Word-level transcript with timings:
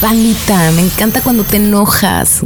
Pandita, 0.00 0.70
me 0.72 0.82
encanta 0.82 1.22
cuando 1.22 1.42
te 1.42 1.56
enojas. 1.56 2.42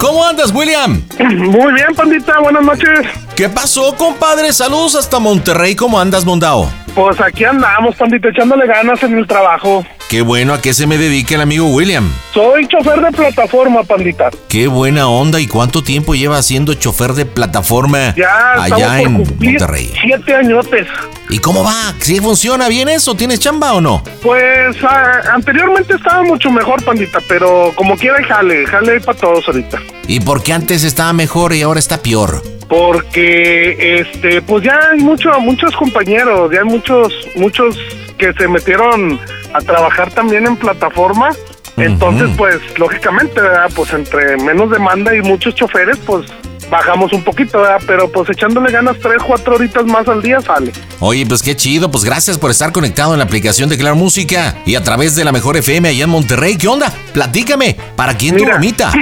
¿Cómo 0.00 0.24
andas, 0.24 0.50
William? 0.52 1.02
Muy 1.18 1.72
bien, 1.74 1.94
pandita, 1.94 2.40
buenas 2.40 2.64
noches. 2.64 3.00
¿Qué 3.36 3.48
pasó, 3.48 3.94
compadre? 3.96 4.52
Saludos 4.52 4.96
hasta 4.96 5.18
Monterrey. 5.18 5.76
¿Cómo 5.76 6.00
andas, 6.00 6.24
Mondao? 6.24 6.70
Pues 6.94 7.20
aquí 7.20 7.44
andamos, 7.44 7.94
pandita, 7.96 8.30
echándole 8.30 8.66
ganas 8.66 9.02
en 9.02 9.18
el 9.18 9.26
trabajo. 9.26 9.84
Qué 10.08 10.22
bueno, 10.22 10.54
¿a 10.54 10.62
qué 10.62 10.72
se 10.72 10.86
me 10.86 10.98
dedica 10.98 11.34
el 11.34 11.40
amigo 11.40 11.66
William? 11.66 12.08
Soy 12.32 12.66
chofer 12.68 13.00
de 13.00 13.10
plataforma, 13.10 13.82
pandita. 13.82 14.30
Qué 14.48 14.68
buena 14.68 15.08
onda. 15.08 15.40
¿Y 15.40 15.48
cuánto 15.48 15.82
tiempo 15.82 16.14
lleva 16.14 16.40
siendo 16.42 16.74
chofer 16.74 17.12
de 17.14 17.26
plataforma 17.26 18.14
Ya 18.16 18.52
allá 18.54 19.00
en 19.00 19.14
Monterrey? 19.14 19.92
Siete 20.00 20.34
añotes. 20.34 20.86
¿Y 21.28 21.40
cómo 21.40 21.64
va? 21.64 21.92
¿Sí 21.98 22.20
funciona 22.20 22.68
bien 22.68 22.88
eso? 22.88 23.16
¿Tienes 23.16 23.40
chamba 23.40 23.72
o 23.72 23.80
no? 23.80 24.02
Pues 24.22 24.76
ah, 24.84 25.22
anteriormente 25.34 25.94
estaba 26.06 26.22
mucho 26.22 26.50
mejor, 26.50 26.84
pandita, 26.84 27.18
pero 27.28 27.72
como 27.74 27.96
quiera, 27.96 28.22
jale, 28.22 28.64
jale 28.66 29.00
para 29.00 29.18
todos 29.18 29.46
ahorita. 29.48 29.80
¿Y 30.06 30.20
por 30.20 30.40
qué 30.40 30.52
antes 30.52 30.84
estaba 30.84 31.12
mejor 31.12 31.52
y 31.52 31.62
ahora 31.62 31.80
está 31.80 32.00
peor? 32.00 32.42
Porque, 32.68 34.00
este, 34.00 34.40
pues 34.42 34.62
ya 34.62 34.78
hay 34.92 35.00
mucho, 35.00 35.30
muchos 35.40 35.74
compañeros, 35.74 36.52
ya 36.52 36.60
hay 36.60 36.64
muchos, 36.64 37.12
muchos 37.34 37.76
que 38.18 38.32
se 38.34 38.46
metieron 38.46 39.18
a 39.52 39.60
trabajar 39.60 40.12
también 40.12 40.46
en 40.46 40.56
plataforma. 40.56 41.30
Entonces, 41.76 42.30
pues, 42.38 42.56
lógicamente, 42.78 43.40
¿verdad? 43.40 43.68
Pues 43.74 43.92
entre 43.92 44.36
menos 44.38 44.70
demanda 44.70 45.14
y 45.14 45.20
muchos 45.22 45.56
choferes, 45.56 45.98
pues 46.06 46.26
bajamos 46.70 47.12
un 47.12 47.22
poquito, 47.22 47.60
¿verdad? 47.60 47.80
Pero 47.86 48.10
pues 48.10 48.30
echándole 48.30 48.70
ganas 48.70 48.96
tres, 49.00 49.18
cuatro 49.26 49.54
horitas 49.56 49.84
más 49.84 50.06
al 50.08 50.22
día 50.22 50.40
sale. 50.40 50.72
Oye, 51.00 51.26
pues 51.26 51.42
qué 51.42 51.56
chido, 51.56 51.90
pues 51.90 52.04
gracias 52.04 52.38
por 52.38 52.50
estar 52.50 52.72
conectado 52.72 53.12
en 53.12 53.18
la 53.18 53.24
aplicación 53.24 53.68
de 53.68 53.78
Claro 53.78 53.96
Música 53.96 54.56
y 54.64 54.74
a 54.74 54.82
través 54.82 55.14
de 55.16 55.24
la 55.24 55.32
mejor 55.32 55.56
FM 55.56 55.88
allá 55.88 56.04
en 56.04 56.10
Monterrey. 56.10 56.56
¿Qué 56.56 56.68
onda? 56.68 56.92
Platícame, 57.12 57.76
¿para 57.96 58.16
quién 58.16 58.36
tu 58.36 58.44
bromita? 58.44 58.92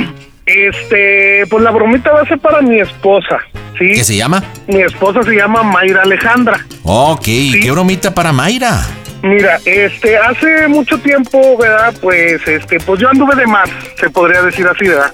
Este, 0.46 1.46
pues 1.48 1.62
la 1.62 1.70
bromita 1.70 2.12
va 2.12 2.20
a 2.20 2.26
ser 2.26 2.38
para 2.38 2.60
mi 2.60 2.78
esposa, 2.78 3.38
¿sí? 3.78 3.92
¿Qué 3.94 4.04
se 4.04 4.16
llama? 4.16 4.44
Mi 4.66 4.82
esposa 4.82 5.22
se 5.22 5.34
llama 5.34 5.62
Mayra 5.62 6.02
Alejandra. 6.02 6.66
Ok, 6.82 7.26
¿y 7.28 7.60
¿qué 7.60 7.70
bromita 7.70 8.14
para 8.14 8.30
Mayra? 8.32 8.82
Mira, 9.24 9.58
este, 9.64 10.18
hace 10.18 10.68
mucho 10.68 10.98
tiempo, 10.98 11.56
¿verdad? 11.56 11.94
Pues, 12.02 12.46
este, 12.46 12.78
pues 12.80 13.00
yo 13.00 13.08
anduve 13.08 13.34
de 13.36 13.46
más, 13.46 13.70
se 13.98 14.10
podría 14.10 14.42
decir 14.42 14.66
así, 14.66 14.86
¿verdad? 14.86 15.10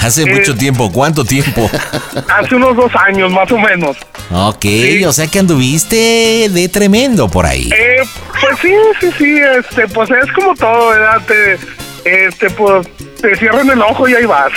Hace 0.00 0.22
Eh. 0.22 0.26
mucho 0.32 0.54
tiempo, 0.54 0.92
¿cuánto 0.92 1.24
tiempo? 1.24 1.68
Hace 2.38 2.54
unos 2.54 2.76
dos 2.76 2.92
años, 2.94 3.32
más 3.32 3.50
o 3.50 3.58
menos. 3.58 3.96
Ok, 4.30 4.64
o 5.04 5.12
sea 5.12 5.26
que 5.26 5.40
anduviste 5.40 6.48
de 6.50 6.68
tremendo 6.68 7.28
por 7.28 7.46
ahí. 7.46 7.68
Eh, 7.76 8.02
pues 8.40 8.58
sí, 8.62 8.72
sí, 9.00 9.10
sí, 9.18 9.40
este, 9.58 9.88
pues 9.88 10.08
es 10.10 10.30
como 10.32 10.54
todo, 10.54 10.90
¿verdad? 10.90 11.20
Te, 11.26 11.58
este, 12.04 12.50
pues, 12.50 12.86
te 13.20 13.36
cierran 13.36 13.68
el 13.70 13.80
ojo 13.82 14.08
y 14.08 14.14
ahí 14.14 14.24
vas. 14.26 14.52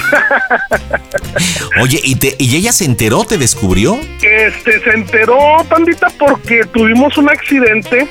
Oye, 1.82 2.00
¿y, 2.04 2.16
te, 2.16 2.36
¿y 2.38 2.56
ella 2.56 2.72
se 2.72 2.86
enteró, 2.86 3.24
te 3.24 3.38
descubrió? 3.38 4.00
este, 4.22 4.80
se 4.82 4.90
enteró, 4.92 5.38
pandita, 5.70 6.08
porque 6.18 6.64
tuvimos 6.74 7.18
un 7.18 7.30
accidente. 7.30 8.08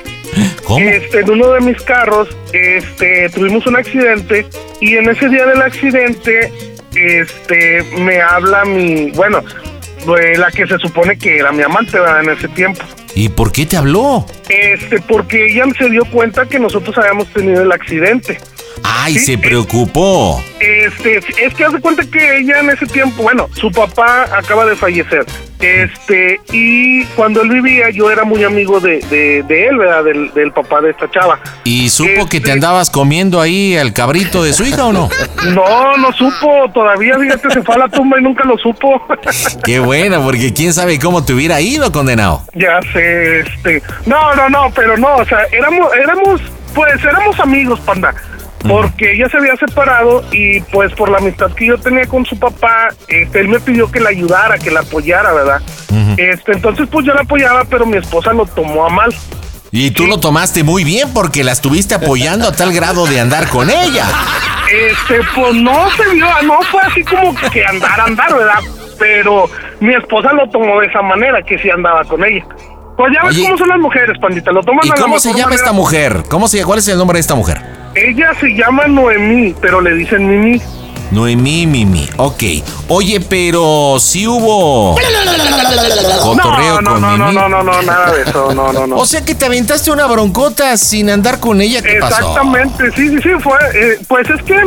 ¿Cómo? 0.63 0.79
Este, 0.85 1.19
en 1.19 1.29
uno 1.29 1.51
de 1.51 1.61
mis 1.61 1.81
carros, 1.81 2.29
este, 2.53 3.29
tuvimos 3.29 3.65
un 3.67 3.75
accidente 3.75 4.45
y 4.79 4.95
en 4.95 5.09
ese 5.09 5.29
día 5.29 5.45
del 5.45 5.61
accidente, 5.61 6.51
este, 6.95 7.83
me 7.97 8.21
habla 8.21 8.65
mi, 8.65 9.11
bueno, 9.11 9.43
eh, 10.19 10.37
la 10.37 10.49
que 10.51 10.65
se 10.67 10.77
supone 10.79 11.17
que 11.17 11.37
era 11.37 11.51
mi 11.51 11.63
amante, 11.63 11.99
¿verdad? 11.99 12.23
En 12.23 12.29
ese 12.31 12.47
tiempo. 12.49 12.83
¿Y 13.13 13.29
por 13.29 13.51
qué 13.51 13.65
te 13.65 13.77
habló? 13.77 14.25
Este, 14.49 14.99
porque 15.01 15.47
ella 15.51 15.65
se 15.77 15.89
dio 15.89 16.05
cuenta 16.05 16.45
que 16.45 16.59
nosotros 16.59 16.97
habíamos 16.97 17.27
tenido 17.27 17.61
el 17.61 17.71
accidente. 17.71 18.39
Ay, 18.83 19.13
Sí, 19.17 19.25
se 19.25 19.37
preocupó. 19.37 20.43
Este, 20.59 21.17
es 21.17 21.53
que 21.55 21.65
hace 21.65 21.79
cuenta 21.79 22.03
que 22.05 22.37
ella 22.39 22.59
en 22.59 22.69
ese 22.69 22.85
tiempo, 22.85 23.23
bueno, 23.23 23.47
su 23.53 23.71
papá 23.71 24.23
acaba 24.35 24.65
de 24.65 24.75
fallecer. 24.75 25.25
Este, 25.59 26.39
y 26.51 27.03
cuando 27.15 27.41
él 27.41 27.49
vivía, 27.49 27.89
yo 27.91 28.09
era 28.11 28.23
muy 28.23 28.43
amigo 28.43 28.79
de, 28.79 28.99
de, 29.09 29.43
de 29.43 29.67
él, 29.67 29.77
¿verdad? 29.77 30.03
Del, 30.03 30.33
del 30.33 30.51
papá 30.51 30.81
de 30.81 30.91
esta 30.91 31.09
chava. 31.11 31.39
¿Y 31.63 31.89
supo 31.89 32.25
que 32.25 32.39
te 32.39 32.49
Este- 32.49 32.51
andabas 32.53 32.89
comiendo 32.89 33.39
ahí 33.41 33.75
el 33.75 33.93
cabrito 33.93 34.43
de 34.43 34.53
su 34.53 34.63
hija 34.65 34.85
o 34.85 34.93
no? 34.93 35.09
No, 35.53 35.97
no 35.97 36.11
supo, 36.13 36.69
todavía, 36.73 37.17
fíjate, 37.19 37.51
se 37.51 37.61
fue 37.63 37.75
a 37.75 37.79
la 37.79 37.87
tumba 37.89 38.19
y 38.19 38.23
nunca 38.23 38.43
lo 38.45 38.57
supo. 38.57 39.01
Qué 39.63 39.79
buena, 39.79 40.19
porque 40.23 40.51
quién 40.53 40.73
sabe 40.73 40.97
cómo 40.99 41.23
te 41.23 41.33
hubiera 41.33 41.61
ido, 41.61 41.91
condenado. 41.91 42.43
ya 42.55 42.79
sé, 42.93 43.41
este. 43.41 43.81
No, 44.07 44.33
no, 44.35 44.49
no, 44.49 44.71
pero 44.75 44.97
no, 44.97 45.15
o 45.17 45.25
sea, 45.25 45.39
éramos, 45.51 45.91
éramos, 45.95 46.41
pues 46.73 47.03
éramos 47.03 47.39
amigos, 47.39 47.79
panda. 47.81 48.13
Porque 48.67 49.13
ella 49.13 49.27
se 49.29 49.37
había 49.37 49.55
separado 49.55 50.23
y 50.31 50.61
pues 50.61 50.93
por 50.93 51.09
la 51.09 51.17
amistad 51.17 51.51
que 51.51 51.65
yo 51.65 51.77
tenía 51.77 52.05
con 52.05 52.25
su 52.25 52.37
papá, 52.37 52.89
este, 53.07 53.39
él 53.39 53.47
me 53.47 53.59
pidió 53.59 53.91
que 53.91 53.99
la 53.99 54.09
ayudara, 54.09 54.57
que 54.57 54.71
la 54.71 54.81
apoyara, 54.81 55.33
¿verdad? 55.33 55.61
Este, 56.17 56.53
entonces 56.53 56.87
pues 56.91 57.05
yo 57.05 57.13
la 57.13 57.21
apoyaba, 57.21 57.65
pero 57.65 57.85
mi 57.85 57.97
esposa 57.97 58.33
lo 58.33 58.45
tomó 58.45 58.85
a 58.85 58.89
mal. 58.89 59.13
Y 59.71 59.91
tú 59.91 60.05
lo 60.05 60.19
tomaste 60.19 60.63
muy 60.63 60.83
bien 60.83 61.13
porque 61.13 61.43
la 61.43 61.53
estuviste 61.53 61.95
apoyando 61.95 62.47
a 62.47 62.51
tal 62.51 62.73
grado 62.73 63.05
de 63.07 63.19
andar 63.19 63.47
con 63.47 63.69
ella. 63.69 64.05
Este, 64.69 65.21
pues 65.33 65.55
no 65.55 65.89
se 65.91 66.09
vio, 66.13 66.27
no 66.43 66.61
fue 66.63 66.81
así 66.81 67.03
como 67.03 67.33
que 67.35 67.65
andar, 67.65 67.99
andar, 68.01 68.35
¿verdad? 68.35 68.59
Pero 68.99 69.49
mi 69.79 69.93
esposa 69.93 70.33
lo 70.33 70.47
tomó 70.49 70.79
de 70.81 70.87
esa 70.87 71.01
manera, 71.01 71.41
que 71.41 71.57
sí 71.57 71.69
andaba 71.69 72.03
con 72.03 72.23
ella. 72.23 72.45
Pues 73.01 73.13
ya 73.15 73.27
ves 73.27 73.35
Oye. 73.35 73.45
cómo 73.45 73.57
son 73.57 73.67
las 73.69 73.79
mujeres, 73.79 74.15
pandita, 74.19 74.51
lo 74.51 74.61
toman 74.61 74.85
¿Y 74.85 74.89
a 74.91 74.93
la 74.93 75.01
cómo 75.01 75.19
se 75.19 75.29
llama 75.29 75.45
manera. 75.45 75.55
esta 75.55 75.71
mujer? 75.71 76.23
¿Cómo 76.29 76.47
se, 76.47 76.63
¿Cuál 76.63 76.77
es 76.77 76.87
el 76.87 76.99
nombre 76.99 77.15
de 77.15 77.21
esta 77.21 77.33
mujer? 77.33 77.59
Ella 77.95 78.31
se 78.39 78.49
llama 78.49 78.85
Noemí, 78.85 79.55
pero 79.59 79.81
le 79.81 79.95
dicen 79.95 80.27
Mimi. 80.27 80.61
Noemí 81.09 81.65
Mimi. 81.65 82.07
Ok. 82.17 82.43
Oye, 82.89 83.19
pero 83.19 83.95
sí 83.99 84.27
hubo 84.27 84.95
cotorreo 86.21 86.79
No, 86.79 86.81
no, 86.81 86.91
con 86.91 87.01
no, 87.01 87.17
no, 87.17 87.25
Mimi. 87.25 87.35
no, 87.37 87.49
no, 87.49 87.63
no, 87.63 87.81
nada 87.81 88.11
de 88.13 88.21
eso, 88.21 88.53
no, 88.53 88.71
no, 88.71 88.85
no. 88.85 88.95
O 89.01 89.05
sea 89.07 89.25
que 89.25 89.33
te 89.33 89.45
aventaste 89.45 89.89
una 89.89 90.05
broncota 90.05 90.77
sin 90.77 91.09
andar 91.09 91.39
con 91.39 91.59
ella. 91.59 91.81
¿Qué 91.81 91.97
pasó? 91.99 92.19
Exactamente, 92.19 92.91
sí, 92.91 93.09
sí, 93.09 93.17
sí, 93.23 93.29
fue, 93.39 93.57
eh, 93.73 93.97
pues 94.07 94.29
es 94.29 94.43
que 94.43 94.61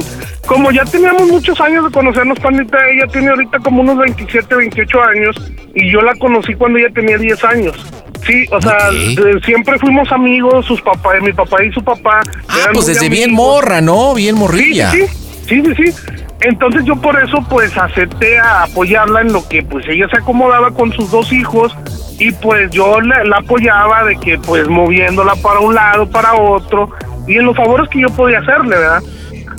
como 0.44 0.72
ya 0.72 0.84
teníamos 0.84 1.28
muchos 1.28 1.60
años 1.60 1.84
de 1.84 1.92
conocernos, 1.92 2.40
pandita, 2.40 2.78
ella 2.88 3.06
tiene 3.12 3.28
ahorita 3.28 3.60
como 3.60 3.82
unos 3.82 3.96
27, 3.98 4.56
28 4.56 5.02
años 5.04 5.36
y 5.72 5.92
yo 5.92 6.00
la 6.00 6.16
conocí 6.16 6.52
cuando 6.54 6.80
ella 6.80 6.88
tenía 6.92 7.16
10 7.16 7.44
años. 7.44 7.76
Sí, 8.26 8.46
o 8.50 8.60
sea, 8.60 8.90
de- 8.90 9.40
siempre 9.44 9.78
fuimos 9.78 10.10
amigos, 10.12 10.64
sus 10.66 10.80
papás, 10.82 11.14
mi 11.22 11.32
papá 11.32 11.62
y 11.64 11.70
su 11.72 11.82
papá. 11.82 12.20
Ah, 12.48 12.68
pues 12.72 12.86
desde 12.86 13.08
bien 13.08 13.32
morra, 13.32 13.80
¿no? 13.80 14.14
Bien 14.14 14.34
Sí, 14.34 14.40
morrilla. 14.40 14.90
sí, 14.92 15.02
sí, 15.48 15.62
sí, 15.62 15.74
sí. 15.76 16.12
Entonces 16.40 16.84
yo 16.84 16.96
por 16.96 17.22
eso 17.22 17.38
pues 17.48 17.76
acepté 17.76 18.38
a 18.38 18.64
apoyarla 18.64 19.20
en 19.22 19.32
lo 19.32 19.46
que 19.48 19.62
pues 19.62 19.84
ella 19.88 20.06
se 20.10 20.18
acomodaba 20.18 20.72
con 20.72 20.92
sus 20.92 21.10
dos 21.10 21.32
hijos 21.32 21.74
y 22.18 22.32
pues 22.32 22.70
yo 22.70 23.00
la, 23.00 23.24
la 23.24 23.36
apoyaba 23.38 24.04
de 24.04 24.16
que 24.16 24.38
pues 24.38 24.68
moviéndola 24.68 25.36
para 25.36 25.60
un 25.60 25.74
lado, 25.74 26.08
para 26.10 26.34
otro 26.34 26.90
y 27.26 27.36
en 27.36 27.46
los 27.46 27.56
favores 27.56 27.88
que 27.88 28.00
yo 28.02 28.08
podía 28.10 28.40
hacerle, 28.40 28.76
¿verdad? 28.76 29.02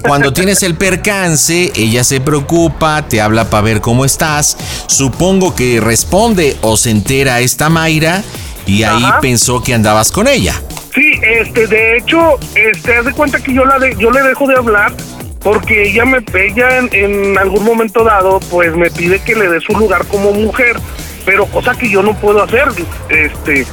Cuando 0.06 0.32
tienes 0.34 0.62
el 0.64 0.76
percance, 0.76 1.72
ella 1.76 2.04
se 2.04 2.20
preocupa, 2.22 3.02
te 3.08 3.20
habla 3.22 3.50
para 3.50 3.64
ver 3.64 3.82
cómo 3.82 4.06
estás. 4.06 4.58
Supongo 4.88 5.56
que 5.56 5.80
responde 5.82 6.56
o 6.62 6.78
se 6.78 6.92
entera 6.92 7.40
esta 7.40 7.70
Mayra 7.70 8.22
y 8.66 8.84
ahí 8.84 9.04
Ajá. 9.04 9.20
pensó 9.22 9.62
que 9.62 9.74
andabas 9.74 10.12
con 10.12 10.28
ella. 10.28 10.62
Sí, 10.94 11.20
este, 11.22 11.68
de 11.68 11.98
hecho, 11.98 12.40
este, 12.56 12.96
haz 12.98 13.06
de 13.06 13.12
cuenta 13.12 13.40
que 13.40 13.54
yo 13.54 13.66
la 13.66 13.78
de, 13.80 13.96
yo 13.98 14.12
le 14.12 14.22
dejo 14.24 14.48
de 14.48 14.56
hablar 14.56 14.94
porque 15.42 15.90
ella 15.90 16.06
me, 16.06 16.24
ella 16.34 16.78
en, 16.78 16.90
en 16.92 17.38
algún 17.38 17.64
momento 17.64 18.04
dado, 18.04 18.40
pues 18.50 18.76
me 18.76 18.90
pide 18.90 19.20
que 19.20 19.36
le 19.36 19.48
dé 19.48 19.60
su 19.60 19.74
lugar 19.74 20.06
como 20.08 20.32
mujer, 20.32 20.78
pero 21.26 21.46
cosa 21.48 21.76
que 21.76 21.90
yo 21.90 22.02
no 22.02 22.16
puedo 22.16 22.42
hacer, 22.42 22.70
este, 23.10 23.66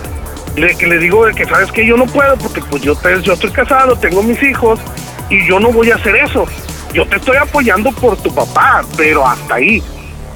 le, 0.56 0.76
que 0.76 0.86
le 0.86 0.98
digo 0.98 1.24
de 1.24 1.32
que 1.32 1.46
sabes 1.46 1.72
que 1.72 1.86
yo 1.86 1.96
no 1.96 2.06
puedo 2.06 2.36
porque 2.36 2.60
pues 2.62 2.82
yo 2.82 2.94
te, 2.94 3.22
yo 3.22 3.32
estoy 3.32 3.50
casado, 3.50 3.96
tengo 3.96 4.22
mis 4.22 4.42
hijos 4.42 4.80
y 5.30 5.46
yo 5.46 5.60
no 5.60 5.72
voy 5.72 5.90
a 5.90 5.94
hacer 5.94 6.16
eso. 6.16 6.46
Yo 6.92 7.06
te 7.06 7.16
estoy 7.16 7.38
apoyando 7.38 7.90
por 7.92 8.18
tu 8.18 8.34
papá, 8.34 8.84
pero 8.96 9.26
hasta 9.26 9.54
ahí, 9.54 9.82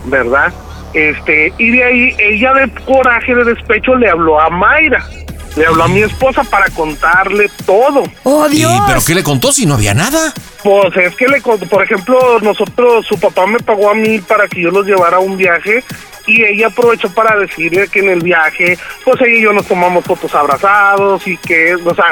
¿verdad? 0.07 0.53
Este, 0.97 1.53
y 1.59 1.71
de 1.73 1.85
ahí 1.85 2.17
ella 2.19 2.55
de 2.55 2.71
coraje, 2.87 3.35
de 3.35 3.45
despecho 3.45 3.95
le 3.97 4.09
habló 4.09 4.41
a 4.41 4.49
Mayra. 4.49 5.05
Le 5.57 5.67
habló 5.67 5.85
a 5.85 5.89
mi 5.89 6.01
esposa 6.03 6.43
para 6.45 6.67
contarle 6.71 7.51
todo. 7.67 8.05
¡Oh, 8.25 8.47
¿Y, 8.49 8.57
Dios! 8.57 8.73
¿Pero 8.87 9.01
qué 9.07 9.15
le 9.15 9.23
contó 9.23 9.53
si 9.53 9.67
no 9.67 9.75
había 9.75 9.93
nada? 9.95 10.33
Pues 10.63 10.97
es 10.97 11.15
que 11.17 11.29
le, 11.29 11.41
con- 11.43 11.59
por 11.61 11.83
ejemplo, 11.85 12.39
nosotros, 12.41 13.07
su 13.07 13.19
papá 13.21 13.47
me 13.47 13.59
pagó 13.59 13.91
a 13.91 13.95
mí 13.95 14.19
para 14.21 14.49
que 14.49 14.63
yo 14.63 14.71
los 14.71 14.87
llevara 14.87 15.19
a 15.19 15.21
un 15.21 15.37
viaje 15.37 15.83
y 16.27 16.43
ella 16.45 16.69
aprovechó 16.69 17.13
para 17.15 17.37
decirle 17.39 17.89
que 17.89 18.01
en 18.01 18.09
el 18.11 18.21
viaje, 18.23 18.79
pues 19.05 19.21
ella 19.21 19.39
y 19.39 19.43
yo 19.43 19.53
nos 19.53 19.67
tomamos 19.67 20.05
fotos 20.05 20.35
abrazados 20.35 21.27
y 21.27 21.37
que, 21.39 21.75
o 21.75 21.95
sea, 21.95 22.07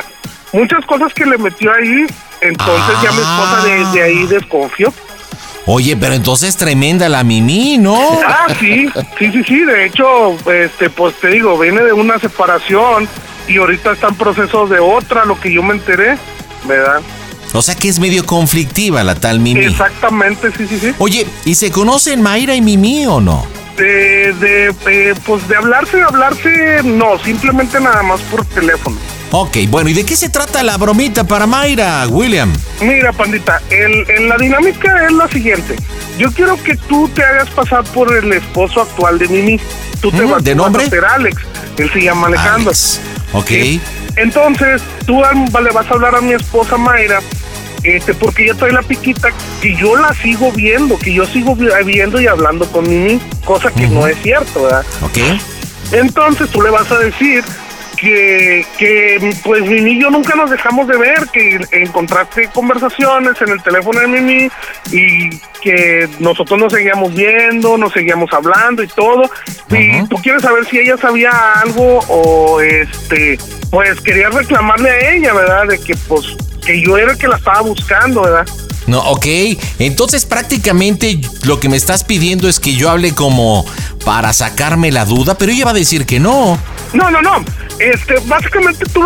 muchas 0.52 0.84
cosas 0.86 1.12
que 1.14 1.26
le 1.26 1.36
metió 1.38 1.72
ahí, 1.72 2.06
entonces 2.40 2.96
ya 3.02 3.12
mi 3.12 3.18
esposa 3.18 3.64
de, 3.64 3.98
de 3.98 4.02
ahí 4.04 4.26
desconfió. 4.26 4.92
Oye, 5.66 5.96
pero 5.96 6.14
entonces 6.14 6.56
tremenda 6.56 7.08
la 7.08 7.24
Mimi, 7.24 7.78
¿no? 7.78 7.96
Ah, 8.26 8.46
sí, 8.60 8.86
sí, 9.18 9.32
sí, 9.32 9.42
sí, 9.44 9.60
de 9.60 9.86
hecho, 9.86 10.36
este, 10.50 10.90
pues 10.90 11.14
te 11.20 11.28
digo, 11.28 11.58
viene 11.58 11.82
de 11.82 11.92
una 11.92 12.18
separación 12.18 13.08
y 13.48 13.56
ahorita 13.56 13.92
está 13.92 14.08
en 14.08 14.14
proceso 14.14 14.66
de 14.66 14.78
otra, 14.78 15.24
lo 15.24 15.40
que 15.40 15.52
yo 15.52 15.62
me 15.62 15.74
enteré, 15.74 16.18
¿verdad? 16.66 17.00
O 17.54 17.62
sea 17.62 17.74
que 17.74 17.88
es 17.88 17.98
medio 17.98 18.26
conflictiva 18.26 19.02
la 19.04 19.14
tal 19.14 19.40
Mimi. 19.40 19.64
Exactamente, 19.64 20.50
sí, 20.56 20.66
sí, 20.66 20.78
sí. 20.78 20.92
Oye, 20.98 21.26
¿y 21.44 21.54
se 21.54 21.70
conocen 21.70 22.20
Mayra 22.20 22.54
y 22.54 22.60
Mimi 22.60 23.06
o 23.06 23.20
no? 23.20 23.46
De, 23.76 24.32
de, 24.34 24.74
eh, 24.86 25.14
pues 25.26 25.46
de 25.48 25.56
hablarse, 25.56 26.00
hablarse, 26.02 26.80
no, 26.84 27.18
simplemente 27.18 27.80
nada 27.80 28.02
más 28.02 28.20
por 28.22 28.44
teléfono. 28.46 28.96
Ok, 29.32 29.56
bueno, 29.68 29.90
¿y 29.90 29.94
de 29.94 30.04
qué 30.04 30.14
se 30.14 30.28
trata 30.28 30.62
la 30.62 30.76
bromita 30.76 31.24
para 31.24 31.44
Mayra, 31.46 32.06
William? 32.08 32.52
Mira, 32.80 33.12
pandita, 33.12 33.60
el, 33.70 34.08
en 34.08 34.28
la 34.28 34.36
dinámica 34.36 35.06
es 35.06 35.12
la 35.12 35.26
siguiente. 35.26 35.74
Yo 36.18 36.30
quiero 36.30 36.62
que 36.62 36.76
tú 36.76 37.08
te 37.08 37.24
hagas 37.24 37.50
pasar 37.50 37.82
por 37.84 38.16
el 38.16 38.32
esposo 38.32 38.82
actual 38.82 39.18
de 39.18 39.26
Mimi. 39.26 39.60
Tú 40.00 40.12
te 40.12 40.22
Mm, 40.24 40.30
vas, 40.30 40.44
¿de 40.44 40.54
vas 40.54 40.62
nombre? 40.64 40.84
a 40.84 40.88
ser 40.90 41.04
Alex. 41.04 41.42
Él 41.76 41.90
se 41.92 42.00
llama 42.02 42.28
Alejandro. 42.28 42.68
Alex. 42.70 43.00
Ok. 43.32 43.48
¿sí? 43.48 43.80
Entonces, 44.16 44.80
tú 45.04 45.20
le 45.20 45.70
vas 45.72 45.86
a 45.90 45.94
hablar 45.94 46.14
a 46.14 46.20
mi 46.20 46.34
esposa 46.34 46.76
Mayra, 46.76 47.18
este, 47.84 48.14
porque 48.14 48.44
ella 48.44 48.54
trae 48.54 48.72
la 48.72 48.82
piquita 48.82 49.30
que 49.62 49.74
yo 49.76 49.96
la 49.96 50.12
sigo 50.14 50.50
viendo, 50.52 50.98
que 50.98 51.12
yo 51.12 51.24
sigo 51.26 51.54
vi- 51.54 51.68
viendo 51.84 52.20
y 52.20 52.26
hablando 52.26 52.66
con 52.72 52.88
Mimi, 52.88 53.20
cosa 53.44 53.70
que 53.70 53.86
no 53.88 54.06
es 54.06 54.16
cierto, 54.22 54.64
¿verdad? 54.64 54.84
Ok. 55.02 55.18
Entonces 55.92 56.48
tú 56.50 56.62
le 56.62 56.70
vas 56.70 56.90
a 56.90 56.98
decir 56.98 57.44
que, 57.96 58.66
que 58.78 59.34
pues 59.44 59.62
Mimi 59.62 59.92
y 59.92 60.00
yo 60.00 60.10
nunca 60.10 60.34
nos 60.34 60.50
dejamos 60.50 60.88
de 60.88 60.96
ver, 60.96 61.26
que 61.32 61.60
encontraste 61.72 62.48
conversaciones 62.52 63.40
en 63.40 63.50
el 63.50 63.62
teléfono 63.62 64.00
de 64.00 64.06
Mimi 64.08 64.48
y 64.90 65.30
que 65.62 66.08
nosotros 66.18 66.58
nos 66.58 66.72
seguíamos 66.72 67.14
viendo, 67.14 67.78
nos 67.78 67.92
seguíamos 67.92 68.32
hablando 68.32 68.82
y 68.82 68.88
todo. 68.88 69.30
Y 69.70 70.06
tú 70.08 70.16
quieres 70.16 70.42
saber 70.42 70.66
si 70.66 70.78
ella 70.78 70.96
sabía 70.96 71.30
algo 71.62 72.00
o 72.08 72.60
este, 72.60 73.38
pues 73.70 74.00
querías 74.00 74.34
reclamarle 74.34 74.90
a 74.90 75.10
ella, 75.14 75.32
¿verdad? 75.32 75.66
De 75.68 75.78
que 75.78 75.94
pues 76.08 76.36
que 76.64 76.80
yo 76.80 76.96
era 76.96 77.12
el 77.12 77.18
que 77.18 77.28
la 77.28 77.36
estaba 77.36 77.60
buscando, 77.60 78.22
¿verdad? 78.22 78.46
No, 78.86 79.00
ok. 79.10 79.26
Entonces 79.78 80.26
prácticamente 80.26 81.18
lo 81.44 81.60
que 81.60 81.68
me 81.68 81.76
estás 81.76 82.04
pidiendo 82.04 82.48
es 82.48 82.60
que 82.60 82.74
yo 82.74 82.90
hable 82.90 83.14
como 83.14 83.64
para 84.04 84.32
sacarme 84.32 84.92
la 84.92 85.04
duda, 85.04 85.36
pero 85.36 85.52
ella 85.52 85.64
va 85.64 85.70
a 85.70 85.74
decir 85.74 86.06
que 86.06 86.20
no. 86.20 86.58
No, 86.92 87.10
no, 87.10 87.22
no. 87.22 87.44
Este, 87.78 88.14
básicamente 88.26 88.84
tú, 88.92 89.04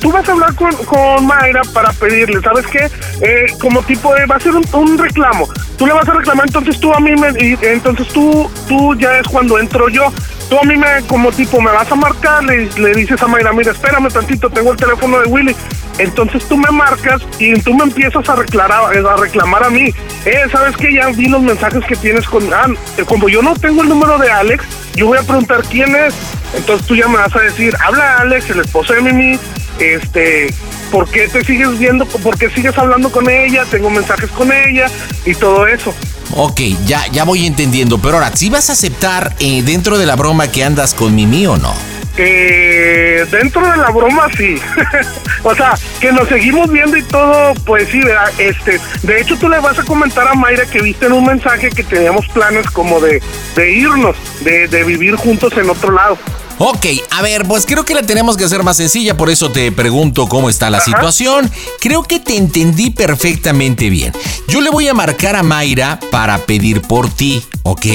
tú 0.00 0.12
vas 0.12 0.28
a 0.28 0.32
hablar 0.32 0.54
con, 0.54 0.72
con 0.84 1.26
Mayra 1.26 1.62
para 1.72 1.92
pedirle, 1.92 2.40
¿sabes 2.40 2.64
qué? 2.66 2.88
Eh, 3.20 3.46
como 3.60 3.82
tipo 3.82 4.14
de, 4.14 4.24
va 4.26 4.36
a 4.36 4.40
ser 4.40 4.54
un, 4.54 4.64
un 4.72 4.98
reclamo. 4.98 5.48
Tú 5.76 5.86
le 5.86 5.92
vas 5.92 6.08
a 6.08 6.12
reclamar, 6.12 6.46
entonces 6.46 6.78
tú 6.78 6.92
a 6.92 7.00
mí 7.00 7.10
me, 7.16 7.30
y, 7.42 7.58
entonces 7.62 8.06
tú, 8.08 8.48
tú 8.68 8.94
ya 8.96 9.18
es 9.18 9.26
cuando 9.26 9.58
entro 9.58 9.88
yo. 9.88 10.12
Tú 10.48 10.58
a 10.58 10.62
mí 10.62 10.76
me, 10.76 11.02
como 11.06 11.30
tipo, 11.30 11.60
me 11.60 11.70
vas 11.70 11.90
a 11.92 11.94
marcar, 11.94 12.42
le, 12.44 12.70
le 12.78 12.94
dices 12.94 13.22
a 13.22 13.26
Mayra, 13.26 13.52
mira, 13.52 13.72
espérame 13.72 14.08
tantito, 14.08 14.48
tengo 14.48 14.72
el 14.72 14.78
teléfono 14.78 15.20
de 15.20 15.26
Willy. 15.26 15.54
Entonces 15.98 16.46
tú 16.48 16.56
me 16.56 16.70
marcas 16.70 17.20
y 17.38 17.60
tú 17.60 17.74
me 17.74 17.84
empiezas 17.84 18.26
a 18.28 18.36
reclamar, 18.36 18.96
a 18.96 19.16
reclamar 19.16 19.64
a 19.64 19.70
mí. 19.70 19.92
Eh, 20.24 20.44
¿sabes 20.50 20.76
qué? 20.76 20.94
Ya 20.94 21.08
vi 21.08 21.28
los 21.28 21.42
mensajes 21.42 21.84
que 21.84 21.96
tienes 21.96 22.26
con... 22.26 22.52
Ah, 22.52 22.68
como 23.06 23.28
yo 23.28 23.42
no 23.42 23.54
tengo 23.54 23.82
el 23.82 23.88
número 23.88 24.16
de 24.18 24.30
Alex, 24.30 24.64
yo 24.94 25.06
voy 25.06 25.18
a 25.18 25.22
preguntar 25.22 25.62
quién 25.68 25.94
es. 25.96 26.14
Entonces 26.54 26.86
tú 26.86 26.94
ya 26.94 27.08
me 27.08 27.16
vas 27.16 27.34
a 27.34 27.40
decir, 27.40 27.76
habla 27.84 28.18
Alex, 28.18 28.48
el 28.50 28.60
esposo 28.60 28.94
de 28.94 29.02
Mimi, 29.02 29.38
este, 29.80 30.54
¿por 30.90 31.08
qué 31.10 31.28
te 31.28 31.44
sigues 31.44 31.78
viendo? 31.78 32.06
¿Por 32.06 32.38
qué 32.38 32.48
sigues 32.48 32.78
hablando 32.78 33.10
con 33.10 33.28
ella? 33.28 33.64
Tengo 33.70 33.90
mensajes 33.90 34.30
con 34.30 34.50
ella 34.52 34.86
y 35.26 35.34
todo 35.34 35.66
eso. 35.66 35.94
Ok, 36.36 36.60
ya, 36.84 37.06
ya 37.10 37.24
voy 37.24 37.46
entendiendo, 37.46 37.98
pero 37.98 38.14
ahora, 38.14 38.30
¿sí 38.34 38.50
vas 38.50 38.68
a 38.70 38.74
aceptar 38.74 39.34
eh, 39.40 39.62
dentro 39.62 39.98
de 39.98 40.06
la 40.06 40.16
broma 40.16 40.50
que 40.50 40.62
andas 40.62 40.94
con 40.94 41.14
Mimi 41.14 41.46
o 41.46 41.56
no? 41.56 41.74
Eh, 42.20 43.24
dentro 43.30 43.62
de 43.70 43.76
la 43.76 43.90
broma 43.90 44.28
sí. 44.36 44.56
o 45.44 45.54
sea, 45.54 45.74
que 46.00 46.10
nos 46.10 46.28
seguimos 46.28 46.68
viendo 46.68 46.96
y 46.96 47.02
todo, 47.04 47.54
pues 47.64 47.88
sí, 47.90 48.00
¿verdad? 48.00 48.28
este, 48.38 48.80
de 49.02 49.20
hecho 49.20 49.38
tú 49.38 49.48
le 49.48 49.60
vas 49.60 49.78
a 49.78 49.84
comentar 49.84 50.26
a 50.26 50.34
Mayra 50.34 50.66
que 50.66 50.82
viste 50.82 51.06
en 51.06 51.12
un 51.12 51.24
mensaje 51.24 51.70
que 51.70 51.84
teníamos 51.84 52.26
planes 52.28 52.68
como 52.70 53.00
de, 53.00 53.22
de 53.54 53.72
irnos, 53.72 54.16
de, 54.40 54.66
de 54.66 54.82
vivir 54.82 55.14
juntos 55.14 55.52
en 55.56 55.70
otro 55.70 55.92
lado. 55.92 56.18
Ok, 56.60 56.86
a 57.10 57.22
ver, 57.22 57.46
pues 57.46 57.66
creo 57.66 57.84
que 57.84 57.94
la 57.94 58.02
tenemos 58.02 58.36
que 58.36 58.44
hacer 58.44 58.64
más 58.64 58.76
sencilla, 58.76 59.16
por 59.16 59.30
eso 59.30 59.50
te 59.50 59.70
pregunto 59.70 60.28
cómo 60.28 60.50
está 60.50 60.70
la 60.70 60.80
situación. 60.80 61.48
Creo 61.78 62.02
que 62.02 62.18
te 62.18 62.36
entendí 62.36 62.90
perfectamente 62.90 63.90
bien. 63.90 64.12
Yo 64.48 64.60
le 64.60 64.70
voy 64.70 64.88
a 64.88 64.94
marcar 64.94 65.36
a 65.36 65.44
Mayra 65.44 66.00
para 66.10 66.38
pedir 66.38 66.82
por 66.82 67.10
ti, 67.10 67.44
¿ok? 67.62 67.86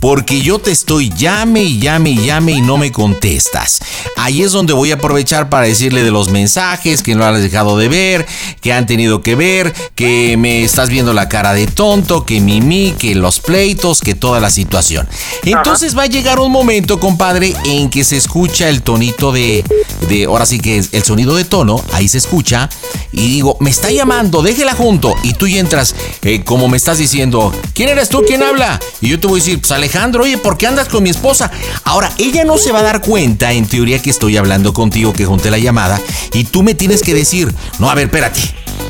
Porque 0.00 0.42
yo 0.42 0.58
te 0.58 0.70
estoy 0.70 1.08
llame 1.16 1.62
y 1.62 1.78
llame 1.78 2.10
y 2.10 2.26
llame 2.26 2.52
y 2.52 2.60
no 2.60 2.76
me 2.76 2.92
contestas. 2.92 3.80
Ahí 4.18 4.42
es 4.42 4.52
donde 4.52 4.74
voy 4.74 4.90
a 4.90 4.96
aprovechar 4.96 5.48
para 5.48 5.66
decirle 5.66 6.02
de 6.02 6.10
los 6.10 6.28
mensajes 6.28 7.02
que 7.02 7.14
no 7.14 7.24
has 7.24 7.40
dejado 7.40 7.78
de 7.78 7.88
ver, 7.88 8.26
que 8.60 8.74
han 8.74 8.84
tenido 8.84 9.22
que 9.22 9.34
ver, 9.34 9.72
que 9.94 10.36
me 10.36 10.62
estás 10.62 10.90
viendo 10.90 11.14
la 11.14 11.30
cara 11.30 11.54
de 11.54 11.66
tonto, 11.68 12.26
que 12.26 12.40
Mimi, 12.40 12.94
que 12.98 13.14
los 13.14 13.40
pleitos, 13.40 14.00
que 14.00 14.14
toda 14.14 14.40
la 14.40 14.50
situación. 14.50 15.08
Entonces 15.44 15.96
va 15.96 16.02
a 16.02 16.06
llegar 16.06 16.38
un 16.38 16.52
momento, 16.52 17.00
compadre, 17.00 17.54
en 17.64 17.88
que 17.94 18.02
se 18.02 18.16
escucha 18.16 18.68
el 18.68 18.82
tonito 18.82 19.30
de, 19.30 19.62
de, 20.08 20.24
ahora 20.24 20.46
sí 20.46 20.58
que 20.58 20.78
es 20.78 20.88
el 20.90 21.04
sonido 21.04 21.36
de 21.36 21.44
tono, 21.44 21.80
ahí 21.92 22.08
se 22.08 22.18
escucha, 22.18 22.68
y 23.12 23.28
digo, 23.28 23.56
me 23.60 23.70
está 23.70 23.88
llamando, 23.92 24.42
déjela 24.42 24.74
junto, 24.74 25.14
y 25.22 25.34
tú 25.34 25.46
entras, 25.46 25.94
eh, 26.22 26.42
como 26.42 26.66
me 26.66 26.76
estás 26.76 26.98
diciendo, 26.98 27.54
¿quién 27.72 27.88
eres 27.88 28.08
tú? 28.08 28.24
¿Quién 28.26 28.42
habla? 28.42 28.80
Y 29.00 29.10
yo 29.10 29.20
te 29.20 29.28
voy 29.28 29.38
a 29.38 29.44
decir, 29.44 29.60
pues 29.60 29.70
Alejandro, 29.70 30.24
oye, 30.24 30.38
¿por 30.38 30.58
qué 30.58 30.66
andas 30.66 30.88
con 30.88 31.04
mi 31.04 31.10
esposa? 31.10 31.52
Ahora, 31.84 32.10
ella 32.18 32.44
no 32.44 32.58
se 32.58 32.72
va 32.72 32.80
a 32.80 32.82
dar 32.82 33.00
cuenta, 33.00 33.52
en 33.52 33.64
teoría, 33.64 34.02
que 34.02 34.10
estoy 34.10 34.38
hablando 34.38 34.72
contigo, 34.72 35.12
que 35.12 35.24
junté 35.24 35.52
la 35.52 35.58
llamada, 35.58 36.00
y 36.32 36.42
tú 36.42 36.64
me 36.64 36.74
tienes 36.74 37.00
que 37.00 37.14
decir, 37.14 37.54
no, 37.78 37.88
a 37.88 37.94
ver, 37.94 38.06
espérate. 38.06 38.40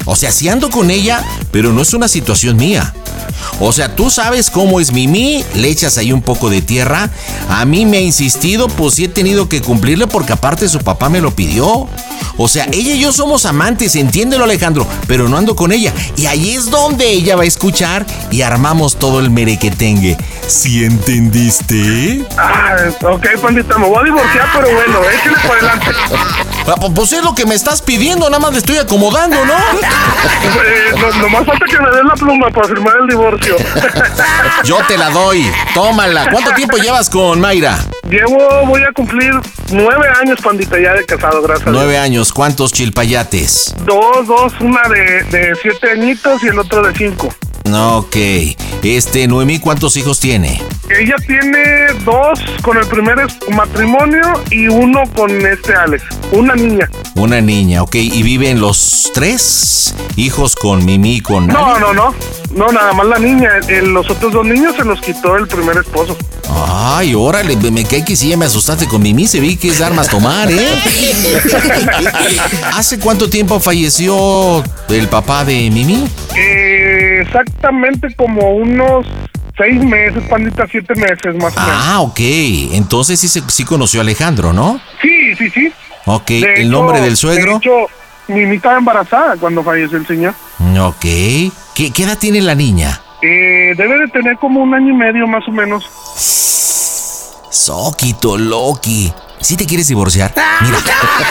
O 0.06 0.16
sea, 0.16 0.32
si 0.32 0.48
ando 0.48 0.70
con 0.70 0.90
ella, 0.90 1.22
pero 1.50 1.72
no 1.72 1.82
es 1.82 1.92
una 1.92 2.08
situación 2.08 2.56
mía. 2.56 2.94
O 3.60 3.72
sea, 3.72 3.94
tú 3.94 4.10
sabes 4.10 4.50
cómo 4.50 4.80
es 4.80 4.92
Mimi, 4.92 5.44
le 5.54 5.68
echas 5.68 5.96
ahí 5.98 6.12
un 6.12 6.22
poco 6.22 6.50
de 6.50 6.60
tierra. 6.60 7.10
A 7.48 7.64
mí 7.64 7.86
me 7.86 7.98
ha 7.98 8.00
insistido, 8.00 8.68
pues 8.68 8.93
sí 8.94 9.04
he 9.04 9.08
tenido 9.08 9.48
que 9.48 9.60
cumplirle 9.60 10.06
porque 10.06 10.32
aparte 10.32 10.68
su 10.68 10.78
papá 10.78 11.08
me 11.08 11.20
lo 11.20 11.32
pidió. 11.32 11.88
O 12.36 12.48
sea, 12.48 12.66
ella 12.72 12.94
y 12.94 13.00
yo 13.00 13.12
somos 13.12 13.46
amantes, 13.46 13.94
entiéndelo 13.96 14.44
Alejandro, 14.44 14.86
pero 15.06 15.28
no 15.28 15.36
ando 15.36 15.54
con 15.54 15.72
ella. 15.72 15.92
Y 16.16 16.26
ahí 16.26 16.54
es 16.54 16.70
donde 16.70 17.08
ella 17.10 17.36
va 17.36 17.42
a 17.42 17.46
escuchar 17.46 18.06
y 18.30 18.42
armamos 18.42 18.96
todo 18.96 19.20
el 19.20 19.30
merequetengue. 19.30 20.16
¿Sí 20.46 20.84
entendiste? 20.84 22.24
Ah, 22.36 22.76
ok, 23.02 23.26
pandita, 23.40 23.78
me 23.78 23.86
voy 23.88 23.98
a 23.98 24.04
divorciar, 24.04 24.48
pero 24.54 24.68
bueno, 24.72 24.98
échale 25.10 25.36
para 25.36 25.54
adelante. 25.54 25.86
Ah, 26.66 26.74
Pues 26.94 27.12
es 27.12 27.22
lo 27.22 27.34
que 27.34 27.46
me 27.46 27.54
estás 27.54 27.82
pidiendo, 27.82 28.26
nada 28.26 28.40
más 28.40 28.52
le 28.52 28.58
estoy 28.58 28.78
acomodando, 28.78 29.44
¿no? 29.44 29.54
Eh, 29.54 30.92
no, 31.00 31.22
nomás 31.22 31.46
falta 31.46 31.66
que 31.66 31.78
me 31.78 31.90
des 31.90 32.04
la 32.04 32.14
pluma 32.14 32.50
para 32.50 32.68
firmar 32.68 32.94
el 33.02 33.08
divorcio. 33.08 33.56
Yo 34.64 34.78
te 34.88 34.96
la 34.96 35.10
doy, 35.10 35.50
tómala. 35.74 36.30
¿Cuánto 36.30 36.52
tiempo 36.52 36.76
llevas 36.78 37.10
con 37.10 37.40
Mayra? 37.40 37.78
Llevo, 38.08 38.66
voy 38.66 38.82
a 38.86 38.92
cumplir 38.92 39.32
nueve 39.72 40.06
años, 40.20 40.40
pandita, 40.42 40.78
ya 40.78 40.94
de 40.94 41.04
casado, 41.04 41.42
gracias. 41.42 41.68
Nueve 41.70 41.98
años, 41.98 42.32
¿cuántos 42.32 42.72
chilpayates? 42.72 43.74
Dos, 43.84 44.26
dos, 44.26 44.52
una 44.60 44.82
de, 44.88 45.24
de 45.24 45.54
siete 45.60 45.90
añitos 45.90 46.42
y 46.42 46.48
el 46.48 46.58
otro 46.58 46.82
de 46.82 46.94
cinco. 46.94 47.34
Ok. 47.72 48.16
Este, 48.82 49.26
Noemí, 49.26 49.58
¿cuántos 49.58 49.96
hijos 49.96 50.20
tiene? 50.20 50.60
Ella 50.90 51.16
tiene 51.26 51.86
dos 52.04 52.38
con 52.62 52.76
el 52.76 52.86
primer 52.86 53.16
matrimonio 53.50 54.22
y 54.50 54.68
uno 54.68 55.02
con 55.16 55.30
este 55.46 55.74
Alex. 55.74 56.04
Una 56.32 56.54
niña. 56.54 56.88
Una 57.14 57.40
niña, 57.40 57.82
ok. 57.82 57.94
¿Y 57.94 58.22
viven 58.22 58.60
los 58.60 59.10
tres 59.14 59.94
hijos 60.16 60.54
con 60.54 60.84
Mimi 60.84 61.16
y 61.16 61.20
con 61.20 61.46
No, 61.46 61.78
no, 61.78 61.94
no. 61.94 62.14
No, 62.54 62.68
nada 62.68 62.92
más 62.92 63.06
la 63.06 63.18
niña. 63.18 63.50
Los 63.82 64.08
otros 64.10 64.32
dos 64.32 64.46
niños 64.46 64.76
se 64.76 64.84
los 64.84 65.00
quitó 65.00 65.36
el 65.36 65.48
primer 65.48 65.78
esposo. 65.78 66.16
Ay, 66.56 67.14
órale, 67.14 67.56
me 67.56 67.84
cae 67.84 68.04
que 68.04 68.14
sí, 68.14 68.28
ya 68.28 68.36
me 68.36 68.44
asustaste 68.44 68.86
con 68.86 69.02
Mimi, 69.02 69.26
se 69.26 69.40
vi 69.40 69.56
que 69.56 69.68
es 69.68 69.80
armas 69.80 70.08
tomar, 70.08 70.52
¿eh? 70.52 70.64
¿Hace 72.74 72.98
cuánto 72.98 73.28
tiempo 73.28 73.58
falleció 73.58 74.62
el 74.88 75.08
papá 75.08 75.44
de 75.44 75.70
Mimi? 75.70 76.06
Eh, 76.36 77.24
exactamente 77.58 78.14
como 78.16 78.50
unos 78.56 79.06
seis 79.56 79.82
meses, 79.84 80.22
pandita, 80.28 80.66
siete 80.70 80.94
meses 80.94 81.34
más 81.36 81.56
o 81.56 81.60
menos. 81.60 81.82
Ah, 81.84 82.00
ok. 82.00 82.20
Entonces 82.72 83.20
sí, 83.20 83.28
se- 83.28 83.42
sí 83.48 83.64
conoció 83.64 84.00
a 84.00 84.02
Alejandro, 84.02 84.52
¿no? 84.52 84.80
Sí, 85.00 85.34
sí, 85.36 85.50
sí. 85.50 85.72
Ok, 86.06 86.26
De 86.28 86.38
¿el 86.38 86.60
hecho- 86.62 86.68
nombre 86.70 87.00
del 87.00 87.16
suegro? 87.16 87.52
De 87.52 87.56
hecho, 87.58 87.86
Mimi 88.28 88.56
estaba 88.56 88.78
embarazada 88.78 89.36
cuando 89.36 89.62
falleció 89.62 89.98
el 89.98 90.06
señor. 90.06 90.34
Ok. 90.80 91.00
¿Qué, 91.00 91.90
qué 91.92 92.02
edad 92.04 92.18
tiene 92.18 92.40
la 92.40 92.54
niña? 92.54 93.00
Eh, 93.22 93.74
debe 93.76 93.98
de 93.98 94.08
tener 94.08 94.36
como 94.38 94.60
un 94.62 94.74
año 94.74 94.90
y 94.92 94.96
medio 94.96 95.26
más 95.26 95.46
o 95.48 95.52
menos. 95.52 95.84
Soquito 97.50 98.36
Loki. 98.36 99.12
¿Sí 99.40 99.56
te 99.56 99.66
quieres 99.66 99.88
divorciar? 99.88 100.32
Mira, 100.62 100.78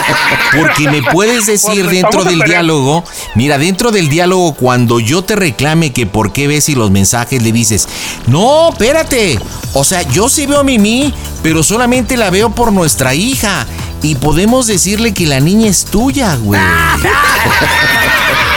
porque 0.56 0.90
me 0.90 1.02
puedes 1.02 1.48
decir 1.48 1.90
dentro 1.90 2.24
del 2.24 2.42
diálogo, 2.42 3.04
mira, 3.34 3.58
dentro 3.58 3.92
del 3.92 4.08
diálogo, 4.08 4.54
cuando 4.54 5.00
yo 5.00 5.24
te 5.24 5.36
reclame 5.36 5.92
que 5.92 6.06
por 6.06 6.32
qué 6.32 6.48
ves 6.48 6.70
y 6.70 6.76
los 6.76 6.92
mensajes 6.92 7.42
le 7.42 7.52
dices, 7.52 7.88
no, 8.28 8.70
espérate, 8.70 9.40
o 9.74 9.84
sea, 9.84 10.04
yo 10.04 10.30
sí 10.30 10.46
veo 10.46 10.60
a 10.60 10.64
Mimi, 10.64 11.14
pero 11.42 11.64
solamente 11.64 12.16
la 12.16 12.30
veo 12.30 12.52
por 12.52 12.72
nuestra 12.72 13.16
hija. 13.16 13.66
Y 14.04 14.16
podemos 14.16 14.68
decirle 14.68 15.14
que 15.14 15.26
la 15.26 15.40
niña 15.40 15.70
es 15.70 15.86
tuya, 15.86 16.36
güey. 16.36 16.60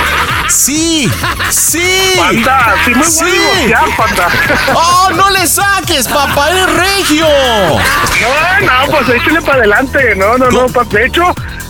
Sí, 0.49 1.11
sí. 1.51 2.13
Panda, 2.17 2.75
sí 2.85 2.91
me 2.93 2.99
voy 3.03 3.11
Sí. 3.11 3.25
a 3.25 3.27
divorciar, 3.27 3.97
panda. 3.97 4.29
¡Oh, 4.75 5.11
no 5.15 5.31
le 5.31 5.47
saques, 5.47 6.07
papá! 6.09 6.51
¡Eres 6.51 6.73
regio! 6.75 7.27
No, 7.29 8.67
no, 8.67 8.91
pues 8.93 9.09
échale 9.21 9.41
para 9.43 9.59
adelante. 9.59 10.15
No, 10.17 10.39
no, 10.39 10.51
no. 10.51 10.67
pues, 10.67 10.89
de 10.91 11.07
hecho, 11.07 11.23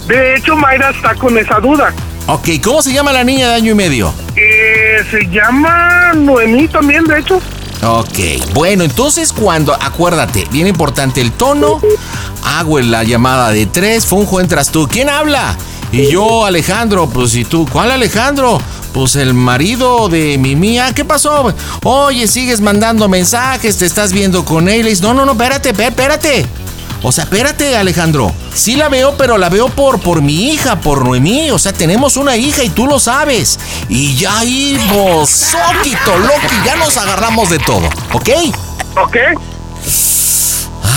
de 0.07 0.37
hecho, 0.37 0.57
Mayra 0.57 0.91
está 0.91 1.15
con 1.15 1.37
esa 1.39 1.59
duda. 1.61 1.93
Ok, 2.29 2.49
¿cómo 2.63 2.83
se 2.83 2.93
llama 2.93 3.13
la 3.13 3.25
niña 3.25 3.49
de 3.49 3.55
año 3.55 3.73
y 3.73 3.75
medio? 3.75 4.13
Eh, 4.35 5.05
se 5.11 5.27
llama 5.29 6.13
Noemí 6.15 6.69
también, 6.69 7.05
de 7.05 7.21
hecho. 7.21 7.41
Ok, 7.85 8.19
bueno, 8.55 8.85
entonces 8.85 9.33
cuando, 9.33 9.75
acuérdate, 9.75 10.47
bien 10.51 10.67
importante 10.67 11.21
el 11.21 11.31
tono, 11.31 11.81
hago 12.45 12.81
la 12.81 13.05
llamada 13.05 13.51
de 13.51 13.67
tres, 13.67 14.07
Funjo, 14.07 14.41
entras 14.41 14.71
tú, 14.71 14.89
¿quién 14.89 15.09
habla? 15.11 15.57
Y 15.93 16.11
yo, 16.11 16.45
Alejandro, 16.45 17.09
pues 17.09 17.35
y 17.35 17.45
tú, 17.45 17.67
¿cuál 17.71 17.91
Alejandro? 17.91 18.61
Pues 18.93 19.17
el 19.17 19.35
marido 19.35 20.09
de 20.09 20.37
mi 20.39 20.57
mía, 20.57 20.93
¿qué 20.95 21.05
pasó? 21.05 21.55
Oye, 21.85 22.27
sigues 22.27 22.61
mandando 22.61 23.09
mensajes, 23.09 23.79
te 23.79 23.87
estás 23.87 24.13
viendo 24.13 24.45
con 24.45 24.69
él. 24.69 24.87
No, 25.01 25.15
no, 25.15 25.25
no, 25.25 25.33
espérate, 25.33 25.73
espé- 25.75 25.89
espérate. 25.89 26.47
O 27.03 27.13
sea, 27.13 27.25
espérate, 27.25 27.77
Alejandro. 27.77 28.33
Sí 28.55 28.75
la 28.75 28.89
veo, 28.89 29.15
pero 29.17 29.37
la 29.39 29.49
veo 29.49 29.69
por, 29.69 30.01
por 30.01 30.23
mi 30.23 30.51
hija, 30.51 30.81
por 30.81 31.05
Noemí. 31.05 31.51
O 31.51 31.59
sea, 31.59 31.73
tenemos 31.73 32.17
una 32.17 32.37
hija 32.37 32.65
y 32.65 32.71
tú 32.71 32.87
lo 32.87 32.99
sabes. 32.99 33.59
Y 33.89 34.17
ya 34.17 34.39
ahí, 34.39 34.79
vos, 34.93 35.29
Loki, 36.19 36.57
ya 36.65 36.77
nos 36.77 36.97
agarramos 36.97 37.51
de 37.51 37.59
todo, 37.59 37.87
¿ok? 38.13 38.29
¿Ok? 39.03 39.17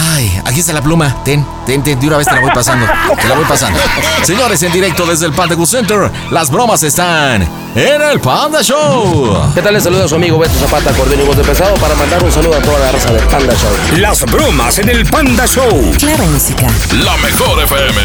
Ay, 0.01 0.41
aquí 0.45 0.59
está 0.61 0.71
la 0.71 0.81
pluma. 0.81 1.23
Ten, 1.23 1.45
ten, 1.65 1.83
ten, 1.83 1.99
de 1.99 2.07
una 2.07 2.17
vez 2.17 2.27
te 2.27 2.33
la 2.33 2.41
voy 2.41 2.51
pasando. 2.51 2.85
Te 3.21 3.27
la 3.27 3.35
voy 3.35 3.45
pasando. 3.45 3.79
Señores, 4.23 4.61
en 4.63 4.71
directo 4.71 5.05
desde 5.05 5.25
el 5.25 5.33
Panda 5.33 5.55
Cool 5.55 5.67
Center, 5.67 6.11
las 6.31 6.49
bromas 6.49 6.83
están 6.83 7.41
en 7.75 8.01
el 8.01 8.19
Panda 8.19 8.61
Show. 8.61 9.51
¿Qué 9.53 9.61
tal? 9.61 9.73
Les 9.73 9.83
saluda 9.83 10.07
su 10.07 10.15
amigo 10.15 10.39
Beto 10.39 10.53
Zapata, 10.59 10.91
acordeón 10.91 11.21
y 11.21 11.25
voz 11.25 11.37
de 11.37 11.43
pesado, 11.43 11.73
para 11.75 11.95
mandar 11.95 12.23
un 12.23 12.31
saludo 12.31 12.55
a 12.55 12.61
toda 12.61 12.79
la 12.79 12.91
raza 12.91 13.11
del 13.11 13.25
Panda 13.25 13.53
Show. 13.53 13.71
Las 13.97 14.25
bromas 14.25 14.79
en 14.79 14.89
el 14.89 15.05
Panda 15.05 15.45
Show. 15.45 15.91
Claro, 15.97 16.23
música. 16.25 16.67
La 17.03 17.17
mejor 17.17 17.61
FM. 17.63 18.01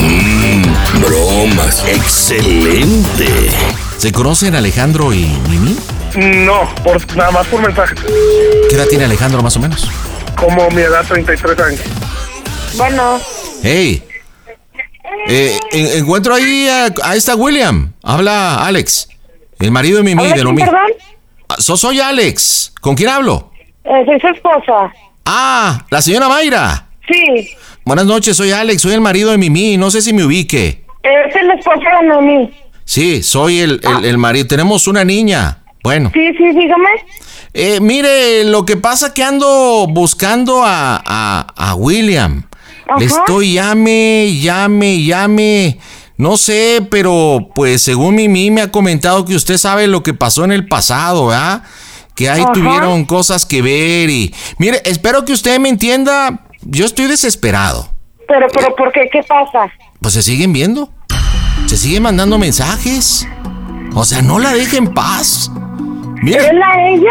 Mmm, 0.00 1.00
bromas. 1.00 1.82
Excelente. 1.86 3.50
¿Se 3.98 4.12
conocen 4.12 4.54
Alejandro 4.54 5.12
y 5.12 5.26
Mimi? 5.48 5.76
No, 6.16 6.72
por, 6.84 7.16
nada 7.16 7.30
más 7.30 7.46
por 7.46 7.62
mensaje. 7.62 7.94
¿Qué 8.68 8.76
edad 8.76 8.86
tiene 8.86 9.04
Alejandro 9.04 9.42
más 9.42 9.56
o 9.56 9.60
menos? 9.60 9.88
Como 10.36 10.68
mi 10.70 10.82
edad, 10.82 11.04
33 11.06 11.58
años. 11.60 11.80
Bueno, 12.76 13.20
Hey. 13.62 14.02
Eh, 15.28 15.56
en- 15.72 15.98
encuentro 16.00 16.34
ahí 16.34 16.68
a, 16.68 16.86
a 17.04 17.14
esta 17.14 17.36
William. 17.36 17.92
Habla 18.02 18.64
Alex. 18.64 19.08
El 19.60 19.70
marido 19.70 19.98
de 19.98 20.02
Mimi, 20.02 20.20
¿habla 20.22 20.34
de 20.34 20.42
Noemí. 20.42 20.62
perdón? 20.62 20.80
Ah, 21.48 21.56
so- 21.58 21.76
soy 21.76 22.00
Alex. 22.00 22.72
¿Con 22.80 22.96
quién 22.96 23.08
hablo? 23.10 23.52
Eh, 23.84 24.02
soy 24.04 24.18
su 24.20 24.26
esposa. 24.28 24.92
Ah, 25.24 25.84
la 25.90 26.02
señora 26.02 26.28
Mayra. 26.28 26.86
Sí, 27.08 27.50
Buenas 27.84 28.06
noches, 28.06 28.36
soy 28.36 28.52
Alex, 28.52 28.82
soy 28.82 28.92
el 28.94 29.00
marido 29.00 29.30
de 29.32 29.38
Mimi, 29.38 29.76
no 29.76 29.90
sé 29.90 30.02
si 30.02 30.12
me 30.12 30.24
ubique. 30.24 30.84
es 31.02 31.36
el 31.36 31.50
esposo 31.50 31.80
de 32.00 32.08
Noemí. 32.08 32.50
Sí, 32.84 33.22
soy 33.22 33.60
el, 33.60 33.80
el- 33.82 34.04
el 34.04 34.18
marido. 34.18 34.46
Tenemos 34.46 34.86
una 34.88 35.04
niña. 35.04 35.58
Bueno, 35.84 36.10
Sí, 36.14 36.30
sí, 36.36 36.44
dígame. 36.52 36.88
Eh, 37.54 37.80
mire, 37.80 38.44
lo 38.44 38.64
que 38.64 38.76
pasa 38.76 39.12
que 39.12 39.22
ando 39.22 39.86
buscando 39.88 40.62
a, 40.64 41.02
a, 41.04 41.46
a 41.56 41.74
William. 41.74 42.44
Le 42.98 43.06
estoy 43.06 43.54
llame, 43.54 44.38
llame, 44.40 45.02
llame. 45.02 45.78
No 46.16 46.36
sé, 46.36 46.86
pero 46.90 47.50
pues 47.54 47.82
según 47.82 48.14
Mimi 48.14 48.50
me 48.50 48.60
ha 48.60 48.70
comentado 48.70 49.24
que 49.24 49.34
usted 49.34 49.56
sabe 49.56 49.86
lo 49.86 50.02
que 50.02 50.14
pasó 50.14 50.44
en 50.44 50.52
el 50.52 50.68
pasado, 50.68 51.28
¿verdad? 51.28 51.62
Que 52.14 52.28
ahí 52.28 52.42
Ajá. 52.42 52.52
tuvieron 52.52 53.04
cosas 53.06 53.46
que 53.46 53.62
ver 53.62 54.10
y... 54.10 54.34
Mire, 54.58 54.82
espero 54.84 55.24
que 55.24 55.32
usted 55.32 55.58
me 55.58 55.70
entienda. 55.70 56.46
Yo 56.60 56.84
estoy 56.84 57.06
desesperado. 57.06 57.88
Pero, 58.28 58.46
pero, 58.54 58.74
¿por 58.76 58.92
qué? 58.92 59.08
¿Qué 59.10 59.22
pasa? 59.22 59.72
Pues 60.00 60.14
se 60.14 60.22
siguen 60.22 60.52
viendo. 60.52 60.90
Se 61.66 61.76
siguen 61.76 62.02
mandando 62.02 62.38
mensajes. 62.38 63.26
O 63.94 64.04
sea, 64.04 64.22
no 64.22 64.38
la 64.38 64.52
deje 64.52 64.76
en 64.76 64.92
paz. 64.92 65.50
¿Es 66.22 66.28
Mire, 66.28 66.52
la 66.54 66.88
ella? 66.88 67.10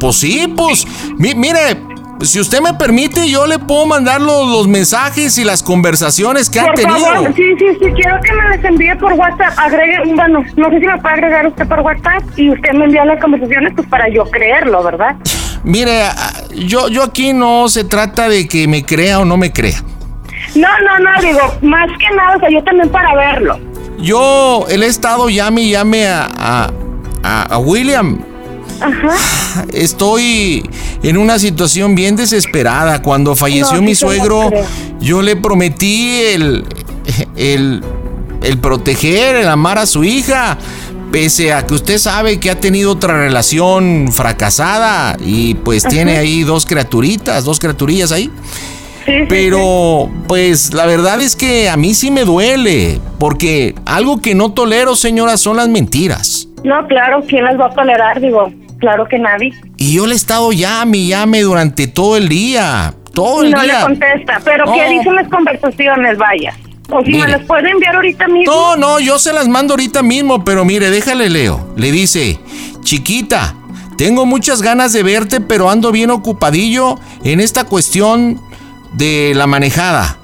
pues 0.00 0.16
sí, 0.16 0.52
pues. 0.56 0.86
mi- 1.18 1.34
mire, 1.34 1.76
si 2.22 2.40
usted 2.40 2.60
me 2.60 2.72
permite, 2.74 3.28
yo 3.28 3.46
le 3.46 3.58
puedo 3.58 3.86
mandar 3.86 4.20
los, 4.20 4.48
los 4.48 4.66
mensajes 4.68 5.36
y 5.38 5.44
las 5.44 5.62
conversaciones 5.62 6.48
que 6.48 6.58
han 6.60 6.66
Por 6.66 6.74
tenido. 6.76 6.98
favor, 6.98 7.34
sí, 7.36 7.42
sí, 7.58 7.66
sí, 7.80 7.86
quiero 7.94 8.18
que 8.22 8.32
me 8.32 8.56
las 8.56 8.64
envíe 8.64 8.94
por 8.98 9.12
WhatsApp. 9.12 9.52
Agregue, 9.58 9.98
bueno, 10.14 10.42
no 10.56 10.70
sé 10.70 10.80
si 10.80 10.86
me 10.86 10.98
puede 11.00 11.14
agregar 11.14 11.46
usted 11.46 11.66
por 11.68 11.80
WhatsApp 11.80 12.22
y 12.36 12.50
usted 12.50 12.72
me 12.72 12.86
envía 12.86 13.04
las 13.04 13.20
conversaciones 13.20 13.72
pues 13.76 13.86
para 13.88 14.08
yo 14.08 14.24
creerlo, 14.24 14.82
¿verdad? 14.82 15.16
Mire, 15.64 16.02
ah, 16.04 16.32
yo, 16.54 16.88
yo 16.88 17.02
aquí 17.02 17.32
no 17.32 17.68
se 17.68 17.84
trata 17.84 18.28
de 18.28 18.46
que 18.48 18.66
me 18.68 18.84
crea 18.84 19.20
o 19.20 19.24
no 19.24 19.36
me 19.36 19.52
crea. 19.52 19.82
No, 20.54 20.68
no, 20.84 20.98
no, 20.98 21.20
digo, 21.22 21.40
más 21.62 21.88
que 21.98 22.14
nada, 22.16 22.36
o 22.36 22.40
sea, 22.40 22.48
yo 22.50 22.62
también 22.64 22.88
para 22.90 23.14
verlo. 23.14 23.58
Yo, 23.98 24.66
el 24.68 24.82
estado 24.82 25.28
llame 25.30 25.62
y 25.62 25.70
llame 25.70 26.06
a, 26.06 26.28
a, 26.36 26.70
a- 27.24 27.42
a 27.54 27.58
William. 27.58 28.18
Ajá. 28.80 29.64
Estoy 29.72 30.68
en 31.02 31.16
una 31.16 31.38
situación 31.38 31.94
bien 31.94 32.16
desesperada. 32.16 33.02
Cuando 33.02 33.34
falleció 33.36 33.76
No, 33.76 33.82
mi 33.82 33.94
suegro, 33.94 34.50
yo 35.00 35.22
le 35.22 35.36
prometí 35.36 36.20
el, 36.20 36.64
el, 37.36 37.82
el 38.42 38.58
proteger, 38.58 39.36
el 39.36 39.48
amar 39.48 39.78
a 39.78 39.86
su 39.86 40.04
hija. 40.04 40.58
Pese 41.12 41.52
a 41.52 41.64
que 41.64 41.74
usted 41.74 41.98
sabe 41.98 42.40
que 42.40 42.50
ha 42.50 42.58
tenido 42.58 42.90
otra 42.90 43.14
relación 43.16 44.08
fracasada 44.12 45.16
y 45.24 45.54
pues 45.54 45.84
tiene 45.84 46.18
ahí 46.18 46.42
dos 46.42 46.66
criaturitas, 46.66 47.44
dos 47.44 47.60
criaturillas 47.60 48.10
ahí. 48.10 48.30
Sí, 49.06 49.12
sí, 49.12 49.24
Pero 49.28 50.10
pues 50.26 50.74
la 50.74 50.86
verdad 50.86 51.20
es 51.20 51.36
que 51.36 51.68
a 51.68 51.76
mí 51.76 51.94
sí 51.94 52.10
me 52.10 52.24
duele, 52.24 52.98
porque 53.20 53.74
algo 53.84 54.20
que 54.20 54.34
no 54.34 54.52
tolero, 54.52 54.96
señora, 54.96 55.36
son 55.36 55.58
las 55.58 55.68
mentiras. 55.68 56.48
No, 56.64 56.86
claro, 56.88 57.22
¿quién 57.28 57.44
las 57.44 57.58
va 57.60 57.66
a 57.66 57.70
tolerar? 57.74 58.20
Digo, 58.20 58.50
claro 58.78 59.06
que 59.06 59.18
nadie. 59.18 59.52
Y 59.76 59.94
yo 59.94 60.06
le 60.06 60.14
he 60.14 60.16
estado 60.16 60.50
llame 60.52 60.98
y 60.98 61.08
llame 61.08 61.42
durante 61.42 61.86
todo 61.86 62.16
el 62.16 62.28
día. 62.28 62.94
Todo 63.12 63.42
el 63.44 63.50
no 63.52 63.58
le 63.62 63.68
día. 63.68 63.82
contesta, 63.82 64.40
pero 64.44 64.64
¿qué 64.72 64.84
No. 64.86 64.90
dicen 64.98 65.14
las 65.14 65.28
conversaciones? 65.28 66.18
Vaya. 66.18 66.56
O 66.90 67.00
si 67.02 67.12
Mire. 67.12 67.22
me 67.24 67.28
las 67.32 67.42
puede 67.46 67.70
enviar 67.70 67.94
ahorita 67.96 68.26
mismo. 68.28 68.52
No, 68.52 68.76
no, 68.76 68.98
yo 69.00 69.18
se 69.18 69.32
las 69.32 69.46
mando 69.48 69.74
ahorita 69.74 70.02
mismo, 70.02 70.44
pero 70.44 70.64
mire, 70.64 70.90
déjale 70.90 71.30
leo. 71.30 71.72
Le 71.76 71.92
dice, 71.92 72.38
chiquita, 72.82 73.54
tengo 73.96 74.26
muchas 74.26 74.60
ganas 74.62 74.92
de 74.92 75.02
verte, 75.02 75.40
pero 75.40 75.70
ando 75.70 75.92
bien 75.92 76.10
ocupadillo 76.10 76.98
en 77.22 77.40
esta 77.40 77.64
cuestión 77.64 78.40
de 78.92 79.32
la 79.34 79.46
manejada. 79.46 80.18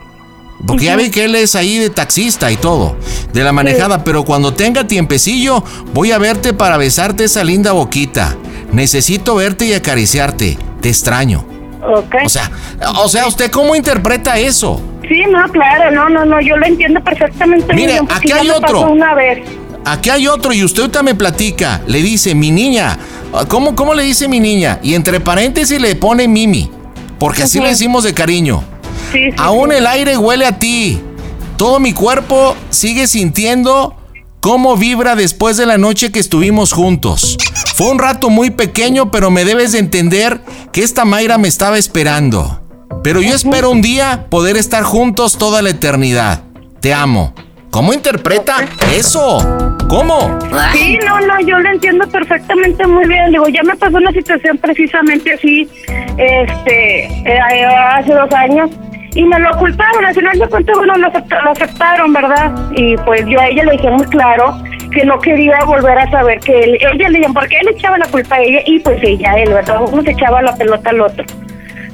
Porque 0.67 0.85
ya 0.87 0.97
ve 0.97 1.11
que 1.11 1.25
él 1.25 1.35
es 1.35 1.55
ahí 1.55 1.79
de 1.79 1.90
taxista 1.90 2.50
y 2.52 2.57
todo, 2.57 2.97
de 3.33 3.43
la 3.43 3.52
manejada, 3.52 4.05
pero 4.05 4.25
cuando 4.25 4.52
tenga 4.52 4.87
tiempecillo, 4.87 5.64
voy 5.93 6.12
a 6.12 6.19
verte 6.19 6.52
para 6.52 6.76
besarte 6.76 7.25
esa 7.25 7.43
linda 7.45 7.73
boquita. 7.73 8.37
Necesito 8.73 9.35
verte 9.35 9.67
y 9.67 9.73
acariciarte. 9.73 10.59
te 10.81 10.88
extraño. 10.88 11.45
Ok. 11.83 12.14
O 12.25 12.29
sea, 12.29 12.50
o 13.02 13.09
sea, 13.09 13.26
¿usted 13.26 13.50
cómo 13.50 13.75
interpreta 13.75 14.38
eso? 14.38 14.81
Sí, 15.09 15.23
no, 15.31 15.50
claro, 15.50 15.90
no, 15.90 16.09
no, 16.09 16.25
no, 16.25 16.40
yo 16.40 16.57
lo 16.57 16.67
entiendo 16.67 17.02
perfectamente. 17.02 17.75
Mire, 17.75 17.93
bien, 17.95 18.07
porque 18.07 18.33
aquí 18.33 18.33
hay 18.33 18.50
otro. 18.50 18.90
Una 18.90 19.14
vez. 19.14 19.40
Aquí 19.85 20.11
hay 20.11 20.29
otro 20.29 20.52
y 20.52 20.62
usted 20.62 20.83
ahorita 20.83 21.02
me 21.02 21.14
platica. 21.14 21.81
Le 21.87 22.02
dice, 22.02 22.35
mi 22.35 22.50
niña. 22.50 22.99
¿Cómo, 23.49 23.75
cómo 23.75 23.95
le 23.95 24.02
dice 24.02 24.29
mi 24.29 24.40
niña? 24.40 24.79
Y 24.83 24.95
entre 24.95 25.21
paréntesis 25.21 25.81
le 25.81 25.95
pone 25.97 26.29
Mimi. 26.29 26.71
Porque 27.19 27.45
así 27.45 27.59
Ujú. 27.59 27.64
le 27.64 27.71
decimos 27.71 28.05
de 28.05 28.12
cariño. 28.12 28.62
Sí, 29.12 29.31
sí, 29.31 29.37
Aún 29.38 29.71
sí. 29.71 29.76
el 29.76 29.87
aire 29.87 30.17
huele 30.17 30.47
a 30.47 30.59
ti. 30.59 31.00
Todo 31.57 31.79
mi 31.81 31.93
cuerpo 31.93 32.57
sigue 32.71 33.07
sintiendo 33.07 33.95
cómo 34.40 34.76
vibra 34.76 35.14
después 35.17 35.57
de 35.57 35.67
la 35.67 35.79
noche 35.79 36.11
que 36.11 36.19
estuvimos 36.19 36.73
juntos. 36.73 37.37
Fue 37.75 37.90
un 37.90 37.99
rato 37.99 38.31
muy 38.31 38.50
pequeño, 38.50 39.11
pero 39.11 39.31
me 39.31 39.45
debes 39.45 39.73
de 39.73 39.79
entender 39.79 40.40
que 40.73 40.83
esta 40.83 41.05
Mayra 41.05 41.38
me 41.38 41.49
estaba 41.49 41.76
esperando. 41.79 42.61
Pero 43.02 43.21
yo 43.21 43.35
espero 43.35 43.71
un 43.71 43.83
día 43.83 44.26
poder 44.29 44.57
estar 44.57 44.83
juntos 44.83 45.38
toda 45.38 45.62
la 45.62 45.71
eternidad. 45.71 46.43
Te 46.81 46.93
amo. 46.95 47.35
¿Cómo 47.71 47.93
interpreta 47.93 48.57
eso? 48.97 49.38
¿Cómo? 49.88 50.38
Sí, 50.73 50.99
no, 51.07 51.21
no, 51.21 51.40
yo 51.47 51.59
lo 51.59 51.71
entiendo 51.71 52.07
perfectamente 52.09 52.85
muy 52.87 53.07
bien. 53.07 53.31
Digo, 53.31 53.49
ya 53.49 53.62
me 53.62 53.76
pasó 53.76 53.97
una 53.97 54.11
situación 54.12 54.59
precisamente 54.59 55.35
así, 55.35 55.69
este, 56.19 57.05
eh, 57.05 57.64
hace 57.93 58.12
dos 58.12 58.33
años, 58.33 58.71
y 59.14 59.25
me 59.25 59.38
lo 59.38 59.50
ocultaron. 59.50 60.05
Al 60.05 60.14
final 60.14 60.38
de 60.38 60.49
cuentas, 60.49 60.76
bueno, 60.76 60.95
lo, 60.97 61.07
acepta- 61.09 61.43
lo 61.43 61.50
aceptaron, 61.50 62.12
¿verdad? 62.12 62.52
Y 62.76 62.97
pues 62.99 63.25
yo 63.26 63.40
a 63.40 63.49
ella 63.49 63.64
le 63.64 63.73
dije 63.73 63.90
muy 63.90 64.07
claro 64.07 64.55
que 64.93 65.05
no 65.05 65.19
quería 65.21 65.59
volver 65.67 65.99
a 65.99 66.11
saber 66.11 66.40
que 66.40 66.59
él, 66.59 66.79
ella 66.81 67.09
le 67.09 67.19
dijo, 67.21 67.33
porque 67.33 67.57
él 67.61 67.69
echaba 67.69 67.97
la 67.99 68.07
culpa 68.07 68.37
a 68.37 68.40
ella 68.40 68.61
y 68.67 68.81
pues 68.81 68.99
ella 69.02 69.35
él, 69.38 69.50
¿verdad? 69.52 69.81
Uno 69.90 70.02
se 70.02 70.11
echaba 70.11 70.43
la 70.43 70.55
pelota 70.57 70.90
al 70.90 71.00
otro. 71.00 71.25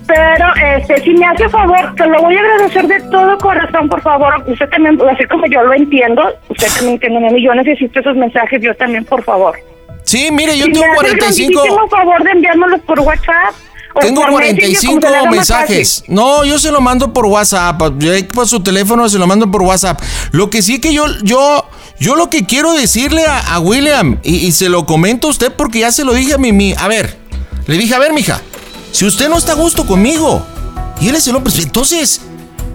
Pero, 0.06 0.46
este, 0.76 1.00
si 1.02 1.10
me 1.14 1.26
hace 1.26 1.48
favor, 1.48 1.94
te 1.96 2.06
lo 2.06 2.20
voy 2.22 2.36
a 2.36 2.40
agradecer 2.40 2.86
de 2.86 3.00
todo 3.10 3.36
corazón, 3.38 3.88
por 3.88 4.00
favor. 4.02 4.34
Usted 4.46 4.68
también, 4.68 4.96
así 5.12 5.24
como 5.24 5.46
yo 5.46 5.62
lo 5.64 5.74
entiendo, 5.74 6.22
usted 6.48 6.68
también 6.76 6.94
entiende, 7.02 7.38
y 7.40 7.44
yo 7.44 7.52
necesito 7.54 7.98
esos 8.00 8.14
mensajes, 8.16 8.62
yo 8.62 8.72
también, 8.76 9.04
por 9.04 9.24
favor. 9.24 9.58
Sí, 10.04 10.28
mire, 10.30 10.56
yo 10.56 10.66
Si 10.66 10.72
tengo 10.72 10.86
me 10.86 10.92
hace 10.92 11.06
el 11.08 11.18
45. 11.18 11.52
grandísimo 11.60 11.88
favor 11.88 12.22
de 12.22 12.30
enviármelos 12.30 12.80
por 12.82 13.00
WhatsApp. 13.00 13.52
Tengo 14.00 14.22
por 14.22 14.40
Messenger, 14.40 14.80
45 14.80 14.92
como 14.92 15.00
se 15.00 15.10
le 15.10 15.16
haga 15.16 15.24
más 15.26 15.36
mensajes. 15.36 16.04
No, 16.08 16.44
yo 16.44 16.58
se 16.58 16.70
lo 16.70 16.80
mando 16.80 17.12
por 17.12 17.26
WhatsApp. 17.26 17.80
Yo 17.98 18.12
por 18.32 18.48
su 18.48 18.60
teléfono 18.60 19.08
se 19.08 19.18
lo 19.18 19.26
mando 19.26 19.50
por 19.50 19.62
WhatsApp. 19.62 20.00
Lo 20.32 20.50
que 20.50 20.62
sí 20.62 20.80
que 20.80 20.92
yo, 20.92 21.06
yo, 21.22 21.64
yo 21.98 22.16
lo 22.16 22.30
que 22.30 22.46
quiero 22.46 22.72
decirle 22.72 23.24
a, 23.26 23.54
a 23.54 23.58
William, 23.60 24.18
y, 24.22 24.36
y 24.36 24.52
se 24.52 24.68
lo 24.68 24.86
comento 24.86 25.28
a 25.28 25.30
usted 25.30 25.52
porque 25.52 25.80
ya 25.80 25.92
se 25.92 26.04
lo 26.04 26.12
dije 26.12 26.34
a 26.34 26.38
Mimi. 26.38 26.74
A 26.78 26.88
ver, 26.88 27.16
le 27.66 27.76
dije, 27.76 27.94
a 27.94 27.98
ver, 27.98 28.12
mija, 28.12 28.40
si 28.92 29.04
usted 29.04 29.28
no 29.28 29.36
está 29.36 29.52
a 29.52 29.56
gusto 29.56 29.86
conmigo, 29.86 30.44
y 31.00 31.08
él 31.08 31.14
es 31.16 31.26
el 31.26 31.36
hombre, 31.36 31.52
pues 31.52 31.64
entonces, 31.64 32.20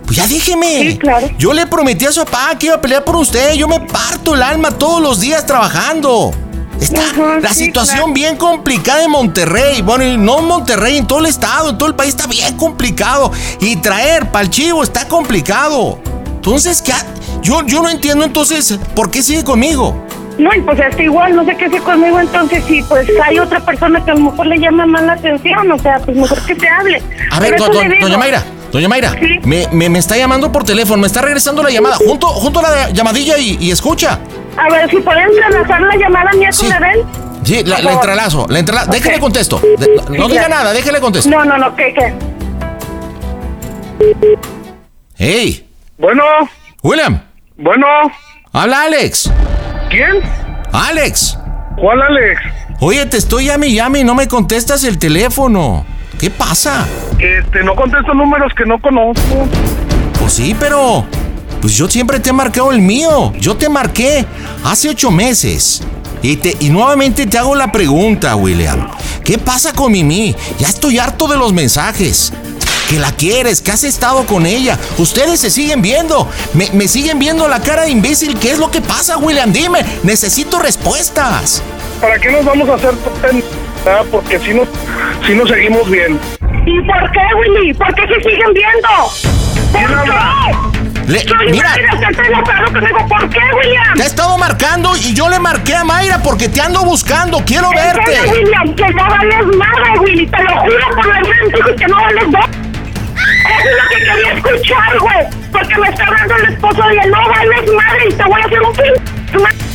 pues 0.06 0.18
ya 0.18 0.28
déjeme. 0.28 0.92
Sí, 0.92 0.98
claro. 0.98 1.30
Yo 1.38 1.54
le 1.54 1.66
prometí 1.68 2.06
a 2.06 2.12
su 2.12 2.24
papá 2.26 2.58
que 2.60 2.68
iba 2.68 2.76
a 2.76 2.82
pelear 2.82 3.04
por 3.04 3.16
usted. 3.16 3.54
Yo 3.54 3.68
me 3.68 3.80
parto 3.80 4.36
el 4.36 4.44
alma 4.44 4.72
todos 4.72 5.02
los 5.02 5.20
días 5.20 5.46
trabajando. 5.46 6.32
Está 6.82 7.02
Ajá, 7.02 7.40
la 7.40 7.54
sí, 7.54 7.66
situación 7.66 7.98
claro. 7.98 8.14
bien 8.14 8.36
complicada 8.38 9.04
en 9.04 9.12
Monterrey. 9.12 9.82
Bueno, 9.82 10.04
y 10.04 10.18
no 10.18 10.40
en 10.40 10.46
Monterrey, 10.46 10.98
en 10.98 11.06
todo 11.08 11.20
el 11.20 11.28
estado, 11.28 11.70
en 11.70 11.78
todo 11.78 11.88
el 11.88 11.96
país 11.96 12.10
está 12.10 12.26
bien 12.28 12.58
complicado. 12.58 13.32
Y 13.60 13.76
traer 13.78 14.30
para 14.32 14.44
el 14.46 14.50
chivo 14.50 14.84
está 14.84 15.08
complicado. 15.08 16.00
Entonces, 16.36 16.82
¿qué? 16.82 16.92
ha- 16.92 17.06
Yo, 17.44 17.64
yo 17.66 17.82
no 17.84 17.90
entiendo 17.90 18.26
entonces 18.26 18.78
por 18.96 19.10
qué 19.12 19.22
sigue 19.24 19.44
conmigo. 19.44 19.96
No, 20.40 20.52
y 20.56 20.62
pues 20.62 20.80
este 20.80 21.04
igual, 21.04 21.36
no 21.36 21.46
sé 21.46 21.56
qué 21.56 21.66
hace 21.66 21.80
conmigo, 21.80 22.20
entonces 22.20 22.64
si 22.68 22.82
pues 22.84 23.08
hay 23.24 23.38
otra 23.38 23.60
persona 23.60 24.04
que 24.04 24.12
a 24.12 24.14
lo 24.16 24.32
mejor 24.32 24.48
le 24.48 24.58
llama 24.58 24.86
más 24.88 25.04
la 25.04 25.14
atención, 25.14 25.72
o 25.72 25.78
sea, 25.78 26.00
pues 26.00 26.18
mejor 26.18 26.44
que 26.46 26.56
se 26.56 26.68
hable. 26.68 27.04
A 27.32 27.40
ver, 27.40 27.58
do- 27.58 27.68
do- 27.68 27.82
doña 28.00 28.18
Mayra, 28.18 28.44
doña 28.72 28.88
Mayra, 28.90 29.12
Sí. 29.20 29.40
me, 29.44 29.68
me- 29.72 29.90
me 29.90 30.00
está 30.00 30.18
llamando 30.18 30.52
por 30.52 30.64
teléfono, 30.64 31.02
me 31.02 31.08
está 31.08 31.22
regresando 31.22 31.62
la 31.62 31.70
llamada. 31.70 31.98
Junto, 31.98 32.28
junto 32.28 32.60
a 32.60 32.64
la 32.64 32.90
llamadilla 32.90 33.38
y, 33.38 33.58
y 33.60 33.70
escucha. 33.72 34.20
A 34.58 34.70
ver, 34.70 34.90
si 34.90 34.98
pueden 34.98 35.24
entrelazar 35.30 35.82
la 35.82 35.96
llamada 35.96 36.32
mía 36.34 36.52
Sí. 36.52 36.68
con. 36.68 37.06
Sí, 37.44 37.64
la, 37.66 37.80
la 37.82 37.94
entrelazo, 37.94 38.46
la 38.50 38.60
entrelazo. 38.60 38.88
Ok. 38.90 38.94
Déjele 38.96 39.20
contesto. 39.20 39.60
De- 39.78 40.18
no 40.18 40.28
diga 40.28 40.44
ya. 40.44 40.50
nada, 40.50 40.74
déjele 40.74 41.00
contesto. 41.00 41.30
No, 41.30 41.44
no, 41.44 41.58
no, 41.58 41.76
¿qué, 41.76 41.94
qué? 41.94 42.14
Hey, 45.18 45.68
Bueno, 45.98 46.24
William, 46.82 47.22
bueno, 47.58 47.86
habla 48.52 48.84
Alex. 48.84 49.32
¿quién? 49.90 50.16
Alex. 50.74 51.38
¿Cuál 51.78 52.02
Alex? 52.02 52.42
Oye, 52.80 53.06
te 53.06 53.18
estoy 53.18 53.46
llame 53.46 53.68
y 53.68 53.76
llame 53.76 54.00
y 54.00 54.04
no 54.04 54.16
me 54.16 54.28
contestas 54.28 54.84
el 54.84 54.98
teléfono. 54.98 55.86
¿Qué 56.20 56.30
pasa? 56.32 56.88
Este, 57.20 57.64
no 57.64 57.76
contesto 57.76 58.14
números 58.14 58.52
que 58.56 58.66
no 58.66 58.80
conozco. 58.82 59.48
Pues 60.20 60.34
sí, 60.34 60.56
pero. 60.60 61.06
Pues 61.62 61.78
yo 61.78 61.88
siempre 61.88 62.20
te 62.20 62.32
he 62.32 62.34
marcado 62.34 62.72
el 62.72 62.82
mío. 62.82 63.32
Yo 63.40 63.56
te 63.56 63.70
marqué 63.70 64.26
hace 64.64 64.90
ocho 64.90 65.12
meses. 65.12 65.84
Y, 66.24 66.38
te, 66.38 66.58
y 66.60 66.70
nuevamente 66.70 67.28
te 67.28 67.38
hago 67.38 67.56
la 67.56 67.72
pregunta, 67.72 68.36
William. 68.36 68.90
¿Qué 69.24 69.38
pasa 69.38 69.72
con 69.72 69.92
Mimi? 69.92 70.36
Ya 70.60 70.68
estoy 70.68 70.98
harto 70.98 71.28
de 71.28 71.38
los 71.38 71.54
mensajes. 71.54 72.34
Que 72.90 73.00
la 73.00 73.12
quieres, 73.12 73.62
que 73.62 73.72
has 73.72 73.84
estado 73.84 74.26
con 74.26 74.46
ella. 74.48 74.78
Ustedes 74.98 75.40
se 75.40 75.52
siguen 75.52 75.84
viendo. 75.84 76.28
Me, 76.54 76.70
me 76.74 76.88
siguen 76.88 77.20
viendo 77.20 77.48
la 77.48 77.62
cara 77.62 77.84
de 77.84 77.92
imbécil. 77.92 78.38
¿Qué 78.40 78.52
es 78.52 78.58
lo 78.58 78.72
que 78.72 78.82
pasa, 78.82 79.18
William? 79.18 79.54
Dime. 79.54 79.86
Necesito 80.04 80.58
respuestas. 80.58 81.62
¿Para 82.02 82.18
qué 82.20 82.32
nos 82.32 82.44
vamos 82.44 82.68
a 82.70 82.74
hacer 82.74 82.92
ah, 83.86 84.02
Porque 84.10 84.40
si 84.40 84.56
no, 84.56 84.64
si 85.26 85.36
no 85.36 85.46
seguimos 85.46 85.90
bien. 85.90 86.20
¿Y 86.66 86.82
por 86.82 87.12
qué, 87.12 87.20
Willy? 87.40 87.74
¿Por 87.76 87.94
qué 87.94 88.02
se 88.08 88.30
siguen 88.30 88.54
viendo? 88.54 88.90
¿Quién 89.72 89.88
¿Por 89.88 90.04
qué? 90.04 90.81
Le- 91.08 91.20
Soy 91.28 91.52
mira. 91.52 91.70
Mayra, 91.70 91.92
conmigo. 92.74 93.08
¿Por 93.08 93.30
qué, 93.30 93.40
William? 93.58 93.94
Te 93.96 94.04
he 94.04 94.06
estado 94.06 94.38
marcando 94.38 94.96
y 94.96 95.14
yo 95.14 95.30
le 95.30 95.40
marqué 95.40 95.76
a 95.76 95.84
Mayra 95.84 96.20
porque 96.24 96.48
te 96.50 96.62
ando 96.62 96.84
buscando. 96.84 97.44
Quiero 97.46 97.70
¿En 97.72 97.78
serio, 97.78 97.94
verte. 98.06 98.30
William, 98.32 98.76
que 98.76 98.88
no 98.94 99.04
vales 99.10 99.46
nada, 99.58 99.94
Willy, 100.02 100.28
te 100.28 100.44
lo 100.44 100.62
juro 100.62 100.96
por 100.96 101.08
la 101.08 101.20
mente 101.22 101.76
que 101.78 101.88
no 101.88 101.96
vales 101.98 102.28
nada. 102.30 102.50
Eso 103.42 103.70
es 103.70 103.76
lo 103.84 103.90
que 103.90 103.96
quería 104.06 104.34
escuchar, 104.34 105.00
güey. 105.00 105.28
Porque 105.52 105.76
me 105.78 105.90
está 105.90 106.04
hablando 106.06 106.36
el 106.36 106.46
esposo 106.54 106.82
de 106.88 106.94
él, 106.98 107.12
no 107.12 107.30
vales 107.30 107.72
madre 107.74 108.06
y 108.10 108.14
te 108.14 108.24
voy 108.24 108.42
a 108.42 108.46
hacer 108.46 108.62
un 108.62 108.74
pin. 108.74 108.94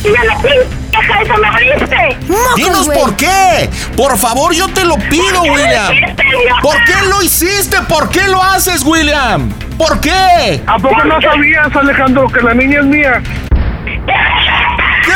Y 0.03 0.15
a 0.15 0.23
la 0.23 0.35
pinche 0.37 1.37
me 1.41 1.47
abriste. 1.47 2.17
Dinos 2.55 2.85
güey. 2.85 2.99
por 2.99 3.15
qué. 3.15 3.69
Por 3.95 4.17
favor, 4.17 4.53
yo 4.53 4.67
te 4.69 4.83
lo 4.85 4.95
pido, 4.97 5.41
qué 5.43 5.47
lo 5.49 5.53
William. 5.53 5.93
hiciste? 5.93 6.23
¿Por 6.61 6.83
qué 6.85 6.93
lo 7.09 7.21
hiciste? 7.23 7.77
¿Por 7.83 8.09
qué 8.09 8.27
lo 8.27 8.41
haces, 8.41 8.83
William? 8.83 9.51
¿Por 9.77 9.99
qué? 9.99 10.61
¿A 10.65 10.77
poco 10.77 11.03
no 11.03 11.21
sabías, 11.21 11.75
Alejandro, 11.75 12.27
que 12.29 12.41
la 12.41 12.53
niña 12.53 12.79
es 12.79 12.85
mía? 12.85 13.21
¿Qué? 15.03 15.13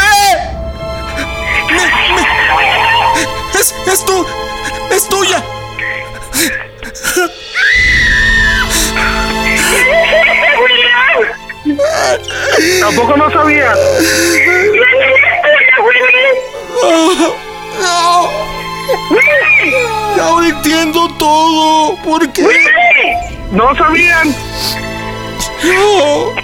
Me- 1.74 1.92
me- 2.16 3.60
Es, 3.60 3.76
es 3.88 4.06
tu, 4.06 4.26
es 4.92 5.08
tuya. 5.10 5.42
William, 11.72 12.88
¿A 12.88 12.92
poco 12.96 13.18
no. 13.18 13.30
No, 17.82 18.30
Willy, 19.10 19.76
ahora 20.20 20.48
entiendo 20.48 21.08
todo. 21.18 21.96
¿Por 22.04 22.32
qué? 22.32 22.44
Willy. 22.44 22.68
¿No 23.52 23.76
sabían? 23.76 24.36
No. 25.64 26.36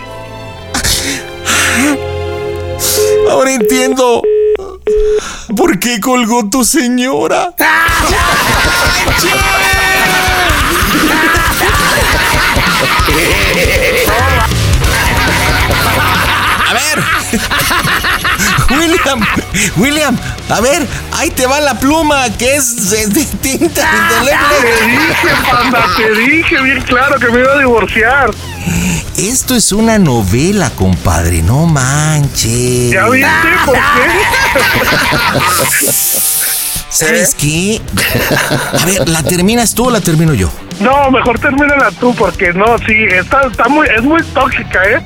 Ahora 3.29 3.51
entiendo. 3.51 4.23
¿Por 5.55 5.79
qué 5.79 5.99
colgó 5.99 6.49
tu 6.49 6.63
señora? 6.63 7.53
Ver. 16.77 17.01
William, 18.77 19.19
William, 19.77 20.15
a 20.49 20.61
ver, 20.61 20.85
ahí 21.13 21.31
te 21.31 21.47
va 21.47 21.59
la 21.59 21.79
pluma 21.79 22.29
que 22.37 22.55
es 22.55 22.91
de, 22.91 23.25
tinta 23.41 23.81
Te 24.23 24.29
dije, 24.85 25.29
panda, 25.49 25.87
te 25.95 26.13
dije 26.13 26.61
bien 26.61 26.81
claro 26.81 27.17
que 27.19 27.29
me 27.29 27.39
iba 27.39 27.53
a 27.53 27.57
divorciar. 27.57 28.29
Esto 29.17 29.55
es 29.55 29.71
una 29.71 29.97
novela, 29.97 30.69
compadre, 30.71 31.41
no 31.41 31.65
manches. 31.65 32.91
¿Ya 32.91 33.07
viste 33.09 33.47
por 33.65 33.75
qué? 33.75 33.79
¿Sabes 36.89 37.35
qué? 37.35 37.81
A 38.79 38.85
ver, 38.85 39.09
¿la 39.09 39.23
terminas 39.23 39.73
tú 39.73 39.87
o 39.87 39.91
la 39.91 40.01
termino 40.01 40.33
yo? 40.33 40.51
No, 40.79 41.09
mejor 41.09 41.39
termínala 41.39 41.89
tú, 41.99 42.13
porque 42.15 42.53
no, 42.53 42.77
sí, 42.79 42.93
está, 43.11 43.47
está 43.47 43.67
muy, 43.67 43.87
es 43.87 44.03
muy 44.03 44.21
tóxica, 44.21 44.83
¿eh? 44.83 45.01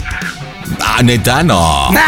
Ah, 0.80 1.02
neta, 1.04 1.44
no. 1.44 1.90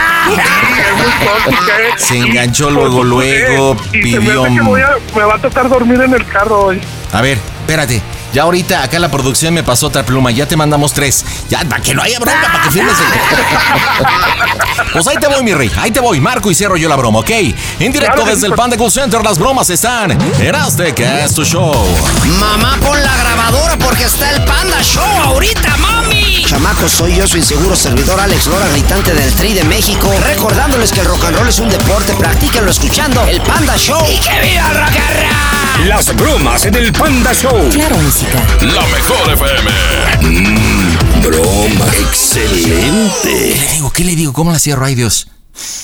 Se 1.98 2.18
enganchó 2.18 2.70
luego, 2.70 3.04
luego, 3.04 3.76
pidió 3.92 4.46
me 4.46 5.24
va 5.24 5.36
a 5.36 5.40
tocar 5.40 5.70
dormir 5.70 6.02
en 6.02 6.14
el 6.14 6.26
carro 6.26 6.66
hoy. 6.66 6.82
A 7.12 7.22
ver, 7.22 7.38
espérate. 7.62 8.02
Ya 8.34 8.44
ahorita 8.44 8.84
acá 8.84 9.00
la 9.00 9.12
producción 9.12 9.54
me 9.54 9.64
pasó 9.64 9.88
otra 9.88 10.06
pluma. 10.06 10.32
Ya 10.32 10.48
te 10.48 10.58
mandamos 10.58 10.94
tres. 10.94 11.24
Ya, 11.50 11.60
para 11.66 11.82
que 11.82 11.94
no 11.94 12.02
haya 12.02 12.20
bronca, 12.20 12.52
para 12.52 12.64
que 12.64 12.72
firmes 12.72 12.96
el... 13.00 14.84
Pues 14.92 15.08
ahí 15.08 15.18
te 15.18 15.28
voy, 15.28 15.44
mi 15.44 15.54
rey. 15.54 15.72
Ahí 15.78 15.92
te 15.92 16.00
voy. 16.00 16.20
Marco 16.20 16.52
y 16.52 16.56
cierro 16.56 16.78
yo 16.78 16.90
la 16.90 16.96
broma, 16.96 17.20
¿ok? 17.20 17.30
En 17.80 17.92
directo 17.92 18.26
desde 18.26 18.48
el 18.48 18.54
Panda 18.54 18.78
Cool 18.78 18.92
Center, 18.92 19.24
las 19.24 19.38
bromas 19.38 19.70
están 19.70 20.12
en 20.12 20.56
Azteca, 20.56 21.24
es 21.24 21.34
tu 21.34 21.44
show. 21.44 21.74
Mamá, 22.40 22.78
pon 22.80 23.02
la 23.02 23.16
grabadora 23.18 23.78
porque 23.78 24.04
está 24.04 24.32
el 24.32 24.44
Panda 24.44 24.82
Show 24.84 25.04
ahorita, 25.24 25.78
mami. 25.78 26.46
Chamacos, 26.46 26.92
soy 26.92 27.16
yo, 27.16 27.28
su 27.28 27.38
inseguro 27.38 27.76
servidor 27.76 28.20
Alex 28.20 28.48
Lora, 28.48 28.68
gritante 28.70 29.14
del 29.14 29.32
Tri 29.34 29.54
de 29.54 29.64
México. 29.64 30.12
Recordándoles 30.26 30.92
que 30.92 31.02
el 31.02 31.08
rock 31.08 31.26
and 31.26 31.38
roll 31.38 31.48
es 31.50 31.60
un 31.60 31.70
deporte, 31.70 32.14
practíquenlo 32.14 32.70
escuchando 32.70 33.26
el 33.26 33.42
Panda 33.42 33.76
Show. 33.78 34.04
¡Y 34.10 34.20
que 34.20 34.42
viva 34.42 34.70
el 34.70 34.78
rock 34.78 34.96
and 34.96 35.20
roll! 35.20 35.88
Las 35.88 36.16
bromas 36.16 36.66
en 36.66 36.76
el 36.76 36.94
Panda 36.94 37.34
Show. 37.34 37.70
Claro, 37.72 37.98
música. 38.24 38.66
La 38.66 38.88
mejor 38.88 39.34
FM. 39.34 39.72
Mmm, 40.22 41.22
broma. 41.22 41.86
Excelente. 42.00 43.14
¿Qué 43.24 43.60
le 43.60 43.74
digo? 43.76 43.92
¿Qué 43.92 44.04
le 44.04 44.16
digo? 44.16 44.34
¿Cómo 44.34 44.52
la 44.52 44.60
cierro? 44.60 44.86
Ay, 44.86 44.96
Dios. 44.96 45.30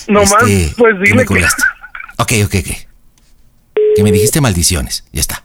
Nomás, 0.07 0.31
Este, 0.47 0.73
pues 0.77 0.95
ya 0.95 1.01
dile 1.03 1.15
me 1.15 1.25
que... 1.25 1.43
Ok, 2.17 2.31
ok, 2.45 2.55
ok. 2.55 2.77
Que 3.95 4.03
me 4.03 4.11
dijiste 4.11 4.41
maldiciones. 4.41 5.03
Ya 5.13 5.21
está. 5.21 5.41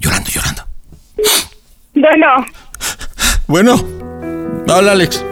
Llorando, 0.00 0.30
llorando. 0.30 0.64
Bueno, 1.94 2.46
Bueno, 3.48 3.84
habla 4.68 4.92
Alex. 4.92 5.24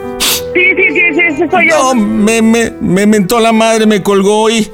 sí, 0.53 0.61
sí, 0.75 0.83
sí, 0.93 1.01
sí, 1.15 1.35
sí, 1.37 1.43
soy 1.49 1.69
yo. 1.69 1.77
No, 1.77 1.95
me, 1.95 2.41
me, 2.41 2.71
me 2.81 3.05
mentó 3.05 3.39
la 3.39 3.51
madre, 3.53 3.85
me 3.85 4.03
colgó 4.03 4.49
y... 4.49 4.69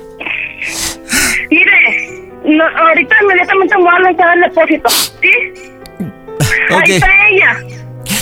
No, 2.46 2.64
ahorita 2.64 3.16
inmediatamente 3.22 3.78
me 3.78 3.84
voy 3.84 3.96
a 3.96 4.00
lanzar 4.00 4.38
el 4.38 4.44
depósito, 4.44 4.90
¿sí? 4.90 5.32
Ok. 6.72 6.84
Ahí 6.84 6.92
está 6.92 7.08
ella. 7.30 7.58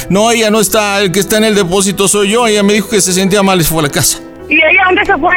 No, 0.10 0.32
ella 0.32 0.50
no 0.52 0.60
está. 0.60 1.00
El 1.02 1.12
que 1.12 1.20
está 1.20 1.38
en 1.38 1.46
el 1.46 1.56
depósito 1.56 2.08
soy 2.08 2.32
yo. 2.32 2.46
Ella 2.46 2.64
me 2.64 2.74
dijo 2.74 2.90
que 2.90 3.02
se 3.02 3.14
sentía 3.14 3.42
mal 3.42 3.60
y 3.60 3.64
se 3.64 3.70
fue 3.70 3.80
a 3.80 3.84
la 3.84 3.90
casa. 3.90 4.20
¿Y 4.50 4.56
ella 4.56 4.84
dónde 4.86 5.06
se 5.06 5.18
fue? 5.18 5.36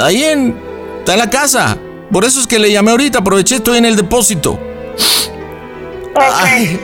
Ahí 0.00 0.24
en... 0.24 0.56
Está 0.98 1.14
en 1.14 1.18
la 1.18 1.30
casa. 1.30 1.76
Por 2.12 2.24
eso 2.24 2.40
es 2.40 2.46
que 2.46 2.58
le 2.58 2.70
llamé 2.70 2.92
ahorita. 2.92 3.18
Aproveché, 3.20 3.56
estoy 3.56 3.78
en 3.78 3.86
el 3.86 3.96
depósito. 3.96 4.52
Ok. 6.14 6.22
Ay. 6.44 6.78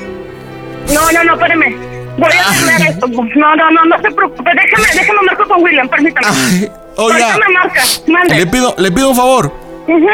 No, 0.93 1.13
no, 1.13 1.25
no, 1.25 1.35
espérame. 1.35 1.77
Voy 2.19 2.33
a 2.33 2.49
arreglar 2.49 2.91
esto. 2.91 3.07
No, 3.07 3.57
no, 3.57 3.71
no, 3.71 3.85
no 3.85 4.03
se 4.03 4.11
preocupe. 4.11 4.51
Déjame, 4.55 4.89
déjame 4.95 5.23
marco 5.27 5.47
con 5.47 5.63
William, 5.63 5.89
permítame. 5.89 6.27
Ay, 6.29 6.71
oiga. 6.97 7.33
Ahorita 7.33 7.39
me 7.39 7.55
marca, 7.55 7.83
mande. 8.09 8.35
Le 8.35 8.47
pido, 8.47 8.75
le 8.77 8.91
pido 8.91 9.11
un 9.11 9.17
favor. 9.17 9.53
Ujú. 9.87 10.09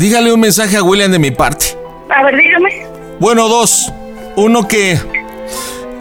Dígale 0.00 0.32
un 0.32 0.40
mensaje 0.40 0.78
a 0.78 0.82
William 0.82 1.12
de 1.12 1.18
mi 1.18 1.30
parte. 1.30 1.76
A 2.08 2.22
ver, 2.22 2.34
dígame. 2.34 2.86
Bueno, 3.18 3.48
dos. 3.48 3.92
Uno 4.34 4.66
que... 4.66 4.98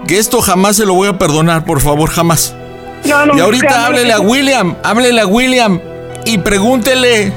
Que 0.07 0.17
esto 0.17 0.41
jamás 0.41 0.77
se 0.77 0.85
lo 0.85 0.93
voy 0.93 1.09
a 1.09 1.17
perdonar, 1.17 1.65
por 1.65 1.81
favor, 1.81 2.09
jamás. 2.09 2.55
No, 3.03 3.25
no. 3.25 3.35
Y 3.35 3.41
ahorita 3.41 3.85
háblele 3.85 4.13
a 4.13 4.21
William, 4.21 4.77
háblele 4.83 5.19
a 5.19 5.27
William 5.27 5.81
y 6.23 6.37
pregúntele 6.37 7.33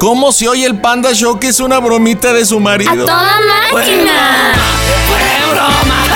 cómo 0.00 0.32
se 0.32 0.48
oye 0.48 0.66
el 0.66 0.80
Panda 0.80 1.12
Show 1.12 1.38
que 1.38 1.46
es 1.46 1.60
una 1.60 1.78
bromita 1.78 2.32
de 2.32 2.44
su 2.44 2.58
marido. 2.58 3.04
¡Toda 3.04 3.38
máquina! 3.72 4.54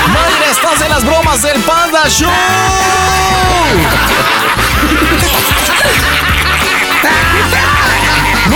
Mayra, 0.08 0.50
estás 0.50 0.82
en 0.82 0.90
las 0.90 1.04
bromas 1.04 1.42
del 1.42 1.62
Panda 1.62 2.08
Show. 2.08 2.28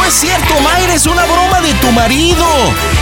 Es 0.07 0.15
cierto, 0.15 0.61
Mayra, 0.61 0.95
es 0.95 1.07
una 1.07 1.25
broma 1.25 1.61
de 1.61 1.75
tu 1.75 1.91
marido. 1.91 2.47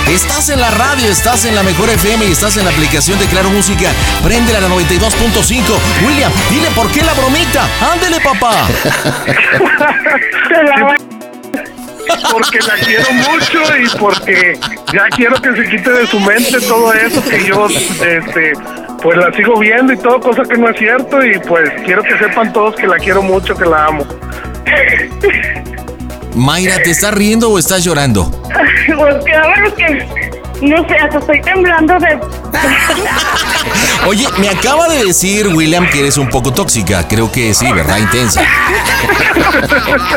Estás 0.09 0.49
en 0.49 0.59
la 0.59 0.71
radio, 0.71 1.07
estás 1.11 1.45
en 1.45 1.55
la 1.55 1.63
mejor 1.63 1.91
FM 1.91 2.25
y 2.25 2.33
estás 2.33 2.57
en 2.57 2.65
la 2.65 2.71
aplicación 2.71 3.19
de 3.19 3.27
Claro 3.27 3.51
Música. 3.51 3.91
Préndela 4.23 4.57
a 4.57 4.63
la 4.63 4.69
92.5. 4.69 5.63
William, 6.07 6.33
dile 6.49 6.69
por 6.75 6.91
qué 6.91 7.03
la 7.03 7.13
bromita. 7.13 7.69
Ándele, 7.93 8.21
papá. 8.21 8.67
Porque 12.33 12.59
la 12.61 12.75
quiero 12.75 13.13
mucho 13.13 13.61
y 13.77 13.89
porque 13.99 14.59
ya 14.93 15.05
quiero 15.15 15.41
que 15.41 15.53
se 15.55 15.71
quite 15.71 15.91
de 15.91 16.07
su 16.07 16.21
mente 16.21 16.61
todo 16.61 16.93
eso 16.93 17.23
que 17.23 17.45
yo 17.45 17.67
este 17.67 18.53
pues 19.03 19.17
la 19.17 19.33
sigo 19.33 19.59
viendo 19.59 19.93
y 19.93 19.97
todo 19.99 20.21
cosa 20.21 20.43
que 20.43 20.57
no 20.57 20.69
es 20.69 20.79
cierto 20.79 21.25
y 21.25 21.39
pues 21.41 21.71
quiero 21.85 22.03
que 22.03 22.19
sepan 22.19 22.53
todos 22.53 22.77
que 22.77 22.87
la 22.87 22.97
quiero 22.97 23.23
mucho, 23.23 23.55
que 23.55 23.65
la 23.65 23.87
amo. 23.87 24.07
Mayra, 26.35 26.83
¿te 26.83 26.91
estás 26.91 27.15
riendo 27.15 27.51
o 27.51 27.59
estás 27.59 27.85
llorando? 27.85 28.31
Pues 28.87 29.15
a 29.35 29.49
ver, 29.49 29.75
que. 29.75 30.34
No 30.65 30.77
sé, 30.89 30.95
hasta 30.97 31.19
estoy 31.19 31.41
temblando 31.43 31.95
de. 31.99 32.19
Oye, 34.07 34.27
me 34.39 34.49
acaba 34.49 34.89
de 34.89 35.05
decir 35.05 35.49
William 35.49 35.89
que 35.91 36.01
eres 36.01 36.17
un 36.19 36.29
poco 36.29 36.53
tóxica. 36.53 37.07
Creo 37.09 37.31
que 37.31 37.55
sí, 37.55 37.71
¿verdad? 37.73 37.99
Intensa. 37.99 38.43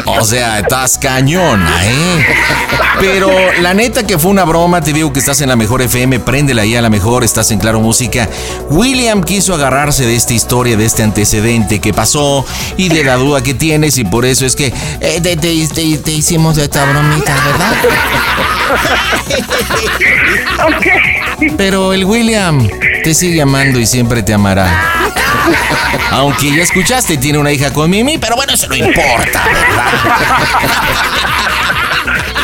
O 0.05 0.23
sea, 0.25 0.59
estás 0.59 0.97
cañona, 0.97 1.71
¿eh? 1.85 2.25
Pero 2.99 3.31
la 3.61 3.73
neta 3.73 4.05
que 4.05 4.17
fue 4.17 4.31
una 4.31 4.43
broma, 4.45 4.81
te 4.81 4.93
digo 4.93 5.13
que 5.13 5.19
estás 5.19 5.39
en 5.41 5.49
la 5.49 5.55
mejor 5.55 5.81
FM, 5.81 6.19
préndela 6.21 6.63
ahí 6.63 6.75
a 6.75 6.81
la 6.81 6.89
mejor, 6.89 7.23
estás 7.23 7.51
en 7.51 7.59
Claro 7.59 7.79
Música. 7.79 8.27
William 8.69 9.23
quiso 9.23 9.53
agarrarse 9.53 10.05
de 10.05 10.15
esta 10.15 10.33
historia, 10.33 10.75
de 10.77 10.85
este 10.85 11.03
antecedente 11.03 11.79
que 11.79 11.93
pasó 11.93 12.45
y 12.77 12.89
de 12.89 13.03
la 13.03 13.15
duda 13.15 13.41
que 13.43 13.53
tienes 13.53 13.97
y 13.97 14.03
por 14.03 14.25
eso 14.25 14.45
es 14.45 14.55
que 14.55 14.73
eh, 15.01 15.19
te, 15.21 15.35
te- 15.37 15.67
te- 15.67 15.97
te 15.97 16.11
hicimos 16.11 16.57
esta 16.57 16.85
bromita, 16.85 17.35
¿verdad? 17.45 17.73
Pero 21.57 21.93
el 21.93 22.05
William 22.05 22.67
te 23.03 23.13
sigue 23.13 23.41
amando 23.41 23.79
y 23.79 23.85
siempre 23.85 24.23
te 24.23 24.33
amará. 24.33 24.67
Aunque 26.11 26.55
ya 26.55 26.63
escuchaste, 26.63 27.17
tiene 27.17 27.37
una 27.37 27.51
hija 27.51 27.71
con 27.71 27.89
Mimi, 27.89 28.17
pero 28.17 28.35
bueno, 28.35 28.53
eso 28.53 28.67
no 28.67 28.75
importa, 28.75 29.43
¿verdad? 29.45 29.85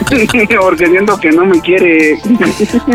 Porque, 0.08 0.56
porque 0.60 0.86
siento 0.86 1.18
que 1.20 1.30
no 1.30 1.44
me 1.44 1.60
quiere. 1.60 2.18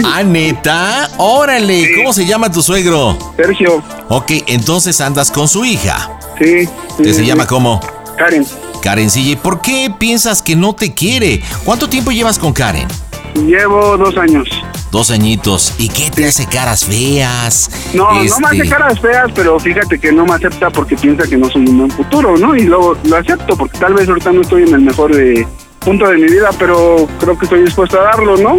ah, 0.03 0.23
neta. 0.23 1.09
Órale. 1.17 1.95
¿Cómo 1.95 2.11
se 2.11 2.25
llama 2.25 2.51
tu 2.51 2.61
suegro? 2.61 3.17
Sergio, 3.37 3.81
Ok, 4.09 4.31
entonces 4.47 4.99
andas 5.01 5.31
con 5.31 5.47
su 5.47 5.63
hija. 5.63 6.09
sí. 6.39 6.67
¿Que 6.97 7.03
sí, 7.03 7.13
se 7.13 7.19
sí. 7.21 7.25
llama 7.25 7.45
cómo? 7.45 7.79
Karen. 8.15 8.45
Karencilla. 8.81 9.31
¿Y 9.31 9.35
por 9.35 9.61
qué 9.61 9.91
piensas 9.97 10.41
que 10.41 10.55
no 10.55 10.73
te 10.73 10.93
quiere? 10.93 11.41
¿Cuánto 11.63 11.89
tiempo 11.89 12.11
llevas 12.11 12.39
con 12.39 12.53
Karen? 12.53 12.87
Llevo 13.35 13.97
dos 13.97 14.17
años. 14.17 14.47
Dos 14.91 15.11
añitos. 15.11 15.73
¿Y 15.77 15.89
qué 15.89 16.09
te 16.09 16.25
hace 16.25 16.45
caras 16.45 16.85
feas? 16.85 17.69
No, 17.93 18.13
no 18.13 18.19
me 18.19 18.25
Este, 18.25 18.45
hace 18.45 18.69
caras 18.69 18.99
feas, 18.99 19.29
pero 19.35 19.59
fíjate 19.59 19.99
que 19.99 20.11
no 20.11 20.25
me 20.25 20.33
acepta 20.35 20.69
porque 20.69 20.95
piensa 20.95 21.27
que 21.27 21.35
no 21.35 21.49
soy 21.49 21.67
un 21.67 21.77
buen 21.79 21.91
futuro, 21.91 22.37
¿no? 22.37 22.55
Y 22.55 22.61
luego 22.63 22.95
lo 23.03 23.17
acepto 23.17 23.57
porque 23.57 23.77
tal 23.77 23.93
vez 23.93 24.07
ahorita 24.07 24.31
no 24.31 24.41
estoy 24.41 24.63
en 24.63 24.73
el 24.73 24.81
mejor 24.81 25.11
eh, 25.19 25.45
punto 25.79 26.07
de 26.07 26.15
mi 26.17 26.27
vida, 26.29 26.49
pero 26.57 27.07
creo 27.19 27.37
que 27.37 27.45
estoy 27.45 27.63
dispuesto 27.63 27.99
a 27.99 28.03
darlo, 28.03 28.37
¿no? 28.37 28.55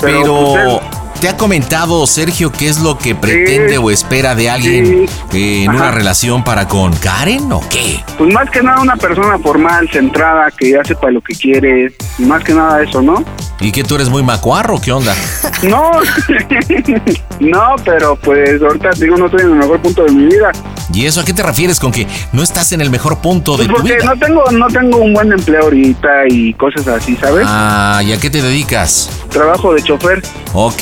Pero, 0.00 0.54
pues, 0.54 0.99
¿te 1.20 1.28
ha 1.28 1.36
comentado 1.36 2.06
Sergio 2.06 2.50
qué 2.50 2.68
es 2.68 2.80
lo 2.80 2.96
que 2.98 3.14
pretende 3.14 3.76
o 3.78 3.90
espera 3.90 4.34
de 4.34 4.48
alguien 4.50 5.06
Sí. 5.30 5.38
eh, 5.38 5.64
en 5.64 5.70
Ajá. 5.70 5.78
una 5.78 5.90
relación 5.90 6.42
para 6.44 6.66
con 6.66 6.92
Karen 6.94 7.52
o 7.52 7.60
qué? 7.68 8.02
Pues 8.16 8.32
más 8.32 8.48
que 8.50 8.62
nada 8.62 8.80
una 8.80 8.96
persona 8.96 9.38
formal, 9.38 9.88
centrada, 9.92 10.50
que 10.50 10.70
ya 10.72 10.84
sepa 10.84 11.10
lo 11.10 11.20
que 11.20 11.34
quiere, 11.34 11.92
más 12.18 12.42
que 12.42 12.54
nada 12.54 12.82
eso, 12.82 13.02
¿no? 13.02 13.22
¿Y 13.60 13.70
que 13.72 13.84
tú 13.84 13.96
eres 13.96 14.08
muy 14.08 14.22
macuarro? 14.22 14.80
¿Qué 14.80 14.92
onda? 14.92 15.14
No, 15.62 15.90
no, 17.40 17.76
pero 17.84 18.16
pues 18.16 18.62
ahorita 18.62 18.90
digo, 18.98 19.18
no 19.18 19.26
estoy 19.26 19.42
en 19.42 19.48
el 19.48 19.54
mejor 19.56 19.78
punto 19.82 20.04
de 20.04 20.12
mi 20.12 20.24
vida. 20.24 20.52
¿Y 20.92 21.04
eso 21.04 21.20
a 21.20 21.24
qué 21.24 21.34
te 21.34 21.42
refieres 21.42 21.78
con 21.78 21.92
que 21.92 22.06
no 22.32 22.42
estás 22.42 22.72
en 22.72 22.80
el 22.80 22.88
mejor 22.88 23.18
punto 23.18 23.52
de 23.58 23.66
Pues 23.66 23.68
tu 23.68 23.74
porque 23.74 23.94
vida? 23.96 24.04
no 24.06 24.18
tengo, 24.18 24.44
no 24.52 24.66
tengo 24.68 24.96
un 24.98 25.12
buen 25.12 25.30
empleo 25.32 25.64
ahorita 25.64 26.08
y 26.30 26.54
cosas 26.54 26.88
así, 26.88 27.14
¿sabes? 27.20 27.44
Ah, 27.46 28.00
¿y 28.02 28.12
a 28.12 28.18
qué 28.18 28.30
te 28.30 28.40
dedicas? 28.40 29.10
Trabajo 29.28 29.74
de 29.74 29.82
chofer. 29.82 30.22
Ok, 30.54 30.80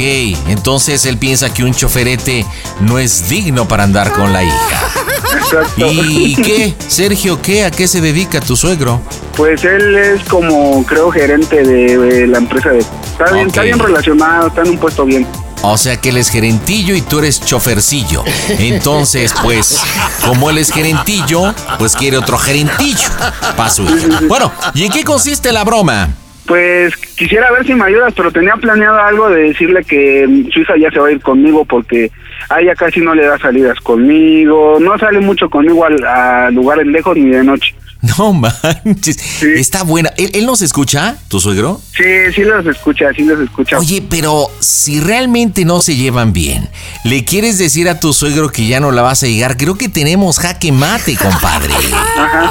entonces 0.49 1.07
él 1.07 1.19
piensa 1.19 1.53
que 1.53 1.63
un 1.65 1.75
choferete 1.75 2.45
no 2.81 2.99
es 2.99 3.29
digno 3.29 3.69
para 3.69 3.85
andar 3.85 4.13
con 4.13 4.33
la 4.33 4.45
hija. 4.45 4.91
Exacto. 5.35 5.87
¿Y 5.91 6.37
qué? 6.37 6.75
Sergio, 6.89 7.41
¿qué? 7.41 7.65
¿A 7.65 7.71
qué 7.71 7.87
se 7.87 8.01
dedica 8.01 8.41
tu 8.41 8.57
suegro? 8.57 9.01
Pues 9.37 9.63
él 9.65 9.97
es 9.97 10.25
como, 10.25 10.85
creo, 10.85 11.11
gerente 11.11 11.63
de, 11.63 11.97
de 11.97 12.27
la 12.27 12.39
empresa 12.39 12.71
de... 12.71 12.79
Está 12.79 13.33
bien, 13.33 13.47
está 13.49 13.63
bien 13.63 13.79
relacionado, 13.79 14.49
está 14.49 14.63
en 14.63 14.71
un 14.71 14.79
puesto 14.79 15.05
bien. 15.05 15.27
O 15.63 15.77
sea 15.77 15.97
que 15.97 16.11
él 16.11 16.17
es 16.17 16.29
gerentillo 16.29 16.95
y 16.95 17.03
tú 17.03 17.19
eres 17.19 17.41
chofercillo. 17.41 18.25
Entonces, 18.59 19.35
pues, 19.43 19.81
como 20.25 20.51
él 20.51 20.59
es 20.59 20.73
gerentillo, 20.73 21.53
pues 21.79 21.97
quiere 21.97 22.17
otro 22.17 22.39
gerentillo 22.39 23.09
para 23.57 23.71
su 23.71 23.83
hija. 23.83 24.21
Bueno, 24.29 24.53
¿y 24.75 24.85
en 24.85 24.93
qué 24.93 25.05
consiste 25.05 25.53
la 25.53 25.65
broma? 25.65 26.11
Pues 26.49 26.97
quisiera 26.97 27.53
ver 27.53 27.67
si 27.67 27.75
me 27.75 27.85
ayudas, 27.85 28.15
pero 28.17 28.33
tenía 28.33 28.55
planeado 28.57 28.99
algo 28.99 29.29
de 29.29 29.43
decirle 29.49 29.85
que 29.85 30.27
mm, 30.27 30.51
su 30.51 30.61
hija 30.61 30.75
ya 30.79 30.91
se 30.91 30.99
va 30.99 31.09
a 31.09 31.13
ir 31.13 31.21
conmigo 31.21 31.65
porque 31.67 32.11
a 32.49 32.61
ella 32.63 32.75
casi 32.75 33.01
no 33.01 33.15
le 33.15 33.27
da 33.27 33.39
salidas 33.39 33.79
conmigo, 33.81 34.79
no 34.81 34.97
sale 34.99 35.21
mucho 35.21 35.51
conmigo 35.51 35.85
al- 35.85 36.03
a 36.07 36.51
lugares 36.51 36.87
lejos 36.87 37.17
ni 37.19 37.29
de 37.31 37.45
noche. 37.45 37.75
No 38.19 38.33
manches. 38.33 39.43
Está 39.43 39.83
buena. 39.83 40.11
¿Él, 40.17 40.31
él 40.35 40.47
nos 40.47 40.63
escucha, 40.63 41.17
tu 41.29 41.41
suegro? 41.41 41.81
Sí, 41.97 42.05
sí 42.35 42.43
los 42.43 42.65
escucha, 42.67 43.07
sí 43.15 43.23
los 43.23 43.41
escucha. 43.41 43.79
Oye, 43.79 44.03
pero 44.09 44.49
si 44.61 45.01
realmente 45.01 45.65
no 45.65 45.83
se 45.83 45.97
llevan 45.97 46.33
bien, 46.33 46.69
¿le 47.05 47.25
quieres 47.25 47.59
decir 47.59 47.89
a 47.89 47.99
tu 47.99 48.13
suegro 48.13 48.51
que 48.51 48.67
ya 48.69 48.79
no 48.79 48.93
la 48.93 49.03
vas 49.03 49.23
a 49.25 49.27
llegar? 49.27 49.57
Creo 49.57 49.77
que 49.77 49.89
tenemos 49.89 50.39
jaque 50.39 50.71
mate, 50.71 51.17
compadre. 51.17 51.75
Ajá. 52.17 52.51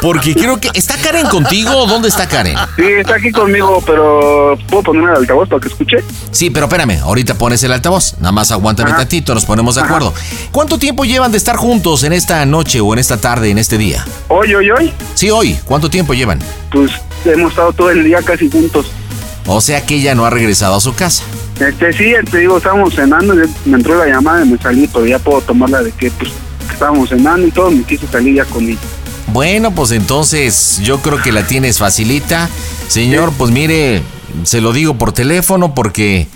Porque 0.00 0.34
creo 0.34 0.58
que... 0.60 0.70
¿Está 0.74 0.96
Karen 0.96 1.26
contigo? 1.26 1.86
¿Dónde 1.86 2.08
está 2.08 2.26
Karen? 2.26 2.56
Sí, 2.76 2.84
está 2.84 3.16
aquí 3.16 3.30
conmigo, 3.30 3.82
pero 3.84 4.56
¿puedo 4.68 4.82
poner 4.84 5.10
el 5.10 5.16
altavoz 5.16 5.48
para 5.48 5.60
que 5.60 5.68
escuche? 5.68 5.98
Sí, 6.30 6.48
pero 6.50 6.66
espérame, 6.66 7.00
ahorita 7.02 7.34
pones 7.34 7.62
el 7.64 7.72
altavoz. 7.72 8.14
Nada 8.18 8.32
más 8.32 8.50
aguántame 8.50 8.90
Ajá. 8.90 9.00
tantito, 9.00 9.34
nos 9.34 9.44
ponemos 9.44 9.74
de 9.74 9.82
Ajá. 9.82 9.90
acuerdo. 9.90 10.14
¿Cuánto 10.52 10.78
tiempo 10.78 11.04
llevan 11.04 11.32
de 11.32 11.38
estar 11.38 11.56
juntos 11.56 12.02
en 12.04 12.12
esta 12.14 12.44
noche 12.46 12.80
o 12.80 12.92
en 12.94 12.98
esta 12.98 13.18
tarde, 13.18 13.50
en 13.50 13.58
este 13.58 13.76
día? 13.78 14.04
Hoy, 14.40 14.54
hoy, 14.54 14.70
hoy, 14.70 14.92
Sí, 15.14 15.30
hoy. 15.30 15.58
¿Cuánto 15.64 15.90
tiempo 15.90 16.14
llevan? 16.14 16.38
pues 16.70 16.92
hemos 17.24 17.50
estado 17.50 17.72
todo 17.72 17.90
el 17.90 18.04
día 18.04 18.22
casi 18.22 18.48
juntos. 18.48 18.86
O 19.46 19.60
sea 19.60 19.84
que 19.84 19.96
ella 19.96 20.14
no 20.14 20.24
ha 20.24 20.30
regresado 20.30 20.76
a 20.76 20.80
su 20.80 20.94
casa. 20.94 21.24
Este, 21.58 21.92
sí, 21.92 22.12
te 22.30 22.38
digo, 22.38 22.58
estábamos 22.58 22.94
cenando, 22.94 23.34
y 23.34 23.48
me 23.64 23.78
entró 23.78 23.98
la 23.98 24.06
llamada 24.06 24.44
y 24.44 24.48
me 24.48 24.56
salí, 24.58 24.88
pero 24.92 25.06
ya 25.06 25.18
puedo 25.18 25.40
tomarla 25.40 25.82
de 25.82 25.90
que, 25.90 26.12
pues, 26.12 26.30
estábamos 26.70 27.08
cenando 27.08 27.48
y 27.48 27.50
todo, 27.50 27.72
me 27.72 27.82
quise 27.82 28.06
salir 28.06 28.36
ya 28.36 28.44
con 28.44 28.62
ella. 28.68 28.78
Bueno, 29.32 29.72
pues 29.74 29.90
entonces 29.90 30.78
yo 30.84 30.98
creo 30.98 31.20
que 31.20 31.32
la 31.32 31.44
tienes 31.44 31.78
facilita. 31.78 32.48
Señor, 32.86 33.32
pues 33.36 33.50
mire, 33.50 34.02
se 34.44 34.60
lo 34.60 34.72
digo 34.72 34.94
por 34.94 35.10
teléfono 35.10 35.74
porque 35.74 36.28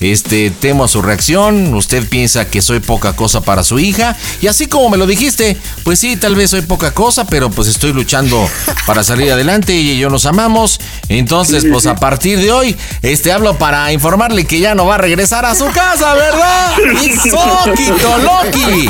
este 0.00 0.50
temo 0.50 0.84
a 0.84 0.88
su 0.88 1.02
reacción. 1.02 1.74
Usted 1.74 2.08
piensa 2.08 2.46
que 2.46 2.62
soy 2.62 2.80
poca 2.80 3.14
cosa 3.14 3.42
para 3.42 3.62
su 3.62 3.78
hija. 3.78 4.16
Y 4.40 4.46
así 4.46 4.66
como 4.66 4.88
me 4.88 4.96
lo 4.96 5.06
dijiste, 5.06 5.56
pues 5.84 5.98
sí, 5.98 6.16
tal 6.16 6.34
vez 6.34 6.50
soy 6.50 6.62
poca 6.62 6.92
cosa, 6.92 7.26
pero 7.26 7.50
pues 7.50 7.68
estoy 7.68 7.92
luchando 7.92 8.48
para 8.86 9.04
salir 9.04 9.30
adelante 9.30 9.74
y 9.74 9.98
yo 9.98 10.08
nos 10.08 10.26
amamos. 10.26 10.80
Entonces, 11.08 11.66
pues 11.70 11.86
a 11.86 11.96
partir 11.96 12.38
de 12.38 12.50
hoy, 12.50 12.76
este 13.02 13.32
hablo 13.32 13.58
para 13.58 13.92
informarle 13.92 14.46
que 14.46 14.60
ya 14.60 14.74
no 14.74 14.86
va 14.86 14.94
a 14.94 14.98
regresar 14.98 15.44
a 15.44 15.54
su 15.54 15.66
casa, 15.66 16.14
¿verdad? 16.14 16.76
¡Isoquito 17.04 18.18
Loki! 18.18 18.88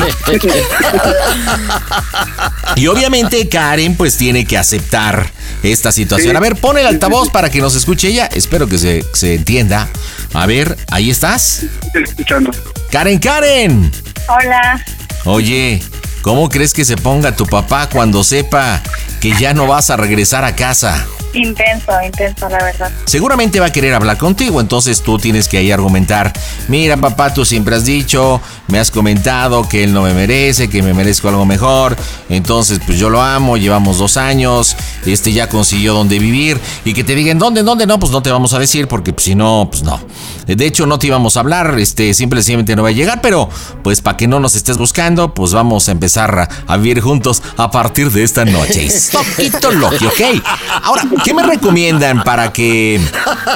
Y 2.77 2.87
obviamente 2.87 3.49
Karen 3.49 3.97
pues 3.97 4.17
tiene 4.17 4.45
que 4.45 4.57
aceptar 4.57 5.31
esta 5.63 5.93
situación. 5.93 6.37
A 6.37 6.41
ver, 6.41 6.57
pon 6.57 6.79
el 6.79 6.87
altavoz 6.87 7.31
para 7.31 7.51
que 7.51 7.61
nos 7.61 7.75
escuche 7.75 8.09
ella. 8.09 8.27
Espero 8.27 8.69
que 8.69 8.79
se, 8.79 9.05
se 9.13 9.35
entienda. 9.35 9.89
A 10.33 10.47
ver, 10.47 10.79
ahí 10.89 11.00
estás. 11.09 11.65
Estoy 11.87 12.03
escuchando. 12.03 12.51
Karen, 12.91 13.19
Karen. 13.19 13.91
Hola. 14.29 14.85
Oye, 15.25 15.83
¿cómo 16.23 16.49
crees 16.49 16.73
que 16.73 16.85
se 16.85 16.97
ponga 16.97 17.37
tu 17.37 17.47
papá 17.47 17.89
cuando 17.89 18.25
sepa 18.25 18.83
que 19.21 19.33
ya 19.39 19.55
no 19.55 19.67
vas 19.67 19.91
a 19.91 19.97
regresar 19.97 20.45
a 20.45 20.55
casa? 20.57 21.07
Intenso, 21.33 21.93
intenso, 22.05 22.49
la 22.49 22.59
verdad. 22.59 22.91
Seguramente 23.05 23.61
va 23.61 23.67
a 23.67 23.73
querer 23.73 23.95
hablar 23.95 24.19
contigo, 24.19 24.61
entonces 24.61 25.01
tú 25.01 25.17
tienes 25.17 25.47
que 25.47 25.59
ahí 25.59 25.71
argumentar, 25.71 26.33
mira 26.67 26.97
papá, 26.97 27.33
tú 27.33 27.45
siempre 27.45 27.77
has 27.77 27.85
dicho, 27.85 28.41
me 28.67 28.81
has 28.81 28.91
comentado 28.91 29.69
que 29.69 29.85
él 29.85 29.93
no 29.93 30.03
me 30.03 30.13
merece, 30.13 30.69
que 30.69 30.83
me 30.83 30.93
merezco 30.93 31.29
algo 31.29 31.47
mejor, 31.47 31.97
entonces 32.29 32.81
pues 32.85 32.99
yo 32.99 33.11
lo 33.11 33.23
amo, 33.23 33.57
llevamos 33.57 33.99
dos 33.99 34.17
años, 34.17 34.77
este 35.07 35.33
ya 35.33 35.49
consiguió 35.49 35.95
dónde 35.95 36.19
vivir, 36.19 36.59
y 36.85 36.95
que 36.95 37.05
te 37.05 37.15
digan, 37.15 37.39
¿dónde, 37.39 37.63
dónde? 37.63 37.87
No, 37.87 38.01
pues 38.01 38.11
no 38.11 38.23
te 38.23 38.31
vamos 38.31 38.53
a 38.53 38.59
decir, 38.59 38.89
porque 38.89 39.13
pues, 39.13 39.25
si 39.25 39.37
no, 39.37 39.69
pues 39.71 39.85
no. 39.85 40.01
De 40.47 40.67
hecho, 40.67 40.85
no 40.87 40.99
te 40.99 41.07
íbamos 41.07 41.37
a 41.37 41.41
hablar, 41.41 41.79
este, 41.79 42.13
simplemente 42.13 42.75
no 42.75 42.83
va 42.83 42.89
a 42.89 42.93
llegar, 42.93 43.21
pero 43.21 43.49
pues 43.85 44.01
para 44.01 44.17
que 44.17 44.27
no 44.27 44.41
nos 44.41 44.57
estés 44.57 44.79
buscando, 44.79 45.33
pues 45.33 45.53
vamos 45.53 45.89
a 45.89 45.93
empezar 45.93 46.10
a, 46.17 46.49
a 46.67 46.77
vivir 46.77 47.01
juntos 47.01 47.43
a 47.57 47.71
partir 47.71 48.11
de 48.11 48.23
esta 48.23 48.45
noche. 48.45 48.89
Poquito 49.13 49.71
Loki, 49.73 50.07
¿ok? 50.07 50.43
Ahora, 50.83 51.03
¿qué 51.25 51.35
me 51.35 51.43
recomiendan 51.43 52.23
para 52.25 52.53
que 52.53 53.01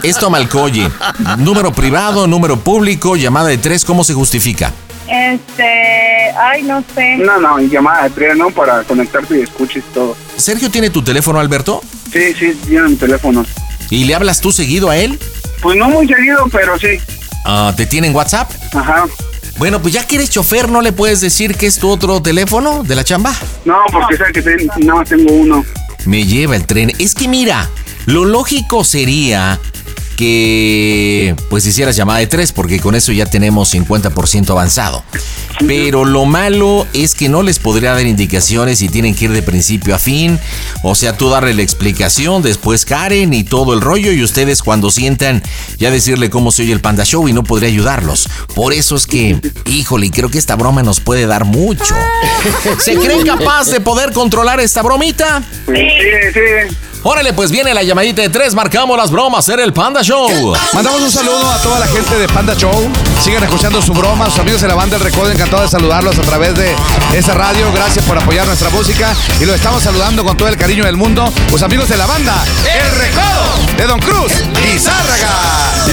esto 0.02 0.30
malcolle? 0.30 0.90
¿Número 1.38 1.72
privado, 1.72 2.26
número 2.26 2.58
público, 2.58 3.16
llamada 3.16 3.48
de 3.48 3.58
tres? 3.58 3.84
¿Cómo 3.84 4.04
se 4.04 4.14
justifica? 4.14 4.72
Este, 5.06 6.30
ay, 6.36 6.62
no 6.62 6.82
sé. 6.94 7.16
No, 7.18 7.38
no, 7.38 7.58
llamada 7.60 8.04
de 8.04 8.10
tres, 8.10 8.36
¿no? 8.36 8.50
Para 8.50 8.82
conectarte 8.84 9.38
y 9.38 9.42
escuches 9.42 9.84
todo. 9.92 10.16
¿Sergio 10.36 10.70
tiene 10.70 10.90
tu 10.90 11.02
teléfono, 11.02 11.38
Alberto? 11.40 11.82
Sí, 12.12 12.32
sí, 12.38 12.58
tiene 12.66 12.88
mi 12.88 12.96
teléfono. 12.96 13.44
¿Y 13.90 14.04
le 14.04 14.14
hablas 14.14 14.40
tú 14.40 14.50
seguido 14.50 14.90
a 14.90 14.96
él? 14.96 15.18
Pues 15.60 15.76
no 15.76 15.88
muy 15.88 16.06
seguido, 16.08 16.46
pero 16.50 16.78
sí. 16.78 16.98
Ah, 17.44 17.72
¿Te 17.76 17.86
tiene 17.86 18.06
en 18.08 18.14
WhatsApp? 18.14 18.50
Ajá. 18.74 19.04
Bueno, 19.58 19.80
pues 19.80 19.94
ya 19.94 20.06
que 20.06 20.16
eres 20.16 20.30
chofer, 20.30 20.68
¿no 20.68 20.82
le 20.82 20.92
puedes 20.92 21.20
decir 21.20 21.54
que 21.56 21.66
es 21.66 21.78
tu 21.78 21.88
otro 21.88 22.20
teléfono 22.20 22.82
de 22.82 22.94
la 22.96 23.04
chamba? 23.04 23.34
No, 23.64 23.76
porque 23.92 24.16
sabe 24.16 24.32
que 24.32 24.42
ten- 24.42 24.68
nada 24.78 25.00
más 25.00 25.08
tengo 25.08 25.32
uno. 25.32 25.64
Me 26.06 26.26
lleva 26.26 26.56
el 26.56 26.66
tren. 26.66 26.92
Es 26.98 27.14
que 27.14 27.28
mira, 27.28 27.70
lo 28.06 28.24
lógico 28.24 28.84
sería 28.84 29.58
que 30.14 31.34
pues 31.50 31.66
hicieras 31.66 31.96
llamada 31.96 32.20
de 32.20 32.26
tres, 32.26 32.52
porque 32.52 32.80
con 32.80 32.94
eso 32.94 33.12
ya 33.12 33.26
tenemos 33.26 33.74
50% 33.74 34.50
avanzado. 34.50 35.04
Pero 35.66 36.04
lo 36.04 36.24
malo 36.24 36.86
es 36.92 37.14
que 37.14 37.28
no 37.28 37.42
les 37.42 37.58
podría 37.58 37.92
dar 37.92 38.06
indicaciones 38.06 38.82
y 38.82 38.88
tienen 38.88 39.14
que 39.14 39.26
ir 39.26 39.32
de 39.32 39.42
principio 39.42 39.94
a 39.94 39.98
fin. 39.98 40.38
O 40.82 40.94
sea, 40.94 41.16
tú 41.16 41.30
darle 41.30 41.54
la 41.54 41.62
explicación, 41.62 42.42
después 42.42 42.84
Karen 42.84 43.32
y 43.32 43.44
todo 43.44 43.74
el 43.74 43.80
rollo, 43.80 44.12
y 44.12 44.22
ustedes 44.22 44.62
cuando 44.62 44.90
sientan 44.90 45.42
ya 45.78 45.90
decirle 45.90 46.30
cómo 46.30 46.50
se 46.50 46.62
oye 46.62 46.72
el 46.72 46.80
Panda 46.80 47.04
Show 47.04 47.28
y 47.28 47.32
no 47.32 47.44
podría 47.44 47.68
ayudarlos. 47.68 48.28
Por 48.54 48.72
eso 48.72 48.96
es 48.96 49.06
que, 49.06 49.38
híjole, 49.66 50.10
creo 50.10 50.30
que 50.30 50.38
esta 50.38 50.56
broma 50.56 50.82
nos 50.82 51.00
puede 51.00 51.26
dar 51.26 51.44
mucho. 51.44 51.94
¿Se 52.78 52.96
creen 52.96 53.24
capaz 53.24 53.66
de 53.66 53.80
poder 53.80 54.12
controlar 54.12 54.60
esta 54.60 54.82
bromita? 54.82 55.42
Sí, 55.66 55.88
sí. 56.32 56.76
Órale, 57.06 57.34
pues 57.34 57.50
viene 57.50 57.74
la 57.74 57.82
llamadita 57.82 58.22
de 58.22 58.30
tres, 58.30 58.54
marcamos 58.54 58.96
las 58.96 59.10
bromas 59.10 59.46
en 59.50 59.60
el 59.60 59.74
Panda 59.74 60.00
Show. 60.02 60.54
Mandamos 60.72 61.02
un 61.02 61.10
saludo 61.10 61.50
a 61.50 61.58
toda 61.58 61.78
la 61.78 61.86
gente 61.86 62.16
de 62.16 62.26
Panda 62.28 62.54
Show. 62.56 62.90
Sigan 63.24 63.42
escuchando 63.42 63.80
su 63.80 63.94
broma. 63.94 64.28
Sus 64.28 64.40
amigos 64.40 64.60
de 64.60 64.68
la 64.68 64.74
banda 64.74 64.98
El 64.98 65.02
Recodo, 65.02 65.30
encantado 65.30 65.62
de 65.62 65.68
saludarlos 65.68 66.18
a 66.18 66.22
través 66.22 66.54
de 66.56 66.74
esa 67.14 67.32
radio. 67.32 67.72
Gracias 67.72 68.04
por 68.04 68.18
apoyar 68.18 68.46
nuestra 68.46 68.68
música. 68.68 69.16
Y 69.40 69.46
los 69.46 69.56
estamos 69.56 69.82
saludando 69.82 70.22
con 70.22 70.36
todo 70.36 70.50
el 70.50 70.58
cariño 70.58 70.84
del 70.84 70.98
mundo. 70.98 71.32
Los 71.50 71.62
amigos 71.62 71.88
de 71.88 71.96
la 71.96 72.04
banda 72.04 72.44
El 72.70 72.90
Recodo 72.98 73.54
de 73.78 73.86
Don 73.86 73.98
Cruz 74.00 74.30
y 74.62 74.78
Zárraga. 74.78 75.30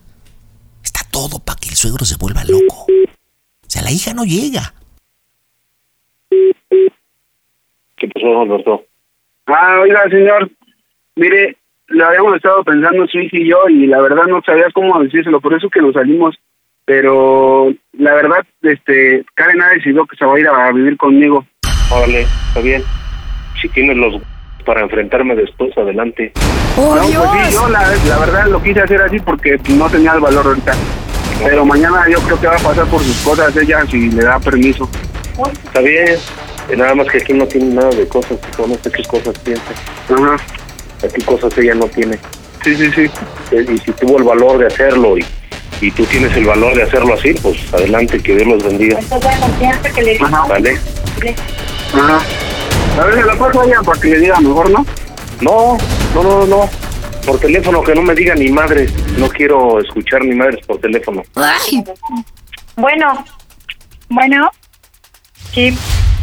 Está 0.85 1.01
todo 1.11 1.41
para 1.41 1.59
que 1.59 1.71
el 1.71 1.77
suegro 1.77 2.05
se 2.07 2.15
vuelva 2.15 2.45
loco. 2.45 2.87
O 3.69 3.71
sea, 3.71 3.83
la 3.83 3.91
hija 3.91 4.15
no 4.15 4.25
llega. 4.25 4.73
¿Qué 7.99 8.09
pasó, 8.09 8.41
Alberto? 8.41 8.85
Ah, 9.45 9.81
oiga, 9.83 10.09
señor. 10.09 10.51
Mire, 11.17 11.59
lo 11.89 12.07
habíamos 12.07 12.37
estado 12.37 12.65
pensando 12.65 13.07
su 13.09 13.19
hija 13.19 13.37
y 13.37 13.51
yo 13.51 13.69
y 13.69 13.87
la 13.87 14.01
verdad 14.01 14.25
no 14.27 14.41
sabía 14.41 14.71
cómo 14.73 14.99
decírselo, 15.03 15.39
por 15.43 15.53
eso 15.53 15.69
que 15.69 15.83
nos 15.83 15.93
salimos. 15.93 16.35
Pero 16.87 17.75
la 17.93 18.15
verdad, 18.15 18.47
este, 18.63 19.23
Karen 19.35 19.61
ha 19.61 19.69
decidido 19.69 20.07
que 20.07 20.17
se 20.17 20.25
va 20.25 20.35
a 20.35 20.41
ir 20.41 20.49
a 20.49 20.73
vivir 20.73 20.97
conmigo. 20.97 21.45
Órale, 21.93 22.23
está 22.23 22.61
bien. 22.61 22.83
Si 23.61 23.69
tienes 23.69 23.99
los 23.99 24.15
para 24.65 24.81
enfrentarme 24.81 25.35
después, 25.35 25.77
adelante. 25.77 26.33
¡Oh, 26.79 26.95
no, 26.95 27.07
Dios! 27.07 27.27
pues 27.27 27.49
sí, 27.49 27.55
yo 27.55 27.69
la, 27.69 27.81
la 27.81 28.19
verdad 28.19 28.47
lo 28.49 28.63
quise 28.63 28.81
hacer 28.81 29.03
así 29.03 29.21
porque 29.21 29.59
no 29.77 29.91
tenía 29.91 30.15
el 30.15 30.21
valor 30.21 30.47
ahorita. 30.47 30.73
Pero 31.43 31.65
mañana 31.65 32.05
yo 32.11 32.19
creo 32.21 32.41
que 32.41 32.47
va 32.47 32.57
a 32.57 32.59
pasar 32.59 32.87
por 32.87 33.03
sus 33.03 33.17
cosas 33.19 33.57
ella 33.57 33.85
si 33.91 34.11
le 34.11 34.25
da 34.25 34.39
permiso. 34.39 34.89
Está 35.65 35.81
bien. 35.81 36.19
Nada 36.77 36.95
más 36.95 37.07
que 37.09 37.19
aquí 37.19 37.33
no 37.33 37.47
tiene 37.47 37.75
nada 37.75 37.91
de 37.91 38.07
cosas, 38.09 38.37
no 38.59 38.75
sé 38.83 38.91
qué 38.91 39.03
cosas 39.05 39.39
piensa. 39.39 39.63
Ajá. 40.11 40.37
Aquí 41.03 41.23
cosas 41.23 41.57
ella 41.57 41.75
no 41.75 41.87
tiene. 41.87 42.19
Sí, 42.63 42.77
sí, 42.77 42.91
sí. 42.93 43.11
Y 43.53 43.79
si 43.79 43.93
tuvo 43.93 44.19
el 44.19 44.25
valor 44.25 44.59
de 44.59 44.67
hacerlo 44.67 45.17
y, 45.17 45.25
y 45.81 45.91
tú 45.93 46.05
tienes 46.05 46.37
el 46.37 46.45
valor 46.45 46.75
de 46.75 46.83
hacerlo 46.83 47.15
así, 47.15 47.33
pues 47.35 47.57
adelante, 47.73 48.19
que 48.21 48.35
Dios 48.35 48.49
los 48.49 48.65
bendiga. 48.65 48.99
Confianza 49.09 49.91
que 49.91 50.03
le 50.03 50.13
di. 50.15 50.19
¿Vale? 50.19 50.79
Ajá. 51.95 52.21
A 53.01 53.05
ver, 53.05 53.15
se 53.15 53.25
la 53.25 53.37
paso 53.37 53.61
a 53.61 53.65
ella 53.65 53.81
para 53.83 54.01
que 54.01 54.09
le 54.09 54.19
diga 54.19 54.41
mejor, 54.41 54.71
¿no? 54.71 54.85
No, 55.41 55.79
no, 56.15 56.23
no, 56.23 56.47
no. 56.47 56.88
Por 57.29 57.39
teléfono, 57.41 57.83
que 57.83 57.95
no 57.95 58.01
me 58.03 58.15
diga 58.15 58.35
ni 58.35 58.49
madres. 58.49 58.91
No 59.19 59.29
quiero 59.29 59.81
escuchar 59.81 60.25
ni 60.25 60.35
madres 60.35 60.65
por 60.67 60.81
teléfono. 60.81 61.23
Ay, 61.37 61.85
Bueno. 62.75 63.23
Bueno. 64.09 64.51
Sí. 65.53 65.77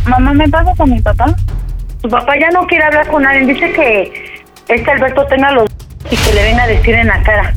Mamá, 0.08 0.34
¿me 0.34 0.50
pasas 0.50 0.76
con 0.76 0.90
mi 0.90 1.00
papá? 1.02 1.28
Tu 2.02 2.10
papá 2.10 2.34
ya 2.40 2.50
no 2.50 2.66
quiere 2.66 2.86
hablar 2.86 3.08
con 3.08 3.22
nadie. 3.22 3.46
Dice 3.46 3.72
que 3.72 4.44
este 4.68 4.92
Alberto 4.92 5.28
tenga 5.28 5.52
los 5.52 5.70
y 6.10 6.18
que 6.18 6.34
le 6.34 6.42
venga 6.44 6.64
a 6.64 6.68
decir 6.68 6.96
en 6.96 7.08
la 7.08 7.22
cara. 7.22 7.54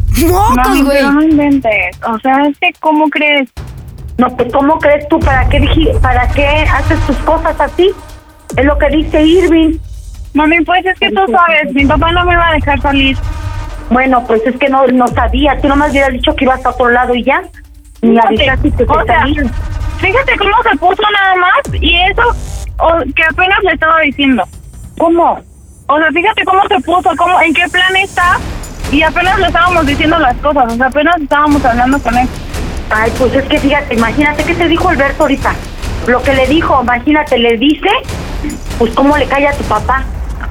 Mami, 0.54 0.82
güey. 0.82 0.98
pero 0.98 1.12
no 1.12 1.22
inventes. 1.22 1.96
O 2.06 2.18
sea, 2.18 2.36
es 2.46 2.58
que, 2.58 2.70
¿cómo 2.80 3.08
crees? 3.08 3.48
No, 4.18 4.28
pues, 4.36 4.52
¿cómo 4.52 4.78
crees 4.78 5.08
tú? 5.08 5.18
¿Para 5.20 5.48
qué, 5.48 5.66
¿Para 6.02 6.28
qué 6.28 6.46
haces 6.46 7.00
tus 7.06 7.16
cosas 7.18 7.58
así? 7.58 7.92
Es 8.58 8.64
lo 8.66 8.76
que 8.76 8.88
dice 8.90 9.22
Irving. 9.22 9.78
Mami, 10.34 10.60
pues 10.64 10.84
es 10.86 10.98
que 10.98 11.10
tú 11.10 11.20
sabes, 11.30 11.74
mi 11.74 11.86
papá 11.86 12.12
no 12.12 12.24
me 12.24 12.36
va 12.36 12.48
a 12.48 12.52
dejar 12.54 12.80
salir. 12.80 13.16
Bueno, 13.90 14.24
pues 14.26 14.42
es 14.46 14.56
que 14.56 14.68
no, 14.68 14.86
no 14.86 15.08
sabía. 15.08 15.58
Tú 15.60 15.68
nomás 15.68 15.90
hubieras 15.90 16.12
dicho 16.12 16.34
que 16.36 16.44
ibas 16.44 16.64
a 16.64 16.70
otro 16.70 16.90
lado 16.90 17.14
y 17.14 17.24
ya. 17.24 17.42
Ni 18.02 18.18
avisaste 18.18 18.70
que 18.70 18.84
o 18.84 19.04
sea. 19.04 19.24
Fíjate 19.98 20.38
cómo 20.38 20.62
se 20.62 20.76
puso 20.78 21.02
nada 21.10 21.34
más 21.36 21.80
y 21.80 21.96
eso 22.02 22.22
o, 22.78 22.98
que 23.14 23.24
apenas 23.24 23.58
le 23.64 23.72
estaba 23.72 24.00
diciendo. 24.00 24.44
¿Cómo? 24.96 25.40
O 25.86 25.98
sea, 25.98 26.08
fíjate 26.12 26.44
cómo 26.44 26.62
se 26.68 26.80
puso, 26.80 27.10
cómo, 27.16 27.40
en 27.40 27.54
qué 27.54 27.66
plan 27.68 27.96
está 27.96 28.38
y 28.92 29.02
apenas 29.02 29.38
le 29.38 29.46
estábamos 29.46 29.86
diciendo 29.86 30.18
las 30.18 30.36
cosas, 30.36 30.72
o 30.72 30.76
sea, 30.76 30.86
apenas 30.86 31.16
estábamos 31.20 31.64
hablando 31.64 31.98
con 31.98 32.16
él. 32.16 32.28
Ay, 32.90 33.12
pues 33.18 33.34
es 33.34 33.44
que 33.44 33.58
fíjate, 33.58 33.94
imagínate 33.94 34.44
qué 34.44 34.54
te 34.54 34.68
dijo 34.68 34.88
Alberto 34.88 35.24
ahorita. 35.24 35.54
Lo 36.06 36.22
que 36.22 36.32
le 36.32 36.46
dijo, 36.46 36.80
imagínate, 36.82 37.38
le 37.38 37.56
dice, 37.58 37.88
pues 38.78 38.94
cómo 38.94 39.16
le 39.16 39.26
cae 39.26 39.46
a 39.46 39.52
tu 39.52 39.64
papá. 39.64 40.04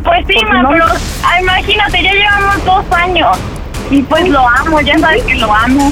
Pues 0.04 0.26
sí, 0.28 0.36
ma, 0.46 0.62
no- 0.64 0.70
pero 0.70 0.86
ah, 1.24 1.42
imagínate, 1.42 2.04
ya 2.04 2.14
llevamos 2.14 2.66
dos 2.66 2.86
años 2.92 3.38
y 3.90 4.02
pues 4.04 4.28
lo 4.30 4.48
amo, 4.48 4.80
ya 4.82 4.98
sabes 5.00 5.24
que 5.24 5.36
lo 5.36 5.54
amo. 5.54 5.92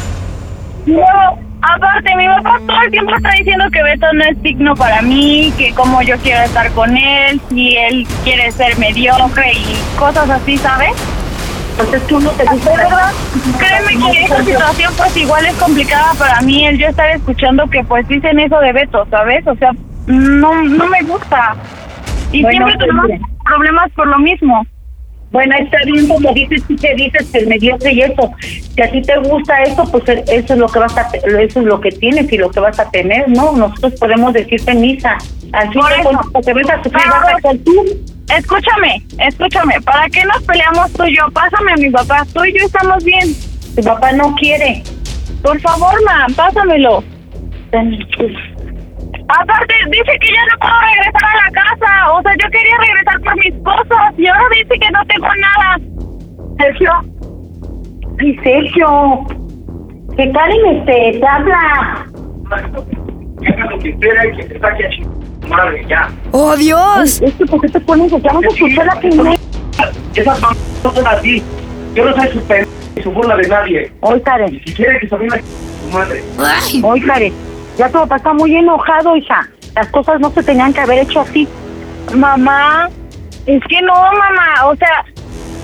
Luego, 0.85 1.39
aparte, 1.61 2.15
mi 2.15 2.27
papá 2.27 2.59
todo 2.67 2.81
el 2.81 2.91
tiempo 2.91 3.15
está 3.15 3.29
diciendo 3.31 3.65
que 3.71 3.81
Beto 3.83 4.05
no 4.13 4.23
es 4.25 4.41
digno 4.43 4.75
para 4.75 5.01
mí, 5.01 5.51
que 5.57 5.73
como 5.73 6.01
yo 6.01 6.17
quiero 6.19 6.43
estar 6.43 6.71
con 6.71 6.95
él, 6.95 7.41
si 7.49 7.75
él 7.77 8.07
quiere 8.23 8.51
ser 8.51 8.77
mediocre 8.77 9.51
y 9.53 9.75
cosas 9.97 10.29
así, 10.29 10.57
¿sabes? 10.57 10.91
Entonces 11.71 12.07
tú 12.07 12.19
no 12.21 12.29
te 12.31 12.45
gusta. 12.45 12.71
Verdad, 12.73 13.11
créeme 13.57 14.11
que 14.11 14.23
esa 14.25 14.43
situación 14.45 14.93
pues 14.95 15.17
igual 15.17 15.45
es 15.45 15.53
complicada 15.55 16.13
para 16.13 16.39
mí, 16.41 16.65
el 16.65 16.77
yo 16.77 16.87
estar 16.87 17.09
escuchando 17.09 17.67
que 17.69 17.83
pues 17.83 18.07
dicen 18.07 18.39
eso 18.39 18.59
de 18.59 18.71
Beto, 18.71 19.05
¿sabes? 19.09 19.45
O 19.47 19.55
sea, 19.55 19.71
no, 20.07 20.53
no 20.63 20.87
me 20.87 21.01
gusta. 21.01 21.55
Y 22.31 22.43
Bueno, 22.43 22.67
siempre 22.67 22.87
pues, 22.87 23.07
tenemos. 23.09 23.29
Problemas 23.45 23.91
por 23.93 24.07
lo 24.07 24.19
mismo. 24.19 24.65
Bueno, 25.31 25.53
está 25.59 25.79
bien 25.85 26.07
como 26.07 26.33
dices, 26.33 26.63
tú 26.67 26.75
que 26.77 26.95
dices 26.95 27.29
que 27.31 27.39
es 27.39 27.47
mediocre 27.47 27.91
y 27.91 28.01
eso. 28.01 28.31
Si 28.39 28.81
a 28.81 28.89
ti 28.89 29.01
te 29.01 29.17
gusta 29.17 29.63
eso, 29.63 29.83
pues 29.91 30.03
eso 30.07 30.53
es 30.53 30.59
lo 30.59 30.67
que 30.67 30.79
vas 30.79 30.97
a, 30.97 31.09
eso 31.13 31.59
es 31.59 31.65
lo 31.65 31.81
que 31.81 31.91
tienes 31.91 32.31
y 32.31 32.37
lo 32.37 32.49
que 32.49 32.59
vas 32.59 32.79
a 32.79 32.89
tener, 32.89 33.27
¿no? 33.29 33.51
Nosotros 33.51 33.93
podemos 33.99 34.33
decirte 34.33 34.73
misa. 34.73 35.17
Así 35.51 35.77
Por 35.77 36.31
que 36.33 36.41
te 36.41 36.53
ves 36.53 36.69
a 36.69 36.83
sufrir 36.83 37.03
vas 37.09 37.45
a 37.45 37.57
tú. 37.63 37.85
Escúchame, 38.33 39.03
escúchame, 39.19 39.81
¿para 39.81 40.09
qué 40.09 40.23
nos 40.23 40.41
peleamos 40.43 40.91
tú 40.93 41.03
y 41.03 41.15
yo? 41.15 41.29
Pásame 41.31 41.73
a 41.73 41.75
mi 41.75 41.89
papá, 41.89 42.25
tú 42.33 42.43
y 42.45 42.57
yo 42.57 42.65
estamos 42.65 43.03
bien. 43.03 43.35
Tu 43.75 43.83
papá 43.83 44.13
no 44.13 44.33
quiere. 44.35 44.83
Por 45.43 45.59
favor, 45.59 45.93
ma, 46.05 46.27
pásamelo. 46.35 47.03
Aparte, 49.27 49.73
dice 49.89 50.17
que 50.19 50.27
ya 50.27 50.45
no 50.51 50.59
puedo 50.59 50.73
regresar 50.81 51.29
a 51.29 51.45
la 51.45 51.51
casa. 51.51 52.11
O 52.13 52.21
sea, 52.21 52.33
yo 52.33 52.49
quería 52.51 52.77
regresar 52.79 53.21
por 53.21 53.35
mis 53.37 53.53
cosas 53.63 54.13
y 54.17 54.27
ahora 54.27 54.45
dice 54.51 54.79
que 54.79 54.91
no 54.91 55.05
tengo 55.05 55.27
nada. 55.27 55.79
Sergio. 56.57 56.91
Ay, 58.19 58.39
Sergio. 58.43 59.25
Que 60.15 60.31
Karen 60.31 60.65
este, 60.77 61.19
te 61.19 61.27
habla. 61.27 62.07
lo 63.69 63.79
que 63.79 63.95
quiera 63.97 64.27
y 64.27 64.37
que 64.37 64.43
te 64.45 64.59
saque 64.59 64.85
a 64.85 65.47
madre, 65.47 65.85
ya. 65.87 66.09
¡Oh, 66.31 66.55
Dios! 66.55 67.21
Es 67.21 67.33
que, 67.35 67.45
¿por 67.45 67.61
qué 67.61 67.69
te 67.69 67.79
pones 67.81 68.11
ya 68.11 68.17
Vamos 68.23 68.45
a 68.45 68.47
escuchar 68.47 68.85
la 68.85 68.99
primera. 68.99 69.35
Esas 70.15 70.41
mamás 70.41 70.57
no 70.83 70.91
son 70.91 71.07
así. 71.07 71.43
Yo 71.93 72.05
no 72.05 72.15
soy 72.15 72.27
su 72.29 72.41
ni 72.95 73.03
su 73.03 73.11
burla 73.11 73.35
de 73.35 73.47
nadie. 73.47 73.91
Hoy, 74.01 74.21
Karen. 74.21 74.61
Si 74.65 74.73
quiere 74.73 74.99
que 74.99 75.09
se 75.09 75.15
venga 75.17 75.37
su 75.37 75.91
madre. 75.91 76.23
Ay, 76.39 76.81
Hoy, 76.83 77.01
Karen. 77.01 77.33
Ya 77.77 77.87
tu 77.87 77.99
papá 77.99 78.17
está 78.17 78.33
muy 78.33 78.55
enojado, 78.55 79.15
hija. 79.15 79.47
Las 79.75 79.87
cosas 79.87 80.19
no 80.19 80.31
se 80.31 80.43
tenían 80.43 80.73
que 80.73 80.79
haber 80.79 80.99
hecho 80.99 81.21
así. 81.21 81.47
Mamá, 82.13 82.89
es 83.45 83.61
que 83.67 83.81
no, 83.81 83.93
mamá. 83.93 84.65
O 84.65 84.75
sea, 84.75 85.03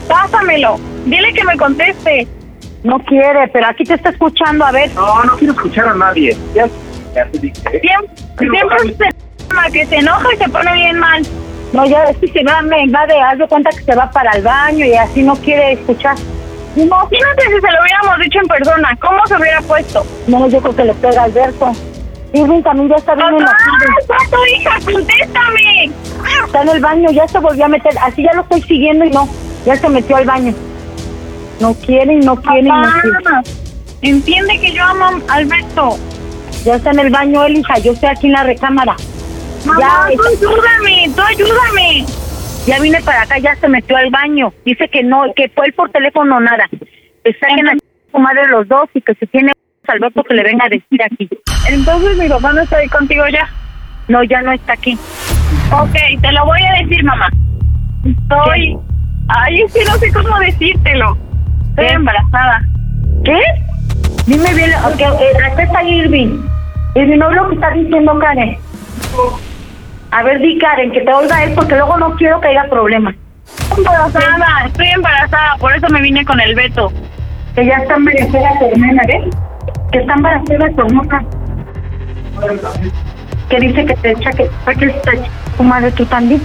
pásamelo. 0.07 0.77
Dile 1.05 1.33
que 1.33 1.43
me 1.43 1.57
conteste. 1.57 2.27
No 2.83 2.99
quiere, 2.99 3.47
pero 3.49 3.67
aquí 3.67 3.83
te 3.83 3.93
está 3.93 4.09
escuchando. 4.09 4.65
A 4.65 4.71
ver. 4.71 4.93
No, 4.93 5.23
no 5.23 5.37
quiero 5.37 5.53
escuchar 5.53 5.87
a 5.87 5.93
nadie. 5.93 6.35
Ya, 6.53 6.67
ya 7.15 7.25
te 7.27 7.39
dije. 7.39 7.79
Siempre, 7.79 8.49
siempre 8.49 9.09
mamá, 9.49 9.69
que 9.71 9.85
se 9.85 9.95
enoja 9.97 10.33
y 10.33 10.37
se 10.37 10.49
pone 10.49 10.73
bien 10.73 10.99
mal. 10.99 11.21
No, 11.73 11.85
ya 11.85 12.03
es 12.05 12.17
que 12.17 12.27
se 12.27 12.43
va, 12.43 12.61
me 12.61 12.89
va 12.89 13.05
de, 13.05 13.17
haz 13.17 13.37
de 13.37 13.47
cuenta 13.47 13.69
que 13.69 13.83
se 13.83 13.95
va 13.95 14.11
para 14.11 14.31
el 14.31 14.43
baño 14.43 14.85
y 14.85 14.93
así 14.93 15.23
no 15.23 15.35
quiere 15.35 15.73
escuchar. 15.73 16.17
Imagínate 16.75 17.43
si 17.43 17.61
se 17.61 17.71
lo 17.71 17.81
hubiéramos 17.81 18.19
dicho 18.19 18.39
en 18.39 18.47
persona. 18.47 18.97
¿Cómo 18.99 19.25
se 19.27 19.35
hubiera 19.35 19.61
puesto? 19.61 20.05
No, 20.27 20.47
yo 20.49 20.61
creo 20.61 20.75
que 20.75 20.85
le 20.85 20.93
pega 20.95 21.21
a 21.21 21.25
Alberto. 21.25 21.71
Irving 22.33 22.61
también 22.61 22.89
ya 22.89 22.95
está 22.95 23.15
bien 23.15 23.27
enojado. 23.27 23.57
¡Soy 24.07 24.29
tu 24.29 24.45
hija! 24.55 24.71
¡Contéstame! 24.85 25.91
Está 26.45 26.61
en 26.61 26.69
el 26.69 26.79
baño, 26.79 27.11
ya 27.11 27.27
se 27.27 27.39
volvió 27.39 27.65
a 27.65 27.67
meter. 27.67 27.93
Así 28.01 28.23
ya 28.23 28.33
lo 28.33 28.41
estoy 28.41 28.61
siguiendo 28.61 29.05
y 29.05 29.09
no. 29.09 29.27
Ya 29.65 29.75
se 29.75 29.89
metió 29.89 30.15
al 30.15 30.25
baño. 30.25 30.53
No 31.59 31.73
quiere 31.75 32.13
y 32.13 32.19
no 32.19 32.35
quiere 32.37 32.61
y 32.61 32.71
no 32.71 32.81
quiere. 32.81 33.41
Entiende 34.01 34.59
que 34.59 34.71
yo 34.71 34.83
amo 34.83 35.05
a 35.27 35.33
Alberto. 35.33 35.97
Ya 36.63 36.75
está 36.75 36.91
en 36.91 36.99
el 36.99 37.09
baño 37.09 37.43
él, 37.43 37.57
hija. 37.57 37.77
Yo 37.79 37.91
estoy 37.91 38.09
aquí 38.09 38.27
en 38.27 38.33
la 38.33 38.43
recámara. 38.43 38.95
Mamá, 39.65 39.79
Ya, 39.79 40.15
tú 40.15 40.23
ayúdame, 40.23 41.11
tú 41.15 41.21
ayúdame. 41.21 42.05
ya 42.65 42.79
vine 42.79 43.01
para 43.01 43.23
acá, 43.23 43.37
ya 43.39 43.55
se 43.57 43.67
metió 43.67 43.95
al 43.97 44.09
baño. 44.09 44.53
Dice 44.65 44.87
que 44.89 45.03
no, 45.03 45.23
que 45.35 45.49
fue 45.49 45.67
él 45.67 45.73
por 45.73 45.91
teléfono 45.91 46.39
nada. 46.39 46.67
Que 47.23 47.33
saquen 47.39 47.67
a 47.69 47.73
su 48.11 48.17
madre 48.17 48.47
los 48.47 48.67
dos 48.67 48.89
y 48.93 49.01
que 49.01 49.13
si 49.15 49.27
tiene 49.27 49.51
Alberto 49.91 50.23
que 50.23 50.33
le 50.33 50.43
venga 50.43 50.65
a 50.65 50.69
decir 50.69 51.01
aquí. 51.03 51.29
Entonces 51.69 52.17
mi 52.17 52.27
papá 52.27 52.53
no 52.53 52.61
está 52.61 52.77
ahí 52.77 52.87
contigo 52.87 53.23
ya. 53.27 53.47
No, 54.07 54.23
ya 54.23 54.41
no 54.41 54.51
está 54.51 54.73
aquí. 54.73 54.97
Ok, 55.71 55.95
te 56.21 56.31
lo 56.31 56.45
voy 56.45 56.61
a 56.61 56.83
decir, 56.83 57.03
mamá. 57.03 57.29
Estoy... 58.05 58.77
Ay, 59.27 59.61
es 59.61 59.73
que 59.73 59.85
no 59.85 59.93
sé 59.93 60.11
cómo 60.11 60.39
decírtelo. 60.39 61.17
Estoy 61.69 61.85
¿Qué? 61.87 61.93
embarazada. 61.93 62.61
¿Qué? 63.23 63.39
Dime 64.25 64.53
bien, 64.53 64.71
ok, 64.85 64.99
eh, 64.99 65.51
acá 65.51 65.63
está 65.63 65.83
Irving. 65.83 66.41
Irving, 66.95 67.17
no 67.17 67.29
es 67.29 67.35
lo 67.37 67.49
que 67.49 67.55
está 67.55 67.71
diciendo 67.71 68.19
Karen. 68.19 68.57
A 70.11 70.23
ver, 70.23 70.39
di 70.39 70.57
Karen, 70.57 70.91
que 70.91 71.01
te 71.01 71.13
oiga 71.13 71.43
él, 71.43 71.53
porque 71.55 71.75
luego 71.75 71.97
no 71.97 72.15
quiero 72.15 72.41
que 72.41 72.49
haya 72.49 72.69
problemas. 72.69 73.15
Estoy 73.45 73.77
embarazada, 73.85 74.65
estoy 74.65 74.87
embarazada, 74.87 75.55
por 75.59 75.73
eso 75.73 75.87
me 75.89 76.01
vine 76.01 76.25
con 76.25 76.39
el 76.39 76.55
Beto. 76.55 76.91
Que 77.55 77.65
ya 77.65 77.77
está 77.77 77.95
embarazada 77.95 78.59
tu 78.59 78.65
hermana, 78.65 79.03
¿ves? 79.07 79.23
Que 79.91 79.99
está 79.99 80.13
embarazada 80.13 80.69
tu 80.75 80.81
hermana. 80.81 81.23
Que 83.49 83.59
dice 83.59 83.85
que 83.85 83.95
te 83.95 84.11
echa 84.11 84.31
que, 84.31 84.49
que 84.79 84.85
está 84.85 85.11
tu 85.57 85.63
madre 85.63 85.91
tú 85.91 86.05
también. 86.05 86.41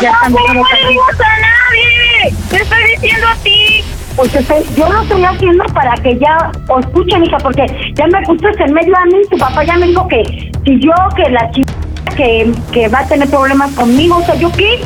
Ya 0.00 0.10
está 0.10 0.28
¡Mamá, 0.28 0.54
no 0.54 0.62
también. 0.62 0.94
gusta 0.94 1.24
a 1.24 1.40
nadie! 1.40 2.36
¡Te 2.50 2.56
estoy 2.56 2.82
diciendo 2.94 3.26
a 3.28 3.34
ti! 3.36 3.84
Pues 4.16 4.34
estoy- 4.34 4.64
yo 4.76 4.88
lo 4.92 5.02
estoy 5.02 5.24
haciendo 5.24 5.64
para 5.72 5.94
que 5.96 6.18
ya 6.18 6.50
o 6.68 6.78
escuchen, 6.80 7.24
hija, 7.24 7.38
porque 7.38 7.66
ya 7.94 8.06
me 8.06 8.20
pusiste 8.22 8.64
en 8.64 8.72
medio 8.74 8.96
a 8.96 9.04
mí. 9.06 9.18
Tu 9.30 9.38
papá 9.38 9.64
ya 9.64 9.76
me 9.76 9.86
dijo 9.86 10.06
que 10.08 10.22
si 10.64 10.80
yo, 10.80 10.92
que 11.16 11.30
la 11.30 11.50
chica 11.52 11.72
que, 12.16 12.52
que 12.72 12.88
va 12.88 13.00
a 13.00 13.06
tener 13.08 13.28
problemas 13.28 13.72
conmigo, 13.72 14.18
o 14.18 14.22
sea, 14.22 14.34
¿yo 14.36 14.50
qué? 14.52 14.80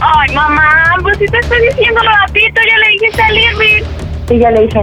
Ay, 0.00 0.34
mamá, 0.34 0.96
pues 1.02 1.18
si 1.18 1.26
te 1.26 1.38
estoy 1.38 1.58
diciendo 1.68 2.00
a 2.00 2.26
ti, 2.32 2.40
tú 2.54 2.60
ya 2.68 2.78
le 2.78 2.88
dijiste 2.88 3.22
al 3.22 3.38
Irving. 3.38 3.82
Y 4.30 4.38
ya 4.38 4.50
le 4.50 4.62
dije, 4.62 4.82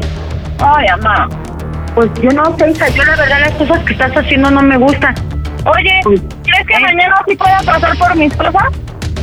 Ay, 0.59 0.85
mamá. 1.01 1.27
Pues 1.95 2.09
yo 2.21 2.29
no 2.31 2.55
sé, 2.57 2.71
hija, 2.71 2.89
yo 2.89 3.03
la 3.03 3.15
verdad 3.15 3.39
las 3.41 3.51
cosas 3.53 3.83
que 3.83 3.93
estás 3.93 4.11
haciendo 4.15 4.51
no 4.51 4.61
me 4.61 4.77
gustan. 4.77 5.13
Oye, 5.65 5.99
¿crees 6.43 6.67
que 6.67 6.73
¿Eh? 6.73 6.79
mañana 6.81 7.15
sí 7.27 7.35
pueda 7.35 7.61
pasar 7.63 7.97
por 7.97 8.15
mis 8.15 8.33
cosas? 8.35 8.63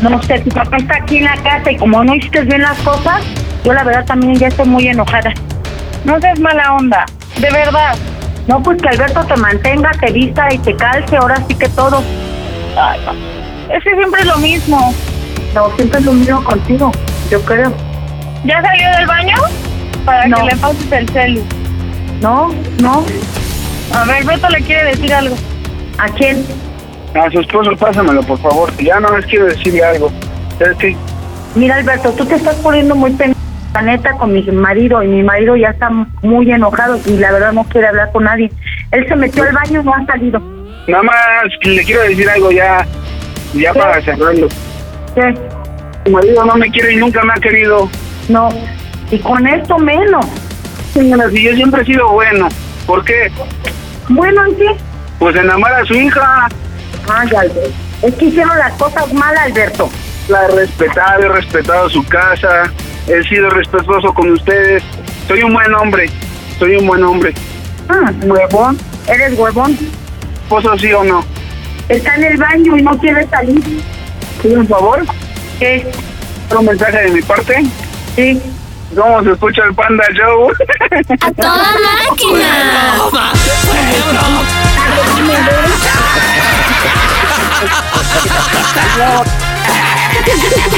No 0.02 0.22
sé, 0.22 0.38
tu 0.40 0.50
papá 0.50 0.76
está 0.76 0.96
aquí 0.96 1.18
en 1.18 1.24
la 1.24 1.36
casa 1.36 1.72
y 1.72 1.76
como 1.76 2.04
no 2.04 2.14
hiciste 2.14 2.42
bien 2.42 2.62
las 2.62 2.78
cosas, 2.80 3.22
yo 3.64 3.72
la 3.72 3.82
verdad 3.82 4.04
también 4.04 4.34
ya 4.36 4.46
estoy 4.48 4.66
muy 4.68 4.86
enojada. 4.86 5.32
No 6.04 6.20
seas 6.20 6.38
mala 6.38 6.74
onda, 6.74 7.04
de 7.40 7.50
verdad. 7.50 7.96
No, 8.46 8.62
pues 8.62 8.80
que 8.80 8.88
Alberto 8.88 9.24
te 9.24 9.36
mantenga, 9.36 9.90
te 10.00 10.12
vista 10.12 10.46
y 10.52 10.58
te 10.58 10.74
calce, 10.76 11.16
ahora 11.16 11.36
sí 11.48 11.54
que 11.56 11.68
todo. 11.70 12.02
Ay. 12.80 13.00
Es 13.74 13.82
que 13.84 13.90
siempre 13.94 14.20
es 14.20 14.26
lo 14.26 14.36
mismo. 14.38 14.94
No, 15.54 15.70
siempre 15.76 15.98
es 15.98 16.04
lo 16.06 16.12
mismo 16.12 16.44
contigo, 16.44 16.92
yo 17.30 17.42
creo. 17.44 17.72
¿Ya 18.44 18.62
salió 18.62 18.90
del 18.96 19.06
baño? 19.06 19.36
Para 20.04 20.26
No. 20.28 20.36
que 20.38 20.42
le 20.44 20.56
pases 20.56 20.92
el 20.92 21.08
celu. 21.10 21.42
No, 22.20 22.48
no. 22.80 23.04
A 23.94 24.04
ver, 24.04 24.24
Beto 24.24 24.48
le 24.48 24.60
quiere 24.62 24.90
decir 24.90 25.12
algo. 25.12 25.36
¿A 25.98 26.08
quién? 26.10 26.44
A 27.14 27.30
su 27.30 27.40
esposo, 27.40 27.76
pásamelo, 27.76 28.22
por 28.22 28.38
favor. 28.38 28.76
Ya 28.78 29.00
no 29.00 29.16
les 29.16 29.26
quiero 29.26 29.46
decirle 29.46 29.84
algo. 29.84 30.10
¿Sabes 30.58 30.76
qué? 30.78 30.96
Mira, 31.54 31.76
Alberto, 31.76 32.12
tú 32.12 32.24
te 32.26 32.34
estás 32.34 32.56
poniendo 32.56 32.94
muy 32.94 33.10
pendiente, 33.10 33.40
la 33.74 33.82
neta, 33.82 34.12
con 34.12 34.32
mi 34.32 34.42
marido. 34.42 35.02
Y 35.02 35.08
mi 35.08 35.22
marido 35.22 35.56
ya 35.56 35.70
está 35.70 35.90
muy 36.22 36.50
enojado 36.50 36.98
y 37.06 37.16
la 37.16 37.32
verdad 37.32 37.52
no 37.52 37.64
quiere 37.64 37.88
hablar 37.88 38.12
con 38.12 38.24
nadie. 38.24 38.50
Él 38.90 39.06
se 39.08 39.16
metió 39.16 39.42
al 39.44 39.52
baño 39.52 39.80
y 39.80 39.84
no 39.84 39.94
ha 39.94 40.04
salido. 40.06 40.40
Nada 40.86 41.02
más 41.02 41.16
le 41.62 41.84
quiero 41.84 42.02
decir 42.02 42.28
algo 42.28 42.50
ya, 42.50 42.86
ya 43.54 43.72
¿Qué? 43.72 43.78
para 43.78 44.02
cerrarlo. 44.02 44.48
¿Qué? 45.14 45.34
Mi 46.06 46.12
marido 46.12 46.44
no 46.44 46.56
me 46.56 46.70
quiere 46.70 46.94
y 46.94 46.96
nunca 46.96 47.22
me 47.24 47.32
ha 47.32 47.40
querido. 47.40 47.88
No. 48.28 48.48
Y 49.10 49.18
con 49.18 49.46
esto 49.46 49.78
menos. 49.78 50.26
Señora, 50.98 51.30
si 51.30 51.44
yo 51.44 51.54
siempre 51.54 51.82
he 51.82 51.84
sido 51.84 52.10
bueno. 52.10 52.48
¿Por 52.84 53.04
qué? 53.04 53.30
Bueno, 54.08 54.44
¿en 54.46 54.56
qué? 54.56 54.76
Pues 55.20 55.36
enamora 55.36 55.78
a 55.78 55.84
su 55.84 55.94
hija. 55.94 56.48
Ay, 57.08 57.28
Alberto. 57.36 57.70
Es 58.02 58.14
que 58.16 58.24
hicieron 58.24 58.58
las 58.58 58.72
cosas 58.72 59.12
mal, 59.12 59.36
Alberto. 59.36 59.88
La 60.28 60.44
he 60.46 60.48
respetado, 60.48 61.22
he 61.22 61.28
respetado 61.28 61.88
su 61.88 62.04
casa. 62.04 62.72
He 63.06 63.22
sido 63.28 63.48
respetuoso 63.48 64.12
con 64.12 64.32
ustedes. 64.32 64.82
Soy 65.28 65.44
un 65.44 65.52
buen 65.52 65.72
hombre. 65.72 66.10
Soy 66.58 66.74
un 66.74 66.88
buen 66.88 67.04
hombre. 67.04 67.32
Ah, 67.88 68.12
huevón. 68.24 68.76
Eres 69.06 69.38
huevón. 69.38 69.78
¿Esposo 70.42 70.76
sí 70.78 70.92
o 70.92 71.04
no? 71.04 71.24
Está 71.88 72.16
en 72.16 72.24
el 72.24 72.36
baño 72.38 72.76
y 72.76 72.82
no 72.82 72.98
quiere 72.98 73.24
salir. 73.28 73.62
¿Sí, 74.42 74.48
un 74.48 74.66
favor? 74.66 75.06
¿Qué? 75.60 75.88
¿Un 76.58 76.64
mensaje 76.64 77.04
de 77.04 77.10
mi 77.12 77.22
parte? 77.22 77.62
Sí. 78.16 78.42
¿Cómo 78.94 79.22
se 79.22 79.32
escucha 79.32 79.64
el 79.64 79.74
Panda 79.74 80.04
Show? 80.12 80.50
¡A 81.20 81.32
toda 81.32 81.72
máquina! 82.08 82.94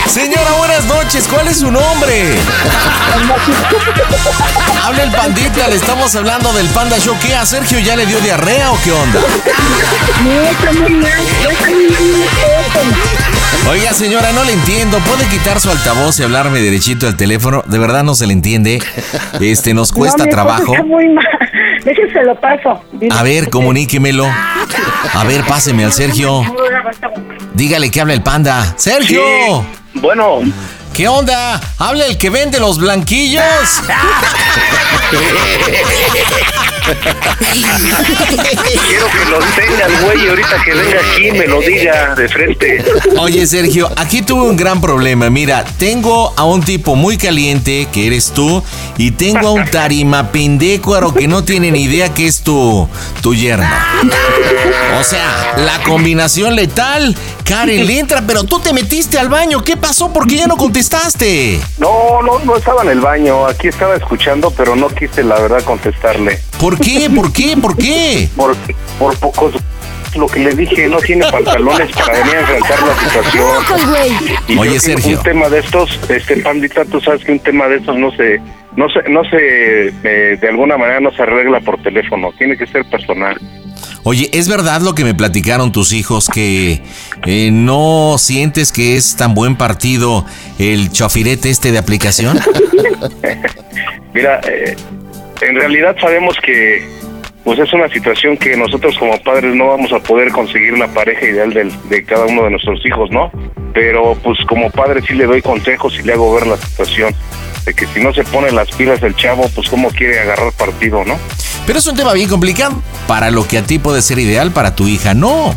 Señora, 0.07 0.53
buenas 0.59 0.84
noches. 0.86 1.26
¿Cuál 1.28 1.49
es 1.49 1.61
su 1.61 1.70
nombre? 1.70 2.34
Habla 4.84 5.03
el 5.05 5.11
pandita, 5.12 5.68
le 5.68 5.76
estamos 5.76 6.14
hablando 6.16 6.53
del 6.53 6.66
Panda 6.68 6.99
Show. 6.99 7.16
¿Qué? 7.20 7.34
¿A 7.34 7.47
Sergio 7.47 7.78
ya 7.78 7.97
le 7.97 8.07
dio 8.07 8.20
diarrea 8.20 8.72
o 8.72 8.78
qué 8.82 8.93
onda? 8.93 9.20
Oiga, 13.68 13.93
señora, 13.93 14.32
no 14.32 14.43
le 14.45 14.53
entiendo. 14.53 14.99
¿Puede 14.99 15.26
quitar 15.26 15.61
su 15.61 15.70
altavoz 15.70 16.18
y 16.18 16.24
hablarme 16.24 16.61
derechito 16.61 17.07
al 17.07 17.16
teléfono? 17.16 17.62
De 17.66 17.78
verdad 17.78 18.03
no 18.03 18.14
se 18.14 18.26
le 18.26 18.32
entiende. 18.32 18.82
Este, 19.41 19.74
nos 19.74 19.93
cuesta 19.93 20.24
No, 20.24 20.30
trabajo. 20.30 20.72
Está 20.74 20.84
muy 20.84 21.09
mal. 21.09 21.24
Déjese 21.84 22.24
lo 22.24 22.34
paso. 22.41 22.82
Dile. 22.93 23.14
A 23.16 23.22
ver, 23.22 23.49
comuníquemelo. 23.49 24.26
A 25.14 25.24
ver, 25.24 25.45
páseme 25.45 25.84
al 25.84 25.93
Sergio. 25.93 26.43
Dígale 27.55 27.90
que 27.90 28.01
habla 28.01 28.14
el 28.14 28.22
panda. 28.22 28.74
¡Sergio! 28.76 29.64
Bueno, 29.94 30.42
¿Qué 30.92 31.09
onda? 31.09 31.61
¿Habla 31.78 32.07
el 32.07 32.18
que 32.18 32.30
vende 32.30 32.61
los 32.61 32.78
blanquillos? 32.78 33.42
quiero 38.86 39.07
que 39.07 39.30
lo 39.30 39.38
tenga 39.57 39.86
el 39.86 39.96
güey 40.03 40.28
ahorita 40.28 40.62
que 40.64 40.74
venga 40.74 41.01
aquí 41.01 41.30
me 41.30 41.46
lo 41.46 41.61
diga 41.61 42.14
de 42.14 42.28
frente. 42.28 42.84
Oye, 43.18 43.46
Sergio, 43.46 43.90
aquí 43.96 44.22
tuve 44.22 44.42
un 44.42 44.57
gran 44.57 44.80
problema. 44.80 45.30
Mira, 45.30 45.64
tengo 45.78 46.34
a 46.36 46.44
un 46.44 46.62
tipo 46.62 46.96
muy 46.96 47.16
caliente, 47.16 47.88
que 47.92 48.07
eres 48.07 48.32
tú, 48.32 48.62
y 48.98 49.12
tengo 49.12 49.48
a 49.48 49.53
un 49.53 49.64
tarima 49.66 50.32
pendécuaro 50.32 51.14
que 51.14 51.28
no 51.28 51.44
tiene 51.44 51.70
ni 51.70 51.84
idea 51.84 52.12
que 52.12 52.26
es 52.26 52.42
tu, 52.42 52.88
tu 53.22 53.34
yerno. 53.34 53.68
O 54.98 55.04
sea, 55.04 55.54
la 55.56 55.82
combinación 55.82 56.54
letal. 56.54 57.16
Karen 57.44 57.86
le 57.86 57.98
entra, 57.98 58.22
pero 58.26 58.44
tú 58.44 58.60
te 58.60 58.72
metiste 58.72 59.18
al 59.18 59.28
baño. 59.28 59.62
¿Qué 59.62 59.76
pasó? 59.76 60.12
¿Por 60.12 60.26
qué 60.26 60.36
ya 60.36 60.46
no 60.46 60.56
contestaste? 60.56 61.60
No, 61.78 62.22
no, 62.22 62.38
no 62.40 62.56
estaba 62.56 62.82
en 62.82 62.90
el 62.90 63.00
baño. 63.00 63.46
Aquí 63.46 63.68
estaba 63.68 63.96
escuchando, 63.96 64.52
pero 64.56 64.76
no 64.76 64.88
quise 64.88 65.24
la 65.24 65.38
verdad 65.40 65.62
contestarle. 65.64 66.40
¿Por 66.58 66.78
qué? 66.78 67.10
¿Por 67.10 67.32
qué? 67.32 67.56
¿Por 67.56 67.76
qué? 67.76 68.28
Por, 68.36 68.56
por 68.98 69.16
pocos. 69.18 69.54
Lo 70.16 70.26
que 70.26 70.40
le 70.40 70.52
dije, 70.54 70.88
no 70.88 70.98
tiene 70.98 71.24
pantalones 71.30 71.90
para 71.92 72.18
venir 72.18 72.36
a 72.36 72.40
enfrentar 72.40 72.78
la 72.82 72.94
situación. 72.94 73.46
Y 74.48 74.58
Oye, 74.58 74.74
yo, 74.74 74.80
Sergio. 74.80 75.18
Un 75.18 75.22
tema 75.22 75.48
de 75.48 75.60
estos, 75.60 76.00
este 76.08 76.36
pandita, 76.38 76.84
tú 76.84 77.00
sabes 77.00 77.24
que 77.24 77.32
un 77.32 77.38
tema 77.38 77.68
de 77.68 77.76
estos 77.76 77.96
no 77.96 78.10
se, 78.12 78.40
no 78.74 78.88
se, 78.88 79.08
no 79.08 79.22
se, 79.24 79.88
eh, 79.88 80.36
de 80.36 80.48
alguna 80.48 80.76
manera 80.76 80.98
no 81.00 81.12
se 81.12 81.22
arregla 81.22 81.60
por 81.60 81.80
teléfono. 81.82 82.32
Tiene 82.36 82.56
que 82.56 82.66
ser 82.66 82.84
personal. 82.86 83.38
Oye, 84.03 84.30
¿es 84.32 84.48
verdad 84.48 84.80
lo 84.80 84.94
que 84.94 85.05
me 85.05 85.14
platicaron 85.14 85.72
tus 85.72 85.92
hijos 85.92 86.28
que 86.32 86.80
eh, 87.26 87.51
no 87.53 88.16
sientes 88.18 88.72
que 88.72 88.96
es 88.96 89.16
tan 89.16 89.34
buen 89.34 89.57
partido 89.57 90.24
el 90.59 90.90
chofirete 90.90 91.51
este 91.51 91.70
de 91.70 91.78
aplicación? 91.78 92.38
Mira, 94.14 94.40
eh, 94.48 94.76
en 95.42 95.55
realidad 95.57 95.96
sabemos 96.01 96.36
que 96.44 96.82
pues 97.44 97.59
es 97.59 97.72
una 97.72 97.88
situación 97.88 98.36
que 98.36 98.57
nosotros 98.57 98.96
como 98.98 99.16
padres 99.22 99.55
no 99.55 99.68
vamos 99.68 99.92
a 99.92 99.98
poder 99.98 100.30
conseguir 100.30 100.76
la 100.78 100.88
pareja 100.88 101.24
ideal 101.26 101.53
del- 101.53 101.72
de 101.88 102.05
cada 102.05 102.26
uno 102.26 102.44
de 102.44 102.51
nuestros 102.51 102.84
hijos, 102.84 103.11
¿no? 103.11 103.30
Pero 103.72 104.14
pues 104.22 104.38
como 104.46 104.70
padre 104.70 105.01
sí 105.07 105.14
le 105.14 105.24
doy 105.26 105.40
consejos 105.40 105.94
y 105.98 106.03
le 106.03 106.12
hago 106.12 106.34
ver 106.34 106.46
la 106.46 106.57
situación 106.59 107.14
de 107.64 107.72
que 107.74 107.86
si 107.86 108.01
no 108.01 108.12
se 108.12 108.24
pone 108.24 108.51
las 108.53 108.68
pilas 108.72 109.03
el 109.03 109.14
chavo, 109.16 109.48
pues 109.55 109.68
cómo 109.70 109.88
quiere 109.90 110.20
agarrar 110.20 110.53
partido, 110.53 111.03
¿no? 111.05 111.16
Pero 111.66 111.78
es 111.78 111.86
un 111.86 111.96
tema 111.96 112.12
bien 112.12 112.28
complicado. 112.28 112.82
Para 113.06 113.30
lo 113.30 113.46
que 113.46 113.58
a 113.58 113.62
ti 113.62 113.78
puede 113.78 114.02
ser 114.02 114.18
ideal, 114.18 114.50
para 114.52 114.74
tu 114.74 114.88
hija 114.88 115.14
no. 115.14 115.54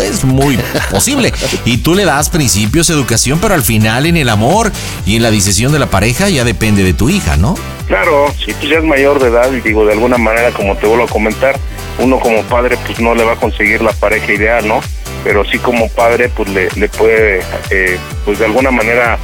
Es 0.00 0.24
muy 0.24 0.58
posible. 0.90 1.32
Y 1.64 1.78
tú 1.78 1.94
le 1.94 2.04
das 2.04 2.30
principios, 2.30 2.90
educación, 2.90 3.38
pero 3.40 3.54
al 3.54 3.62
final 3.62 4.06
en 4.06 4.16
el 4.16 4.28
amor 4.28 4.72
y 5.06 5.16
en 5.16 5.22
la 5.22 5.30
decisión 5.30 5.72
de 5.72 5.78
la 5.78 5.86
pareja 5.86 6.28
ya 6.28 6.44
depende 6.44 6.82
de 6.82 6.94
tu 6.94 7.10
hija, 7.10 7.36
¿no? 7.36 7.56
Claro, 7.86 8.32
si 8.44 8.52
tú 8.54 8.66
ya 8.66 8.78
es 8.78 8.84
mayor 8.84 9.20
de 9.20 9.28
edad 9.28 9.52
y 9.52 9.60
digo 9.60 9.84
de 9.84 9.92
alguna 9.92 10.16
manera 10.16 10.50
como 10.52 10.76
te 10.76 10.86
vuelvo 10.86 11.04
a 11.04 11.08
comentar, 11.08 11.58
uno 11.98 12.18
como 12.18 12.42
padre 12.44 12.78
pues 12.86 12.98
no 12.98 13.14
le 13.14 13.24
va 13.24 13.32
a 13.32 13.36
conseguir 13.36 13.82
la 13.82 13.92
pareja 13.92 14.32
ideal, 14.32 14.66
¿no? 14.66 14.80
Pero 15.22 15.44
sí 15.44 15.58
como 15.58 15.88
padre 15.88 16.30
pues 16.30 16.48
le, 16.48 16.68
le 16.76 16.88
puede 16.88 17.42
eh, 17.70 17.98
pues 18.24 18.38
de 18.38 18.46
alguna 18.46 18.70
manera 18.70 19.18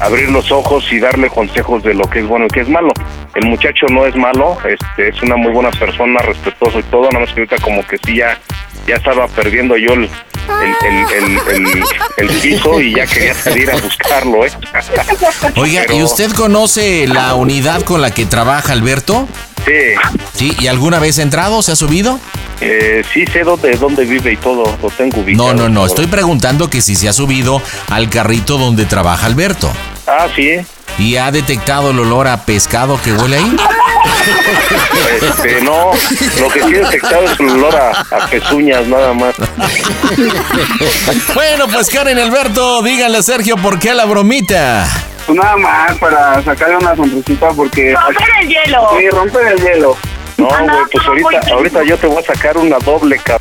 abrir 0.00 0.30
los 0.30 0.50
ojos 0.50 0.90
y 0.92 0.98
darle 0.98 1.28
consejos 1.28 1.82
de 1.82 1.94
lo 1.94 2.04
que 2.04 2.20
es 2.20 2.26
bueno 2.26 2.46
y 2.46 2.48
que 2.48 2.60
es 2.60 2.68
malo. 2.68 2.92
El 3.34 3.46
muchacho 3.46 3.86
no 3.88 4.06
es 4.06 4.14
malo, 4.16 4.56
este 4.68 5.08
es 5.08 5.22
una 5.22 5.36
muy 5.36 5.52
buena 5.52 5.70
persona, 5.70 6.20
respetuoso 6.20 6.78
y 6.78 6.82
todo, 6.84 7.08
nada 7.10 7.20
más 7.20 7.34
que 7.34 7.40
ahorita 7.40 7.56
como 7.62 7.86
que 7.86 7.98
sí 7.98 8.16
ya 8.16 8.38
ya 8.86 8.96
estaba 8.96 9.26
perdiendo 9.28 9.76
yo 9.76 9.94
el 9.94 10.08
el, 10.62 10.86
el, 11.12 11.38
el, 11.48 11.84
el- 12.16 12.40
piso 12.40 12.80
y 12.80 12.94
ya 12.94 13.06
quería 13.06 13.34
salir 13.34 13.70
a 13.70 13.76
buscarlo, 13.76 14.44
¿eh? 14.44 14.52
Oiga, 15.56 15.84
¿y 15.92 16.02
usted 16.02 16.30
conoce 16.32 17.06
la 17.06 17.34
unidad 17.34 17.82
con 17.82 18.00
la 18.02 18.10
que 18.10 18.26
trabaja 18.26 18.72
Alberto? 18.72 19.26
Sí, 19.64 19.72
Sí, 20.34 20.56
¿y 20.60 20.66
alguna 20.66 20.98
vez 20.98 21.18
ha 21.18 21.22
entrado? 21.22 21.62
¿Se 21.62 21.72
ha 21.72 21.76
subido? 21.76 22.18
eh, 22.60 23.02
sí 23.12 23.24
sé 23.26 23.42
dónde, 23.44 23.76
dónde 23.76 24.04
vive 24.04 24.32
y 24.32 24.36
todo, 24.36 24.64
lo 24.82 24.90
tengo 24.90 25.20
ubicado. 25.20 25.54
No, 25.54 25.62
no, 25.64 25.68
no. 25.68 25.86
Estoy 25.86 26.06
preguntando 26.06 26.70
que 26.70 26.80
si 26.82 26.94
se 26.96 27.08
ha 27.08 27.12
subido 27.12 27.60
al 27.90 28.08
carrito 28.10 28.58
donde 28.58 28.84
trabaja 28.86 29.26
Alberto. 29.26 29.70
Ah, 30.06 30.28
sí. 30.34 30.56
¿Y 30.98 31.16
ha 31.16 31.30
detectado 31.32 31.90
el 31.90 31.98
olor 31.98 32.28
a 32.28 32.44
pescado 32.44 33.00
que 33.02 33.12
huele 33.12 33.38
ahí? 33.38 33.56
Este, 35.20 35.60
no, 35.62 35.90
lo 36.40 36.48
que 36.48 36.62
sí 36.62 36.74
he 36.74 36.78
detectado 36.80 37.24
es 37.24 37.40
el 37.40 37.50
olor 37.50 37.74
a, 37.76 37.90
a 38.16 38.26
pezuñas, 38.28 38.86
nada 38.86 39.12
más. 39.12 39.34
Bueno, 41.34 41.66
pues 41.72 41.88
Karen 41.90 42.18
Alberto, 42.18 42.82
díganle 42.82 43.18
a 43.18 43.22
Sergio 43.22 43.56
por 43.56 43.78
qué 43.78 43.94
la 43.94 44.04
bromita. 44.04 44.86
Pues 45.26 45.38
nada 45.38 45.56
más 45.56 45.96
para 45.98 46.42
sacarle 46.42 46.76
una 46.76 46.94
sonrisita 46.96 47.48
porque... 47.50 47.94
Romper 47.94 48.28
el 48.42 48.48
hielo. 48.48 48.88
Sí, 48.98 49.08
romper 49.10 49.46
el 49.48 49.58
hielo. 49.62 49.96
No, 50.36 50.48
Ah, 50.50 50.62
no, 50.62 50.72
güey, 50.74 50.84
pues 50.92 51.04
no, 51.06 51.10
ahorita, 51.12 51.52
ahorita 51.54 51.84
yo 51.84 51.96
te 51.96 52.06
voy 52.06 52.22
a 52.22 52.26
sacar 52.26 52.58
una 52.58 52.76
doble 52.78 53.18
cap. 53.18 53.40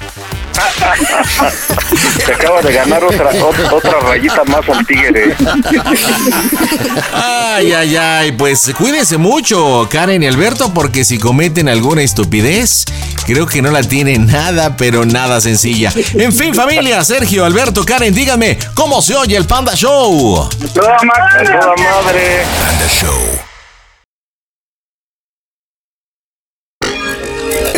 Te 2.25 2.33
acaba 2.33 2.61
de 2.61 2.73
ganar 2.73 3.03
otra, 3.03 3.31
otra, 3.71 3.99
rayita 4.01 4.43
más 4.45 4.67
al 4.69 4.85
tigre. 4.85 5.35
Ay, 7.13 7.73
ay, 7.73 7.95
ay, 7.95 8.31
pues 8.33 8.71
cuídense 8.77 9.17
mucho, 9.17 9.87
Karen 9.89 10.23
y 10.23 10.27
Alberto, 10.27 10.73
porque 10.73 11.05
si 11.05 11.17
cometen 11.17 11.69
alguna 11.69 12.01
estupidez, 12.01 12.85
creo 13.25 13.47
que 13.47 13.61
no 13.61 13.71
la 13.71 13.81
tienen 13.83 14.27
nada, 14.27 14.77
pero 14.77 15.05
nada 15.05 15.41
sencilla. 15.41 15.91
En 16.13 16.33
fin, 16.33 16.53
familia, 16.53 17.03
Sergio, 17.03 17.45
Alberto, 17.45 17.83
Karen, 17.85 18.13
díganme, 18.13 18.57
¿cómo 18.73 19.01
se 19.01 19.15
oye 19.15 19.35
el 19.35 19.45
Panda 19.45 19.75
Show? 19.75 20.49
Toda 20.73 20.97
toda 20.97 21.75
madre. 21.77 22.43
Panda 22.59 22.87
Show. 22.87 23.52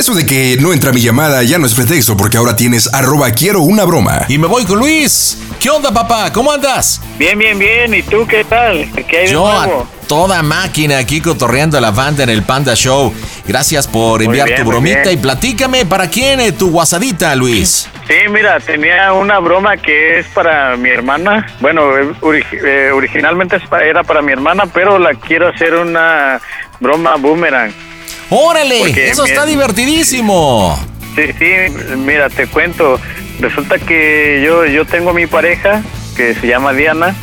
Eso 0.05 0.13
de 0.13 0.23
que 0.27 0.55
no 0.61 0.71
entra 0.71 0.91
mi 0.91 1.01
llamada 1.01 1.41
ya 1.41 1.57
no 1.57 1.65
es 1.65 1.73
pretexto 1.73 2.15
porque 2.15 2.37
ahora 2.37 2.55
tienes 2.55 2.93
arroba 2.93 3.31
quiero 3.31 3.61
una 3.61 3.85
broma. 3.85 4.25
Y 4.27 4.37
me 4.37 4.45
voy 4.45 4.63
con 4.63 4.77
Luis. 4.77 5.35
¿Qué 5.59 5.67
onda, 5.71 5.91
papá? 5.91 6.31
¿Cómo 6.31 6.51
andas? 6.51 7.01
Bien, 7.17 7.39
bien, 7.39 7.57
bien. 7.57 7.91
¿Y 7.91 8.03
tú 8.03 8.27
qué 8.27 8.43
tal? 8.43 8.87
¿Qué 9.09 9.17
hay 9.17 9.25
de 9.25 9.31
Yo 9.31 9.39
nuevo? 9.39 9.87
a 10.03 10.07
toda 10.07 10.43
máquina 10.43 10.99
aquí 10.99 11.21
cotorreando 11.21 11.79
a 11.79 11.81
la 11.81 11.89
banda 11.89 12.21
en 12.21 12.29
el 12.29 12.43
Panda 12.43 12.75
Show. 12.75 13.11
Gracias 13.47 13.87
por 13.87 14.21
enviar 14.21 14.47
bien, 14.49 14.61
tu 14.61 14.67
bromita 14.69 15.11
y 15.11 15.17
platícame 15.17 15.87
para 15.87 16.07
quién 16.07 16.39
es 16.39 16.55
tu 16.55 16.69
guasadita, 16.69 17.33
Luis. 17.35 17.87
Sí, 18.07 18.13
mira, 18.29 18.59
tenía 18.59 19.11
una 19.11 19.39
broma 19.39 19.75
que 19.77 20.19
es 20.19 20.27
para 20.27 20.77
mi 20.77 20.89
hermana. 20.89 21.47
Bueno, 21.61 21.97
eh, 21.97 22.13
ori- 22.21 22.45
eh, 22.63 22.91
originalmente 22.93 23.57
era 23.83 24.03
para 24.03 24.21
mi 24.21 24.31
hermana, 24.33 24.65
pero 24.71 24.99
la 24.99 25.15
quiero 25.15 25.47
hacer 25.47 25.73
una 25.73 26.39
broma 26.79 27.15
boomerang. 27.15 27.73
¡Órale! 28.29 28.79
Porque 28.79 29.09
Eso 29.09 29.25
está 29.25 29.45
divertidísimo. 29.45 30.77
Sí, 31.15 31.23
sí, 31.39 31.95
mira, 31.97 32.29
te 32.29 32.47
cuento. 32.47 32.99
Resulta 33.39 33.77
que 33.79 34.41
yo, 34.45 34.65
yo 34.65 34.85
tengo 34.85 35.13
mi 35.13 35.27
pareja, 35.27 35.81
que 36.15 36.33
se 36.35 36.47
llama 36.47 36.73
Diana, 36.73 37.15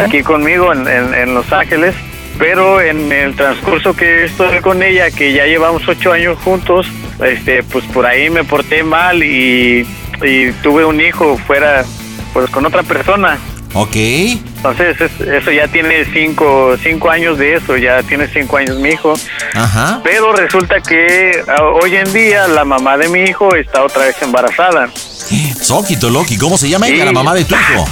aquí 0.00 0.22
conmigo 0.22 0.72
en, 0.72 0.86
en- 0.88 1.14
en 1.14 1.34
Los 1.34 1.52
Ángeles, 1.52 1.94
pero 2.38 2.80
en 2.80 3.10
el 3.12 3.34
transcurso 3.34 3.94
que 3.94 4.24
estoy 4.24 4.60
con 4.60 4.82
ella, 4.82 5.10
que 5.10 5.32
ya 5.32 5.44
llevamos 5.46 5.86
ocho 5.88 6.12
años 6.12 6.36
juntos, 6.44 6.86
este, 7.24 7.62
pues 7.62 7.84
por 7.86 8.06
ahí 8.06 8.28
me 8.30 8.44
porté 8.44 8.82
mal 8.84 9.22
y, 9.22 9.86
y 10.22 10.52
tuve 10.62 10.84
un 10.84 11.00
hijo 11.00 11.36
fuera, 11.46 11.84
pues 12.32 12.50
con 12.50 12.64
otra 12.66 12.82
persona. 12.82 13.38
Ok. 13.78 13.94
Entonces 13.94 14.98
es- 15.00 15.20
eso 15.20 15.50
ya 15.52 15.68
tiene 15.68 16.04
cinco, 16.12 16.76
cinco 16.82 17.10
años 17.10 17.36
de 17.38 17.56
eso, 17.56 17.76
ya 17.76 18.02
tiene 18.02 18.26
cinco 18.26 18.56
años 18.56 18.78
mi 18.78 18.88
hijo. 18.90 19.12
Ajá. 19.54 20.00
Pero 20.02 20.32
resulta 20.32 20.80
que 20.80 21.42
ah, 21.46 21.62
hoy 21.82 21.94
en 21.96 22.10
día 22.12 22.48
la 22.48 22.64
mamá 22.64 22.96
de 22.96 23.08
mi 23.08 23.20
hijo 23.24 23.54
está 23.54 23.84
otra 23.84 24.06
vez 24.06 24.16
embarazada. 24.22 24.88
Soquito 25.60 26.08
Loki, 26.08 26.38
¿cómo 26.38 26.56
se 26.56 26.68
llama 26.70 26.88
ella, 26.88 27.04
la 27.04 27.12
mamá 27.12 27.34
de 27.34 27.44
tu 27.44 27.54
hijo? 27.54 27.86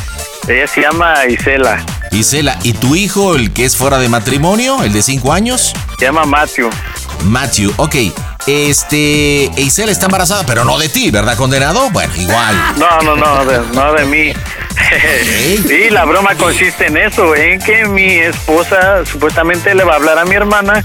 Ella 0.48 0.66
se 0.66 0.80
llama 0.80 1.26
Isela. 1.28 1.84
Isela, 2.14 2.58
¿y 2.62 2.74
tu 2.74 2.94
hijo, 2.94 3.34
el 3.34 3.52
que 3.52 3.64
es 3.64 3.76
fuera 3.76 3.98
de 3.98 4.08
matrimonio, 4.08 4.84
el 4.84 4.92
de 4.92 5.02
cinco 5.02 5.32
años? 5.32 5.72
Se 5.98 6.04
llama 6.04 6.24
Matthew. 6.24 6.70
Matthew, 7.24 7.72
ok. 7.76 7.94
Este, 8.46 9.50
Isela 9.56 9.90
está 9.90 10.06
embarazada, 10.06 10.46
pero 10.46 10.64
no 10.64 10.78
de 10.78 10.88
ti, 10.88 11.10
¿verdad, 11.10 11.36
condenado? 11.36 11.90
Bueno, 11.90 12.14
igual. 12.16 12.56
No, 12.78 13.00
no, 13.02 13.16
no, 13.16 13.44
de, 13.44 13.58
no 13.74 13.92
de 13.94 14.04
mí. 14.04 14.32
y 15.74 15.90
la 15.90 16.04
broma 16.04 16.36
consiste 16.36 16.86
en 16.86 16.98
eso, 16.98 17.34
en 17.34 17.58
que 17.60 17.86
mi 17.86 18.14
esposa 18.14 19.04
supuestamente 19.04 19.74
le 19.74 19.82
va 19.82 19.94
a 19.94 19.96
hablar 19.96 20.18
a 20.18 20.24
mi 20.24 20.36
hermana 20.36 20.84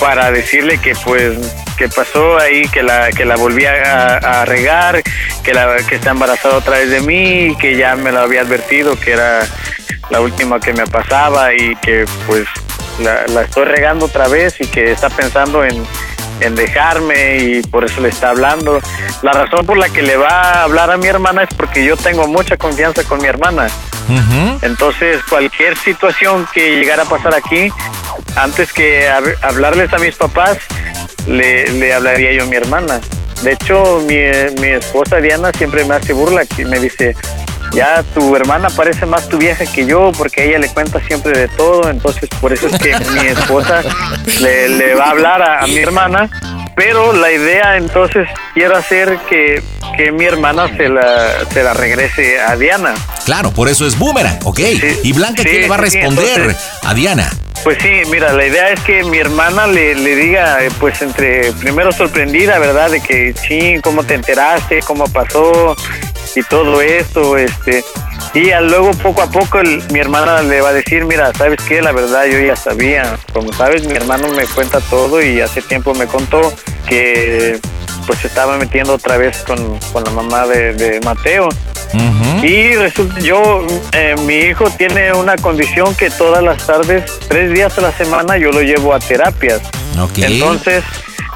para 0.00 0.30
decirle 0.30 0.78
que 0.78 0.94
pues 1.04 1.36
que 1.76 1.88
pasó 1.88 2.38
ahí, 2.38 2.68
que 2.68 2.82
la 2.82 3.10
que 3.10 3.24
la 3.24 3.36
volví 3.36 3.64
a, 3.66 4.44
regar, 4.44 5.02
que 5.42 5.54
la 5.54 5.76
que 5.88 5.96
está 5.96 6.10
embarazada 6.10 6.56
otra 6.56 6.78
vez 6.78 6.90
de 6.90 7.00
mí, 7.00 7.56
que 7.58 7.76
ya 7.76 7.96
me 7.96 8.12
lo 8.12 8.20
había 8.20 8.42
advertido 8.42 8.98
que 8.98 9.12
era 9.12 9.46
la 10.10 10.20
última 10.20 10.60
que 10.60 10.72
me 10.72 10.86
pasaba 10.86 11.54
y 11.54 11.76
que 11.76 12.04
pues 12.26 12.46
la, 13.00 13.26
la 13.28 13.42
estoy 13.42 13.64
regando 13.64 14.06
otra 14.06 14.28
vez 14.28 14.60
y 14.60 14.66
que 14.66 14.92
está 14.92 15.10
pensando 15.10 15.64
en, 15.64 15.84
en 16.40 16.54
dejarme 16.54 17.36
y 17.38 17.62
por 17.62 17.84
eso 17.84 18.00
le 18.00 18.08
está 18.08 18.30
hablando. 18.30 18.80
La 19.22 19.32
razón 19.32 19.64
por 19.66 19.76
la 19.78 19.88
que 19.88 20.02
le 20.02 20.16
va 20.16 20.28
a 20.28 20.62
hablar 20.64 20.90
a 20.90 20.96
mi 20.96 21.06
hermana 21.06 21.42
es 21.44 21.54
porque 21.56 21.84
yo 21.84 21.96
tengo 21.96 22.26
mucha 22.26 22.56
confianza 22.56 23.04
con 23.04 23.20
mi 23.20 23.26
hermana. 23.28 23.68
Entonces, 24.62 25.22
cualquier 25.28 25.76
situación 25.78 26.46
que 26.52 26.76
llegara 26.76 27.04
a 27.04 27.06
pasar 27.06 27.34
aquí, 27.34 27.70
antes 28.36 28.72
que 28.72 29.08
hab- 29.08 29.36
hablarles 29.42 29.92
a 29.92 29.98
mis 29.98 30.14
papás, 30.16 30.58
le, 31.26 31.66
le 31.72 31.94
hablaría 31.94 32.32
yo 32.32 32.42
a 32.42 32.46
mi 32.46 32.56
hermana. 32.56 33.00
De 33.42 33.52
hecho, 33.52 34.02
mi, 34.06 34.16
mi 34.60 34.68
esposa 34.68 35.16
Diana 35.18 35.50
siempre 35.56 35.84
me 35.84 35.94
hace 35.94 36.12
burla 36.12 36.42
y 36.58 36.64
me 36.64 36.78
dice, 36.80 37.16
ya 37.74 38.02
tu 38.14 38.34
hermana 38.36 38.68
parece 38.70 39.06
más 39.06 39.28
tu 39.28 39.38
vieja 39.38 39.64
que 39.66 39.86
yo 39.86 40.12
porque 40.16 40.44
ella 40.48 40.58
le 40.58 40.68
cuenta 40.68 41.00
siempre 41.06 41.38
de 41.38 41.48
todo, 41.48 41.90
entonces 41.90 42.28
por 42.40 42.52
eso 42.52 42.66
es 42.68 42.78
que 42.78 42.94
mi 43.20 43.26
esposa 43.26 43.82
le, 44.40 44.68
le 44.68 44.94
va 44.94 45.06
a 45.06 45.10
hablar 45.10 45.42
a, 45.42 45.62
a 45.62 45.66
mi 45.66 45.78
hermana, 45.78 46.30
pero 46.76 47.12
la 47.12 47.30
idea 47.32 47.76
entonces 47.76 48.28
quiero 48.54 48.76
hacer 48.76 49.18
que, 49.28 49.62
que 49.96 50.12
mi 50.12 50.24
hermana 50.24 50.68
se 50.76 50.88
la, 50.88 51.44
se 51.52 51.62
la 51.62 51.72
regrese 51.74 52.40
a 52.40 52.56
Diana. 52.56 52.94
Claro, 53.24 53.50
por 53.52 53.68
eso 53.68 53.86
es 53.86 53.98
boomerang, 53.98 54.38
ok. 54.44 54.60
¿Y 55.02 55.12
Blanca 55.12 55.42
sí, 55.42 55.48
qué 55.48 55.60
le 55.60 55.68
va 55.68 55.76
a 55.76 55.78
sí, 55.78 55.84
responder 55.98 56.40
entonces- 56.40 56.70
a 56.82 56.94
Diana? 56.94 57.30
Pues 57.62 57.78
sí, 57.80 58.02
mira, 58.10 58.30
la 58.34 58.44
idea 58.44 58.68
es 58.72 58.80
que 58.80 59.02
mi 59.04 59.16
hermana 59.16 59.66
le, 59.66 59.94
le 59.94 60.16
diga, 60.16 60.62
eh, 60.62 60.68
pues 60.78 61.00
entre 61.00 61.50
primero 61.54 61.92
sorprendida, 61.92 62.58
¿verdad? 62.58 62.90
De 62.90 63.00
que, 63.00 63.32
sí, 63.32 63.76
¿cómo 63.82 64.04
te 64.04 64.12
enteraste? 64.12 64.80
¿Cómo 64.80 65.06
pasó? 65.06 65.74
Y 66.36 66.42
todo 66.42 66.80
esto, 66.82 67.36
este. 67.36 67.84
Y 68.34 68.50
a 68.50 68.60
luego, 68.60 68.90
poco 68.92 69.22
a 69.22 69.30
poco, 69.30 69.60
el- 69.60 69.82
mi 69.92 70.00
hermana 70.00 70.42
le 70.42 70.60
va 70.60 70.70
a 70.70 70.72
decir, 70.72 71.04
mira, 71.04 71.32
¿sabes 71.36 71.58
qué? 71.68 71.80
La 71.80 71.92
verdad, 71.92 72.24
yo 72.26 72.38
ya 72.40 72.56
sabía. 72.56 73.16
Como 73.32 73.52
sabes, 73.52 73.86
mi 73.86 73.94
hermano 73.94 74.28
me 74.28 74.44
cuenta 74.46 74.80
todo 74.80 75.22
y 75.22 75.40
hace 75.40 75.62
tiempo 75.62 75.94
me 75.94 76.06
contó 76.06 76.52
que, 76.88 77.60
pues, 78.06 78.18
se 78.18 78.26
estaba 78.26 78.56
metiendo 78.58 78.94
otra 78.94 79.16
vez 79.16 79.38
con, 79.46 79.78
con 79.92 80.02
la 80.04 80.10
mamá 80.10 80.46
de, 80.46 80.74
de 80.74 81.00
Mateo. 81.00 81.48
Y 82.42 82.72
resulta, 82.74 83.20
yo, 83.20 83.64
eh, 83.92 84.16
mi 84.26 84.34
hijo 84.38 84.68
tiene 84.70 85.12
una 85.12 85.36
condición 85.36 85.94
que 85.94 86.10
todas 86.10 86.42
las 86.42 86.66
tardes, 86.66 87.04
tres 87.28 87.52
días 87.52 87.78
a 87.78 87.82
la 87.82 87.92
semana, 87.92 88.36
yo 88.36 88.50
lo 88.50 88.60
llevo 88.62 88.92
a 88.94 88.98
terapias. 88.98 89.60
Ok. 90.00 90.18
Entonces, 90.18 90.82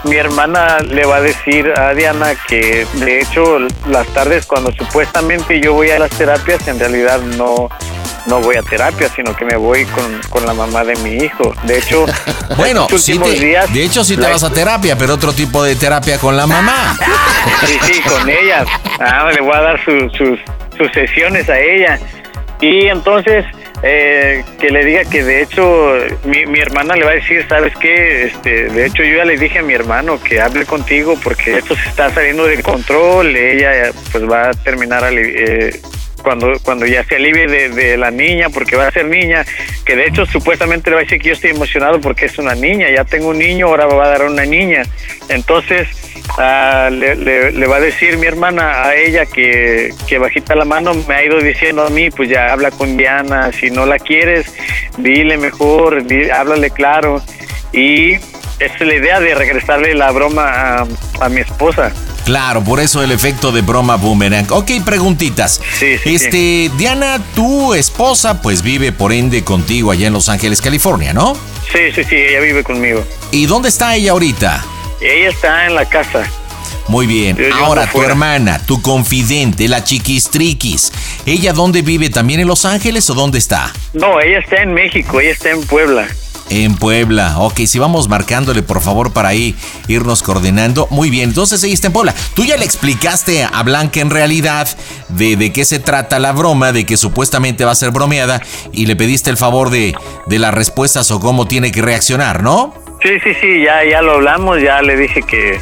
mi 0.04 0.16
hermana 0.16 0.78
le 0.78 1.04
va 1.04 1.16
a 1.16 1.20
decir 1.20 1.72
a 1.76 1.92
Diana 1.94 2.34
que, 2.48 2.86
de 2.94 3.20
hecho, 3.20 3.58
las 3.88 4.06
tardes 4.08 4.46
cuando 4.46 4.72
supuestamente 4.72 5.60
yo 5.60 5.74
voy 5.74 5.90
a 5.90 5.98
las 5.98 6.10
terapias, 6.10 6.66
en 6.68 6.78
realidad 6.78 7.20
no, 7.20 7.68
no 8.26 8.40
voy 8.40 8.56
a 8.56 8.62
terapia, 8.62 9.08
sino 9.14 9.34
que 9.34 9.44
me 9.44 9.56
voy 9.56 9.84
con, 9.86 10.20
con 10.30 10.46
la 10.46 10.54
mamá 10.54 10.84
de 10.84 10.94
mi 10.96 11.16
hijo. 11.24 11.52
De 11.64 11.78
hecho, 11.78 12.06
Bueno, 12.56 12.86
sí 12.96 13.18
te- 13.18 13.30
días, 13.32 13.72
de 13.72 13.84
hecho 13.84 14.04
sí 14.04 14.16
te 14.16 14.22
la- 14.22 14.30
vas 14.30 14.44
a 14.44 14.50
terapia, 14.52 14.96
pero 14.96 15.14
otro 15.14 15.32
tipo 15.32 15.62
de 15.64 15.74
terapia 15.76 16.18
con 16.18 16.36
la 16.36 16.46
mamá. 16.46 16.96
Sí, 17.66 17.78
sí, 17.82 18.00
con 18.02 18.28
ella. 18.28 18.64
Ah, 19.00 19.30
le 19.34 19.40
voy 19.40 19.54
a 19.54 19.60
dar 19.60 19.84
su- 19.84 20.08
sus, 20.16 20.38
sus 20.76 20.92
sesiones 20.92 21.48
a 21.48 21.58
ella. 21.58 21.98
Y 22.60 22.86
entonces, 22.86 23.44
eh, 23.82 24.44
que 24.60 24.70
le 24.70 24.84
diga 24.84 25.04
que 25.04 25.22
de 25.22 25.42
hecho 25.42 25.94
mi, 26.24 26.46
mi 26.46 26.58
hermana 26.58 26.96
le 26.96 27.04
va 27.04 27.12
a 27.12 27.14
decir, 27.14 27.44
¿sabes 27.48 27.72
qué? 27.76 28.24
Este, 28.24 28.68
de 28.68 28.86
hecho, 28.86 29.02
yo 29.02 29.18
ya 29.18 29.24
le 29.24 29.38
dije 29.38 29.60
a 29.60 29.62
mi 29.62 29.74
hermano 29.74 30.20
que 30.20 30.40
hable 30.40 30.66
contigo 30.66 31.16
porque 31.22 31.58
esto 31.58 31.76
se 31.76 31.88
está 31.88 32.10
saliendo 32.10 32.46
de 32.46 32.62
control. 32.62 33.34
Ella 33.36 33.92
pues 34.12 34.28
va 34.28 34.50
a 34.50 34.54
terminar 34.54 35.04
eh, 35.12 35.80
cuando, 36.22 36.58
cuando 36.62 36.86
ya 36.86 37.04
se 37.04 37.16
alivie 37.16 37.46
de, 37.46 37.68
de 37.70 37.96
la 37.96 38.10
niña, 38.10 38.48
porque 38.50 38.76
va 38.76 38.86
a 38.88 38.90
ser 38.90 39.06
niña, 39.06 39.44
que 39.84 39.96
de 39.96 40.06
hecho 40.06 40.26
supuestamente 40.26 40.90
le 40.90 40.96
va 40.96 41.00
a 41.00 41.04
decir 41.04 41.20
que 41.20 41.28
yo 41.28 41.34
estoy 41.34 41.50
emocionado 41.50 42.00
porque 42.00 42.26
es 42.26 42.38
una 42.38 42.54
niña, 42.54 42.88
ya 42.90 43.04
tengo 43.04 43.28
un 43.28 43.38
niño, 43.38 43.66
ahora 43.66 43.86
va 43.86 44.04
a 44.04 44.08
dar 44.08 44.22
una 44.24 44.44
niña. 44.44 44.82
Entonces, 45.28 45.88
ah, 46.38 46.88
le, 46.90 47.14
le- 47.16 47.52
le 47.52 47.66
va 47.66 47.76
a 47.76 47.80
decir 47.80 48.16
mi 48.18 48.26
hermana 48.26 48.84
a 48.84 48.94
ella 48.96 49.26
que, 49.26 49.92
que 50.08 50.18
bajita 50.18 50.54
la 50.54 50.64
mano 50.64 50.94
me 51.06 51.14
ha 51.14 51.24
ido 51.24 51.38
diciendo 51.40 51.84
a 51.86 51.90
mí, 51.90 52.10
pues 52.10 52.28
ya 52.28 52.52
habla 52.52 52.70
con 52.70 52.96
Diana, 52.96 53.50
si 53.52 53.70
no 53.70 53.86
la 53.86 53.98
quieres, 53.98 54.52
dile 54.98 55.36
mejor, 55.36 56.04
di- 56.06 56.30
háblale 56.30 56.70
claro. 56.70 57.22
Y 57.72 58.14
es 58.58 58.80
la 58.80 58.94
idea 58.94 59.20
de 59.20 59.34
regresarle 59.34 59.94
la 59.94 60.10
broma 60.10 60.78
a, 60.78 60.86
a 61.20 61.28
mi 61.28 61.40
esposa. 61.40 61.92
Claro, 62.28 62.62
por 62.62 62.78
eso 62.78 63.02
el 63.02 63.10
efecto 63.10 63.52
de 63.52 63.62
broma 63.62 63.96
boomerang. 63.96 64.46
Ok, 64.50 64.70
preguntitas. 64.84 65.62
este, 65.80 66.70
Diana, 66.76 67.18
tu 67.34 67.72
esposa, 67.72 68.42
pues 68.42 68.60
vive 68.60 68.92
por 68.92 69.14
ende 69.14 69.42
contigo 69.44 69.92
allá 69.92 70.08
en 70.08 70.12
Los 70.12 70.28
Ángeles, 70.28 70.60
California, 70.60 71.14
¿no? 71.14 71.32
Sí, 71.72 71.78
sí, 71.94 72.04
sí, 72.04 72.16
ella 72.16 72.40
vive 72.40 72.62
conmigo. 72.62 73.02
¿Y 73.30 73.46
dónde 73.46 73.70
está 73.70 73.94
ella 73.96 74.10
ahorita? 74.10 74.62
Ella 75.00 75.30
está 75.30 75.64
en 75.68 75.74
la 75.74 75.86
casa. 75.86 76.24
Muy 76.86 77.06
bien. 77.06 77.34
Yo- 77.38 77.54
Ahora, 77.64 77.86
tu 77.86 77.92
fuera. 77.92 78.10
hermana, 78.10 78.58
tu 78.66 78.82
confidente, 78.82 79.66
la 79.66 79.82
chiquistriquis. 79.82 80.92
¿Ella 81.24 81.54
dónde 81.54 81.80
vive? 81.80 82.10
¿También 82.10 82.40
en 82.40 82.46
Los 82.46 82.66
Ángeles 82.66 83.08
o 83.08 83.14
dónde 83.14 83.38
está? 83.38 83.72
No, 83.94 84.20
ella 84.20 84.40
está 84.40 84.56
en 84.60 84.74
México, 84.74 85.18
ella 85.18 85.30
está 85.30 85.48
en 85.48 85.62
Puebla. 85.62 86.06
En 86.50 86.76
Puebla. 86.76 87.38
Ok, 87.38 87.60
si 87.66 87.78
vamos 87.78 88.08
marcándole, 88.08 88.62
por 88.62 88.80
favor, 88.80 89.12
para 89.12 89.28
ahí 89.28 89.54
irnos 89.86 90.22
coordinando. 90.22 90.86
Muy 90.90 91.10
bien, 91.10 91.30
entonces 91.30 91.62
está 91.64 91.88
en 91.88 91.92
Puebla. 91.92 92.14
Tú 92.34 92.44
ya 92.44 92.56
le 92.56 92.64
explicaste 92.64 93.44
a 93.44 93.62
Blanca 93.62 94.00
en 94.00 94.10
realidad 94.10 94.68
de, 95.08 95.36
de 95.36 95.52
qué 95.52 95.64
se 95.64 95.78
trata 95.78 96.18
la 96.18 96.32
broma, 96.32 96.72
de 96.72 96.86
que 96.86 96.96
supuestamente 96.96 97.64
va 97.64 97.72
a 97.72 97.74
ser 97.74 97.90
bromeada, 97.90 98.42
y 98.72 98.86
le 98.86 98.96
pediste 98.96 99.30
el 99.30 99.36
favor 99.36 99.70
de, 99.70 99.94
de 100.26 100.38
las 100.38 100.54
respuestas 100.54 101.10
o 101.10 101.20
cómo 101.20 101.46
tiene 101.46 101.70
que 101.70 101.82
reaccionar, 101.82 102.42
¿no? 102.42 102.74
Sí, 103.02 103.10
sí, 103.22 103.30
sí, 103.40 103.62
ya, 103.64 103.84
ya 103.84 104.02
lo 104.02 104.14
hablamos, 104.14 104.60
ya 104.60 104.82
le 104.82 104.96
dije 104.96 105.22
que 105.22 105.60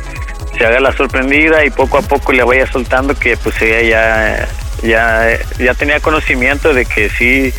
se 0.56 0.66
haga 0.66 0.80
la 0.80 0.96
sorprendida 0.96 1.64
y 1.64 1.70
poco 1.70 1.98
a 1.98 2.02
poco 2.02 2.32
le 2.32 2.42
vaya 2.42 2.70
soltando 2.70 3.14
que 3.14 3.36
pues 3.36 3.60
ella 3.60 3.82
ya, 3.82 4.48
ya, 4.82 5.38
ya 5.58 5.74
tenía 5.74 6.00
conocimiento 6.00 6.72
de 6.72 6.86
que 6.86 7.10
sí, 7.10 7.52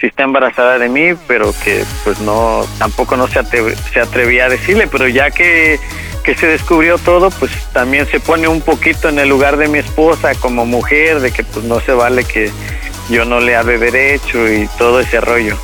sí 0.00 0.06
está 0.06 0.24
embarazada 0.24 0.78
de 0.78 0.88
mí, 0.88 1.14
pero 1.26 1.54
que 1.64 1.84
pues 2.04 2.18
no, 2.20 2.64
tampoco 2.78 3.16
no 3.16 3.28
se, 3.28 3.40
atre- 3.40 3.74
se 3.92 4.00
atrevía 4.00 4.46
a 4.46 4.48
decirle, 4.48 4.86
pero 4.86 5.08
ya 5.08 5.30
que, 5.30 5.78
que 6.22 6.34
se 6.36 6.46
descubrió 6.46 6.98
todo, 6.98 7.30
pues 7.30 7.50
también 7.72 8.06
se 8.10 8.20
pone 8.20 8.46
un 8.48 8.60
poquito 8.60 9.08
en 9.08 9.18
el 9.18 9.28
lugar 9.28 9.56
de 9.56 9.68
mi 9.68 9.78
esposa 9.78 10.34
como 10.34 10.66
mujer, 10.66 11.20
de 11.20 11.32
que 11.32 11.44
pues 11.44 11.64
no 11.64 11.80
se 11.80 11.92
vale 11.92 12.24
que 12.24 12.50
yo 13.08 13.24
no 13.24 13.40
le 13.40 13.56
hable 13.56 13.78
derecho 13.78 14.46
y 14.52 14.68
todo 14.78 15.00
ese 15.00 15.20
rollo. 15.20 15.56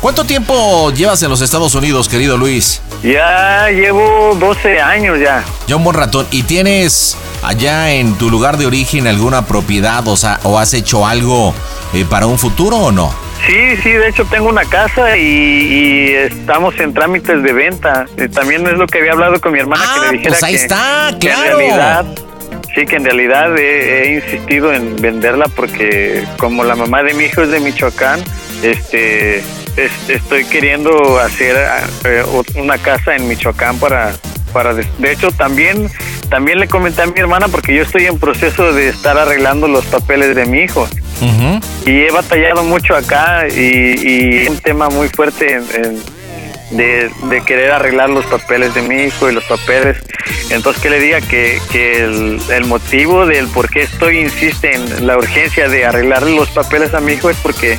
¿Cuánto 0.00 0.24
tiempo 0.24 0.90
llevas 0.92 1.22
en 1.22 1.30
los 1.30 1.40
Estados 1.40 1.74
Unidos, 1.74 2.08
querido 2.10 2.36
Luis? 2.36 2.82
Ya 3.02 3.70
llevo 3.70 4.36
12 4.38 4.78
años 4.80 5.18
ya. 5.18 5.42
Ya 5.66 5.76
un 5.76 5.84
buen 5.84 5.96
ratón. 5.96 6.26
¿Y 6.30 6.42
tienes 6.42 7.16
allá 7.42 7.90
en 7.94 8.14
tu 8.16 8.28
lugar 8.30 8.58
de 8.58 8.66
origen 8.66 9.06
alguna 9.06 9.46
propiedad 9.46 10.06
o, 10.06 10.16
sea, 10.16 10.40
o 10.42 10.58
has 10.58 10.74
hecho 10.74 11.06
algo 11.06 11.54
eh, 11.94 12.04
para 12.08 12.26
un 12.26 12.38
futuro 12.38 12.76
o 12.76 12.92
no? 12.92 13.14
Sí, 13.46 13.76
sí, 13.82 13.90
de 13.90 14.08
hecho 14.08 14.24
tengo 14.24 14.48
una 14.48 14.64
casa 14.64 15.16
y, 15.18 15.22
y 15.22 16.14
estamos 16.14 16.78
en 16.80 16.94
trámites 16.94 17.42
de 17.42 17.52
venta. 17.52 18.06
Eh, 18.16 18.28
también 18.28 18.66
es 18.66 18.74
lo 18.78 18.86
que 18.86 18.98
había 18.98 19.12
hablado 19.12 19.38
con 19.40 19.52
mi 19.52 19.58
hermana 19.58 19.82
que 19.94 20.00
le 20.06 20.12
dijera 20.12 20.30
pues 20.30 20.42
ahí 20.44 20.52
que, 20.54 20.56
está, 20.62 21.10
que 21.20 21.28
en 21.28 21.34
claro. 21.34 21.58
realidad 21.58 22.06
sí 22.74 22.86
que 22.86 22.96
en 22.96 23.04
realidad 23.04 23.56
he, 23.58 24.02
he 24.08 24.14
insistido 24.14 24.72
en 24.72 24.96
venderla 24.96 25.46
porque 25.54 26.24
como 26.38 26.64
la 26.64 26.74
mamá 26.74 27.02
de 27.02 27.12
mi 27.14 27.24
hijo 27.24 27.42
es 27.42 27.50
de 27.50 27.60
Michoacán, 27.60 28.20
este 28.62 29.38
es- 29.76 30.08
estoy 30.08 30.44
queriendo 30.46 31.18
hacer 31.18 31.54
eh, 32.04 32.22
una 32.56 32.78
casa 32.78 33.14
en 33.14 33.28
Michoacán 33.28 33.78
para 33.78 34.12
para 34.52 34.72
de, 34.72 34.86
de 34.98 35.12
hecho 35.12 35.30
también 35.32 35.88
también 36.30 36.58
le 36.58 36.66
comenté 36.68 37.02
a 37.02 37.06
mi 37.06 37.18
hermana 37.20 37.48
porque 37.48 37.74
yo 37.74 37.82
estoy 37.82 38.06
en 38.06 38.18
proceso 38.18 38.72
de 38.72 38.88
estar 38.88 39.18
arreglando 39.18 39.68
los 39.68 39.84
papeles 39.84 40.34
de 40.34 40.46
mi 40.46 40.60
hijo 40.60 40.88
y 41.86 41.90
he 42.02 42.10
batallado 42.10 42.62
mucho 42.64 42.94
acá 42.96 43.46
y, 43.48 44.42
y 44.44 44.48
un 44.48 44.58
tema 44.58 44.88
muy 44.88 45.08
fuerte 45.08 45.52
en- 45.54 45.84
en- 45.84 46.14
de, 46.70 47.08
de 47.30 47.40
querer 47.44 47.70
arreglar 47.70 48.10
los 48.10 48.24
papeles 48.26 48.74
de 48.74 48.82
mi 48.82 49.02
hijo 49.04 49.30
y 49.30 49.34
los 49.34 49.44
papeles. 49.44 49.96
Entonces 50.50 50.82
que 50.82 50.90
le 50.90 50.98
diga 50.98 51.20
que, 51.20 51.60
que 51.70 52.02
el, 52.02 52.40
el 52.50 52.64
motivo 52.64 53.26
del 53.26 53.46
por 53.48 53.68
qué 53.70 53.82
estoy 53.82 54.18
insiste 54.20 54.74
en 54.74 55.06
la 55.06 55.16
urgencia 55.16 55.68
de 55.68 55.84
arreglarle 55.84 56.34
los 56.34 56.48
papeles 56.50 56.92
a 56.94 57.00
mi 57.00 57.12
hijo 57.12 57.30
es 57.30 57.36
porque 57.36 57.78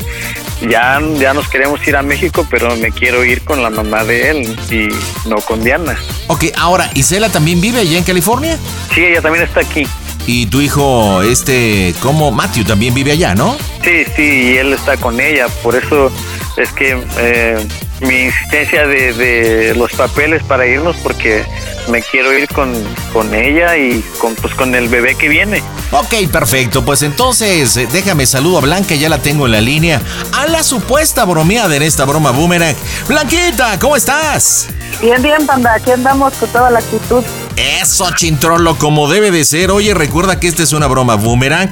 ya, 0.69 1.01
ya 1.19 1.33
nos 1.33 1.49
queremos 1.49 1.85
ir 1.87 1.97
a 1.97 2.03
México, 2.03 2.47
pero 2.49 2.73
me 2.77 2.91
quiero 2.91 3.25
ir 3.25 3.41
con 3.41 3.61
la 3.61 3.69
mamá 3.69 4.05
de 4.05 4.29
él 4.29 4.57
y 4.71 4.87
no 5.27 5.35
con 5.37 5.61
Diana. 5.63 5.97
Ok, 6.27 6.45
ahora, 6.57 6.89
¿Isela 6.93 7.29
también 7.29 7.59
vive 7.59 7.79
allá 7.81 7.97
en 7.97 8.03
California? 8.05 8.57
Sí, 8.93 9.03
ella 9.03 9.21
también 9.21 9.43
está 9.43 9.59
aquí. 9.59 9.85
Y 10.27 10.47
tu 10.47 10.61
hijo, 10.61 11.21
este, 11.21 11.93
como 12.01 12.31
Matthew, 12.31 12.63
también 12.65 12.93
vive 12.93 13.11
allá, 13.11 13.35
¿no? 13.35 13.57
Sí, 13.83 14.05
sí, 14.15 14.51
y 14.53 14.57
él 14.57 14.73
está 14.73 14.97
con 14.97 15.19
ella, 15.19 15.47
por 15.61 15.75
eso 15.75 16.11
es 16.57 16.71
que 16.71 16.97
eh, 17.19 17.67
mi 18.01 18.23
insistencia 18.23 18.87
de, 18.87 19.13
de 19.13 19.75
los 19.75 19.91
papeles 19.93 20.41
para 20.43 20.65
irnos, 20.65 20.95
porque 20.97 21.43
me 21.87 22.01
quiero 22.01 22.37
ir 22.37 22.47
con, 22.49 22.73
con 23.13 23.33
ella 23.33 23.77
y 23.77 24.01
con, 24.19 24.35
pues, 24.35 24.53
con 24.55 24.73
el 24.75 24.87
bebé 24.87 25.15
que 25.15 25.29
viene. 25.29 25.61
Ok, 25.91 26.29
perfecto. 26.31 26.83
Pues 26.83 27.01
entonces, 27.03 27.77
eh, 27.77 27.87
déjame 27.91 28.25
saludo 28.25 28.57
a 28.57 28.61
Blanca, 28.61 28.95
ya 28.95 29.09
la 29.09 29.21
tengo 29.21 29.45
en 29.45 29.51
la 29.51 29.61
línea. 29.61 30.01
A 30.33 30.47
la 30.47 30.63
supuesta 30.63 31.25
bromeada 31.25 31.75
en 31.75 31.83
esta 31.83 32.05
broma 32.05 32.31
boomerang. 32.31 32.75
Blanquita, 33.07 33.79
¿cómo 33.79 33.95
estás? 33.95 34.67
Bien, 35.01 35.21
bien, 35.21 35.45
panda, 35.45 35.73
aquí 35.73 35.91
andamos 35.91 36.33
con 36.35 36.49
toda 36.49 36.71
la 36.71 36.79
actitud. 36.79 37.23
Eso, 37.57 38.09
chintrolo, 38.15 38.77
como 38.77 39.09
debe 39.09 39.31
de 39.31 39.45
ser. 39.45 39.71
Oye, 39.71 39.93
recuerda 39.93 40.39
que 40.39 40.47
esta 40.47 40.63
es 40.63 40.73
una 40.73 40.87
broma 40.87 41.15
boomerang. 41.15 41.69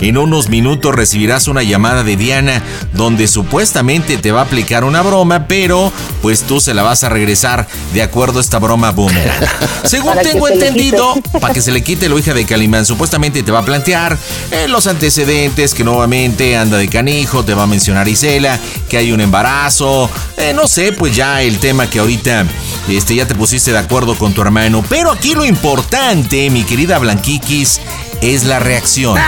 En 0.00 0.16
unos 0.18 0.48
minutos 0.48 0.94
recibirás 0.94 1.48
una 1.48 1.62
llamada 1.62 2.04
de 2.04 2.16
Diana 2.16 2.62
donde 2.92 3.28
supuestamente 3.28 4.16
te 4.18 4.32
va 4.32 4.40
a 4.40 4.44
aplicar 4.44 4.84
una 4.84 5.02
broma, 5.02 5.46
pero 5.46 5.92
pues 6.22 6.42
tú 6.42 6.60
se 6.60 6.74
la 6.74 6.82
vas 6.82 7.04
a 7.04 7.08
regresar 7.08 7.66
de 7.92 8.02
acuerdo 8.02 8.38
a 8.38 8.42
esta 8.42 8.58
broma 8.58 8.92
boomerang. 8.92 9.46
Según 9.84 10.14
Para 10.14 10.22
tengo 10.22 10.48
entendido, 10.48 11.14
para 11.40 11.54
que 11.54 11.62
se 11.62 11.72
le 11.72 11.82
quite 11.82 12.08
lo 12.08 12.18
hija 12.18 12.34
de 12.34 12.44
Calimán, 12.44 12.84
supuestamente 12.84 13.42
te 13.42 13.52
va 13.52 13.60
a 13.60 13.64
plantear 13.64 14.18
eh, 14.50 14.68
los 14.68 14.86
antecedentes, 14.86 15.74
que 15.74 15.84
nuevamente 15.84 16.56
anda 16.56 16.76
de 16.76 16.88
canijo, 16.88 17.44
te 17.44 17.54
va 17.54 17.64
a 17.64 17.66
mencionar 17.66 18.08
Isela, 18.08 18.58
que 18.88 18.96
hay 18.96 19.12
un 19.12 19.20
embarazo, 19.20 20.10
eh, 20.36 20.52
no 20.54 20.66
sé, 20.66 20.92
pues 20.92 21.14
ya 21.14 21.42
el 21.42 21.58
tema 21.58 21.88
que 21.88 21.98
ahorita 21.98 22.46
este, 22.88 23.14
ya 23.14 23.26
te 23.26 23.34
pusiste 23.34 23.72
de 23.72 23.78
acuerdo 23.78 24.16
con 24.16 24.32
tu 24.32 24.42
hermano. 24.42 24.84
Pero 24.88 25.10
aquí 25.10 25.34
lo 25.34 25.44
importante, 25.44 26.50
mi 26.50 26.64
querida 26.64 26.98
Blanquiquis, 26.98 27.80
es 28.20 28.44
la 28.44 28.58
reacción. 28.58 29.18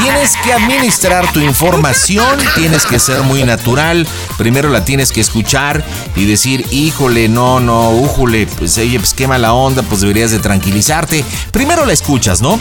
Tienes 0.00 0.32
que 0.44 0.52
administrar 0.52 1.32
tu 1.32 1.40
información, 1.40 2.38
tienes 2.54 2.84
que 2.86 2.98
ser 2.98 3.22
muy 3.22 3.44
natural. 3.44 4.06
Primero 4.36 4.68
la 4.68 4.84
tienes 4.84 5.12
que 5.12 5.20
escuchar 5.20 5.84
y 6.16 6.24
decir, 6.24 6.66
híjole, 6.70 7.28
no, 7.28 7.60
no, 7.60 7.90
újule, 7.90 8.46
pues 8.58 8.76
oye, 8.78 8.98
pues 8.98 9.14
qué 9.14 9.26
mala 9.26 9.54
onda, 9.54 9.82
pues 9.82 10.00
deberías 10.00 10.30
de 10.30 10.38
tranquilizarte. 10.38 11.24
Primero 11.52 11.84
la 11.86 11.92
escuchas, 11.92 12.40
¿no? 12.40 12.58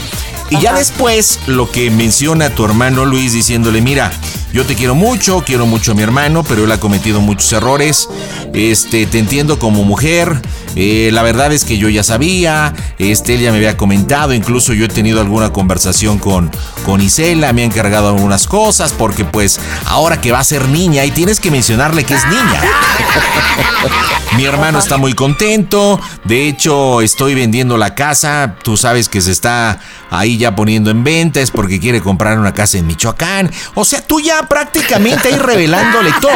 Y 0.49 0.59
ya 0.59 0.73
después 0.73 1.39
lo 1.47 1.71
que 1.71 1.89
menciona 1.89 2.49
tu 2.49 2.65
hermano 2.65 3.05
Luis 3.05 3.33
diciéndole, 3.33 3.81
mira, 3.81 4.11
yo 4.53 4.65
te 4.65 4.75
quiero 4.75 4.93
mucho, 4.93 5.43
quiero 5.43 5.65
mucho 5.65 5.93
a 5.93 5.95
mi 5.95 6.03
hermano, 6.03 6.43
pero 6.43 6.65
él 6.65 6.71
ha 6.71 6.79
cometido 6.79 7.21
muchos 7.21 7.51
errores. 7.53 8.07
Este, 8.53 9.07
te 9.07 9.17
entiendo 9.17 9.57
como 9.57 9.83
mujer. 9.83 10.39
eh, 10.75 11.09
la 11.11 11.23
verdad 11.23 11.51
es 11.51 11.65
que 11.65 11.79
yo 11.79 11.89
ya 11.89 12.03
sabía. 12.03 12.75
Este, 12.99 13.33
él 13.33 13.41
ya 13.41 13.49
me 13.51 13.57
había 13.57 13.77
comentado. 13.77 14.31
Incluso 14.31 14.73
yo 14.73 14.85
he 14.85 14.89
tenido 14.89 15.21
alguna 15.21 15.51
conversación 15.53 16.19
con, 16.19 16.51
con 16.85 16.99
Isela. 16.99 17.53
Me 17.53 17.61
ha 17.61 17.65
encargado 17.65 18.09
algunas 18.09 18.47
cosas. 18.47 18.91
Porque, 18.91 19.23
pues, 19.23 19.59
ahora 19.85 20.19
que 20.19 20.31
va 20.31 20.39
a 20.39 20.43
ser 20.43 20.67
niña 20.67 21.05
y 21.05 21.11
tienes 21.11 21.39
que 21.39 21.51
mencionarle 21.51 22.03
que 22.03 22.15
es 22.15 22.25
niña. 22.27 22.61
Mi 24.35 24.45
hermano 24.45 24.79
está 24.79 24.97
muy 24.97 25.13
contento. 25.13 25.99
De 26.23 26.47
hecho, 26.47 27.01
estoy 27.01 27.35
vendiendo 27.35 27.77
la 27.77 27.93
casa. 27.93 28.55
Tú 28.63 28.77
sabes 28.77 29.07
que 29.07 29.21
se 29.21 29.31
está 29.31 29.79
ahí 30.09 30.37
ya 30.37 30.55
poniendo 30.55 30.89
en 30.89 31.03
venta. 31.03 31.39
Es 31.39 31.51
porque 31.51 31.79
quiere 31.79 32.01
comprar 32.01 32.39
una 32.39 32.53
casa 32.53 32.79
en 32.79 32.87
Michoacán. 32.87 33.51
O 33.75 33.85
sea, 33.85 34.01
tú 34.01 34.19
ya 34.19 34.43
prácticamente 34.49 35.27
ahí 35.27 35.37
revelándole 35.37 36.11
todo. 36.19 36.31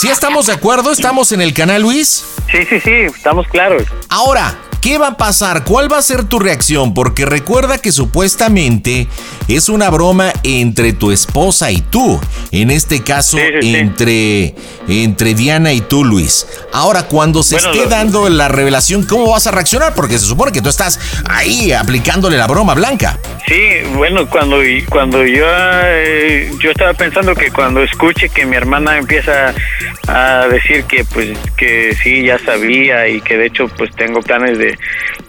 ¿Sí 0.00 0.08
estamos 0.08 0.46
de 0.46 0.54
acuerdo? 0.54 0.90
¿Estamos 0.90 1.30
en 1.30 1.40
el 1.40 1.54
canal, 1.54 1.82
Luis? 1.82 2.24
Sí, 2.50 2.58
sí, 2.68 2.80
sí, 2.80 2.90
estamos 2.90 3.46
claros. 3.48 3.84
Ahora, 4.08 4.54
¿qué 4.86 4.98
va 4.98 5.08
a 5.08 5.16
pasar? 5.16 5.64
¿Cuál 5.64 5.92
va 5.92 5.98
a 5.98 6.02
ser 6.02 6.22
tu 6.28 6.38
reacción? 6.38 6.94
Porque 6.94 7.26
recuerda 7.26 7.76
que 7.78 7.90
supuestamente 7.90 9.08
es 9.48 9.68
una 9.68 9.90
broma 9.90 10.32
entre 10.46 10.92
tu 10.92 11.10
esposa 11.10 11.70
y 11.70 11.80
tú. 11.80 12.20
En 12.52 12.70
este 12.70 13.02
caso, 13.02 13.36
entre, 13.38 14.54
entre 14.88 15.34
Diana 15.34 15.72
y 15.72 15.80
tú, 15.80 16.04
Luis. 16.04 16.46
Ahora, 16.72 17.04
cuando 17.04 17.42
se 17.42 17.56
Bueno, 17.56 17.70
esté 17.72 17.84
lo- 17.84 17.90
dando 17.90 18.28
la 18.28 18.48
revelación, 18.48 19.04
¿cómo 19.04 19.30
vas 19.30 19.46
a 19.46 19.50
reaccionar? 19.50 19.94
Porque 19.94 20.18
se 20.18 20.26
supone 20.26 20.52
que 20.52 20.62
tú 20.62 20.68
estás 20.68 20.98
ahí 21.28 21.72
aplicándole 21.72 22.36
la 22.36 22.46
broma 22.46 22.74
blanca. 22.74 23.18
Sí, 23.46 23.60
bueno, 23.94 24.28
cuando 24.28 24.56
cuando 24.88 25.24
yo 25.24 25.44
eh, 25.48 26.50
yo 26.60 26.70
estaba 26.70 26.94
pensando 26.94 27.34
que 27.34 27.50
cuando 27.50 27.82
escuche 27.82 28.28
que 28.28 28.44
mi 28.44 28.56
hermana 28.56 28.98
empieza 28.98 29.54
a 30.08 30.46
decir 30.48 30.84
que 30.84 31.04
pues 31.04 31.36
que 31.56 31.96
sí 32.02 32.24
ya 32.24 32.38
sabía 32.40 33.08
y 33.08 33.20
que 33.20 33.36
de 33.36 33.46
hecho 33.46 33.68
pues 33.68 33.90
tengo 33.94 34.20
planes 34.20 34.58
de 34.58 34.76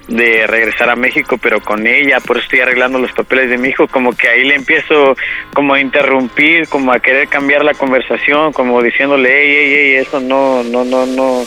de 0.07 0.47
regresar 0.47 0.89
a 0.89 0.95
México 0.95 1.37
pero 1.37 1.59
con 1.59 1.85
ella 1.85 2.19
por 2.19 2.37
eso 2.37 2.45
estoy 2.45 2.61
arreglando 2.61 2.97
los 2.99 3.11
papeles 3.11 3.49
de 3.49 3.57
mi 3.57 3.69
hijo 3.69 3.87
como 3.87 4.13
que 4.13 4.29
ahí 4.29 4.43
le 4.45 4.55
empiezo 4.55 5.15
como 5.53 5.73
a 5.73 5.81
interrumpir 5.81 6.67
como 6.69 6.93
a 6.93 6.99
querer 6.99 7.27
cambiar 7.27 7.63
la 7.63 7.73
conversación 7.73 8.53
como 8.53 8.81
diciéndole 8.81 9.29
hey 9.29 9.53
hey 9.55 9.73
hey 9.73 9.95
eso 9.95 10.19
no 10.19 10.63
no 10.63 10.85
no 10.85 11.05
no 11.05 11.43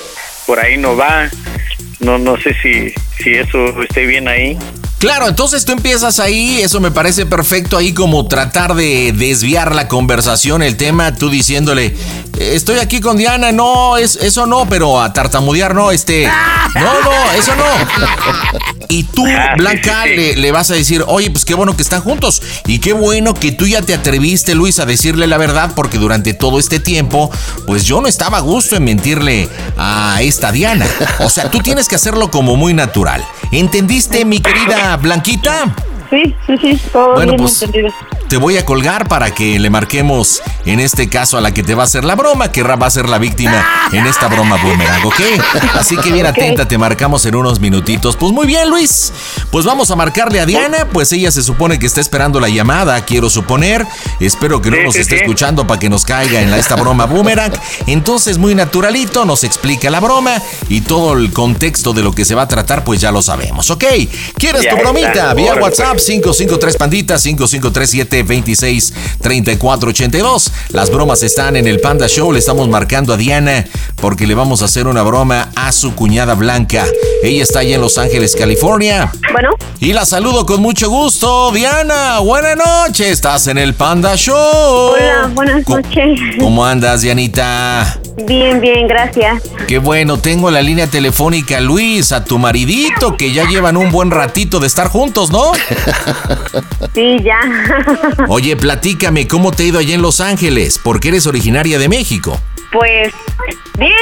por 0.47 0.59
ahí 0.59 0.77
no 0.77 0.97
va 0.97 1.29
no 2.01 2.19
no 2.19 2.37
sé 2.37 2.55
si 2.55 2.91
si 3.19 3.35
eso 3.35 3.83
esté 3.83 4.07
bien 4.07 4.29
ahí 4.29 4.59
Claro, 5.01 5.29
entonces 5.29 5.65
tú 5.65 5.73
empiezas 5.73 6.21
ahí, 6.21 6.61
eso 6.61 6.79
me 6.79 6.91
parece 6.91 7.25
perfecto, 7.25 7.79
ahí 7.79 7.95
como 7.95 8.27
tratar 8.29 8.75
de 8.75 9.15
desviar 9.17 9.75
la 9.75 9.89
conversación, 9.89 10.63
el 10.63 10.77
tema, 10.77 11.15
tú 11.15 11.31
diciéndole, 11.31 11.87
"Eh, 12.39 12.53
estoy 12.55 12.81
aquí 12.81 13.01
con 13.01 13.17
Diana, 13.17 13.51
no, 13.51 13.97
es, 13.97 14.17
eso 14.17 14.45
no, 14.47 14.69
pero 14.69 15.01
a 15.01 15.15
tartamudear 15.15 15.75
no, 15.75 15.91
este, 15.91 16.27
no, 16.75 17.01
no, 17.03 17.33
eso 17.33 17.53
no. 17.57 17.65
Y 18.91 19.05
tú, 19.05 19.25
Ah, 19.27 19.55
Blanca. 19.57 20.05
Le, 20.05 20.37
le 20.37 20.53
vas 20.53 20.71
a 20.71 20.75
decir, 20.75 21.03
oye, 21.07 21.31
pues 21.31 21.45
qué 21.45 21.55
bueno 21.55 21.77
que 21.77 21.83
están 21.83 22.03
juntos, 22.03 22.43
y 22.67 22.81
qué 22.81 22.93
bueno 22.93 23.33
que 23.35 23.53
tú 23.53 23.67
ya 23.67 23.81
te 23.81 23.95
atreviste, 23.95 24.55
Luis, 24.55 24.81
a 24.81 24.85
decirle 24.87 25.27
la 25.29 25.39
verdad, 25.39 25.71
porque 25.75 25.97
durante 25.97 26.35
todo 26.35 26.59
este 26.59 26.79
tiempo, 26.81 27.31
pues 27.67 27.85
yo 27.85 28.01
no 28.03 28.09
estaba 28.09 28.39
a 28.39 28.41
gusto 28.41 28.77
en 28.77 28.85
mentirle 28.85 29.49
a 29.79 30.19
esta 30.21 30.53
Diana. 30.53 30.87
O 31.21 31.31
sea, 31.31 31.51
tú 31.51 31.61
tienes 31.61 31.89
que 31.89 31.95
hacerlo 31.95 32.31
como 32.31 32.57
muy 32.57 32.75
natural. 32.75 33.25
¿Entendiste, 33.53 34.25
mi 34.25 34.41
querida 34.41 34.90
Blanquita? 34.97 35.90
Sí, 36.11 36.35
sí, 36.47 36.55
sí, 36.61 36.81
todo 36.93 37.15
Bueno, 37.15 37.33
bien 37.33 37.37
pues, 37.45 37.63
entendido. 37.63 37.95
te 38.29 38.37
voy 38.37 38.57
a 38.57 38.65
colgar 38.65 39.07
para 39.07 39.31
que 39.33 39.61
le 39.61 39.71
marquemos, 39.71 40.43
en 40.67 40.81
este 40.81 41.09
caso, 41.09 41.39
a 41.39 41.41
la 41.41 41.55
que 41.55 41.63
te 41.63 41.75
va 41.77 41.85
a 41.85 41.87
hacer 41.87 42.05
la 42.05 42.17
broma, 42.17 42.51
que 42.51 42.65
va 42.65 42.85
a 42.87 42.91
ser 42.91 43.09
la 43.09 43.19
víctima 43.19 43.65
en 43.93 44.07
esta 44.07 44.27
broma 44.27 44.57
boomerang, 44.57 45.05
¿ok? 45.07 45.21
Así 45.75 45.97
que 45.99 46.11
bien 46.13 46.27
atenta, 46.27 46.67
te 46.67 46.79
marcamos 46.79 47.25
en 47.27 47.37
unos 47.37 47.61
minutitos. 47.61 48.17
Pues 48.17 48.33
muy 48.33 48.47
bien, 48.49 48.69
Luis. 48.69 49.13
Pues 49.53 49.65
vamos 49.65 49.91
a 49.93 49.97
marcarle 49.97 50.41
a 50.41 50.47
Diana, 50.47 50.89
pues 50.93 51.13
ella 51.13 51.31
se 51.31 51.43
supone 51.45 51.79
que 51.79 51.87
está 51.87 52.01
esperando 52.01 52.41
la 52.41 52.49
llamada, 52.49 53.05
quiero 53.05 53.31
suponer. 53.31 53.87
Espero 54.19 54.61
que 54.61 54.71
no 54.71 54.77
Sí, 54.79 54.83
nos 54.85 54.95
sí, 54.95 55.01
esté 55.03 55.17
sí. 55.17 55.23
escuchando 55.23 55.67
para 55.67 55.79
que 55.79 55.89
nos 55.89 56.05
caiga 56.05 56.41
en 56.41 56.51
la, 56.51 56.59
esta 56.59 56.75
broma 56.77 57.07
boomerang. 57.07 57.53
Entonces, 57.87 58.37
muy 58.39 58.55
naturalito, 58.57 59.25
nos 59.25 59.45
explica 59.45 59.91
la 59.91 60.01
broma 60.01 60.43
y 60.69 60.81
todo 60.81 61.13
el 61.15 61.33
contexto 61.33 61.93
de 61.93 62.03
lo 62.03 62.13
que 62.13 62.25
se 62.25 62.35
va 62.35 62.43
a 62.43 62.49
tratar, 62.49 62.83
pues 62.85 63.01
ya 63.01 63.13
lo 63.13 63.23
sabemos, 63.23 63.71
¿ok? 63.71 63.85
¿Quieres 64.37 64.63
Ya 64.63 64.71
tu 64.71 64.77
bromita? 64.79 65.35
Vía 65.35 65.53
órale, 65.53 65.63
WhatsApp 65.63 65.99
553 66.05 66.77
Pandita 66.77 67.19
5537 67.19 68.23
26 68.23 68.93
34 69.21 69.91
82. 69.91 70.53
Las 70.71 70.91
bromas 70.91 71.23
están 71.23 71.57
en 71.57 71.67
el 71.67 71.81
Panda 71.81 72.07
Show. 72.09 72.33
Le 72.33 72.39
estamos 72.39 72.69
marcando 72.69 73.13
a 73.13 73.17
Diana 73.17 73.65
porque 73.97 74.27
le 74.27 74.35
vamos 74.35 74.63
a 74.63 74.67
hacer 74.67 74.87
una 74.87 75.03
broma 75.03 75.51
a 75.55 75.73
su 75.73 75.95
cuñada 75.95 76.35
Blanca. 76.35 76.87
Ella 77.23 77.43
está 77.43 77.61
allá 77.61 77.75
en 77.75 77.81
Los 77.81 77.99
Ángeles, 77.99 78.35
California. 78.37 79.13
Bueno, 79.33 79.51
Y 79.79 79.93
la 79.93 80.05
saludo 80.07 80.47
con 80.47 80.61
mucho 80.63 80.89
gusto. 80.89 81.51
Diana, 81.53 82.19
buena 82.21 82.55
noche. 82.55 83.11
Estás 83.11 83.47
en 83.47 83.59
el 83.59 83.75
Panda 83.75 84.17
Show. 84.17 84.35
hola, 84.93 85.31
buenas 85.35 85.69
noches. 85.69 86.19
¿Cómo 86.39 86.65
andas, 86.65 87.03
Dianita? 87.03 87.99
Bien, 88.27 88.61
bien, 88.61 88.87
gracias. 88.87 89.43
Qué 89.67 89.79
bueno, 89.79 90.19
tengo 90.19 90.49
en 90.49 90.55
la 90.55 90.63
línea 90.63 90.87
telefónica 90.87 91.61
Luis, 91.61 92.13
a 92.13 92.25
tu 92.25 92.39
maridito, 92.39 93.17
que 93.17 93.33
ya 93.33 93.49
llevan 93.49 93.77
un 93.77 93.91
buen 93.91 94.11
ratito 94.11 94.61
de 94.61 94.67
estar 94.67 94.89
juntos, 94.89 95.31
¿no? 95.31 95.53
Sí, 96.95 97.19
ya. 97.23 97.39
Oye, 98.29 98.57
platícame, 98.57 99.29
¿cómo 99.29 99.53
te 99.53 99.63
ha 99.63 99.67
ido 99.67 99.79
allá 99.79 99.95
en 99.95 100.03
Los 100.03 100.21
Ángeles? 100.21 100.81
Porque 100.83 101.09
eres 101.09 101.27
originaria 101.27 101.79
de 101.79 101.89
México. 101.89 102.41
Pues, 102.73 103.13
bien. 103.79 103.93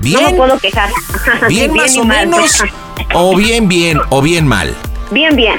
Bien. 0.00 0.22
No 0.22 0.30
me 0.30 0.36
puedo 0.36 0.58
quejar. 0.58 0.90
¿Bien, 1.48 1.72
más 1.74 1.94
y 1.94 2.00
o 2.00 2.04
mal. 2.04 2.28
menos? 2.28 2.62
¿O 3.14 3.36
bien, 3.36 3.68
bien, 3.68 3.98
o 4.10 4.22
bien 4.22 4.46
mal? 4.46 4.74
Bien, 5.10 5.34
bien. 5.34 5.58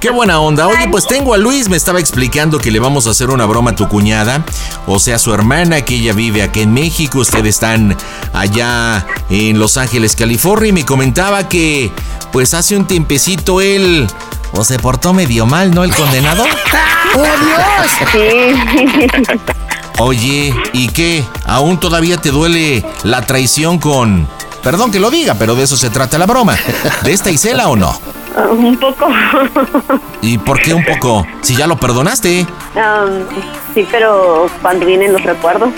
Qué 0.00 0.10
buena 0.10 0.38
onda. 0.38 0.68
Oye, 0.68 0.86
pues 0.90 1.06
tengo 1.06 1.34
a 1.34 1.38
Luis, 1.38 1.68
me 1.68 1.76
estaba 1.76 1.98
explicando 1.98 2.58
que 2.60 2.70
le 2.70 2.78
vamos 2.78 3.06
a 3.06 3.10
hacer 3.10 3.30
una 3.30 3.44
broma 3.44 3.72
a 3.72 3.74
tu 3.74 3.88
cuñada, 3.88 4.44
o 4.86 5.00
sea, 5.00 5.18
su 5.18 5.34
hermana, 5.34 5.82
que 5.82 5.96
ella 5.96 6.12
vive 6.12 6.42
aquí 6.42 6.60
en 6.60 6.72
México, 6.72 7.18
ustedes 7.18 7.56
están 7.56 7.96
allá 8.32 9.04
en 9.30 9.58
Los 9.58 9.76
Ángeles, 9.76 10.14
California, 10.14 10.68
y 10.68 10.72
me 10.72 10.84
comentaba 10.84 11.48
que, 11.48 11.90
pues 12.30 12.54
hace 12.54 12.76
un 12.76 12.86
tiempecito 12.86 13.60
él, 13.60 14.06
o 14.52 14.64
se 14.64 14.78
portó 14.78 15.12
medio 15.12 15.46
mal, 15.46 15.70
¿no? 15.74 15.84
El 15.84 15.94
condenado. 15.94 16.44
¡Oh, 17.14 17.22
Dios! 17.22 17.92
Sí. 18.12 19.08
Oye, 19.98 20.54
¿y 20.72 20.88
qué? 20.88 21.24
¿Aún 21.46 21.78
todavía 21.78 22.16
te 22.16 22.30
duele 22.30 22.84
la 23.04 23.22
traición 23.22 23.78
con... 23.78 24.26
Perdón 24.62 24.90
que 24.90 25.00
lo 25.00 25.10
diga, 25.10 25.34
pero 25.34 25.54
de 25.54 25.64
eso 25.64 25.76
se 25.76 25.90
trata 25.90 26.18
la 26.18 26.26
broma. 26.26 26.56
¿De 27.02 27.12
esta 27.12 27.30
Isela 27.30 27.68
o 27.68 27.76
no? 27.76 27.98
Un 28.50 28.76
poco. 28.78 29.08
¿Y 30.22 30.38
por 30.38 30.62
qué 30.62 30.72
un 30.72 30.84
poco? 30.84 31.26
Si 31.42 31.54
ya 31.54 31.66
lo 31.66 31.76
perdonaste. 31.76 32.46
Um, 32.74 33.26
sí, 33.74 33.86
pero 33.90 34.48
cuando 34.62 34.86
vienen 34.86 35.12
los 35.12 35.22
recuerdos. 35.22 35.70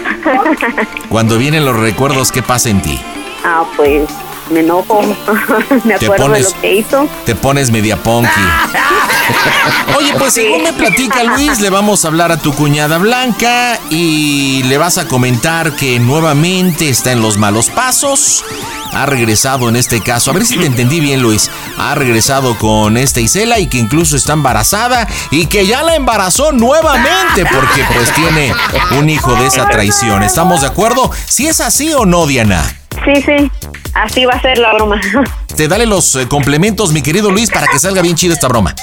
Cuando 1.09 1.37
vienen 1.39 1.65
los 1.65 1.77
recuerdos, 1.77 2.31
¿qué 2.31 2.43
pasa 2.43 2.69
en 2.71 2.83
ti? 2.83 3.01
ah, 3.45 3.65
pues 3.77 4.09
me 4.51 4.61
enojo. 4.61 5.01
me 5.85 5.95
acuerdo 5.95 6.27
pones- 6.27 6.49
de 6.49 6.55
lo 6.55 6.61
que 6.61 6.75
hizo. 6.75 7.09
Te 7.25 7.35
pones 7.35 7.71
media 7.71 7.97
punky. 8.03 8.29
Oye, 9.97 10.13
pues 10.19 10.35
según 10.35 10.63
me 10.63 10.73
platica 10.73 11.23
Luis, 11.25 11.61
le 11.61 11.71
vamos 11.71 12.05
a 12.05 12.09
hablar 12.09 12.33
a 12.33 12.37
tu 12.37 12.53
cuñada 12.55 12.99
Blanca 12.99 13.79
y 13.91 14.63
le 14.65 14.77
vas 14.79 14.99
a 14.99 15.07
comentar 15.09 15.73
que 15.77 15.99
nuevamente 15.99 16.89
está 16.89 17.13
en 17.13 17.23
los 17.23 17.37
malos 17.39 17.71
pasos. 17.71 18.45
Ha 18.93 19.07
regresado 19.07 19.69
en 19.69 19.75
este 19.77 20.01
caso, 20.03 20.31
a 20.31 20.35
ver 20.35 20.47
si 20.47 20.57
te 20.57 20.67
entendí 20.67 21.01
bien 21.01 21.21
Luis, 21.21 21.51
ha 21.79 21.97
regresado 21.97 22.57
con 22.59 22.97
esta 22.97 23.21
Isela 23.21 23.59
y 23.59 23.67
que 23.67 23.79
incluso 23.79 24.15
está 24.17 24.35
embarazada 24.35 25.09
y 25.33 25.47
que 25.47 25.67
ya 25.67 25.83
la 25.83 25.97
embarazó 25.97 26.53
nuevamente 26.53 27.45
porque 27.45 27.85
pues 27.93 28.13
tiene 28.15 28.55
un 28.99 29.11
hijo 29.11 29.35
de 29.35 29.47
esa 29.49 29.69
traición. 29.69 30.23
¿Estamos 30.23 30.61
de 30.61 30.69
acuerdo? 30.69 31.11
Si 31.27 31.49
es 31.49 31.61
así 31.61 31.93
o 31.93 32.07
no, 32.07 32.27
Diana. 32.29 32.63
Sí, 33.05 33.23
sí. 33.23 33.51
Así 33.95 34.25
va 34.25 34.35
a 34.35 34.43
ser 34.43 34.59
la 34.59 34.75
broma. 34.75 35.01
Te 35.57 35.69
dale 35.69 35.87
los 35.87 36.17
eh, 36.17 36.27
complementos, 36.27 36.93
mi 36.93 37.01
querido 37.01 37.31
Luis, 37.31 37.51
para 37.51 37.69
que 37.69 37.79
salga 37.79 38.03
bien 38.03 38.17
chida 38.17 38.35
esta 38.35 38.49
broma. 38.49 38.75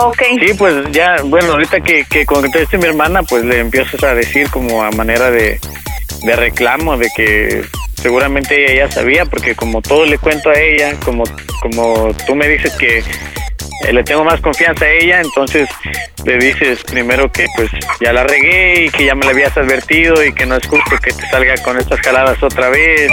ok. 0.00 0.22
Sí, 0.46 0.54
pues 0.54 0.90
ya, 0.92 1.16
bueno, 1.24 1.52
ahorita 1.52 1.80
que, 1.80 2.04
que 2.04 2.24
conteste 2.24 2.78
mi 2.78 2.84
hermana, 2.84 3.22
pues 3.24 3.44
le 3.44 3.58
empiezas 3.58 4.02
a 4.04 4.14
decir 4.14 4.48
como 4.50 4.82
a 4.84 4.90
manera 4.92 5.30
de, 5.30 5.58
de 6.22 6.36
reclamo, 6.36 6.96
de 6.96 7.08
que 7.16 7.64
seguramente 8.00 8.72
ella 8.72 8.86
ya 8.86 8.92
sabía, 8.92 9.26
porque 9.26 9.54
como 9.56 9.82
todo 9.82 10.06
le 10.06 10.18
cuento 10.18 10.50
a 10.50 10.58
ella, 10.58 10.94
como, 11.04 11.24
como 11.60 12.14
tú 12.26 12.34
me 12.36 12.46
dices 12.48 12.72
que 12.76 13.02
eh, 13.86 13.92
le 13.92 14.04
tengo 14.04 14.24
más 14.24 14.40
confianza 14.40 14.84
a 14.84 14.90
ella, 14.90 15.20
entonces 15.20 15.68
le 16.24 16.36
dices 16.38 16.82
primero 16.84 17.30
que 17.32 17.46
pues 17.56 17.70
ya 18.00 18.12
la 18.12 18.24
regué 18.24 18.84
y 18.84 18.90
que 18.90 19.06
ya 19.06 19.14
me 19.14 19.24
la 19.24 19.30
habías 19.30 19.56
advertido 19.56 20.22
y 20.24 20.32
que 20.32 20.44
no 20.44 20.56
es 20.56 20.66
justo 20.66 20.96
que 21.02 21.12
te 21.12 21.26
salga 21.28 21.54
con 21.62 21.78
estas 21.78 22.00
jaladas 22.00 22.42
otra 22.42 22.68
vez 22.68 23.10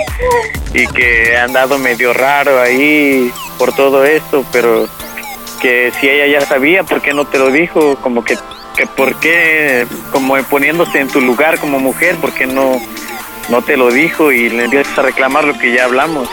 y 0.74 0.86
que 0.88 1.38
ha 1.38 1.43
andado 1.43 1.78
medio 1.78 2.13
raro 2.13 2.61
ahí 2.61 3.32
por 3.57 3.74
todo 3.74 4.03
esto, 4.05 4.45
pero 4.51 4.88
que 5.61 5.91
si 5.99 6.09
ella 6.09 6.39
ya 6.39 6.45
sabía, 6.45 6.84
¿por 6.84 7.01
qué 7.01 7.13
no 7.13 7.26
te 7.26 7.39
lo 7.39 7.49
dijo? 7.49 7.95
Como 7.97 8.24
que, 8.24 8.38
que 8.76 8.86
por 8.88 9.15
qué, 9.20 9.88
como 10.11 10.36
poniéndose 10.43 10.99
en 10.99 11.07
tu 11.07 11.22
lugar 11.22 11.59
como 11.59 11.80
mujer, 11.80 12.15
¿por 12.18 12.34
qué 12.34 12.45
no, 12.45 12.80
no 13.49 13.61
te 13.61 13.78
lo 13.78 13.89
dijo 13.89 14.32
y 14.32 14.49
le 14.49 14.65
empiezas 14.65 14.97
a 14.99 15.03
reclamar 15.03 15.45
lo 15.45 15.57
que 15.57 15.74
ya 15.74 15.86
hablamos? 15.86 16.30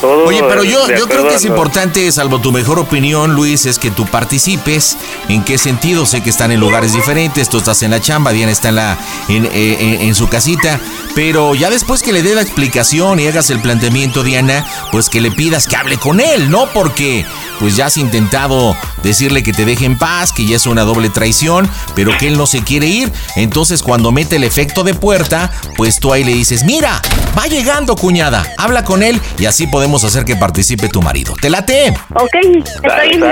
Todo 0.00 0.24
Oye, 0.24 0.42
pero 0.48 0.64
yo, 0.64 0.88
yo 0.88 1.06
creo 1.06 1.28
que 1.28 1.34
es 1.34 1.44
importante, 1.44 2.10
salvo 2.10 2.40
tu 2.40 2.52
mejor 2.52 2.78
opinión, 2.78 3.34
Luis, 3.34 3.66
es 3.66 3.78
que 3.78 3.90
tú 3.90 4.06
participes. 4.06 4.96
¿En 5.28 5.44
qué 5.44 5.58
sentido? 5.58 6.06
Sé 6.06 6.22
que 6.22 6.30
están 6.30 6.50
en 6.52 6.60
lugares 6.60 6.94
diferentes, 6.94 7.48
tú 7.50 7.58
estás 7.58 7.82
en 7.82 7.90
la 7.90 8.00
chamba, 8.00 8.32
Diana 8.32 8.50
está 8.52 8.70
en, 8.70 8.76
la, 8.76 8.98
en, 9.28 9.44
eh, 9.46 9.76
en- 9.80 10.00
en 10.08 10.14
su 10.14 10.28
casita, 10.28 10.80
pero 11.14 11.54
ya 11.54 11.68
después 11.68 12.02
que 12.02 12.12
le 12.12 12.22
dé 12.22 12.34
la 12.34 12.40
explicación 12.42 13.20
y 13.20 13.26
hagas 13.26 13.50
el 13.50 13.60
planteamiento, 13.60 14.22
Diana, 14.22 14.64
pues 14.90 15.10
que 15.10 15.20
le 15.20 15.30
pidas 15.30 15.66
que 15.66 15.76
hable 15.76 15.98
con 15.98 16.20
él, 16.20 16.50
¿no? 16.50 16.66
Porque 16.72 17.26
pues 17.58 17.76
ya 17.76 17.86
has 17.86 17.98
intentado 17.98 18.74
decirle 19.02 19.42
que 19.42 19.52
te 19.52 19.66
deje 19.66 19.84
en 19.84 19.98
paz, 19.98 20.32
que 20.32 20.46
ya 20.46 20.56
es 20.56 20.66
una 20.66 20.82
doble 20.84 21.10
traición, 21.10 21.68
pero 21.94 22.16
que 22.16 22.28
él 22.28 22.38
no 22.38 22.46
se 22.46 22.62
quiere 22.62 22.86
ir. 22.86 23.12
Entonces 23.36 23.82
cuando 23.82 24.12
mete 24.12 24.36
el 24.36 24.44
efecto 24.44 24.82
de 24.82 24.94
puerta, 24.94 25.50
pues 25.76 26.00
tú 26.00 26.10
ahí 26.14 26.24
le 26.24 26.32
dices, 26.32 26.64
mira, 26.64 27.02
va 27.38 27.46
llegando 27.48 27.96
cuñada, 27.96 28.50
habla 28.56 28.82
con 28.84 29.02
él 29.02 29.20
y 29.38 29.44
así 29.44 29.66
podemos 29.66 29.89
hacer 29.98 30.24
que 30.24 30.36
participe 30.36 30.88
tu 30.88 31.02
marido. 31.02 31.34
¿Te 31.40 31.50
late? 31.50 31.92
Ok, 32.14 32.34
está 32.74 33.00
bien. 33.02 33.22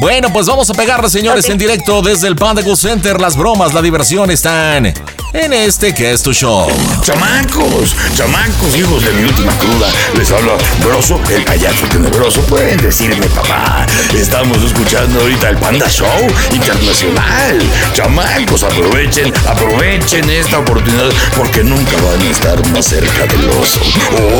Bueno, 0.00 0.32
pues 0.32 0.46
vamos 0.46 0.68
a 0.70 0.74
pegarle, 0.74 1.08
señores, 1.08 1.48
en 1.48 1.58
directo 1.58 2.02
desde 2.02 2.26
el 2.26 2.36
Panda 2.36 2.62
Go 2.62 2.74
Center. 2.74 3.20
Las 3.20 3.36
bromas, 3.36 3.74
la 3.74 3.82
diversión 3.82 4.30
están 4.30 4.92
en 5.32 5.52
este 5.52 5.94
que 5.94 6.12
es 6.12 6.22
tu 6.22 6.32
show. 6.32 6.68
Chamacos, 7.02 7.94
chamacos, 8.14 8.76
hijos 8.76 9.04
de 9.04 9.12
mi 9.12 9.24
última 9.24 9.52
cruda. 9.58 9.88
Les 10.16 10.30
habla 10.32 10.52
Broso, 10.84 11.20
el 11.28 11.44
payaso 11.44 11.86
tenebroso. 11.86 12.40
Pueden 12.42 12.78
decirme, 12.78 13.26
papá. 13.26 13.86
Estamos 14.14 14.62
escuchando 14.62 15.20
ahorita 15.20 15.50
el 15.50 15.56
Panda 15.58 15.88
Show 15.88 16.08
Internacional. 16.52 17.60
Chamacos, 17.92 18.62
aprovechen, 18.62 19.32
aprovechen 19.46 20.28
esta 20.30 20.58
oportunidad 20.58 21.10
porque 21.36 21.62
nunca 21.62 21.92
van 22.02 22.20
a 22.20 22.30
estar 22.30 22.66
más 22.68 22.86
cerca 22.86 23.26
del 23.26 23.48
oso. 23.50 23.80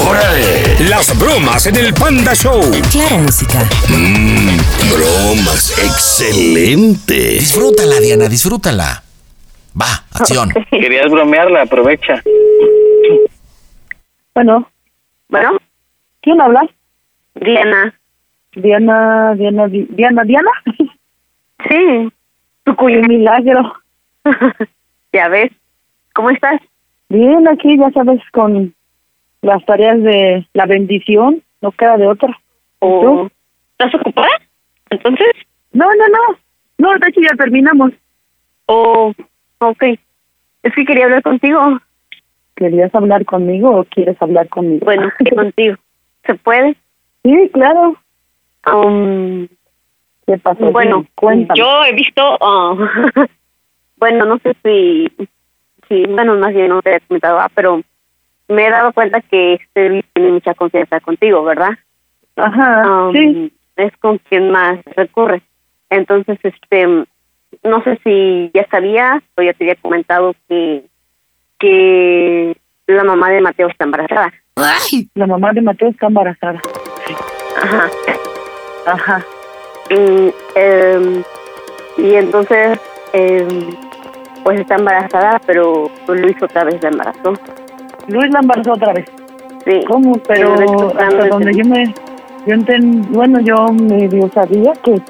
¡Órale! 0.08 0.88
Las 0.88 1.16
bromas 1.18 1.59
en 1.66 1.76
el 1.76 1.92
Panda 1.94 2.34
Show. 2.34 2.60
Claro, 2.90 3.18
música. 3.22 3.58
Mmm, 3.88 4.56
bromas, 4.90 5.70
excelente. 5.78 7.14
Disfrútala, 7.14 8.00
Diana, 8.00 8.28
disfrútala. 8.28 9.02
Va, 9.80 10.04
acción. 10.14 10.50
Querías 10.70 11.10
bromearla, 11.10 11.62
aprovecha. 11.62 12.22
Bueno, 14.34 14.68
Bueno, 15.28 15.58
¿quién 16.22 16.40
habla? 16.40 16.62
Diana. 17.34 17.94
Diana, 18.54 19.34
Diana, 19.36 19.68
Di- 19.68 19.86
Diana, 19.90 20.24
Diana. 20.24 20.50
Sí. 21.68 22.08
Tu 22.64 22.74
cuyo 22.76 23.02
milagro. 23.02 23.74
ya 25.12 25.28
ves. 25.28 25.52
¿Cómo 26.14 26.30
estás? 26.30 26.60
Bien, 27.08 27.46
aquí 27.48 27.76
ya 27.78 27.90
sabes 27.92 28.20
con 28.32 28.74
las 29.42 29.64
tareas 29.66 30.02
de 30.02 30.46
la 30.52 30.66
bendición, 30.66 31.42
no 31.60 31.72
queda 31.72 31.96
de 31.96 32.06
otra. 32.06 32.28
¿Y 32.30 32.34
¿O 32.80 33.00
tú? 33.02 33.30
estás 33.78 33.94
ocupada? 34.00 34.28
Entonces, 34.90 35.28
No, 35.72 35.84
no, 35.86 36.08
no. 36.08 36.38
No, 36.78 36.98
de 36.98 37.08
hecho 37.08 37.20
ya 37.20 37.36
terminamos. 37.36 37.92
o 38.66 39.12
ok. 39.58 39.82
Es 40.62 40.74
que 40.74 40.84
quería 40.84 41.04
hablar 41.04 41.22
contigo. 41.22 41.78
¿Querías 42.56 42.94
hablar 42.94 43.24
conmigo 43.24 43.70
o 43.80 43.84
quieres 43.84 44.20
hablar 44.20 44.48
conmigo? 44.48 44.84
Bueno, 44.84 45.10
contigo. 45.34 45.76
¿Se 46.26 46.34
puede? 46.34 46.76
Sí, 47.24 47.50
claro. 47.52 47.96
Um, 48.66 49.46
¿Qué 50.26 50.36
pasó? 50.38 50.70
bueno, 50.70 51.06
cuéntame. 51.14 51.58
yo 51.58 51.84
he 51.84 51.92
visto, 51.94 52.22
ah, 52.40 52.74
bueno, 53.96 54.26
no 54.26 54.38
sé 54.38 54.54
si, 54.62 55.08
si, 55.88 56.04
bueno, 56.06 56.34
más 56.36 56.52
bien 56.54 56.68
no 56.68 56.82
te 56.82 56.96
he 56.96 57.00
comentado, 57.00 57.38
ah, 57.40 57.50
pero 57.54 57.80
me 58.50 58.66
he 58.66 58.70
dado 58.70 58.92
cuenta 58.92 59.20
que 59.20 59.54
este 59.54 59.88
Luis 59.88 60.04
tiene 60.12 60.32
mucha 60.32 60.54
confianza 60.54 61.00
contigo, 61.00 61.42
¿verdad? 61.44 61.78
Ajá, 62.36 62.82
Um, 63.08 63.12
sí. 63.12 63.52
Es 63.76 63.96
con 63.98 64.18
quien 64.18 64.50
más 64.50 64.78
recurre. 64.96 65.42
Entonces, 65.88 66.38
este, 66.42 66.86
no 67.64 67.82
sé 67.84 67.98
si 68.04 68.50
ya 68.52 68.66
sabías 68.70 69.22
o 69.36 69.42
ya 69.42 69.52
te 69.54 69.64
había 69.64 69.76
comentado 69.76 70.34
que, 70.48 70.84
que 71.58 72.56
la 72.86 73.04
mamá 73.04 73.30
de 73.30 73.40
Mateo 73.40 73.68
está 73.68 73.84
embarazada. 73.84 74.32
La 75.14 75.26
mamá 75.26 75.52
de 75.52 75.62
Mateo 75.62 75.88
está 75.88 76.06
embarazada. 76.06 76.60
Ajá. 77.62 77.88
Ajá. 78.86 79.24
Y, 79.90 80.32
em, 80.54 81.22
y 81.98 82.14
entonces, 82.14 82.78
em, 83.12 83.74
pues 84.44 84.60
está 84.60 84.76
embarazada, 84.76 85.40
pero 85.46 85.90
Luis 86.08 86.36
otra 86.42 86.64
vez 86.64 86.82
la 86.82 86.88
embarazó. 86.90 87.32
Luis 88.08 88.30
la 88.32 88.40
embarazó 88.40 88.72
otra 88.72 88.92
vez. 88.92 89.06
Sí. 89.64 89.84
¿Cómo? 89.88 90.14
Pero 90.26 90.54
hasta 90.98 91.28
donde 91.28 91.52
de- 91.52 91.58
yo 91.58 91.64
me... 91.64 91.94
Yo 92.46 92.54
enten, 92.54 93.12
bueno, 93.12 93.38
yo 93.40 93.68
medio 93.68 94.30
sabía 94.32 94.72
que 94.82 95.00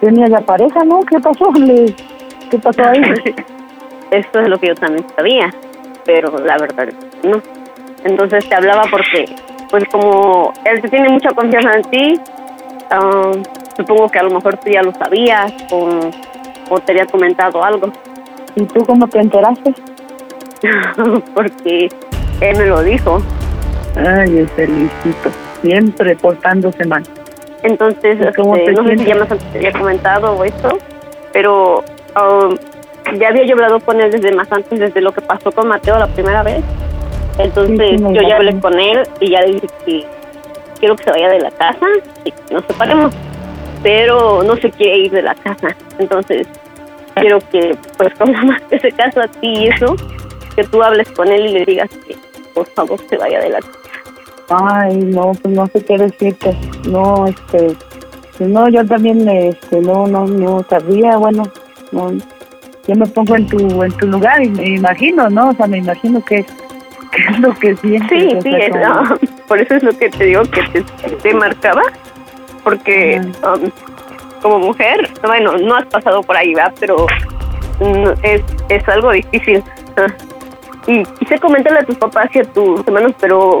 tenía 0.00 0.26
ya 0.26 0.40
pareja, 0.40 0.82
¿no? 0.84 1.00
¿Qué 1.02 1.20
pasó? 1.20 1.52
Le, 1.58 1.94
¿Qué 2.50 2.58
pasó 2.58 2.82
ahí? 2.84 3.00
Esto 4.10 4.40
es 4.40 4.48
lo 4.48 4.58
que 4.58 4.68
yo 4.68 4.74
también 4.74 5.06
sabía, 5.16 5.54
pero 6.04 6.36
la 6.38 6.58
verdad 6.58 6.88
no. 7.22 7.40
Entonces 8.04 8.48
te 8.48 8.54
hablaba 8.54 8.82
porque, 8.90 9.24
pues 9.70 9.84
como 9.90 10.52
él 10.64 10.80
te 10.82 10.88
tiene 10.88 11.08
mucha 11.08 11.30
confianza 11.30 11.74
en 11.76 11.82
ti, 11.84 12.20
ah, 12.90 13.32
supongo 13.76 14.08
que 14.08 14.18
a 14.18 14.24
lo 14.24 14.30
mejor 14.30 14.56
tú 14.58 14.70
ya 14.70 14.82
lo 14.82 14.92
sabías 14.92 15.52
o, 15.70 15.88
o 16.70 16.80
te 16.80 16.92
había 16.92 17.06
comentado 17.06 17.62
algo. 17.64 17.88
¿Y 18.56 18.64
tú 18.64 18.84
cómo 18.84 19.06
te 19.08 19.20
enteraste? 19.20 19.74
porque 21.34 21.88
él 22.50 22.58
me 22.58 22.66
lo 22.66 22.82
dijo. 22.82 23.22
Ay, 23.96 24.38
ese 24.38 24.66
Luisito, 24.66 25.30
siempre 25.62 26.16
portándose 26.16 26.84
mal. 26.84 27.02
Entonces, 27.62 28.18
¿Y 28.20 28.34
cómo 28.34 28.56
este, 28.56 28.72
te 28.72 28.82
no 28.82 28.88
sé 28.88 28.98
si 28.98 29.04
ya 29.04 29.14
más 29.14 29.30
antes 29.30 29.52
te 29.52 29.58
había 29.58 29.72
comentado 29.72 30.44
esto, 30.44 30.78
pero 31.32 31.78
um, 32.14 32.56
ya 33.18 33.28
había 33.28 33.44
yo 33.44 33.54
hablado 33.54 33.80
con 33.80 34.00
él 34.00 34.10
desde 34.10 34.32
más 34.32 34.50
antes, 34.52 34.78
desde 34.78 35.00
lo 35.00 35.12
que 35.12 35.22
pasó 35.22 35.50
con 35.52 35.68
Mateo 35.68 35.98
la 35.98 36.08
primera 36.08 36.42
vez. 36.42 36.62
Entonces, 37.38 37.90
Sí, 37.90 37.98
sí, 37.98 38.04
me 38.04 38.14
yo 38.14 38.22
ya 38.22 38.36
hablé 38.36 38.58
con 38.60 38.78
él 38.78 39.02
y 39.20 39.30
ya 39.30 39.40
le 39.40 39.54
dije 39.54 39.66
que 39.86 40.04
quiero 40.78 40.96
que 40.96 41.04
se 41.04 41.10
vaya 41.10 41.30
de 41.30 41.40
la 41.40 41.50
casa 41.50 41.86
y 42.24 42.30
que 42.30 42.54
nos 42.54 42.64
separemos. 42.66 43.14
Pero 43.82 44.42
no 44.42 44.56
se 44.56 44.70
quiere 44.70 44.98
ir 44.98 45.12
de 45.12 45.22
la 45.22 45.34
casa. 45.34 45.74
Entonces, 45.98 46.46
quiero 47.14 47.38
que, 47.50 47.76
pues, 47.96 48.14
como 48.18 48.32
más 48.44 48.60
que 48.62 48.78
se 48.78 48.92
casa 48.92 49.24
a 49.24 49.28
ti 49.28 49.48
y 49.48 49.68
eso, 49.68 49.96
que 50.54 50.64
tú 50.64 50.82
hables 50.82 51.10
con 51.12 51.28
él 51.28 51.46
y 51.46 51.52
le 51.52 51.64
digas 51.64 51.90
que, 52.06 52.16
por 52.54 52.66
favor, 52.70 52.98
se 53.08 53.16
vaya 53.16 53.40
de 53.40 53.50
la 53.50 53.58
casa. 53.60 53.78
Ay, 54.50 54.96
no, 54.96 55.32
pues 55.42 55.54
no 55.54 55.66
sé 55.68 55.84
qué 55.84 55.96
decirte. 55.98 56.56
No, 56.88 57.26
este, 57.26 57.74
no, 58.40 58.68
yo 58.68 58.84
también, 58.86 59.26
este, 59.28 59.80
no, 59.80 60.06
no, 60.06 60.26
no 60.26 60.64
sabía, 60.68 61.16
bueno, 61.16 61.44
no, 61.92 62.12
yo 62.86 62.94
me 62.94 63.06
pongo 63.06 63.36
en 63.36 63.46
tu, 63.48 63.82
en 63.82 63.92
tu 63.92 64.06
lugar 64.06 64.42
y 64.42 64.50
me 64.50 64.66
imagino, 64.76 65.28
¿no? 65.30 65.48
O 65.50 65.54
sea, 65.54 65.66
me 65.66 65.78
imagino 65.78 66.22
que, 66.24 66.44
que 66.44 67.22
es 67.30 67.40
lo 67.40 67.54
que 67.54 67.74
sientes. 67.76 68.08
Sí, 68.08 68.38
sí, 68.42 68.54
es- 68.54 68.70
como- 68.70 68.84
ah, 68.84 69.16
por 69.48 69.60
eso 69.60 69.74
es 69.76 69.82
lo 69.82 69.92
que 69.96 70.10
te 70.10 70.24
digo 70.24 70.42
que 70.44 70.62
te, 70.82 70.82
te 71.22 71.34
marcaba, 71.34 71.82
porque 72.62 73.20
um, 73.22 73.70
como 74.42 74.58
mujer, 74.58 75.08
bueno, 75.22 75.56
no 75.56 75.74
has 75.76 75.86
pasado 75.86 76.22
por 76.22 76.36
ahí, 76.36 76.54
¿verdad? 76.54 76.74
Pero 76.80 77.06
mm, 77.80 78.08
es, 78.22 78.42
es 78.68 78.88
algo 78.88 79.10
difícil. 79.12 79.62
Y 80.86 81.02
quise 81.18 81.38
comentarle 81.38 81.80
a 81.80 81.84
tus 81.84 81.96
papás 81.96 82.28
y 82.34 82.40
a 82.40 82.44
tus 82.44 82.80
hermanos, 82.86 83.12
pero 83.20 83.60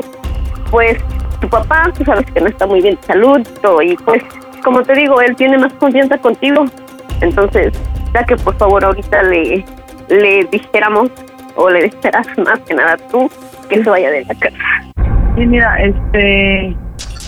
pues 0.70 0.98
tu 1.40 1.48
papá, 1.48 1.90
tú 1.96 2.04
sabes 2.04 2.30
que 2.30 2.40
no 2.40 2.48
está 2.48 2.66
muy 2.66 2.80
bien 2.80 2.96
de 2.96 3.06
salud, 3.06 3.40
y 3.82 3.96
pues, 3.96 4.22
como 4.62 4.82
te 4.82 4.94
digo, 4.94 5.20
él 5.20 5.34
tiene 5.36 5.58
más 5.58 5.72
confianza 5.74 6.18
contigo. 6.18 6.64
Entonces, 7.20 7.72
ya 8.12 8.24
que 8.24 8.36
por 8.36 8.56
favor 8.56 8.84
ahorita 8.84 9.22
le, 9.24 9.64
le 10.08 10.44
dijéramos, 10.50 11.10
o 11.56 11.70
le 11.70 11.84
dijeras 11.84 12.26
más 12.38 12.58
que 12.60 12.74
nada 12.74 12.96
tú, 13.10 13.30
que 13.68 13.82
se 13.82 13.88
vaya 13.88 14.10
de 14.10 14.24
la 14.24 14.34
casa. 14.34 14.56
Sí, 15.36 15.46
mira, 15.46 15.76
este, 15.82 16.76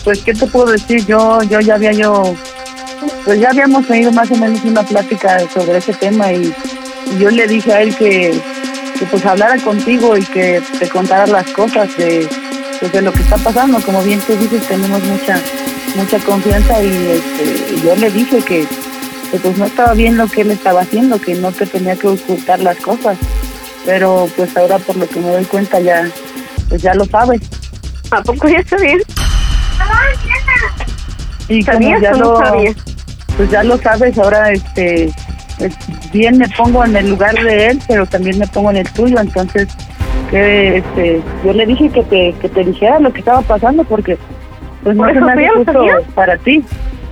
pues, 0.03 0.23
¿qué 0.23 0.33
te 0.33 0.47
puedo 0.47 0.71
decir? 0.71 1.05
Yo, 1.05 1.41
yo 1.43 1.59
ya 1.59 1.75
había 1.75 1.91
yo, 1.91 2.23
pues 3.25 3.39
ya 3.39 3.49
habíamos 3.49 3.87
tenido 3.87 4.11
más 4.11 4.29
o 4.31 4.35
menos 4.35 4.63
una 4.63 4.83
plática 4.83 5.39
sobre 5.39 5.77
ese 5.77 5.93
tema 5.93 6.31
y 6.31 6.53
yo 7.19 7.29
le 7.29 7.47
dije 7.47 7.73
a 7.73 7.81
él 7.81 7.95
que, 7.95 8.39
que 8.97 9.05
pues 9.05 9.25
hablara 9.25 9.57
contigo 9.57 10.17
y 10.17 10.23
que 10.23 10.61
te 10.79 10.89
contara 10.89 11.27
las 11.27 11.49
cosas 11.51 11.95
de, 11.97 12.27
pues, 12.79 12.91
de 12.91 13.01
lo 13.01 13.11
que 13.11 13.21
está 13.21 13.37
pasando. 13.37 13.79
Como 13.81 14.01
bien 14.03 14.19
tú 14.21 14.35
dices, 14.35 14.67
tenemos 14.67 15.03
mucha, 15.03 15.39
mucha 15.95 16.19
confianza 16.19 16.81
y, 16.81 16.87
este, 16.87 17.81
yo 17.83 17.95
le 17.95 18.09
dije 18.11 18.41
que, 18.41 18.67
que 19.31 19.39
pues 19.39 19.57
no 19.57 19.65
estaba 19.65 19.93
bien 19.93 20.17
lo 20.17 20.27
que 20.27 20.41
él 20.41 20.51
estaba 20.51 20.81
haciendo, 20.81 21.19
que 21.19 21.35
no 21.35 21.51
te 21.51 21.65
tenía 21.65 21.95
que 21.95 22.07
ocultar 22.07 22.59
las 22.59 22.77
cosas. 22.77 23.17
Pero 23.85 24.29
pues 24.35 24.55
ahora 24.57 24.79
por 24.79 24.97
lo 24.97 25.07
que 25.07 25.19
me 25.19 25.29
doy 25.29 25.45
cuenta 25.45 25.79
ya, 25.79 26.09
pues 26.69 26.81
ya 26.81 26.93
lo 26.93 27.05
sabes. 27.05 27.41
¿A 28.11 28.21
poco 28.21 28.47
ya 28.47 28.59
está 28.59 28.77
bien? 28.77 28.99
Y 31.49 31.63
como 31.63 31.77
¿Sabías 31.77 32.01
ya 32.01 32.11
no 32.11 32.17
lo, 32.17 32.37
sabías? 32.37 32.75
pues 33.37 33.49
ya 33.49 33.63
lo 33.63 33.77
sabes, 33.77 34.17
ahora 34.17 34.51
este, 34.51 35.13
bien 36.11 36.37
me 36.37 36.47
pongo 36.49 36.85
en 36.85 36.95
el 36.95 37.09
lugar 37.09 37.35
de 37.35 37.67
él, 37.67 37.79
pero 37.87 38.05
también 38.05 38.37
me 38.37 38.47
pongo 38.47 38.71
en 38.71 38.77
el 38.77 38.89
tuyo, 38.91 39.19
entonces 39.19 39.67
que 40.29 40.77
este, 40.77 41.21
yo 41.45 41.53
le 41.53 41.65
dije 41.65 41.89
que 41.89 42.03
te, 42.03 42.33
que 42.41 42.49
te 42.49 42.63
dijera 42.63 42.99
lo 42.99 43.11
que 43.13 43.19
estaba 43.19 43.41
pasando 43.41 43.83
porque 43.83 44.17
pues 44.83 44.95
no 44.95 45.03
¿Por 45.03 45.13
se 45.13 45.21
me 45.21 45.31
hace 45.31 45.49
justo 45.49 45.85
para 46.15 46.37
ti. 46.37 46.63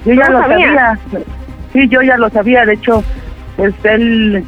Yo 0.06 0.16
¿No 0.16 0.22
ya 0.22 0.30
lo 0.30 0.40
sabía. 0.40 1.00
Sí, 1.74 1.88
yo 1.90 2.02
ya 2.02 2.18
lo 2.18 2.30
sabía, 2.30 2.66
de 2.66 2.74
hecho, 2.74 3.04
pues 3.58 3.74
él, 3.84 4.46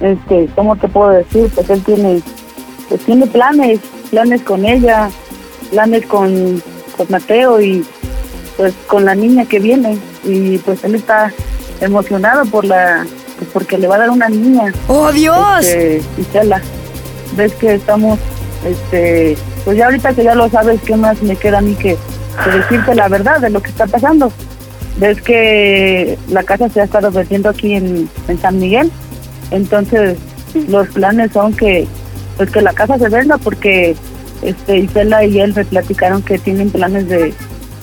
este, 0.00 0.48
¿cómo 0.54 0.76
te 0.76 0.88
puedo 0.88 1.10
decir? 1.10 1.50
Pues 1.54 1.70
él 1.70 1.82
tiene, 1.84 2.20
pues 2.88 3.00
tiene 3.02 3.26
planes, 3.26 3.80
planes 4.10 4.42
con 4.42 4.64
ella, 4.64 5.08
planes 5.70 6.04
con, 6.06 6.62
con 6.96 7.06
Mateo 7.08 7.60
y 7.60 7.84
pues 8.56 8.74
con 8.86 9.04
la 9.04 9.14
niña 9.14 9.44
que 9.44 9.58
viene 9.58 9.98
y 10.24 10.58
pues 10.58 10.82
él 10.84 10.94
está 10.94 11.30
emocionado 11.80 12.44
por 12.46 12.64
la 12.64 13.06
pues, 13.38 13.50
porque 13.52 13.78
le 13.78 13.86
va 13.86 13.96
a 13.96 13.98
dar 13.98 14.10
una 14.10 14.28
niña. 14.28 14.72
¡Oh, 14.88 15.12
Dios! 15.12 15.66
este, 15.66 16.02
Isela 16.18 16.60
ves 17.36 17.52
que 17.54 17.74
estamos 17.74 18.18
este 18.64 19.36
pues 19.64 19.76
ya 19.76 19.86
ahorita 19.86 20.14
que 20.14 20.24
ya 20.24 20.34
lo 20.34 20.48
sabes 20.48 20.80
qué 20.82 20.96
más 20.96 21.22
me 21.22 21.36
queda 21.36 21.58
a 21.58 21.60
mí 21.60 21.74
que, 21.74 21.96
que 22.44 22.50
decirte 22.50 22.94
la 22.94 23.08
verdad 23.08 23.40
de 23.40 23.50
lo 23.50 23.60
que 23.60 23.70
está 23.70 23.86
pasando 23.86 24.32
ves 24.98 25.20
que 25.20 26.18
la 26.28 26.42
casa 26.42 26.68
se 26.68 26.80
ha 26.80 26.84
estado 26.84 27.10
vendiendo 27.10 27.50
aquí 27.50 27.74
en, 27.74 28.08
en 28.28 28.38
San 28.40 28.58
Miguel 28.58 28.90
entonces 29.50 30.18
los 30.68 30.88
planes 30.88 31.32
son 31.32 31.54
que 31.54 31.86
pues 32.36 32.50
que 32.50 32.62
la 32.62 32.72
casa 32.72 32.98
se 32.98 33.08
venda 33.08 33.38
porque 33.38 33.96
este 34.42 34.78
Isela 34.78 35.24
y 35.24 35.40
él 35.40 35.52
me 35.54 35.64
platicaron 35.64 36.22
que 36.22 36.38
tienen 36.38 36.70
planes 36.70 37.08
de 37.08 37.34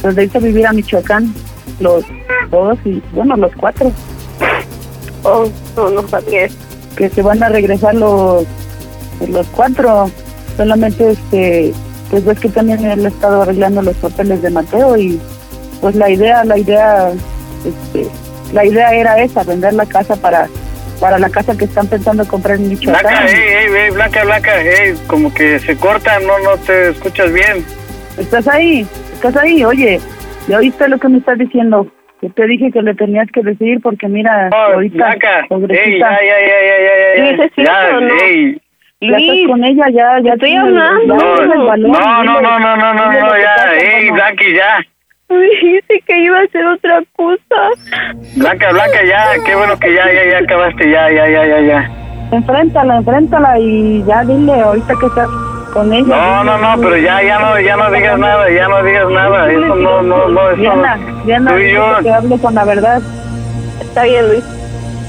pues 0.01 0.16
de 0.16 0.24
irse 0.24 0.38
a 0.38 0.41
vivir 0.41 0.68
a 0.68 0.74
Michoacán 0.74 1.34
los 1.80 2.04
dos 2.49 2.78
y 2.86 3.01
bueno 3.14 3.36
los 3.36 3.54
cuatro 3.56 3.91
Oh, 5.24 5.47
no, 5.76 5.89
no 5.89 6.07
sabía 6.07 6.45
eso. 6.45 6.57
que 6.95 7.09
se 7.09 7.21
van 7.21 7.41
a 7.43 7.49
regresar 7.49 7.95
los 7.95 8.45
los 9.28 9.47
cuatro 9.47 10.09
solamente 10.57 11.11
este 11.11 11.74
pues 12.09 12.26
ves 12.26 12.39
que 12.39 12.49
también 12.49 12.84
él 12.86 13.05
ha 13.05 13.09
estado 13.09 13.43
arreglando 13.43 13.82
los 13.82 13.95
papeles 13.97 14.41
de 14.41 14.49
Mateo 14.49 14.97
y 14.97 15.19
pues 15.82 15.95
la 15.95 16.09
idea 16.09 16.43
la 16.43 16.57
idea 16.57 17.11
este 17.65 18.07
la 18.53 18.65
idea 18.65 18.93
era 18.93 19.19
esa 19.24 19.43
vender 19.43 19.74
la 19.74 19.86
casa 19.86 20.15
para 20.15 20.47
para 20.99 21.17
la 21.19 21.30
casa 21.30 21.57
que 21.57 21.65
están 21.65 21.88
pensando 21.88 22.26
comprar 22.28 22.57
en 22.57 22.69
Michoacán 22.69 23.01
Blanca, 23.03 23.26
ey, 23.28 23.39
ey, 23.39 23.76
ey, 23.86 23.89
Blanca, 23.91 24.24
Blanca, 24.24 24.61
ey, 24.61 24.93
como 25.07 25.34
que 25.34 25.59
se 25.59 25.76
corta, 25.76 26.19
no, 26.19 26.38
no 26.39 26.57
te 26.57 26.89
escuchas 26.89 27.32
bien. 27.32 27.65
estás 28.17 28.47
ahí 28.47 28.86
estás 29.13 29.36
ahí 29.38 29.63
oye 29.63 29.99
¿ya 30.47 30.57
oíste 30.57 30.88
lo 30.89 30.99
que 30.99 31.07
me 31.09 31.17
estás 31.19 31.38
diciendo? 31.39 31.88
Yo 32.24 32.30
te 32.30 32.47
dije 32.47 32.71
que 32.71 32.82
le 32.82 32.95
tenías 32.95 33.28
que 33.34 33.41
decir 33.41 33.82
porque 33.84 34.07
mira 34.07 34.47
ahorita 34.47 34.95
Blanca, 34.95 35.45
ey, 35.49 35.99
ya, 35.99 36.09
ya, 36.09 36.38
ya, 36.39 36.57
ya, 36.63 36.78
ya, 36.78 37.63
ya, 37.63 38.26
ey. 38.26 38.61
ya 39.01 39.17
estás 39.17 39.38
con 39.45 39.63
ella 39.65 39.86
ya 39.91 40.19
ya 40.24 40.34
estoy 40.34 40.55
hablando. 40.55 41.15
No, 41.15 41.45
no, 41.45 42.41
no, 42.41 42.59
no, 42.59 42.78
no, 42.78 42.93
no, 42.93 43.11
no, 43.11 43.38
ya, 43.38 43.55
ey. 43.78 44.09
Blanqui, 44.09 44.55
ya. 44.55 44.80
Dijiste 45.30 46.01
que 46.07 46.17
iba 46.17 46.39
a 46.39 46.43
hacer 46.43 46.65
otra 46.65 47.03
cosa. 47.17 47.59
Blanca, 48.38 48.71
Blanca, 48.71 49.03
ya, 49.03 49.26
qué 49.45 49.55
bueno 49.55 49.78
que 49.78 49.93
ya, 49.93 50.05
ya, 50.13 50.26
ya 50.32 50.38
acabaste, 50.38 50.89
ya, 50.89 51.11
ya, 51.11 51.28
ya, 51.28 51.45
ya, 51.45 51.59
ya. 51.59 51.91
Enfréntala, 52.32 52.95
enfréntala 52.99 53.59
y 53.59 54.01
ya 54.05 54.24
dile 54.24 54.53
ahorita 54.53 54.93
que 54.97 55.07
estás 55.07 55.28
con 55.74 55.91
ella. 55.91 56.15
No, 56.15 56.43
no, 56.43 56.57
no, 56.57 56.82
pero 56.82 56.97
ya, 56.97 57.21
ya 57.24 57.39
no, 57.39 57.59
ya 57.59 57.76
no 57.76 57.91
digas 57.91 58.19
nada, 58.19 58.49
ya 58.49 58.67
no 58.67 58.84
digas 58.84 59.09
nada, 59.09 59.51
eso 59.51 59.76
no, 59.76 60.01
no, 60.01 60.28
no, 60.28 60.49
eso 60.51 60.61
Diana, 60.61 60.99
Diana, 61.26 61.51
tú 61.51 61.57
y 61.57 61.71
yo, 61.74 61.97
que 62.01 62.11
hable 62.11 62.39
con 62.39 62.55
la 62.55 62.63
verdad. 62.63 63.01
Está 63.82 64.03
bien, 64.03 64.28
Luis. 64.30 64.43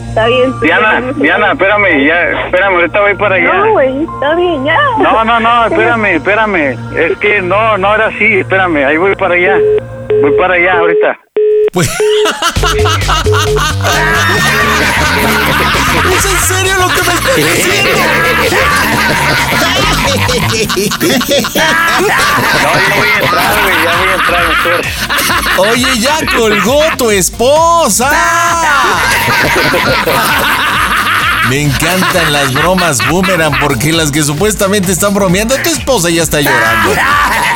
está 0.08 0.26
bien. 0.26 0.60
Diana, 0.60 1.02
Diana, 1.16 1.52
espérame, 1.52 2.04
ya, 2.06 2.44
espérame, 2.46 2.74
ahorita 2.74 3.00
voy 3.00 3.14
para 3.14 3.34
allá. 3.36 3.52
No, 3.52 3.72
güey, 3.72 4.02
está 4.02 4.34
bien, 4.34 4.64
ya. 4.64 4.78
No, 4.98 5.24
no, 5.24 5.40
no, 5.40 5.66
espérame, 5.66 6.06
espérame. 6.16 6.76
Es 6.96 7.18
que 7.18 7.42
no, 7.42 7.76
no 7.78 7.94
era 7.94 8.06
así, 8.06 8.38
espérame, 8.38 8.84
ahí 8.86 8.96
voy 8.96 9.14
para 9.14 9.34
allá. 9.34 9.58
Voy 10.22 10.32
para 10.38 10.54
allá 10.54 10.78
ahorita. 10.78 11.23
Pues. 11.74 11.88
¿Es 16.16 16.24
en 16.24 16.38
serio 16.46 16.74
lo 16.78 16.88
que 16.88 17.02
me 17.02 17.12
estás 17.14 17.36
diciendo? 17.36 17.90
No, 22.64 22.78
ya 22.78 22.94
voy 22.96 23.08
a 23.08 23.18
entrar, 23.18 23.54
güey, 23.62 23.76
ya 23.84 23.92
voy 23.96 24.08
a 24.08 24.14
entrar, 24.14 24.42
mejor. 24.48 24.80
Oye, 25.68 25.98
ya 25.98 26.18
colgó 26.36 26.82
tu 26.96 27.10
esposa. 27.10 28.10
Me 31.48 31.62
encantan 31.62 32.32
las 32.32 32.52
bromas 32.54 33.06
boomerang 33.08 33.58
porque 33.60 33.92
las 33.92 34.10
que 34.10 34.22
supuestamente 34.22 34.92
están 34.92 35.12
bromeando, 35.14 35.56
tu 35.56 35.70
esposa 35.70 36.08
ya 36.10 36.22
está 36.22 36.40
llorando. 36.40 36.94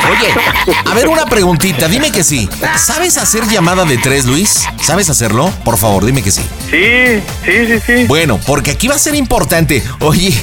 Oye, 0.07 0.73
a 0.85 0.93
ver 0.93 1.07
una 1.07 1.25
preguntita, 1.25 1.87
dime 1.87 2.11
que 2.11 2.23
sí. 2.23 2.49
¿Sabes 2.77 3.17
hacer 3.17 3.45
llamada 3.47 3.85
de 3.85 3.97
tres, 3.97 4.25
Luis? 4.25 4.63
¿Sabes 4.81 5.09
hacerlo? 5.09 5.51
Por 5.63 5.77
favor, 5.77 6.05
dime 6.05 6.21
que 6.23 6.31
sí. 6.31 6.41
Sí, 6.69 7.21
sí, 7.45 7.65
sí, 7.67 7.79
sí. 7.85 8.05
Bueno, 8.05 8.39
porque 8.47 8.71
aquí 8.71 8.87
va 8.87 8.95
a 8.95 8.99
ser 8.99 9.15
importante. 9.15 9.83
Oye, 9.99 10.33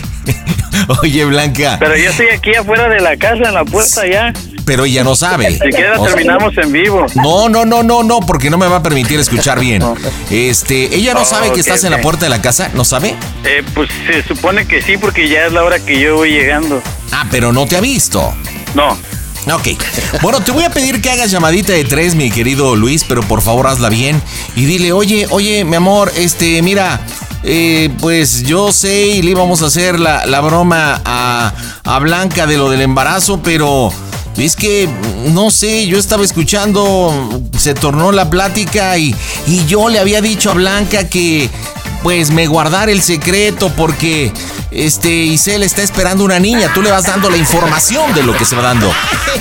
oye, 1.02 1.24
Blanca. 1.24 1.76
Pero 1.80 1.96
yo 1.96 2.10
estoy 2.10 2.28
aquí 2.28 2.54
afuera 2.54 2.88
de 2.88 3.00
la 3.00 3.16
casa, 3.16 3.42
en 3.48 3.54
la 3.54 3.64
puerta 3.64 4.06
ya. 4.06 4.32
Pero 4.64 4.84
ella 4.84 5.04
no 5.04 5.14
sabe. 5.16 5.52
Si 5.52 5.58
quieres 5.58 5.96
sea- 5.98 6.06
terminamos 6.06 6.56
en 6.58 6.72
vivo. 6.72 7.06
No, 7.14 7.48
no, 7.48 7.64
no, 7.64 7.82
no, 7.82 8.02
no, 8.02 8.20
porque 8.20 8.50
no 8.50 8.58
me 8.58 8.66
va 8.66 8.76
a 8.76 8.82
permitir 8.82 9.18
escuchar 9.20 9.58
bien. 9.60 9.82
Este, 10.30 10.94
ella 10.94 11.14
no 11.14 11.20
Oh, 11.22 11.24
sabe 11.24 11.52
que 11.52 11.60
estás 11.60 11.82
en 11.84 11.92
la 11.92 12.00
puerta 12.00 12.26
de 12.26 12.30
la 12.30 12.42
casa, 12.42 12.70
¿no 12.74 12.84
sabe? 12.84 13.14
Eh, 13.44 13.62
pues 13.74 13.88
se 14.06 14.22
supone 14.24 14.66
que 14.66 14.82
sí, 14.82 14.96
porque 14.98 15.28
ya 15.28 15.46
es 15.46 15.52
la 15.52 15.62
hora 15.64 15.78
que 15.78 15.98
yo 16.00 16.16
voy 16.16 16.30
llegando. 16.30 16.82
Ah, 17.12 17.26
pero 17.30 17.52
no 17.52 17.66
te 17.66 17.76
ha 17.76 17.80
visto. 17.80 18.34
No. 18.74 18.98
Ok. 19.52 19.68
Bueno, 20.22 20.40
te 20.40 20.50
voy 20.50 20.64
a 20.64 20.70
pedir 20.70 21.00
que 21.00 21.10
hagas 21.10 21.30
llamadita 21.30 21.72
de 21.72 21.84
tres, 21.84 22.14
mi 22.14 22.30
querido 22.30 22.74
Luis, 22.74 23.04
pero 23.06 23.22
por 23.22 23.42
favor 23.42 23.68
hazla 23.68 23.88
bien. 23.88 24.20
Y 24.56 24.64
dile, 24.64 24.92
oye, 24.92 25.26
oye, 25.30 25.64
mi 25.64 25.76
amor, 25.76 26.12
este, 26.16 26.62
mira, 26.62 27.00
eh, 27.44 27.90
pues 28.00 28.42
yo 28.42 28.72
sé 28.72 29.06
y 29.06 29.22
le 29.22 29.30
íbamos 29.30 29.62
a 29.62 29.66
hacer 29.66 30.00
la, 30.00 30.26
la 30.26 30.40
broma 30.40 31.00
a, 31.04 31.52
a 31.84 31.98
Blanca 32.00 32.46
de 32.46 32.56
lo 32.56 32.68
del 32.70 32.80
embarazo, 32.80 33.40
pero 33.42 33.92
es 34.36 34.56
que, 34.56 34.88
no 35.32 35.50
sé, 35.50 35.86
yo 35.86 35.98
estaba 35.98 36.24
escuchando, 36.24 37.40
se 37.56 37.74
tornó 37.74 38.10
la 38.10 38.28
plática 38.28 38.98
y, 38.98 39.14
y 39.46 39.64
yo 39.66 39.88
le 39.88 40.00
había 40.00 40.20
dicho 40.20 40.50
a 40.50 40.54
Blanca 40.54 41.08
que, 41.08 41.48
pues, 42.02 42.30
me 42.30 42.46
guardara 42.46 42.92
el 42.92 43.02
secreto 43.02 43.72
porque, 43.76 44.32
este, 44.70 45.10
Isel 45.10 45.62
está 45.62 45.82
esperando 45.82 46.24
una 46.24 46.38
niña. 46.38 46.72
Tú 46.74 46.82
le 46.82 46.90
vas 46.90 47.04
dando 47.04 47.30
la 47.30 47.36
información 47.36 48.14
de 48.14 48.22
lo 48.22 48.36
que 48.36 48.44
se 48.44 48.56
va 48.56 48.62
dando. 48.62 48.90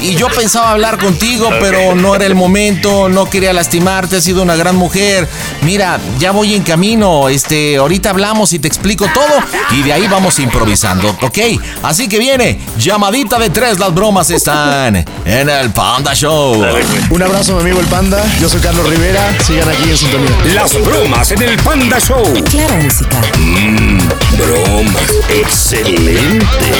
Y 0.02 0.16
yo 0.16 0.28
pensaba 0.28 0.72
hablar 0.72 0.98
contigo, 0.98 1.50
pero 1.60 1.96
no 1.96 2.16
era 2.16 2.26
el 2.26 2.36
momento, 2.36 3.10
no 3.10 3.26
quería 3.26 3.54
lastimarte, 3.54 4.18
has 4.18 4.24
sido 4.24 4.44
una 4.44 4.56
gran 4.56 4.76
mujer. 4.76 5.28
Mira, 5.62 6.00
ya 6.20 6.32
voy 6.32 6.54
en 6.54 6.64
camino, 6.64 7.30
este, 7.30 7.78
ahorita 7.78 8.10
hablamos 8.10 8.54
y 8.54 8.60
te 8.60 8.68
explico 8.68 9.08
todo 9.14 9.34
y 9.72 9.82
de 9.84 9.94
ahí 9.94 10.08
vamos 10.08 10.40
improvisando, 10.40 11.10
¿ok? 11.22 11.38
Así 11.84 12.08
que 12.08 12.20
viene, 12.20 12.60
llamadita 12.78 13.40
de 13.40 13.50
tres, 13.50 13.80
las 13.80 13.94
bromas 13.94 14.30
están 14.30 15.04
en 15.26 15.50
el 15.50 15.72
Panda 15.72 16.14
Show. 16.14 16.66
Un 17.10 17.22
abrazo, 17.22 17.56
mi 17.56 17.62
amigo 17.62 17.80
el 17.80 17.88
Panda. 17.88 18.24
Yo 18.40 18.50
soy 18.50 18.62
Carlos 18.62 18.88
Rivera. 18.90 19.22
Sigan 19.46 19.70
aquí 19.70 19.90
en 19.90 19.98
sintonía. 19.98 20.30
Las 20.54 20.74
bromas 20.84 21.32
en 21.32 21.42
el 21.42 21.58
Panda 21.58 22.00
Show. 22.00 22.24
Clara 22.52 22.76
música. 22.84 23.18
Mmm, 23.40 23.98
bromas. 24.38 25.30
Excelente. 25.30 26.72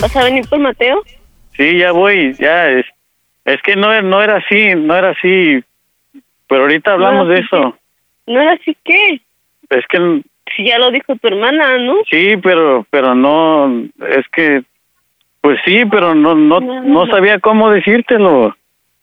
¿Vas 0.00 0.16
a 0.16 0.24
venir 0.24 0.48
por 0.48 0.58
Mateo? 0.58 1.02
Sí, 1.56 1.78
ya 1.78 1.92
voy, 1.92 2.34
ya 2.38 2.68
es. 2.70 2.86
Es 3.44 3.60
que 3.62 3.76
no, 3.76 4.00
no 4.02 4.22
era 4.22 4.36
así, 4.36 4.74
no 4.74 4.94
era 4.96 5.10
así. 5.10 5.62
Pero 6.48 6.62
ahorita 6.62 6.92
hablamos 6.92 7.26
No 7.28 7.32
de 7.32 7.40
eso. 7.40 7.78
¿No 8.26 8.40
era 8.40 8.52
así 8.52 8.76
qué? 8.84 9.20
Es 9.70 9.84
que 9.88 10.22
Si 10.56 10.64
ya 10.66 10.78
lo 10.78 10.90
dijo 10.90 11.14
tu 11.16 11.28
hermana, 11.28 11.78
¿no? 11.78 11.96
sí, 12.10 12.36
pero 12.42 12.86
pero 12.90 13.14
no 13.14 13.84
es 14.08 14.26
que 14.32 14.62
pues 15.40 15.58
sí, 15.64 15.84
pero 15.90 16.14
no 16.14 16.34
no 16.34 16.60
no 16.60 17.06
sabía 17.06 17.38
cómo 17.38 17.70
decírtelo. 17.70 18.56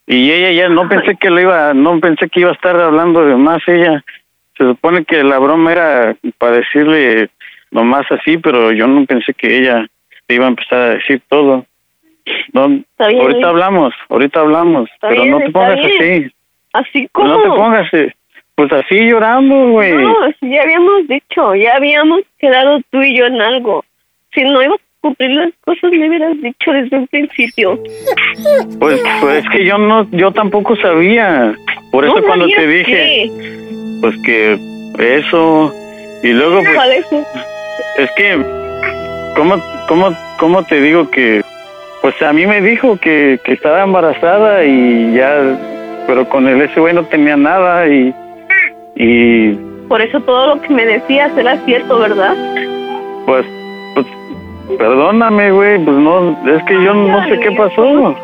Y 0.08 0.32
ella 0.32 0.51
ya 0.51 0.70
no 0.70 0.88
pensé 0.88 1.18
que 1.18 1.30
lo 1.30 1.41
iba, 1.41 1.74
no 1.74 1.99
pensé 1.99 2.30
que 2.30 2.39
iba 2.39 2.49
a 2.49 2.53
estar 2.53 2.80
hablando 2.80 3.26
de 3.26 3.36
más 3.36 3.60
ella. 3.68 4.03
Se 4.58 4.64
supone 4.64 5.03
que 5.03 5.22
la 5.24 5.38
broma 5.38 5.74
era 5.74 6.16
para 6.38 6.58
decirle 6.58 7.30
nomás 7.72 8.10
así, 8.10 8.38
pero 8.38 8.72
yo 8.72 8.88
no 8.88 9.05
pensé 9.05 9.34
que 9.34 9.58
ella 9.58 9.86
te 10.26 10.36
iba 10.36 10.45
a 10.45 10.49
empezar 10.49 10.80
a 10.80 10.89
decir 10.95 11.22
todo. 11.28 11.66
No, 12.53 12.80
ahorita 12.97 13.49
hablamos, 13.49 13.93
ahorita 14.10 14.39
hablamos, 14.39 14.89
Está 14.93 15.10
pero 15.10 15.24
bien, 15.24 15.32
no 15.32 15.39
te 15.39 15.51
pongas 15.51 15.76
bien. 15.76 16.01
así. 16.01 16.32
¿Así 16.74 17.10
como? 17.12 17.28
No 17.28 17.41
te 17.41 17.49
pongas, 17.49 17.91
pues 18.55 18.72
así 18.74 19.10
llorando, 19.10 19.70
güey. 19.70 19.93
No, 19.93 20.16
ya 20.41 20.64
habíamos 20.64 21.08
dicho, 21.08 21.53
ya 21.55 21.76
habíamos 21.76 22.22
quedado 22.39 22.80
tú 22.89 23.01
y 23.01 23.16
yo 23.16 23.26
en 23.26 23.41
algo. 23.41 23.86
Si 24.34 24.43
no 24.43 24.62
ibas 24.62 24.80
a 24.80 24.86
cumplir 25.02 25.32
las 25.32 25.52
cosas, 25.66 25.91
me 25.91 26.08
hubieras 26.08 26.41
dicho 26.41 26.72
desde 26.72 26.98
un 26.98 27.08
principio. 27.08 27.80
Pues, 28.80 29.02
pues 29.22 29.43
es 29.43 29.50
que 29.50 29.66
yo 29.66 29.78
no, 29.78 30.08
yo 30.12 30.32
tampoco 30.32 30.76
sabía. 30.78 31.56
Por 31.91 32.06
eso 32.06 32.20
¿No 32.20 32.28
cuando 32.28 32.45
te 32.48 32.68
dije, 32.68 32.86
qué? 32.86 33.32
pues 34.02 34.16
que 34.24 34.58
eso 35.00 35.74
y 36.22 36.28
luego 36.30 36.60
pues, 36.60 36.76
¿Cuál 36.76 36.91
es 36.91 37.06
es 37.98 38.12
que 38.16 38.38
cómo 39.36 39.56
cómo 39.88 40.16
cómo 40.39 40.64
te 40.64 40.80
digo 40.82 41.10
que 41.10 41.41
pues 42.02 42.22
a 42.22 42.32
mí 42.34 42.45
me 42.45 42.62
dijo 42.62 42.98
que, 42.98 43.39
que 43.43 43.54
estaba 43.54 43.84
embarazada 43.84 44.64
y 44.66 45.14
ya 45.16 45.58
pero 46.06 46.28
con 46.30 46.48
el 46.48 46.62
ese 46.62 46.80
güey 46.80 46.93
no 46.93 47.06
tenía 47.06 47.36
nada 47.38 47.88
y 47.88 48.14
y 48.95 49.54
Por 49.88 50.02
eso 50.02 50.20
todo 50.22 50.56
lo 50.56 50.62
que 50.62 50.70
me 50.70 50.86
decías 50.86 51.36
era 51.38 51.58
cierto, 51.66 52.00
¿verdad? 52.00 52.36
pues 53.26 53.45
perdóname 54.78 55.51
güey 55.51 55.84
pues 55.84 55.97
no 55.97 56.38
es 56.47 56.63
que 56.63 56.74
yo 56.74 56.93
no 56.93 57.28
sé 57.28 57.39
qué 57.39 57.51
pasó. 57.51 58.15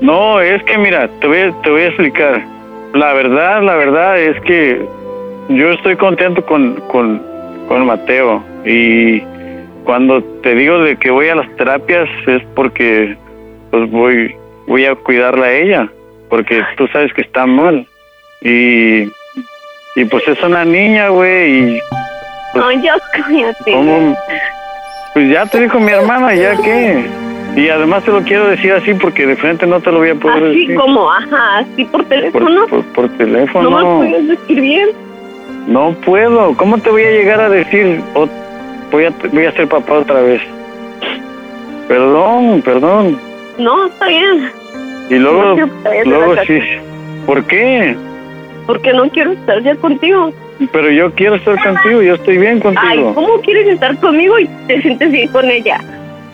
No, 0.00 0.40
es 0.40 0.62
que 0.64 0.78
mira, 0.78 1.08
te 1.20 1.26
voy, 1.26 1.52
te 1.62 1.70
voy 1.70 1.82
a 1.82 1.86
explicar. 1.86 2.44
La 2.94 3.12
verdad, 3.14 3.62
la 3.62 3.74
verdad 3.74 4.18
es 4.18 4.40
que 4.42 4.80
yo 5.48 5.70
estoy 5.70 5.96
contento 5.96 6.44
con, 6.44 6.74
con, 6.88 7.22
con 7.66 7.86
Mateo 7.86 8.42
y 8.64 9.20
cuando 9.84 10.22
te 10.42 10.54
digo 10.54 10.78
de 10.82 10.96
que 10.96 11.10
voy 11.10 11.28
a 11.28 11.34
las 11.34 11.56
terapias 11.56 12.08
es 12.26 12.42
porque 12.54 13.16
pues 13.70 13.90
voy 13.90 14.34
voy 14.66 14.84
a 14.84 14.94
cuidarla 14.94 15.46
a 15.46 15.52
ella 15.52 15.88
porque 16.28 16.62
tú 16.76 16.86
sabes 16.88 17.12
que 17.14 17.22
está 17.22 17.46
mal 17.46 17.86
y 18.42 19.10
y 19.98 20.04
pues 20.04 20.28
es 20.28 20.40
una 20.44 20.64
niña, 20.64 21.08
güey, 21.08 21.76
y 21.76 21.80
No, 22.54 22.70
ya 22.72 22.96
cállate. 23.12 23.72
¿cómo? 23.72 24.16
Pues 25.14 25.30
ya 25.30 25.46
te 25.46 25.60
dijo 25.60 25.78
mi 25.80 25.92
hermana, 25.92 26.34
ya 26.34 26.56
que 26.56 27.06
y 27.56 27.68
además 27.70 28.04
te 28.04 28.12
lo 28.12 28.22
quiero 28.22 28.46
decir 28.48 28.72
así 28.72 28.94
porque 28.94 29.26
de 29.26 29.34
frente 29.34 29.66
no 29.66 29.80
te 29.80 29.90
lo 29.90 29.98
voy 29.98 30.10
a 30.10 30.14
poder 30.14 30.44
Así 30.44 30.60
decir. 30.60 30.76
como, 30.76 31.10
ajá, 31.10 31.58
así 31.58 31.84
por 31.86 32.04
teléfono. 32.04 32.66
por, 32.68 32.84
por 32.92 33.08
teléfono. 33.16 33.70
no 33.70 34.00
me 34.00 34.10
puedes 34.10 34.28
decir 34.28 34.60
bien. 34.60 34.88
No 35.66 35.92
puedo. 36.04 36.56
¿Cómo 36.56 36.78
te 36.78 36.90
voy 36.90 37.02
a 37.02 37.10
llegar 37.10 37.40
a 37.40 37.48
decir 37.48 38.00
voy 38.92 39.04
a 39.04 39.10
voy 39.32 39.44
a 39.46 39.52
ser 39.52 39.66
papá 39.68 39.94
otra 39.94 40.20
vez? 40.20 40.40
Perdón, 41.88 42.62
perdón. 42.62 43.18
No, 43.58 43.86
está 43.86 44.06
bien. 44.06 44.50
Y 45.10 45.14
luego 45.14 45.56
No 45.56 45.68
luego 46.04 46.34
sí. 46.46 46.60
¿Por 47.26 47.44
qué? 47.44 47.96
Porque 48.66 48.92
no 48.92 49.08
quiero 49.10 49.32
estar 49.32 49.62
ya 49.62 49.74
contigo. 49.76 50.30
Pero 50.72 50.90
yo 50.90 51.12
quiero 51.14 51.36
estar 51.36 51.56
contigo, 51.62 52.02
yo 52.02 52.14
estoy 52.14 52.38
bien 52.38 52.54
Ay, 52.54 52.60
contigo. 52.60 53.14
¿cómo 53.14 53.40
quieres 53.42 53.68
estar 53.68 53.96
conmigo 53.98 54.38
y 54.38 54.46
te 54.66 54.82
sientes 54.82 55.12
bien 55.12 55.28
con 55.28 55.48
ella? 55.50 55.78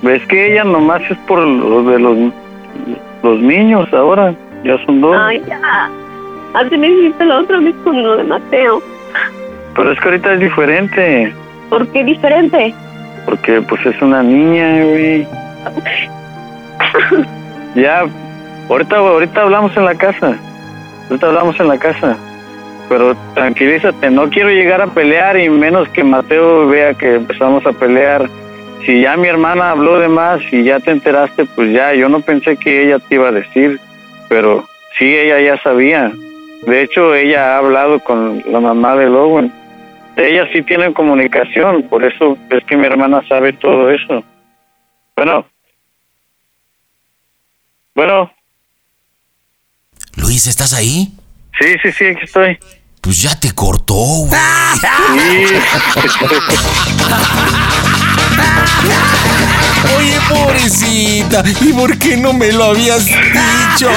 Ves 0.03 0.25
que 0.27 0.53
ella 0.53 0.65
nomás 0.65 1.03
es 1.11 1.19
por 1.27 1.39
lo 1.41 1.83
de 1.85 1.99
los 1.99 2.17
los 3.23 3.41
niños 3.41 3.93
ahora, 3.93 4.35
ya 4.65 4.77
son 4.85 5.01
dos. 5.01 5.17
Ay, 5.19 5.43
ya. 5.47 5.91
Así 6.55 6.77
me 6.77 6.89
hiciste 6.89 7.25
la 7.25 7.41
otra 7.41 7.59
vez 7.59 7.75
con 7.85 8.03
lo 8.03 8.17
de 8.17 8.25
Mateo. 8.25 8.83
Pero 9.75 9.93
es 9.93 9.99
que 9.99 10.05
ahorita 10.09 10.35
es 10.35 10.41
diferente, 10.41 11.33
¿Por 11.71 11.87
qué 11.89 12.05
diferente? 12.05 12.75
porque 13.25 13.61
pues 13.63 13.85
es 13.87 14.01
una 14.03 14.23
niña, 14.23 14.85
güey. 14.85 15.27
Ya, 17.75 18.05
ahorita, 18.69 18.97
ahorita 18.99 19.41
hablamos 19.43 19.77
en 19.77 19.85
la 19.85 19.95
casa. 19.97 20.37
Ahorita 21.09 21.27
hablamos 21.27 21.59
en 21.59 21.69
la 21.69 21.77
casa. 21.79 22.17
Pero 22.89 23.17
tranquilízate, 23.35 24.11
no 24.11 24.29
quiero 24.29 24.51
llegar 24.51 24.81
a 24.83 24.87
pelear 24.87 25.39
y 25.39 25.49
menos 25.49 25.89
que 25.91 26.05
Mateo 26.05 26.69
vea 26.69 26.95
que 26.95 27.15
empezamos 27.15 27.65
a 27.67 27.73
pelear. 27.73 28.29
Si 28.85 29.03
ya 29.03 29.17
mi 29.17 29.29
hermana 29.29 29.71
habló 29.71 29.99
de 29.99 30.09
más 30.09 30.41
y 30.53 30.65
ya 30.65 30.79
te 30.81 30.91
enteraste, 30.91 31.47
pues 31.47 31.73
ya, 31.73 31.95
yo 31.95 32.09
no 32.09 32.21
pensé 32.21 32.57
que 32.57 32.85
ella 32.85 32.99
te 32.99 33.15
iba 33.15 33.29
a 33.29 33.33
decir. 33.33 33.81
Pero 34.29 34.67
Sí, 34.99 35.05
ella 35.05 35.41
ya 35.41 35.63
sabía. 35.63 36.13
De 36.67 36.83
hecho, 36.83 37.15
ella 37.15 37.55
ha 37.55 37.59
hablado 37.59 38.01
con 38.01 38.43
la 38.47 38.61
mamá 38.61 38.97
de 38.97 39.07
Lowen. 39.07 39.53
Ella 40.17 40.49
sí 40.53 40.63
tiene 40.63 40.95
comunicación, 40.95 41.83
por 41.89 42.05
eso 42.05 42.39
es 42.51 42.65
que 42.65 42.77
mi 42.77 42.87
hermana 42.87 43.27
sabe 43.29 43.53
todo 43.55 43.91
eso. 43.91 44.23
Bueno. 45.17 45.47
Bueno. 47.95 48.31
Luis, 50.17 50.47
¿estás 50.47 50.73
ahí? 50.73 51.13
Sí, 51.59 51.67
sí, 51.83 51.93
sí, 51.93 52.05
aquí 52.07 52.25
estoy. 52.25 52.59
Pues 53.01 53.21
ya 53.23 53.39
te 53.39 53.53
cortó, 53.53 53.95
güey. 53.95 54.41
Oye, 59.99 60.19
pobrecita, 60.29 61.43
¿y 61.61 61.73
por 61.73 61.99
qué 61.99 62.17
no 62.17 62.33
me 62.33 62.51
lo 62.53 62.65
habías 62.65 63.05
dicho? 63.05 63.91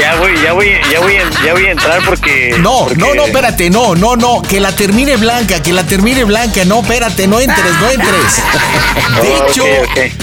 Ya 0.00 0.16
voy, 0.16 0.32
ya 0.42 0.52
voy, 0.52 0.66
ya 0.90 1.00
voy, 1.00 1.16
a- 1.16 1.44
ya 1.44 1.52
voy 1.52 1.66
a 1.66 1.70
entrar 1.70 2.04
porque. 2.04 2.56
No, 2.60 2.80
porque- 2.80 2.96
no, 2.96 3.14
no, 3.14 3.24
espérate, 3.26 3.70
no, 3.70 3.94
no, 3.94 4.16
no, 4.16 4.42
que 4.42 4.58
la 4.60 4.72
termine 4.72 5.16
blanca, 5.16 5.62
que 5.62 5.72
la 5.72 5.84
termine 5.84 6.24
blanca, 6.24 6.64
no, 6.64 6.80
espérate, 6.80 7.28
no 7.28 7.38
entres, 7.40 7.72
no 7.80 7.90
entres. 7.90 8.42
De 9.22 9.28
Oh, 9.28 9.46
hecho, 9.48 9.64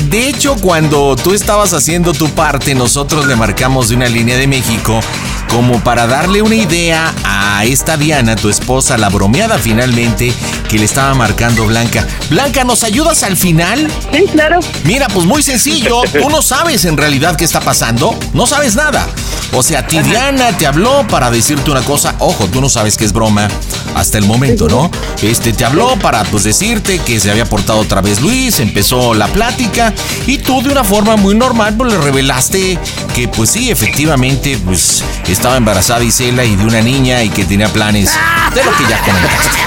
de 0.10 0.28
hecho, 0.28 0.56
cuando 0.58 1.16
tú 1.16 1.34
estabas 1.34 1.72
haciendo 1.74 2.14
tu 2.14 2.30
parte, 2.32 2.76
nosotros 2.76 3.26
le 3.28 3.36
marcamos 3.36 3.88
de 3.90 3.96
una 3.96 4.08
línea 4.08 4.36
de 4.38 4.48
México 4.48 5.00
como 5.50 5.80
para 5.82 6.08
darle 6.08 6.42
una 6.42 6.56
idea 6.56 7.14
a 7.24 7.64
esta 7.66 7.98
Diana, 7.98 8.36
tu 8.36 8.50
esposa, 8.50 8.98
la 8.98 9.10
bromeada 9.10 9.58
finalmente, 9.58 10.34
que 10.70 10.78
le 10.80 10.86
estaba 10.86 11.14
marcando 11.14 11.66
Blanca. 11.66 12.06
Blanca, 12.30 12.64
¿nos 12.64 12.84
ayudas 12.84 13.24
al 13.24 13.36
final? 13.38 13.90
Sí, 14.14 14.26
claro. 14.32 14.60
Mira, 14.84 15.08
pues 15.10 15.26
muy 15.26 15.44
sencillo. 15.44 16.02
Tú 16.12 16.30
no 16.30 16.42
sabes 16.42 16.86
en 16.86 16.96
realidad 16.98 17.36
qué 17.36 17.44
está 17.46 17.60
pasando. 17.60 18.18
No 18.34 18.46
sabes 18.48 18.61
nada. 18.76 19.08
O 19.54 19.64
sea, 19.64 19.86
ti 19.86 20.00
Diana 20.00 20.58
te 20.58 20.66
habló 20.66 21.06
para 21.08 21.30
decirte 21.30 21.72
una 21.72 21.82
cosa. 21.82 22.16
Ojo, 22.20 22.48
tú 22.48 22.62
no 22.62 22.70
sabes 22.70 22.96
que 22.96 23.04
es 23.04 23.12
broma 23.12 23.50
hasta 23.96 24.18
el 24.18 24.26
momento, 24.26 24.70
¿no? 24.70 24.90
Este 25.22 25.52
te 25.52 25.66
habló 25.66 25.98
para 26.00 26.24
pues 26.26 26.44
decirte 26.44 27.00
que 27.00 27.20
se 27.20 27.30
había 27.30 27.46
portado 27.46 27.80
otra 27.80 28.02
vez 28.02 28.22
Luis, 28.22 28.60
empezó 28.60 29.14
la 29.14 29.28
plática 29.28 29.94
y 30.26 30.38
tú 30.38 30.62
de 30.62 30.70
una 30.70 30.84
forma 30.84 31.18
muy 31.18 31.36
normal 31.36 31.76
pues 31.76 31.92
le 31.92 31.98
revelaste 31.98 32.80
que 33.14 33.28
pues 33.28 33.50
sí, 33.50 33.70
efectivamente 33.70 34.58
pues 34.64 35.04
estaba 35.28 35.58
embarazada 35.58 36.04
Isela 36.04 36.46
y 36.46 36.56
de 36.56 36.64
una 36.64 36.82
niña 36.82 37.22
y 37.24 37.30
que 37.30 37.44
tenía 37.44 37.68
planes 37.68 38.12
de 38.56 38.64
lo 38.64 38.72
que 38.78 38.84
ya 38.90 39.00
comentaste. 39.02 39.60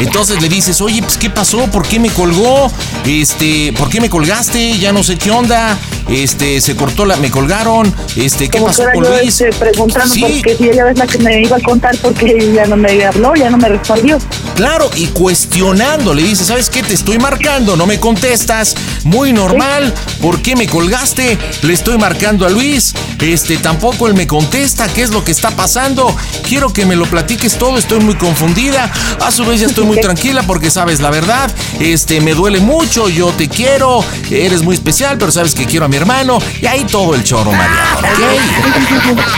Entonces 0.00 0.40
le 0.40 0.48
dices, 0.48 0.80
oye, 0.80 1.02
pues 1.02 1.16
¿qué 1.16 1.30
pasó? 1.30 1.66
¿Por 1.66 1.86
qué 1.86 1.98
me 1.98 2.10
colgó? 2.10 2.70
Este, 3.04 3.72
¿por 3.72 3.88
qué 3.88 4.00
me 4.00 4.08
colgaste? 4.08 4.78
Ya 4.78 4.92
no 4.92 5.02
sé 5.02 5.16
qué 5.16 5.30
onda. 5.30 5.76
Este, 6.08 6.60
se 6.60 6.76
cortó 6.76 7.04
la, 7.04 7.16
me 7.16 7.30
colgaron. 7.30 7.92
Este, 8.16 8.37
¿qué 8.46 8.58
Como 8.58 8.66
pasó 8.66 8.84
con 8.92 9.02
Luis? 9.04 9.40
este, 9.40 9.52
preguntando 9.58 10.14
Sí. 10.14 10.20
porque 10.22 10.56
si 10.56 10.68
ella 10.68 10.90
es 10.90 10.98
la 10.98 11.06
que 11.06 11.18
me 11.18 11.42
iba 11.42 11.56
a 11.56 11.60
contar 11.60 11.96
porque 11.98 12.52
ya 12.54 12.66
no 12.66 12.76
me 12.76 13.04
habló, 13.04 13.34
ya 13.34 13.50
no 13.50 13.56
me 13.58 13.68
respondió. 13.68 14.18
Claro, 14.54 14.90
y 14.96 15.06
cuestionando, 15.08 16.14
le 16.14 16.22
dice, 16.22 16.44
¿sabes 16.44 16.68
qué? 16.70 16.82
Te 16.82 16.94
estoy 16.94 17.18
marcando, 17.18 17.76
no 17.76 17.86
me 17.86 17.98
contestas. 17.98 18.74
Muy 19.04 19.32
normal. 19.32 19.92
¿Por 20.20 20.42
qué 20.42 20.56
me 20.56 20.66
colgaste? 20.66 21.38
Le 21.62 21.72
estoy 21.72 21.96
marcando 21.98 22.44
a 22.46 22.50
Luis. 22.50 22.92
Este, 23.20 23.56
tampoco 23.56 24.06
él 24.08 24.14
me 24.14 24.26
contesta. 24.26 24.88
¿Qué 24.88 25.02
es 25.02 25.10
lo 25.10 25.24
que 25.24 25.32
está 25.32 25.50
pasando? 25.52 26.14
Quiero 26.46 26.72
que 26.72 26.84
me 26.86 26.96
lo 26.96 27.06
platiques 27.06 27.56
todo. 27.56 27.78
Estoy 27.78 28.00
muy 28.00 28.14
confundida. 28.16 28.90
A 29.20 29.30
su 29.30 29.44
vez 29.44 29.60
ya 29.60 29.66
estoy 29.66 29.84
muy 29.84 30.00
tranquila 30.00 30.42
porque 30.42 30.70
sabes 30.70 31.00
la 31.00 31.10
verdad. 31.10 31.50
Este, 31.80 32.20
me 32.20 32.34
duele 32.34 32.60
mucho. 32.60 33.08
Yo 33.08 33.28
te 33.30 33.48
quiero. 33.48 34.04
Eres 34.30 34.62
muy 34.62 34.74
especial, 34.74 35.16
pero 35.18 35.30
sabes 35.32 35.54
que 35.54 35.64
quiero 35.66 35.84
a 35.86 35.88
mi 35.88 35.96
hermano. 35.96 36.38
Y 36.60 36.66
ahí 36.66 36.84
todo 36.84 37.14
el 37.14 37.22
choro, 37.24 37.52
Mariano. 37.52 37.98
¿ok? 37.98 38.27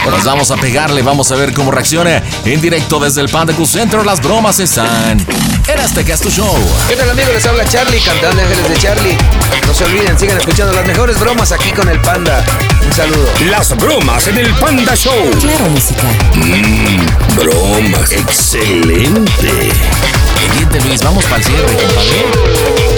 Pues 0.03 0.23
vamos 0.23 0.51
a 0.51 0.55
pegarle, 0.57 1.01
vamos 1.01 1.31
a 1.31 1.35
ver 1.35 1.53
cómo 1.53 1.71
reacciona 1.71 2.21
en 2.45 2.61
directo 2.61 2.99
desde 2.99 3.21
el 3.21 3.29
Panda 3.29 3.53
Cool 3.53 3.67
Center. 3.67 4.05
Las 4.05 4.21
bromas 4.21 4.59
están 4.59 5.19
en 5.19 5.79
este 5.79 6.03
que 6.03 6.11
es 6.13 6.19
tu 6.19 6.29
show. 6.29 6.55
¿Qué 6.87 6.95
tal 6.95 7.09
amigos? 7.09 7.33
Les 7.33 7.45
habla 7.45 7.65
Charlie, 7.65 7.99
de 7.99 8.27
Ángeles 8.27 8.69
de 8.69 8.77
Charlie. 8.77 9.17
No 9.65 9.73
se 9.73 9.85
olviden, 9.85 10.19
sigan 10.19 10.37
escuchando 10.37 10.73
las 10.73 10.85
mejores 10.85 11.19
bromas 11.19 11.51
aquí 11.51 11.71
con 11.71 11.87
el 11.87 11.99
Panda. 12.01 12.43
Un 12.85 12.93
saludo. 12.93 13.29
Las 13.49 13.75
bromas 13.77 14.27
en 14.27 14.37
el 14.37 14.53
Panda 14.55 14.95
Show. 14.95 15.31
Claro, 15.39 15.65
música. 15.69 16.03
Mmm, 16.35 17.35
bromas. 17.35 18.11
Excelente. 18.11 19.71
Pendiente, 20.35 20.81
Luis, 20.87 21.01
vamos 21.03 21.23
para 21.25 21.37
el 21.37 21.43
cierre, 21.43 21.73
compadre. 21.73 22.90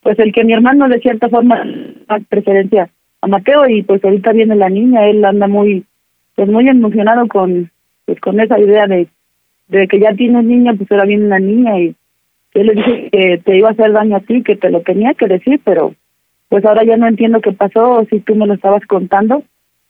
pues 0.00 0.18
el 0.20 0.32
que 0.32 0.44
mi 0.44 0.52
hermano 0.52 0.88
de 0.88 1.00
cierta 1.00 1.28
forma 1.28 1.64
da 2.06 2.20
preferencia 2.28 2.88
a 3.20 3.26
Mateo 3.26 3.68
y 3.68 3.82
pues 3.82 4.04
ahorita 4.04 4.32
viene 4.32 4.54
la 4.54 4.68
niña, 4.68 5.06
él 5.08 5.24
anda 5.24 5.48
muy, 5.48 5.84
pues 6.36 6.48
muy 6.48 6.68
emocionado 6.68 7.26
con, 7.26 7.70
pues 8.04 8.20
con 8.20 8.38
esa 8.38 8.58
idea 8.58 8.86
de, 8.86 9.08
de 9.78 9.88
que 9.88 9.98
ya 9.98 10.12
tienes 10.14 10.44
niña, 10.44 10.74
pues 10.74 10.90
ahora 10.90 11.04
viene 11.04 11.28
la 11.28 11.38
niña 11.38 11.78
y 11.78 11.94
yo 12.54 12.62
le 12.62 12.74
dije 12.74 13.08
que 13.10 13.38
te 13.38 13.56
iba 13.56 13.68
a 13.68 13.72
hacer 13.72 13.92
daño 13.92 14.16
a 14.16 14.20
ti, 14.20 14.42
que 14.42 14.56
te 14.56 14.70
lo 14.70 14.82
tenía 14.82 15.14
que 15.14 15.26
decir, 15.26 15.60
pero 15.64 15.94
pues 16.48 16.64
ahora 16.64 16.84
ya 16.84 16.98
no 16.98 17.06
entiendo 17.08 17.40
qué 17.40 17.52
pasó, 17.52 17.92
o 17.92 18.04
si 18.04 18.20
tú 18.20 18.34
me 18.34 18.46
lo 18.46 18.54
estabas 18.54 18.84
contando. 18.86 19.42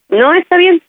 No, 0.09 0.33
está 0.35 0.57
bien. 0.57 0.81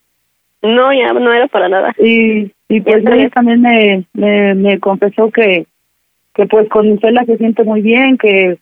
No, 0.61 0.93
ya 0.93 1.11
no 1.13 1.33
era 1.33 1.47
para 1.47 1.67
nada. 1.67 1.93
Y, 1.97 2.51
y 2.69 2.81
pues 2.81 2.97
ella 2.97 3.15
bien. 3.15 3.29
también 3.31 3.61
me, 3.61 4.05
me, 4.13 4.53
me 4.53 4.79
confesó 4.79 5.31
que, 5.31 5.65
que 6.35 6.45
pues 6.45 6.69
con 6.69 6.87
Isela 6.87 7.25
se 7.25 7.37
siente 7.37 7.63
muy 7.63 7.81
bien, 7.81 8.17
que 8.17 8.59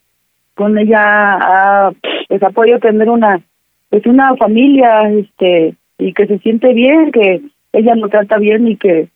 con 0.56 0.78
ella 0.78 1.34
ha, 1.34 1.92
pues 2.30 2.42
ha 2.42 2.50
podido 2.52 2.80
tener 2.80 3.10
una 3.10 3.42
pues 3.90 4.06
una 4.06 4.34
familia 4.38 5.10
este 5.12 5.76
y 5.98 6.14
que 6.14 6.26
se 6.26 6.40
siente 6.40 6.74
bien, 6.74 7.12
que 7.12 7.42
ella 7.74 7.96
lo 7.96 8.08
trata 8.08 8.38
bien 8.38 8.68
y 8.70 8.78
que 8.78 9.10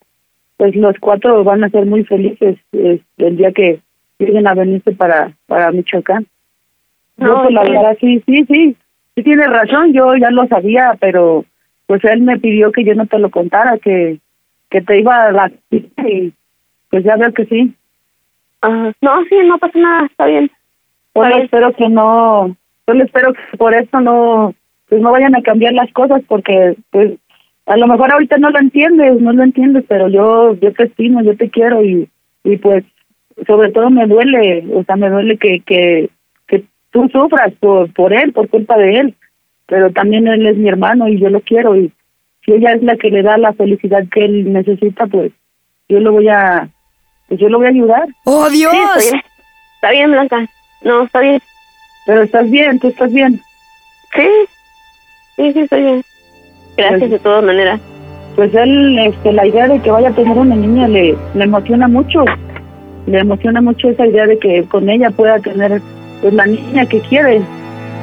pues 0.58 0.76
los 0.76 0.96
cuatro 1.00 1.44
van 1.44 1.64
a 1.64 1.70
ser 1.70 1.86
muy 1.86 2.04
felices 2.06 2.58
este, 2.72 3.02
el 3.18 3.38
día 3.38 3.52
que 3.52 3.80
lleguen 4.20 4.48
a 4.48 4.54
venirse 4.54 4.92
para 4.94 5.32
para 5.48 5.72
Michoacán. 5.72 6.26
No, 7.18 7.28
Yo, 7.28 7.44
pues, 7.44 7.54
la 7.54 7.64
verdad 7.64 7.98
sí, 8.00 8.22
sí, 8.26 8.46
sí. 8.46 8.76
sí 9.16 9.24
tiene 9.24 9.48
razón, 9.48 9.94
yo 9.94 10.16
ya 10.16 10.32
lo 10.32 10.48
sabía, 10.48 10.96
pero 11.00 11.46
pues 11.86 12.04
él 12.06 12.22
me 12.22 12.40
pidió 12.40 12.72
que 12.72 12.84
yo 12.84 12.96
no 12.96 13.06
te 13.06 13.20
lo 13.20 13.30
contara, 13.30 13.78
que, 13.78 14.20
que 14.70 14.82
te 14.82 15.00
iba 15.00 15.26
a 15.26 15.32
la 15.32 15.52
y 15.72 16.34
pues 16.90 17.04
ya 17.04 17.16
veo 17.18 17.32
que 17.34 17.46
sí. 17.46 17.74
Ah, 18.62 18.92
no, 19.02 19.24
sí, 19.26 19.36
no 19.46 19.58
pasa 19.58 19.78
nada, 19.78 20.06
está 20.06 20.26
bien. 20.26 20.50
Solo 21.14 21.28
bien. 21.28 21.42
espero 21.44 21.74
que 21.74 21.90
no, 21.90 22.56
solo 22.86 23.04
espero 23.04 23.34
que 23.34 23.58
por 23.58 23.74
esto 23.74 24.00
no, 24.00 24.54
pues 24.90 25.02
no 25.02 25.12
vayan 25.12 25.36
a 25.36 25.42
cambiar 25.42 25.74
las 25.74 25.92
cosas 25.94 26.22
porque 26.28 26.76
pues 26.92 27.14
a 27.66 27.78
lo 27.78 27.88
mejor 27.88 28.12
ahorita 28.12 28.38
no 28.38 28.50
lo 28.50 28.60
entiendes, 28.60 29.20
no 29.20 29.34
lo 29.34 29.44
entiendes, 29.44 29.86
pero 29.88 30.08
yo, 30.08 30.56
yo 30.56 30.74
te 30.74 30.84
estimo, 30.84 31.22
yo 31.24 31.36
te 31.36 31.50
quiero 31.50 31.84
y, 31.84 32.10
y 32.44 32.58
pues 32.58 32.84
sobre 33.48 33.72
todo 33.72 33.90
me 33.90 34.06
duele, 34.06 34.66
o 34.74 34.84
sea, 34.84 34.96
me 34.96 35.10
duele 35.10 35.38
que, 35.38 35.62
que, 35.66 36.10
que 36.48 36.64
tú 36.92 37.10
sufras 37.10 37.54
por, 37.60 37.92
por 37.94 38.14
él, 38.14 38.32
por 38.34 38.50
culpa 38.50 38.78
de 38.78 38.98
él, 38.98 39.16
pero 39.66 39.92
también 39.92 40.28
él 40.28 40.46
es 40.46 40.58
mi 40.58 40.70
hermano 40.70 41.08
y 41.08 41.20
yo 41.20 41.30
lo 41.30 41.42
quiero 41.42 41.76
y 41.76 41.92
si 42.46 42.54
ella 42.54 42.74
es 42.74 42.84
la 42.84 42.96
que 42.96 43.10
le 43.10 43.24
da 43.24 43.38
la 43.38 43.54
felicidad 43.54 44.04
que 44.12 44.24
él 44.24 44.54
necesita, 44.54 45.08
pues 45.08 45.32
yo 45.90 46.00
lo 46.00 46.12
voy 46.12 46.30
a, 46.30 46.70
pues 47.28 47.40
yo 47.40 47.50
lo 47.50 47.58
voy 47.58 47.68
a 47.68 47.72
ayudar. 47.72 48.08
¡Oh, 48.26 48.50
Dios! 48.50 48.72
Sí, 48.72 48.78
está 48.78 49.00
bien. 49.00 49.24
Está 49.76 49.92
bien, 49.92 50.12
Blanca. 50.12 50.50
No, 50.84 51.04
está 51.04 51.20
bien. 51.22 51.42
Pero 52.06 52.22
estás 52.22 52.50
bien, 52.50 52.80
tú 52.80 52.90
estás 52.90 53.12
bien. 53.12 53.42
Sí, 54.16 54.28
sí, 55.36 55.54
sí, 55.54 55.60
estoy 55.60 55.82
bien. 55.82 56.04
Gracias 56.78 57.12
de 57.12 57.20
todas 57.20 57.44
maneras. 57.44 57.80
Pues 58.36 58.54
él, 58.54 59.00
este, 59.00 59.32
la 59.32 59.46
idea 59.46 59.68
de 59.68 59.80
que 59.80 59.92
vaya 59.92 60.10
a 60.10 60.14
tener 60.14 60.38
una 60.38 60.56
niña 60.56 60.88
le, 60.88 61.16
le 61.34 61.44
emociona 61.44 61.88
mucho. 61.88 62.26
Le 63.08 63.20
emociona 63.20 63.62
mucho 63.62 63.90
esa 63.90 64.06
idea 64.06 64.26
de 64.26 64.38
que 64.38 64.64
con 64.66 64.90
ella 64.90 65.10
pueda 65.12 65.40
tener 65.40 65.82
pues 66.22 66.34
la 66.34 66.46
niña 66.46 66.86
que 66.86 67.00
quiere. 67.02 67.42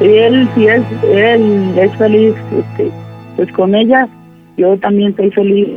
Y 0.01 0.07
él, 0.07 0.49
si 0.55 0.67
es, 0.67 0.83
él 1.03 1.75
es 1.77 1.95
feliz 1.97 2.35
este, 2.57 2.91
pues 3.37 3.53
con 3.53 3.75
ella, 3.75 4.09
yo 4.57 4.77
también 4.79 5.11
estoy 5.11 5.31
feliz. 5.33 5.69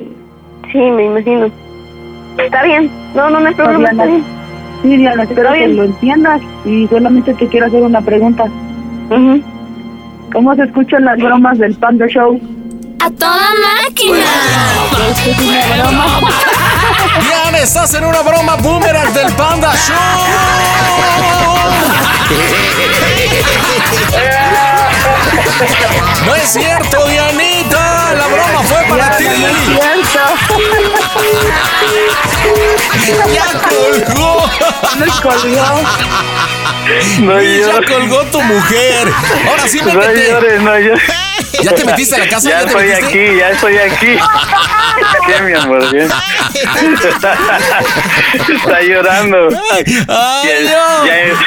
Sí, 0.72 0.80
me 0.80 1.06
imagino. 1.06 1.48
Está 2.38 2.64
bien. 2.64 2.90
No, 3.16 3.30
no, 3.30 3.40
no 3.40 3.48
hay 3.48 3.56
problema, 3.56 3.90
está 3.90 4.06
bien. 4.06 4.24
Sí, 4.82 4.98
Diana, 4.98 5.24
espero 5.24 5.52
que 5.54 5.68
lo 5.68 5.84
entiendas 5.84 6.42
y 6.66 6.88
solamente 6.88 7.34
te 7.34 7.48
quiero 7.48 7.66
hacer 7.66 7.82
una 7.82 8.02
pregunta. 8.02 8.46
¿Cómo 10.32 10.56
se 10.56 10.64
escuchan 10.64 11.06
las 11.06 11.18
bromas 11.18 11.58
del 11.58 11.76
Panda 11.76 12.08
Show? 12.08 12.40
¡A 13.00 13.10
toda 13.12 13.50
máquina! 13.84 14.26
Esto 15.10 15.30
es 15.32 15.38
una 15.40 15.84
broma. 15.84 16.20
Diana, 17.22 17.58
estás 17.60 17.94
en 17.94 18.06
una 18.06 18.22
broma 18.22 18.56
boomerang 18.56 19.14
del 19.14 19.32
Panda 19.34 19.74
Show. 19.76 19.96
No 26.26 26.36
es 26.36 26.50
cierto, 26.52 27.06
Dianita. 27.08 28.14
La 28.16 28.28
broma 28.28 28.64
fue 28.64 28.84
para 28.90 29.18
ti. 29.18 29.26
Ya 33.34 33.46
colgó. 33.70 34.50
Me 34.98 35.06
colgó. 35.22 35.82
No 37.20 37.42
ya 37.42 37.82
colgó 37.88 38.24
tu 38.26 38.42
mujer. 38.42 39.08
Ahora 39.48 39.68
sí, 39.68 39.80
No 39.84 39.94
métete. 39.94 40.30
llores, 40.32 40.62
no 40.62 40.80
llores. 40.80 41.04
¿Ya 41.66 41.76
te 41.76 41.84
metiste 41.86 42.16
a 42.16 42.20
la 42.20 42.28
casa? 42.30 42.50
Ya, 42.50 42.60
¿Ya 42.62 42.66
estoy 42.68 42.86
metiste? 42.88 43.06
aquí, 43.06 43.38
ya 43.38 43.50
estoy 43.50 43.78
aquí. 43.78 44.08
Bien, 45.28 45.46
mi 45.46 45.54
amor, 45.54 45.92
bien. 45.92 46.10
Está 48.50 48.82
llorando. 48.82 49.50
Ay, 49.72 49.84
Ya- 50.08 51.06
ya 51.06 51.18
es- 51.22 51.38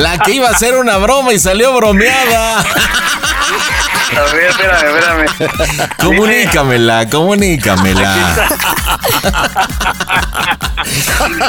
La 0.00 0.18
que 0.18 0.32
iba 0.32 0.48
a 0.48 0.52
hacer 0.52 0.76
una 0.78 0.96
broma 0.98 1.32
y 1.32 1.38
salió 1.38 1.74
bromeada. 1.74 2.64
A 4.16 4.34
ver, 4.34 4.50
espérame, 4.50 5.26
espérame. 5.28 5.88
Comunícamela, 6.00 7.08
comunícamela. 7.08 8.48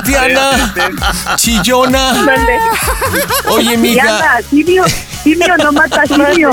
Diana, 0.05 0.73
chillona. 1.37 2.13
Oye, 3.49 3.77
mija. 3.77 4.03
Diana, 4.03 4.39
simio, 4.49 4.83
simio 5.23 5.57
no 5.57 5.71
mata 5.71 6.03
simio. 6.05 6.51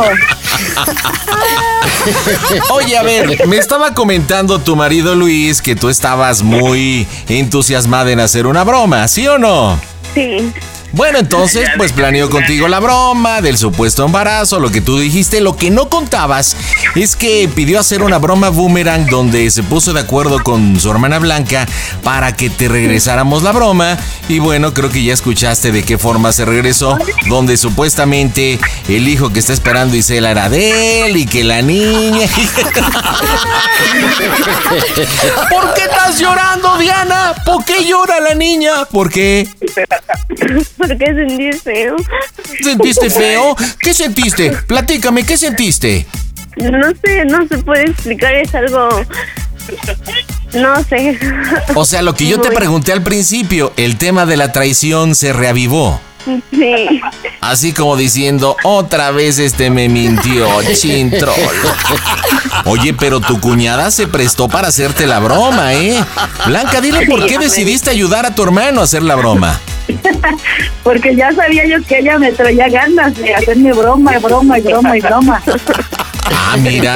Oye, 2.71 2.97
a 2.97 3.03
ver, 3.03 3.47
me 3.47 3.59
estaba 3.59 3.93
comentando 3.95 4.59
tu 4.61 4.77
marido 4.77 5.15
Luis 5.15 5.61
que 5.61 5.77
tú 5.77 5.89
estabas 5.89 6.43
muy 6.43 7.07
entusiasmada 7.29 8.11
en 8.11 8.21
hacer 8.21 8.47
una 8.47 8.65
broma, 8.65 9.07
¿sí 9.09 9.27
o 9.29 9.39
no? 9.39 9.79
Sí. 10.15 10.53
Bueno, 10.93 11.19
entonces, 11.19 11.69
pues 11.77 11.93
planeó 11.93 12.31
contigo 12.31 12.67
la 12.67 12.81
broma 12.81 13.43
del 13.43 13.59
supuesto 13.59 14.07
embarazo, 14.07 14.59
lo 14.59 14.71
que 14.71 14.81
tú 14.81 14.99
dijiste. 14.99 15.41
Lo 15.41 15.55
que 15.55 15.71
no 15.71 15.91
contabas 15.91 16.57
es 16.95 17.15
que 17.15 17.49
pidió 17.55 17.79
hacer 17.79 18.03
una 18.03 18.19
broma 18.19 18.49
boomerang 18.49 19.07
donde 19.07 19.51
se 19.51 19.63
puso 19.63 19.93
de 19.93 20.01
acuerdo 20.01 20.43
con 20.43 20.81
su 20.81 20.91
hermana 20.91 21.19
Blanca 21.19 21.67
para 22.03 22.35
que 22.35 22.49
te 22.49 22.69
regresáramos 22.69 23.43
la 23.43 23.53
broma. 23.53 23.99
Y 24.29 24.39
bueno, 24.39 24.73
creo 24.73 24.89
que 24.89 25.05
ya 25.05 25.13
escuchaste 25.13 25.73
de 25.73 25.83
qué 25.83 25.99
forma 25.99 26.33
se 26.33 26.47
regresó, 26.47 26.97
donde 27.29 27.59
supuestamente 27.59 28.59
el 28.89 29.09
hijo 29.09 29.31
que 29.31 29.41
está 29.41 29.53
esperando 29.53 29.95
Isela 29.95 30.31
era 30.31 30.49
de 30.49 31.07
él 31.07 31.19
y 31.19 31.27
que 31.27 31.45
la 31.45 31.61
niña. 31.61 32.27
¿Por 35.51 35.75
qué 35.75 35.83
estás 35.83 36.19
llorando, 36.19 36.79
Diana? 36.79 37.35
¿Por 37.45 37.65
qué 37.65 37.85
llora 37.85 38.21
la 38.21 38.35
niña? 38.35 38.87
¿Por 38.91 39.11
qué? 39.11 39.49
¿Por 40.79 40.97
qué 40.97 41.07
sentí 41.07 41.53
feo? 41.53 41.97
¿Sentiste 42.63 43.11
feo? 43.23 43.57
¿Qué 43.81 43.93
sentiste? 43.93 44.53
Platícame, 44.67 45.25
¿qué 45.25 45.37
sentiste? 45.37 46.07
No 46.57 46.93
sé, 47.05 47.25
no 47.25 47.47
se 47.47 47.59
puede 47.59 47.91
explicar, 47.91 48.35
es 48.35 48.55
algo... 48.55 48.89
No 50.55 50.83
sé. 50.85 51.19
O 51.75 51.85
sea, 51.85 52.01
lo 52.01 52.15
que 52.15 52.27
yo 52.27 52.41
te 52.41 52.51
pregunté 52.51 52.93
al 52.93 53.03
principio, 53.03 53.73
el 53.77 53.99
tema 53.99 54.25
de 54.25 54.39
la 54.39 54.51
traición 54.51 55.15
se 55.15 55.33
reavivó. 55.33 56.01
Sí. 56.51 57.01
Así 57.41 57.73
como 57.73 57.97
diciendo, 57.97 58.57
otra 58.65 59.11
vez 59.11 59.39
este 59.39 59.71
me 59.71 59.89
mintió, 59.89 60.47
chintrol. 60.75 61.35
Oye, 62.65 62.95
pero 62.95 63.21
tu 63.21 63.41
cuñada 63.41 63.91
se 63.91 64.07
prestó 64.07 64.49
para 64.49 64.69
hacerte 64.69 65.07
la 65.07 65.19
broma, 65.19 65.75
¿eh? 65.75 66.03
Blanca, 66.47 66.81
dile 66.81 67.07
por 67.07 67.27
qué 67.27 67.39
decidiste 67.39 67.91
ayudar 67.91 68.27
a 68.27 68.35
tu 68.35 68.43
hermano 68.43 68.81
a 68.81 68.85
hacer 68.85 69.03
la 69.03 69.15
broma. 69.15 69.59
Porque 70.83 71.17
ya 71.17 71.33
sabía 71.33 71.67
yo 71.67 71.83
que 71.87 71.99
ella 71.99 72.19
me 72.19 72.33
traía 72.33 72.69
ganas 72.69 73.17
de 73.17 73.35
hacerme 73.35 73.73
broma 73.73 74.19
broma 74.19 74.59
y 74.59 74.63
broma 74.63 74.97
y 74.97 75.01
broma. 75.01 75.43
Ah, 76.31 76.57
mira. 76.59 76.95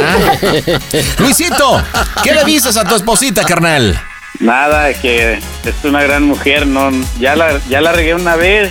Luisito, 1.18 1.82
¿qué 2.22 2.32
le 2.32 2.44
dices 2.44 2.76
a 2.76 2.84
tu 2.84 2.94
esposita, 2.94 3.44
carnal? 3.44 4.00
Nada, 4.40 4.92
que 4.94 5.34
es 5.34 5.74
una 5.84 6.02
gran 6.02 6.24
mujer, 6.24 6.66
no, 6.66 6.90
ya 7.20 7.36
la, 7.36 7.60
ya 7.68 7.80
la 7.80 7.92
regué 7.92 8.14
una 8.14 8.34
vez, 8.36 8.70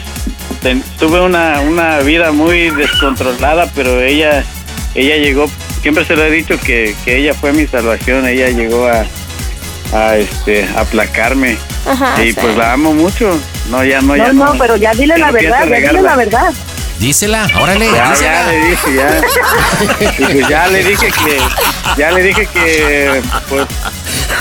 Ten- 0.61 0.83
tuve 0.99 1.21
una, 1.21 1.61
una 1.61 1.99
vida 1.99 2.31
muy 2.31 2.69
descontrolada, 2.71 3.69
pero 3.73 4.01
ella, 4.01 4.43
ella 4.95 5.15
llegó, 5.17 5.49
siempre 5.81 6.03
se 6.05 6.15
lo 6.15 6.23
he 6.25 6.29
dicho 6.31 6.59
que, 6.59 6.95
que 7.05 7.17
ella 7.17 7.33
fue 7.33 7.53
mi 7.53 7.65
salvación, 7.67 8.27
ella 8.27 8.49
llegó 8.49 8.88
a, 8.88 9.05
a 9.93 10.17
este, 10.17 10.67
aplacarme 10.75 11.57
Ajá, 11.88 12.21
y 12.23 12.33
sí. 12.33 12.39
pues 12.41 12.55
la 12.57 12.73
amo 12.73 12.93
mucho, 12.93 13.39
no 13.69 13.83
ya 13.83 14.01
no 14.01 14.15
No, 14.15 14.17
ya 14.17 14.33
no, 14.33 14.55
pero 14.57 14.75
ya 14.75 14.91
dile 14.93 15.13
ya 15.17 15.19
la 15.19 15.27
no 15.27 15.33
verdad, 15.33 15.67
ya 15.69 15.75
dile 15.89 16.01
la 16.01 16.15
verdad. 16.15 16.53
Dísela, 16.99 17.47
órale, 17.59 17.88
Ya, 17.91 18.09
dísela. 18.11 18.21
ya 18.21 18.51
le 18.51 18.59
dije, 18.69 18.93
ya. 18.95 19.21
Y 20.29 20.33
pues 20.33 20.47
ya 20.49 20.67
le 20.67 20.83
dije 20.83 21.07
que, 21.07 21.38
ya 21.97 22.11
le 22.11 22.21
dije 22.23 22.45
que, 22.53 23.21
pues, 23.49 23.65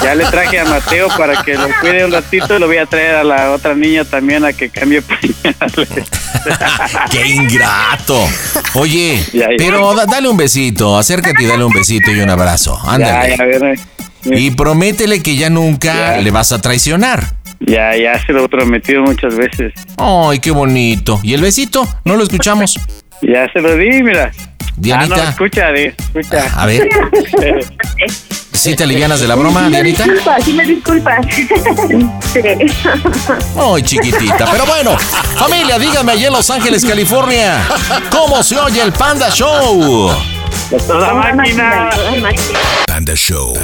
ya 0.03 0.15
le 0.15 0.25
traje 0.27 0.59
a 0.61 0.65
Mateo 0.65 1.09
para 1.17 1.43
que 1.43 1.55
lo 1.55 1.69
cuide 1.81 2.05
un 2.05 2.13
ratito 2.13 2.57
y 2.57 2.59
lo 2.59 2.67
voy 2.67 2.79
a 2.79 2.87
traer 2.87 3.17
a 3.17 3.25
la 3.25 3.51
otra 3.53 3.75
niña 3.75 4.05
también 4.05 4.45
a 4.45 4.53
que 4.53 4.71
cambie 4.71 5.03
pañales. 5.03 5.89
¡Qué 7.11 7.27
ingrato! 7.29 8.27
Oye, 8.75 9.23
pero 9.59 9.95
da- 9.95 10.07
dale 10.07 10.29
un 10.29 10.37
besito, 10.37 10.97
acércate 10.99 11.43
y 11.43 11.47
dale 11.47 11.65
un 11.65 11.73
besito 11.73 12.11
y 12.11 12.21
un 12.21 12.31
abrazo. 12.31 12.79
Ándale. 12.87 13.37
Ya, 13.37 13.45
ver, 13.45 13.79
Y 14.25 14.51
prométele 14.53 15.23
que 15.23 15.37
ya 15.37 15.51
nunca 15.51 16.17
le 16.19 16.31
vas 16.31 16.53
a 16.53 16.61
traicionar. 16.61 17.35
ya, 17.61 17.95
ya 17.97 18.25
se 18.25 18.33
lo 18.33 18.45
he 18.45 18.49
prometido 18.49 19.03
muchas 19.03 19.35
veces. 19.37 19.73
Ay, 19.99 20.39
qué 20.39 20.51
bonito. 20.51 21.21
¿Y 21.23 21.35
el 21.35 21.43
besito? 21.43 21.87
¿No 22.05 22.17
lo 22.17 22.23
escuchamos? 22.23 22.79
Ya 23.23 23.51
se 23.53 23.61
lo 23.61 23.77
di, 23.77 24.03
mira. 24.03 24.31
Dianita. 24.77 25.15
Ah, 25.15 25.19
no, 25.19 25.31
escucha, 25.31 25.71
escucha. 25.73 26.45
A 26.57 26.67
ver. 26.67 26.89
¿Sí 28.53 28.75
te 28.77 28.85
alivianas 28.85 29.21
de 29.21 29.29
la 29.29 29.37
broma, 29.37 29.65
Sí 29.67 29.71
Dianita? 29.71 30.05
disculpas, 30.05 30.45
sí 30.45 30.53
me 30.53 30.65
disculpas. 30.65 31.27
Sí. 32.31 32.41
Ay, 33.57 33.83
chiquitita. 33.83 34.47
Pero 34.53 34.65
bueno, 34.65 34.97
familia, 35.37 35.81
díganme 35.81 36.13
allá 36.13 36.29
en 36.29 36.33
Los 36.33 36.49
Ángeles, 36.49 36.85
California, 36.85 37.61
¿cómo 38.09 38.41
se 38.45 38.57
oye 38.57 38.81
el 38.83 38.93
Panda 38.93 39.31
Show? 39.31 40.13
Toda 40.71 41.15
máquina. 41.15 41.91
Panda 42.87 43.13
Show. 43.17 43.55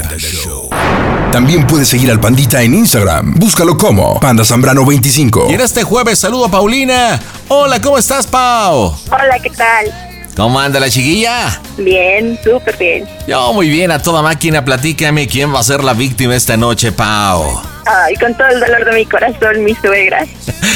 También 1.30 1.64
puedes 1.64 1.86
seguir 1.86 2.10
al 2.10 2.18
Pandita 2.18 2.62
en 2.62 2.74
Instagram. 2.74 3.34
Búscalo 3.36 3.76
como 3.76 4.18
Panda 4.18 4.44
Zambrano 4.44 4.84
25. 4.84 5.46
Y 5.50 5.54
en 5.54 5.60
este 5.60 5.84
jueves 5.84 6.18
saludo 6.18 6.46
a 6.46 6.50
Paulina. 6.50 7.20
Hola, 7.46 7.80
¿cómo 7.80 7.96
estás, 7.96 8.26
Pau? 8.26 8.92
Hola, 9.08 9.38
¿qué 9.40 9.50
tal? 9.50 9.94
¿Cómo 10.36 10.58
anda 10.58 10.80
la 10.80 10.90
chiquilla? 10.90 11.60
Bien, 11.78 12.36
súper 12.42 12.76
bien. 12.76 13.08
Yo 13.28 13.52
muy 13.52 13.68
bien, 13.68 13.92
a 13.92 14.02
toda 14.02 14.20
máquina, 14.20 14.64
platícame 14.64 15.28
quién 15.28 15.54
va 15.54 15.60
a 15.60 15.64
ser 15.64 15.84
la 15.84 15.92
víctima 15.94 16.34
esta 16.34 16.56
noche, 16.56 16.90
Pau. 16.90 17.62
Ay, 17.86 18.14
con 18.16 18.34
todo 18.36 18.48
el 18.48 18.60
dolor 18.60 18.84
de 18.84 18.92
mi 18.92 19.06
corazón, 19.06 19.64
mi 19.64 19.74
suegra. 19.76 20.24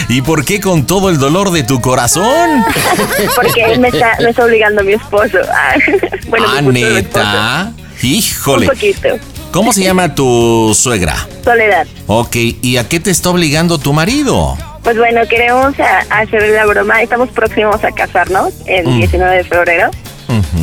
¿Y 0.09 0.23
por 0.23 0.45
qué 0.45 0.61
con 0.61 0.87
todo 0.87 1.11
el 1.11 1.19
dolor 1.19 1.51
de 1.51 1.63
tu 1.65 1.81
corazón? 1.81 2.65
Porque 3.37 3.77
me 3.79 3.89
está, 3.89 4.17
me 4.21 4.31
está 4.31 4.45
obligando 4.45 4.83
mi 4.85 4.93
esposo. 4.95 5.39
Bueno, 6.29 6.47
ah, 6.49 6.63
mi 6.63 6.83
neta. 6.83 7.73
esposo. 7.73 8.07
Híjole. 8.07 8.67
Un 8.69 8.73
poquito. 8.75 9.09
¿Cómo 9.53 9.73
se 9.73 9.83
llama 9.83 10.15
tu 10.15 10.73
suegra? 10.79 11.17
Soledad. 11.43 11.87
Ok, 12.07 12.37
¿y 12.63 12.77
a 12.77 12.89
qué 12.89 13.01
te 13.01 13.11
está 13.11 13.31
obligando 13.31 13.79
tu 13.79 13.93
marido? 13.93 14.57
Pues 14.85 14.97
bueno, 14.97 15.23
queremos 15.29 15.75
hacer 16.11 16.49
la 16.51 16.67
broma. 16.67 17.03
Estamos 17.03 17.31
próximos 17.31 17.83
a 17.83 17.91
casarnos 17.91 18.55
el 18.67 18.87
Mm. 18.87 18.99
19 18.99 19.37
de 19.39 19.45
febrero. 19.45 19.91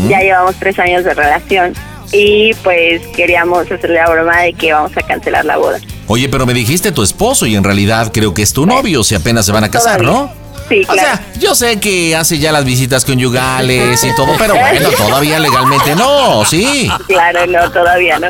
Ya 0.08 0.20
llevamos 0.22 0.56
tres 0.58 0.80
años 0.80 1.04
de 1.04 1.14
relación. 1.14 1.74
Y 2.12 2.54
pues 2.64 3.02
queríamos 3.16 3.70
hacerle 3.72 3.96
la 3.96 4.10
broma 4.10 4.42
de 4.42 4.54
que 4.54 4.74
vamos 4.74 4.96
a 4.96 5.02
cancelar 5.02 5.46
la 5.46 5.58
boda. 5.58 5.80
Oye, 6.08 6.30
pero 6.30 6.46
me 6.46 6.54
dijiste 6.54 6.92
tu 6.92 7.04
esposo 7.04 7.46
y 7.46 7.56
en 7.56 7.64
realidad 7.64 8.12
creo 8.14 8.34
que 8.34 8.42
es 8.42 8.54
tu 8.54 8.66
novio, 8.66 9.04
si 9.04 9.16
apenas 9.16 9.46
se 9.46 9.52
van 9.52 9.64
a 9.64 9.72
casar, 9.72 10.02
¿no? 10.02 10.32
Sí, 10.70 10.82
O 10.90 10.94
sea, 10.96 11.24
yo 11.40 11.56
sé 11.56 11.80
que 11.80 12.14
hace 12.14 12.40
ya 12.40 12.52
las 12.52 12.66
visitas 12.66 13.06
conyugales 13.06 14.04
y 14.04 14.14
todo, 14.16 14.34
pero 14.38 14.54
bueno, 14.54 14.90
todavía 14.98 15.40
legalmente 15.40 15.96
no, 15.96 16.44
sí. 16.44 16.90
Claro, 17.08 17.48
no, 17.48 17.72
todavía 17.72 18.20
no. 18.20 18.28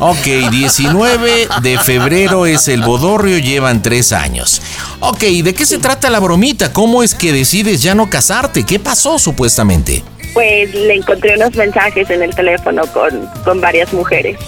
Ok, 0.00 0.50
19 0.50 1.48
de 1.62 1.78
febrero 1.78 2.44
es 2.44 2.68
el 2.68 2.82
bodorrio, 2.82 3.38
llevan 3.38 3.82
tres 3.82 4.12
años. 4.12 4.60
Ok, 5.00 5.20
¿de 5.20 5.54
qué 5.54 5.64
se 5.64 5.78
trata 5.78 6.10
la 6.10 6.20
bromita? 6.20 6.74
¿Cómo 6.74 7.02
es 7.02 7.14
que 7.14 7.32
decides 7.32 7.82
ya 7.82 7.94
no 7.94 8.10
casarte? 8.10 8.64
¿Qué 8.66 8.78
pasó 8.78 9.18
supuestamente? 9.18 10.04
Pues 10.38 10.72
le 10.72 10.94
encontré 10.94 11.34
unos 11.34 11.52
mensajes 11.56 12.08
en 12.10 12.22
el 12.22 12.32
teléfono 12.32 12.82
con, 12.92 13.28
con 13.44 13.60
varias 13.60 13.92
mujeres. 13.92 14.38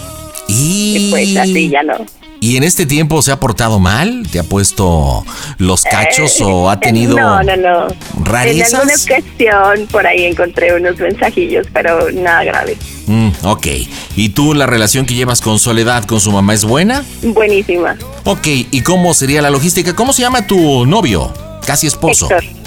Y 0.47 1.09
pues 1.11 1.35
así 1.35 1.69
ya 1.69 1.83
no. 1.83 1.95
¿Y 2.39 2.55
en 2.55 2.63
este 2.63 2.85
tiempo 2.85 3.21
se 3.21 3.33
ha 3.33 3.41
portado 3.41 3.77
mal? 3.77 4.25
¿Te 4.31 4.39
ha 4.39 4.43
puesto 4.43 5.25
los 5.57 5.83
cachos 5.83 6.39
o 6.39 6.69
ha 6.69 6.79
tenido 6.79 7.17
Eh, 7.17 7.19
No, 7.21 7.43
no, 7.43 7.57
no. 7.57 7.87
rarezas? 8.23 8.71
En 8.71 8.75
alguna 8.77 8.93
ocasión 9.03 9.87
por 9.91 10.07
ahí 10.07 10.23
encontré 10.23 10.73
unos 10.73 10.97
mensajillos, 10.97 11.67
pero 11.73 12.09
nada 12.11 12.45
grave. 12.45 12.77
Mm, 13.07 13.29
ok. 13.43 13.67
¿Y 14.15 14.29
tú 14.29 14.53
la 14.53 14.67
relación 14.67 15.05
que 15.05 15.13
llevas 15.13 15.41
con 15.41 15.59
Soledad 15.59 16.05
con 16.05 16.21
su 16.21 16.31
mamá 16.31 16.53
es 16.53 16.63
buena? 16.63 17.03
Buenísima. 17.21 17.97
Ok, 18.23 18.47
¿y 18.47 18.81
cómo 18.81 19.13
sería 19.13 19.41
la 19.41 19.49
logística? 19.49 19.93
¿Cómo 19.93 20.13
se 20.13 20.21
llama 20.21 20.47
tu 20.47 20.85
novio? 20.85 21.33
Casi 21.65 21.85
esposo. 21.87 22.29
Héctor. 22.31 22.60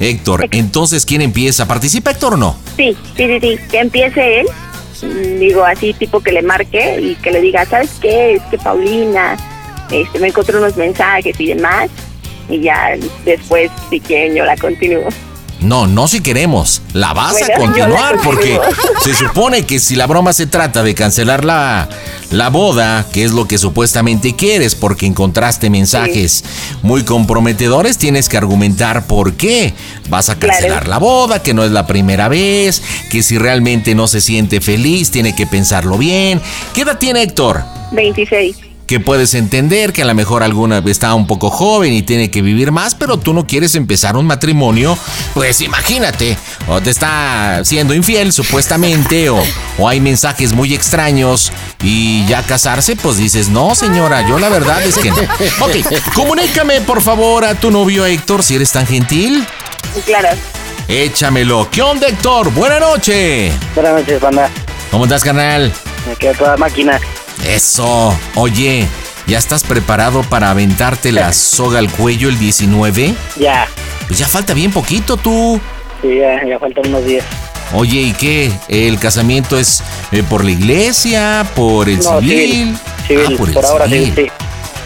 Héctor, 0.00 0.48
entonces 0.50 1.04
¿quién 1.04 1.20
empieza? 1.20 1.68
¿Participa 1.68 2.10
Héctor 2.10 2.34
o 2.34 2.36
no? 2.38 2.56
Sí, 2.76 2.96
sí, 3.16 3.26
sí, 3.26 3.38
sí. 3.40 3.58
Que 3.70 3.78
empiece 3.80 4.40
él. 4.40 4.46
Mm, 5.02 5.38
Digo 5.38 5.62
así, 5.64 5.92
tipo 5.92 6.20
que 6.20 6.32
le 6.32 6.42
marque 6.42 6.98
y 7.00 7.14
que 7.16 7.30
le 7.30 7.40
diga, 7.42 7.64
¿sabes 7.66 7.90
qué? 8.00 8.34
Es 8.36 8.42
que 8.44 8.58
Paulina 8.58 9.36
este, 9.90 10.18
me 10.18 10.28
encontró 10.28 10.58
unos 10.58 10.76
mensajes 10.76 11.38
y 11.38 11.46
demás. 11.48 11.90
Y 12.48 12.60
ya 12.62 12.96
después, 13.24 13.70
si 13.90 14.00
quieren, 14.00 14.34
yo 14.34 14.44
la 14.44 14.56
continúo. 14.56 15.08
No, 15.60 15.86
no 15.86 16.08
si 16.08 16.20
queremos. 16.20 16.80
La 16.94 17.12
vas 17.12 17.32
Bueno, 17.32 17.54
a 17.54 17.58
continuar 17.58 18.16
porque 18.24 18.58
se 19.04 19.14
supone 19.14 19.64
que 19.66 19.78
si 19.78 19.94
la 19.94 20.06
broma 20.06 20.32
se 20.32 20.46
trata 20.46 20.82
de 20.82 20.94
cancelar 20.94 21.44
la, 21.44 21.88
la 22.30 22.48
boda, 22.48 23.06
que 23.12 23.24
es 23.24 23.32
lo 23.32 23.46
que 23.46 23.58
supuestamente 23.58 24.34
quieres 24.36 24.74
porque 24.74 25.06
encontraste 25.06 25.68
mensajes 25.70 26.44
muy 26.82 27.04
comprometedores, 27.04 27.98
tienes 27.98 28.28
que 28.28 28.36
argumentar 28.38 29.06
por 29.06 29.34
qué 29.34 29.74
vas 30.08 30.30
a 30.30 30.38
cancelar 30.38 30.70
Claro. 30.84 30.90
la 30.90 30.98
boda, 30.98 31.42
que 31.42 31.52
no 31.54 31.62
es 31.64 31.70
la 31.72 31.86
primera 31.86 32.28
vez, 32.28 32.82
que 33.10 33.22
si 33.22 33.36
realmente 33.38 33.94
no 33.94 34.06
se 34.08 34.20
siente 34.20 34.60
feliz, 34.60 35.10
tiene 35.10 35.34
que 35.34 35.46
pensarlo 35.46 35.98
bien. 35.98 36.40
¿Qué 36.74 36.82
edad 36.82 36.98
tiene 36.98 37.22
Héctor? 37.22 37.62
26. 37.92 38.56
Que 38.90 38.98
puedes 38.98 39.34
entender 39.34 39.92
que 39.92 40.02
a 40.02 40.04
lo 40.04 40.16
mejor 40.16 40.42
alguna 40.42 40.82
está 40.86 41.14
un 41.14 41.28
poco 41.28 41.48
joven 41.48 41.92
y 41.92 42.02
tiene 42.02 42.28
que 42.28 42.42
vivir 42.42 42.72
más, 42.72 42.96
pero 42.96 43.20
tú 43.20 43.32
no 43.32 43.46
quieres 43.46 43.76
empezar 43.76 44.16
un 44.16 44.26
matrimonio, 44.26 44.98
pues 45.32 45.60
imagínate, 45.60 46.36
o 46.66 46.80
te 46.80 46.90
está 46.90 47.60
siendo 47.62 47.94
infiel 47.94 48.32
supuestamente, 48.32 49.30
o, 49.30 49.40
o 49.78 49.88
hay 49.88 50.00
mensajes 50.00 50.54
muy 50.54 50.74
extraños 50.74 51.52
y 51.84 52.26
ya 52.26 52.42
casarse, 52.42 52.96
pues 52.96 53.16
dices, 53.16 53.48
no 53.48 53.76
señora, 53.76 54.28
yo 54.28 54.40
la 54.40 54.48
verdad 54.48 54.82
es 54.82 54.98
que 54.98 55.10
no. 55.10 55.18
Ok, 55.60 55.76
comunícame 56.12 56.80
por 56.80 57.00
favor 57.00 57.44
a 57.44 57.54
tu 57.54 57.70
novio 57.70 58.04
Héctor, 58.04 58.42
si 58.42 58.56
eres 58.56 58.72
tan 58.72 58.88
gentil. 58.88 59.46
Claro. 60.04 60.30
Échamelo. 60.88 61.68
¿Qué 61.70 61.80
onda 61.80 62.08
Héctor? 62.08 62.50
Buena 62.50 62.80
noche. 62.80 63.52
Buenas 63.76 63.94
noches, 63.94 64.20
banda. 64.20 64.50
¿Cómo 64.90 65.04
estás, 65.04 65.22
carnal? 65.22 65.72
Me 66.08 66.16
queda 66.16 66.34
toda 66.34 66.56
máquina. 66.56 66.98
Eso. 67.46 68.16
Oye, 68.34 68.86
¿ya 69.26 69.38
estás 69.38 69.64
preparado 69.64 70.22
para 70.22 70.50
aventarte 70.50 71.12
la 71.12 71.32
soga 71.32 71.78
al 71.78 71.90
cuello 71.90 72.28
el 72.28 72.38
19? 72.38 73.14
Ya. 73.36 73.66
Pues 74.06 74.18
ya 74.18 74.26
falta 74.26 74.54
bien 74.54 74.72
poquito 74.72 75.16
tú. 75.16 75.60
Sí, 76.02 76.18
ya, 76.18 76.44
ya 76.46 76.58
faltan 76.58 76.86
unos 76.88 77.04
días. 77.04 77.24
Oye, 77.72 78.00
¿y 78.00 78.12
qué? 78.12 78.50
¿El 78.68 78.98
casamiento 78.98 79.56
es 79.56 79.82
eh, 80.10 80.24
por 80.28 80.44
la 80.44 80.50
iglesia? 80.50 81.46
¿Por 81.54 81.88
el 81.88 81.98
No, 81.98 82.20
civil? 82.20 82.76
civil. 83.06 83.26
Ah, 83.28 83.54
por 83.54 83.64
ahora 83.64 83.84
civil, 83.86 84.12
sí. 84.16 84.26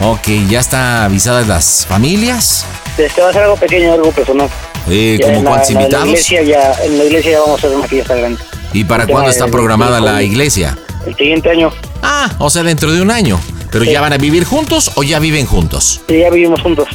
Ok, 0.01 0.27
¿ya 0.49 0.59
está 0.59 1.05
avisadas 1.05 1.47
las 1.47 1.85
familias? 1.87 2.65
Este 2.97 3.21
va 3.21 3.29
a 3.29 3.33
ser 3.33 3.43
algo 3.43 3.55
pequeño, 3.55 3.93
algo 3.93 4.11
personal. 4.11 4.49
Eh, 4.87 5.17
Ya 5.19 5.25
¿Cómo 5.27 5.37
en 5.39 5.43
la- 5.45 5.49
cuántos 5.49 5.69
en 5.69 5.75
la 5.75 5.81
invitados? 5.81 6.07
iglesia 6.09 6.43
ya, 6.43 6.73
en 6.83 6.97
la 6.97 7.03
iglesia 7.05 7.31
ya 7.31 7.39
vamos 7.39 7.63
a 7.63 7.67
hacer 7.67 7.77
una 7.77 7.87
fiesta 7.87 8.15
grande. 8.15 8.39
¿Y 8.73 8.83
para 8.83 9.03
El 9.05 9.09
cuándo 9.09 9.31
está 9.31 9.47
programada 9.47 9.99
la 9.99 10.21
iglesia? 10.21 10.77
El 11.07 11.15
siguiente 11.15 11.49
año. 11.49 11.71
Ah, 12.07 12.31
o 12.37 12.51
sea, 12.51 12.61
dentro 12.61 12.93
de 12.93 13.01
un 13.01 13.09
año. 13.09 13.39
¿Pero 13.71 13.83
ya 13.83 13.99
van 13.99 14.13
a 14.13 14.17
vivir 14.17 14.45
juntos 14.45 14.91
o 14.93 15.01
ya 15.01 15.17
viven 15.17 15.47
juntos? 15.47 16.01
Sí, 16.07 16.19
ya 16.19 16.29
vivimos 16.29 16.61
juntos. 16.61 16.87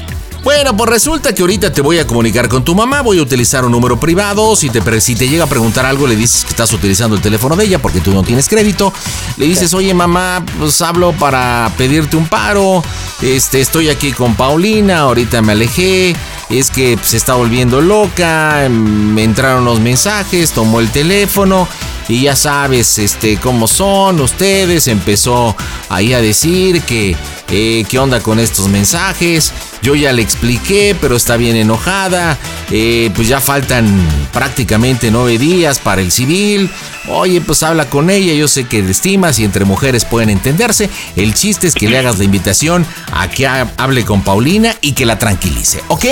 Bueno, 0.45 0.75
pues 0.77 0.89
resulta 0.89 1.35
que 1.35 1.43
ahorita 1.43 1.73
te 1.73 1.83
voy 1.83 1.99
a 1.99 2.07
comunicar 2.07 2.49
con 2.49 2.65
tu 2.65 2.75
mamá, 2.75 3.03
voy 3.03 3.19
a 3.19 3.23
utilizar 3.23 3.65
un 3.65 3.73
número 3.73 3.99
privado, 3.99 4.55
si 4.57 4.71
te, 4.71 5.01
si 5.01 5.15
te 5.15 5.29
llega 5.29 5.45
a 5.45 5.47
preguntar 5.49 5.85
algo 5.85 6.07
le 6.07 6.17
dices 6.17 6.45
que 6.45 6.51
estás 6.51 6.73
utilizando 6.73 7.17
el 7.17 7.21
teléfono 7.21 7.57
de 7.57 7.65
ella 7.65 7.79
porque 7.79 8.01
tú 8.01 8.13
no 8.13 8.23
tienes 8.23 8.49
crédito, 8.49 8.91
le 9.37 9.47
dices, 9.47 9.75
oye 9.75 9.93
mamá, 9.93 10.43
pues 10.59 10.81
hablo 10.81 11.13
para 11.13 11.71
pedirte 11.77 12.17
un 12.17 12.27
paro, 12.27 12.83
este, 13.21 13.61
estoy 13.61 13.91
aquí 13.91 14.13
con 14.13 14.35
Paulina, 14.35 15.01
ahorita 15.01 15.43
me 15.43 15.53
alejé, 15.53 16.17
es 16.51 16.71
que 16.71 16.99
se 17.03 17.17
está 17.17 17.35
volviendo 17.35 17.81
loca, 17.81 18.69
me 18.69 19.23
entraron 19.25 19.65
los 19.65 19.81
mensajes, 19.81 20.51
tomó 20.53 20.81
el 20.81 20.91
teléfono 20.91 21.67
y 22.09 22.23
ya 22.23 22.35
sabes 22.35 22.99
este, 22.99 23.37
cómo 23.37 23.69
son 23.69 24.21
ustedes, 24.21 24.89
empezó 24.89 25.57
ahí 25.89 26.13
a 26.13 26.21
decir 26.21 26.83
que 26.83 27.17
eh, 27.53 27.85
qué 27.89 27.99
onda 27.99 28.21
con 28.21 28.39
estos 28.41 28.69
mensajes. 28.69 29.53
Yo 29.83 29.95
ya 29.95 30.13
le 30.13 30.23
expliqué, 30.23 30.97
pero 31.01 31.17
está 31.17 31.37
bien 31.37 31.57
enojada. 31.57 32.37
Eh, 32.71 33.11
pues 33.15 33.27
ya 33.29 33.41
faltan 33.41 33.89
prácticamente 34.33 35.11
nueve 35.11 35.39
días 35.39 35.79
para 35.81 36.01
el 36.01 36.13
civil. 36.13 36.71
Oye, 37.09 37.41
pues 37.41 37.63
habla 37.65 37.89
con 37.89 38.09
ella. 38.11 38.35
Yo 38.35 38.47
sé 38.47 38.65
que 38.65 38.83
le 38.83 38.91
estimas 38.93 39.39
y 39.41 39.45
entre 39.45 39.65
mujeres 39.65 40.05
pueden 40.05 40.31
entenderse. 40.31 40.91
El 41.17 41.35
chiste 41.35 41.67
es 41.67 41.75
que 41.75 41.89
le 41.89 41.99
hagas 41.99 42.19
la 42.19 42.25
invitación 42.25 42.87
a 43.13 43.29
que 43.29 43.47
ha- 43.49 43.73
hable 43.79 44.05
con 44.05 44.23
Paulina 44.23 44.77
y 44.81 44.93
que 44.93 45.07
la 45.07 45.19
tranquilice, 45.19 45.83
¿ok? 45.89 46.05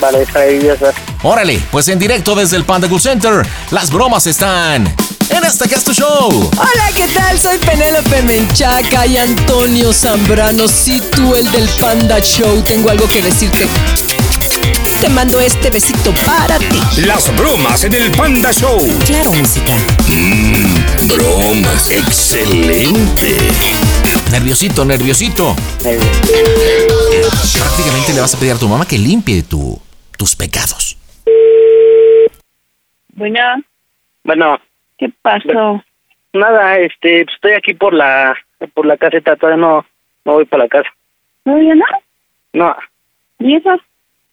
Vale, 0.00 0.22
está 0.22 0.40
ahí, 0.40 0.60
ya 0.62 0.74
está. 0.74 0.92
Órale, 1.22 1.60
pues 1.70 1.88
en 1.88 1.98
directo 1.98 2.34
desde 2.34 2.56
el 2.56 2.64
Panda 2.64 2.88
Cool 2.88 3.00
Center, 3.00 3.46
las 3.70 3.90
bromas 3.90 4.26
están 4.26 4.94
en 5.30 5.44
este 5.44 5.68
tu 5.80 5.92
show. 5.92 6.50
Hola, 6.56 6.90
¿qué 6.94 7.06
tal? 7.14 7.38
Soy 7.38 7.58
Penélope 7.58 8.22
Menchaca 8.22 9.06
y 9.06 9.16
Antonio 9.16 9.92
Zambrano. 9.92 10.68
Si 10.68 11.00
tú, 11.00 11.34
el 11.34 11.50
del 11.50 11.68
Panda 11.80 12.20
Show, 12.20 12.62
tengo 12.62 12.90
algo 12.90 13.06
que 13.08 13.22
decirte. 13.22 13.66
Te 15.00 15.08
mando 15.10 15.40
este 15.40 15.70
besito 15.70 16.12
para 16.26 16.58
ti. 16.58 16.80
Las 17.06 17.34
bromas 17.36 17.84
en 17.84 17.94
el 17.94 18.10
Panda 18.10 18.52
Show. 18.52 18.78
Claro, 19.06 19.32
música. 19.32 19.74
Mmm, 20.08 21.08
bromas. 21.08 21.90
Excelente. 21.90 23.87
Nerviosito, 24.30 24.84
nerviosito. 24.84 25.54
Prácticamente 27.58 28.12
le 28.14 28.20
vas 28.20 28.34
a 28.34 28.38
pedir 28.38 28.52
a 28.52 28.58
tu 28.58 28.68
mamá 28.68 28.84
que 28.86 28.98
limpie 28.98 29.42
tu, 29.42 29.78
tus 30.16 30.36
pecados. 30.36 30.96
Bueno, 33.14 33.40
Bueno. 34.24 34.60
¿qué 34.98 35.08
pasó? 35.22 35.82
Nada, 36.32 36.76
este, 36.78 37.24
pues, 37.24 37.34
estoy 37.34 37.52
aquí 37.52 37.74
por 37.74 37.94
la, 37.94 38.36
por 38.74 38.84
la 38.86 38.96
caseta, 38.96 39.36
todavía 39.36 39.60
no, 39.64 39.86
no 40.24 40.32
voy 40.34 40.44
para 40.44 40.64
la 40.64 40.68
casa. 40.68 40.90
¿Todavía 41.44 41.74
no? 41.74 41.84
No, 42.52 42.76
¿Y 43.38 43.56
eso? 43.56 43.76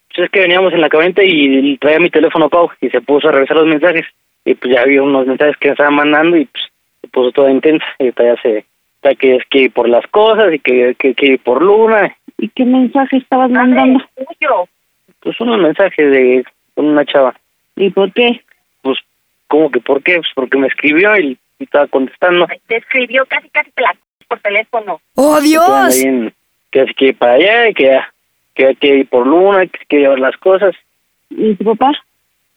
pues 0.09 0.25
es 0.25 0.31
que 0.31 0.39
veníamos 0.41 0.73
en 0.73 0.81
la 0.81 0.89
camioneta 0.89 1.21
y 1.23 1.77
traía 1.77 1.99
mi 1.99 2.09
teléfono 2.09 2.49
Pau 2.49 2.69
y 2.81 2.89
se 2.89 3.01
puso 3.01 3.27
a 3.27 3.31
revisar 3.31 3.57
los 3.57 3.67
mensajes 3.67 4.05
y 4.45 4.55
pues 4.55 4.73
ya 4.73 4.83
vi 4.85 4.97
unos 4.97 5.27
mensajes 5.27 5.57
que 5.57 5.67
me 5.69 5.73
estaban 5.73 5.95
mandando 5.95 6.37
y 6.37 6.45
pues 6.45 6.63
se 7.01 7.07
puso 7.09 7.31
toda 7.31 7.51
intensa 7.51 7.85
y 7.99 8.05
ya 8.13 8.35
se, 8.41 8.65
está 9.05 9.15
que 9.15 9.35
es 9.35 9.43
que 9.49 9.59
ir 9.63 9.71
por 9.71 9.87
las 9.87 10.05
cosas 10.07 10.53
y 10.53 10.59
que, 10.59 10.95
que, 10.97 11.13
que 11.13 11.25
ir 11.33 11.39
por 11.39 11.61
luna. 11.61 12.15
¿Y 12.37 12.49
qué 12.49 12.65
mensaje 12.65 13.17
estabas 13.17 13.49
mandando? 13.51 14.03
Pues 15.21 15.39
unos 15.39 15.59
mensajes 15.59 16.11
de 16.11 16.43
con 16.73 16.85
una 16.87 17.05
chava. 17.05 17.35
¿Y 17.75 17.89
por 17.91 18.11
qué? 18.13 18.41
Pues 18.81 18.97
¿cómo 19.47 19.69
que 19.71 19.79
por 19.79 20.01
qué? 20.03 20.15
Pues 20.15 20.27
porque 20.35 20.57
me 20.57 20.67
escribió 20.67 21.17
y, 21.17 21.37
y 21.59 21.63
estaba 21.63 21.87
contestando. 21.87 22.47
Te 22.67 22.77
escribió 22.77 23.25
casi, 23.27 23.49
casi 23.49 23.71
te 23.71 23.81
la 23.83 23.95
por 24.27 24.39
teléfono. 24.39 24.99
¡Oh, 25.15 25.39
en- 26.03 26.33
que 26.71 26.81
así 26.81 26.93
que 26.95 27.13
para 27.13 27.33
allá 27.33 27.69
y 27.69 27.73
que, 27.73 27.99
que 28.55 28.67
hay 28.67 28.75
que 28.75 28.87
ir 28.99 29.07
por 29.07 29.25
luna, 29.27 29.65
que 29.67 29.77
hay 29.79 29.85
que 29.87 29.97
llevar 29.99 30.19
las 30.19 30.35
cosas. 30.37 30.75
¿Y 31.29 31.55
tu 31.55 31.63
papá? 31.63 31.91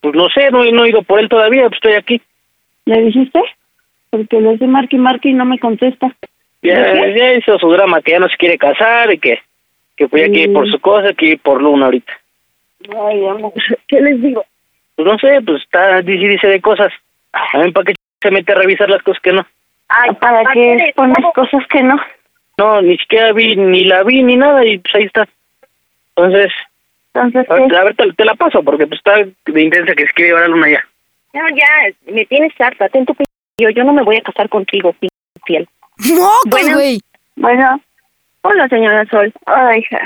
Pues 0.00 0.14
no 0.14 0.28
sé, 0.30 0.50
no, 0.50 0.64
he- 0.64 0.72
no 0.72 0.84
he 0.84 0.88
ido 0.90 1.02
por 1.02 1.20
él 1.20 1.28
todavía, 1.28 1.62
pues 1.68 1.74
estoy 1.76 1.92
aquí. 1.92 2.20
¿Le 2.86 3.02
dijiste? 3.02 3.40
Porque 4.10 4.40
le 4.40 4.54
estoy 4.54 4.68
marque 4.68 4.96
y 4.96 4.98
marque 4.98 5.28
y 5.28 5.34
no 5.34 5.44
me 5.44 5.58
contesta. 5.58 6.14
Ya, 6.62 7.06
ya 7.14 7.34
hizo 7.34 7.58
su 7.58 7.70
drama 7.70 8.02
que 8.02 8.12
ya 8.12 8.18
no 8.18 8.28
se 8.28 8.36
quiere 8.36 8.58
casar 8.58 9.12
y 9.12 9.18
que, 9.18 9.40
que 9.96 10.08
pues 10.08 10.22
ya 10.22 10.28
quiere 10.28 10.50
ir 10.50 10.52
por 10.52 10.68
su 10.68 10.80
cosa, 10.80 11.12
que 11.14 11.26
ir 11.26 11.40
por 11.40 11.62
luna 11.62 11.86
ahorita. 11.86 12.12
Ay, 12.96 13.26
amor, 13.26 13.52
¿qué 13.88 14.00
les 14.00 14.20
digo? 14.20 14.44
Pues 14.96 15.06
no 15.06 15.18
sé, 15.18 15.40
pues 15.42 15.62
está, 15.62 16.02
dice, 16.02 16.26
dice 16.26 16.48
de 16.48 16.60
cosas. 16.60 16.92
A 17.32 17.58
mí 17.58 17.70
para 17.70 17.86
qué 17.86 17.94
se 18.20 18.30
mete 18.30 18.52
a 18.52 18.56
revisar 18.56 18.90
las 18.90 19.02
cosas 19.02 19.22
que 19.22 19.32
no. 19.32 19.46
Ay, 19.88 20.10
¿para 20.20 20.42
qué 20.52 20.92
pones 20.96 21.24
cosas 21.34 21.66
que 21.68 21.82
no? 21.82 21.96
No, 22.58 22.82
ni 22.82 22.98
siquiera 22.98 23.32
vi, 23.32 23.54
ni 23.54 23.84
la 23.84 24.02
vi, 24.02 24.22
ni 24.22 24.36
nada, 24.36 24.64
y 24.64 24.78
pues 24.78 24.94
ahí 24.96 25.04
está. 25.04 25.28
Entonces, 26.16 26.52
Entonces, 27.14 27.48
a 27.48 27.54
ver, 27.54 27.76
a 27.76 27.84
ver, 27.84 27.94
te, 27.94 28.12
te 28.12 28.24
la 28.24 28.34
paso, 28.34 28.62
porque 28.64 28.86
pues 28.86 28.98
está 28.98 29.14
de 29.16 29.62
intensa 29.62 29.94
que 29.94 30.02
escribe 30.02 30.32
ahora 30.32 30.48
luna 30.48 30.68
ya. 30.68 30.84
No, 31.32 31.48
ya, 31.50 32.12
me 32.12 32.26
tienes 32.26 32.52
harta. 32.60 32.88
Ten 32.88 33.06
tu 33.06 33.14
p... 33.14 33.24
Yo, 33.58 33.70
yo 33.70 33.84
no 33.84 33.92
me 33.92 34.02
voy 34.02 34.16
a 34.16 34.22
casar 34.22 34.48
contigo, 34.48 34.92
p... 34.94 35.08
fiel. 35.46 35.68
¡Mocos, 36.06 36.74
güey! 36.74 37.00
Bueno. 37.36 37.80
Hola, 38.42 38.68
señora 38.68 39.04
Sol. 39.06 39.32
Ay, 39.46 39.80
hija. 39.80 40.00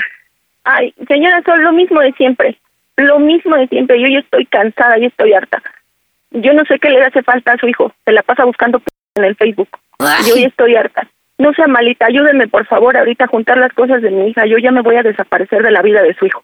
Ay, 0.63 0.93
señora 1.07 1.41
Sol, 1.43 1.61
lo 1.61 1.71
mismo 1.71 1.99
de 2.01 2.11
siempre. 2.13 2.57
Lo 2.97 3.19
mismo 3.19 3.55
de 3.55 3.67
siempre. 3.67 4.01
Yo 4.01 4.07
ya 4.07 4.19
estoy 4.19 4.45
cansada, 4.45 4.97
y 4.97 5.05
estoy 5.05 5.33
harta. 5.33 5.61
Yo 6.31 6.53
no 6.53 6.65
sé 6.65 6.79
qué 6.79 6.89
le 6.89 7.03
hace 7.03 7.21
falta 7.21 7.53
a 7.53 7.57
su 7.57 7.67
hijo. 7.67 7.93
Se 8.05 8.11
la 8.11 8.23
pasa 8.23 8.45
buscando 8.45 8.79
p... 8.79 8.85
en 9.15 9.25
el 9.25 9.35
Facebook. 9.35 9.69
Yo 10.27 10.35
ya 10.35 10.47
estoy 10.47 10.75
harta. 10.75 11.07
No 11.37 11.53
sea 11.53 11.67
malita, 11.67 12.05
ayúdeme 12.05 12.47
por 12.47 12.65
favor 12.67 12.95
ahorita 12.95 13.25
a 13.25 13.27
juntar 13.27 13.57
las 13.57 13.73
cosas 13.73 14.01
de 14.01 14.11
mi 14.11 14.29
hija. 14.29 14.45
Yo 14.45 14.57
ya 14.57 14.71
me 14.71 14.81
voy 14.81 14.95
a 14.95 15.03
desaparecer 15.03 15.63
de 15.63 15.71
la 15.71 15.81
vida 15.81 16.01
de 16.01 16.13
su 16.15 16.25
hijo. 16.25 16.43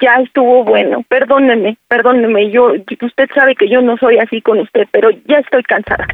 Ya 0.00 0.14
estuvo 0.14 0.64
bueno. 0.64 1.04
Perdóneme, 1.08 1.76
perdóneme. 1.88 2.50
Yo, 2.50 2.72
usted 3.02 3.28
sabe 3.34 3.54
que 3.54 3.68
yo 3.68 3.82
no 3.82 3.96
soy 3.98 4.18
así 4.18 4.40
con 4.40 4.58
usted, 4.58 4.86
pero 4.90 5.10
ya 5.26 5.38
estoy 5.38 5.62
cansada. 5.62 6.06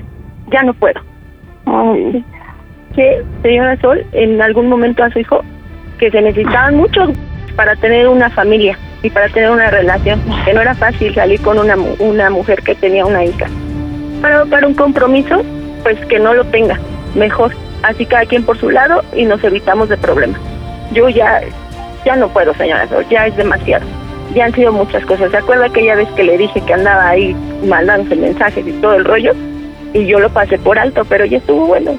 Ya 0.51 0.63
no 0.63 0.75
puedo. 0.75 1.01
Ay. 1.67 2.25
Que, 2.97 3.23
señora 3.43 3.77
Sol, 3.81 4.05
en 4.13 4.41
algún 4.41 4.69
momento 4.69 5.05
a 5.05 5.11
su 5.11 5.19
hijo 5.19 5.45
que 5.99 6.11
se 6.11 6.21
necesitaban 6.21 6.77
muchos 6.77 7.11
para 7.55 7.77
tener 7.77 8.09
una 8.09 8.31
familia 8.31 8.79
y 9.03 9.11
para 9.11 9.29
tener 9.29 9.51
una 9.51 9.71
relación, 9.71 10.21
que 10.45 10.53
no 10.53 10.61
era 10.61 10.75
fácil 10.75 11.15
salir 11.15 11.41
con 11.41 11.59
una, 11.59 11.77
una 11.99 12.31
mujer 12.31 12.63
que 12.63 12.75
tenía 12.75 13.05
una 13.07 13.25
hija. 13.25 13.47
Pero 14.23 14.47
para 14.47 14.67
un 14.67 14.75
compromiso, 14.75 15.43
pues 15.83 15.99
que 16.07 16.19
no 16.19 16.35
lo 16.35 16.45
tenga, 16.47 16.79
mejor. 17.15 17.53
Así 17.83 18.07
cada 18.07 18.25
quien 18.25 18.45
por 18.45 18.59
su 18.59 18.71
lado 18.71 19.03
y 19.15 19.25
nos 19.25 19.45
evitamos 19.45 19.89
de 19.89 19.97
problemas. 19.97 20.41
Yo 20.93 21.09
ya, 21.09 21.41
ya 22.05 22.17
no 22.17 22.29
puedo, 22.29 22.55
señora 22.55 22.89
Sol, 22.89 23.05
ya 23.11 23.27
es 23.27 23.37
demasiado. 23.37 23.87
Ya 24.35 24.47
han 24.47 24.55
sido 24.55 24.73
muchas 24.73 25.05
cosas. 25.05 25.31
¿Se 25.31 25.37
acuerda 25.37 25.67
aquella 25.67 25.95
vez 25.95 26.09
que 26.17 26.25
le 26.25 26.37
dije 26.39 26.61
que 26.63 26.75
andaba 26.75 27.09
ahí 27.09 27.37
mandándose 27.67 28.17
mensajes 28.17 28.67
y 28.67 28.73
todo 28.81 28.95
el 28.95 29.05
rollo? 29.05 29.33
Y 29.93 30.07
yo 30.07 30.19
lo 30.19 30.31
pasé 30.31 30.59
por 30.59 30.79
alto, 30.79 31.05
pero 31.09 31.25
ya 31.25 31.39
estuvo 31.39 31.67
bueno. 31.67 31.97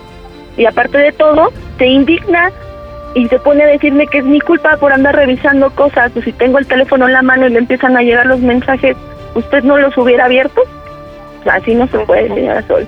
Y 0.57 0.65
aparte 0.65 0.97
de 0.97 1.11
todo, 1.11 1.51
se 1.77 1.85
indigna 1.85 2.51
y 3.15 3.27
se 3.27 3.39
pone 3.39 3.63
a 3.63 3.67
decirme 3.67 4.07
que 4.07 4.19
es 4.19 4.25
mi 4.25 4.39
culpa 4.39 4.77
por 4.77 4.91
andar 4.91 5.15
revisando 5.15 5.69
cosas. 5.71 6.11
Pues 6.11 6.25
si 6.25 6.33
tengo 6.33 6.57
el 6.57 6.67
teléfono 6.67 7.07
en 7.07 7.13
la 7.13 7.21
mano 7.21 7.47
y 7.47 7.51
le 7.51 7.59
empiezan 7.59 7.95
a 7.95 8.01
llegar 8.01 8.25
los 8.25 8.39
mensajes, 8.39 8.97
¿usted 9.35 9.63
no 9.63 9.77
los 9.77 9.97
hubiera 9.97 10.25
abierto? 10.25 10.61
Así 11.49 11.75
no 11.75 11.87
se 11.87 11.99
puede, 11.99 12.27
señora 12.27 12.61
Sol. 12.67 12.87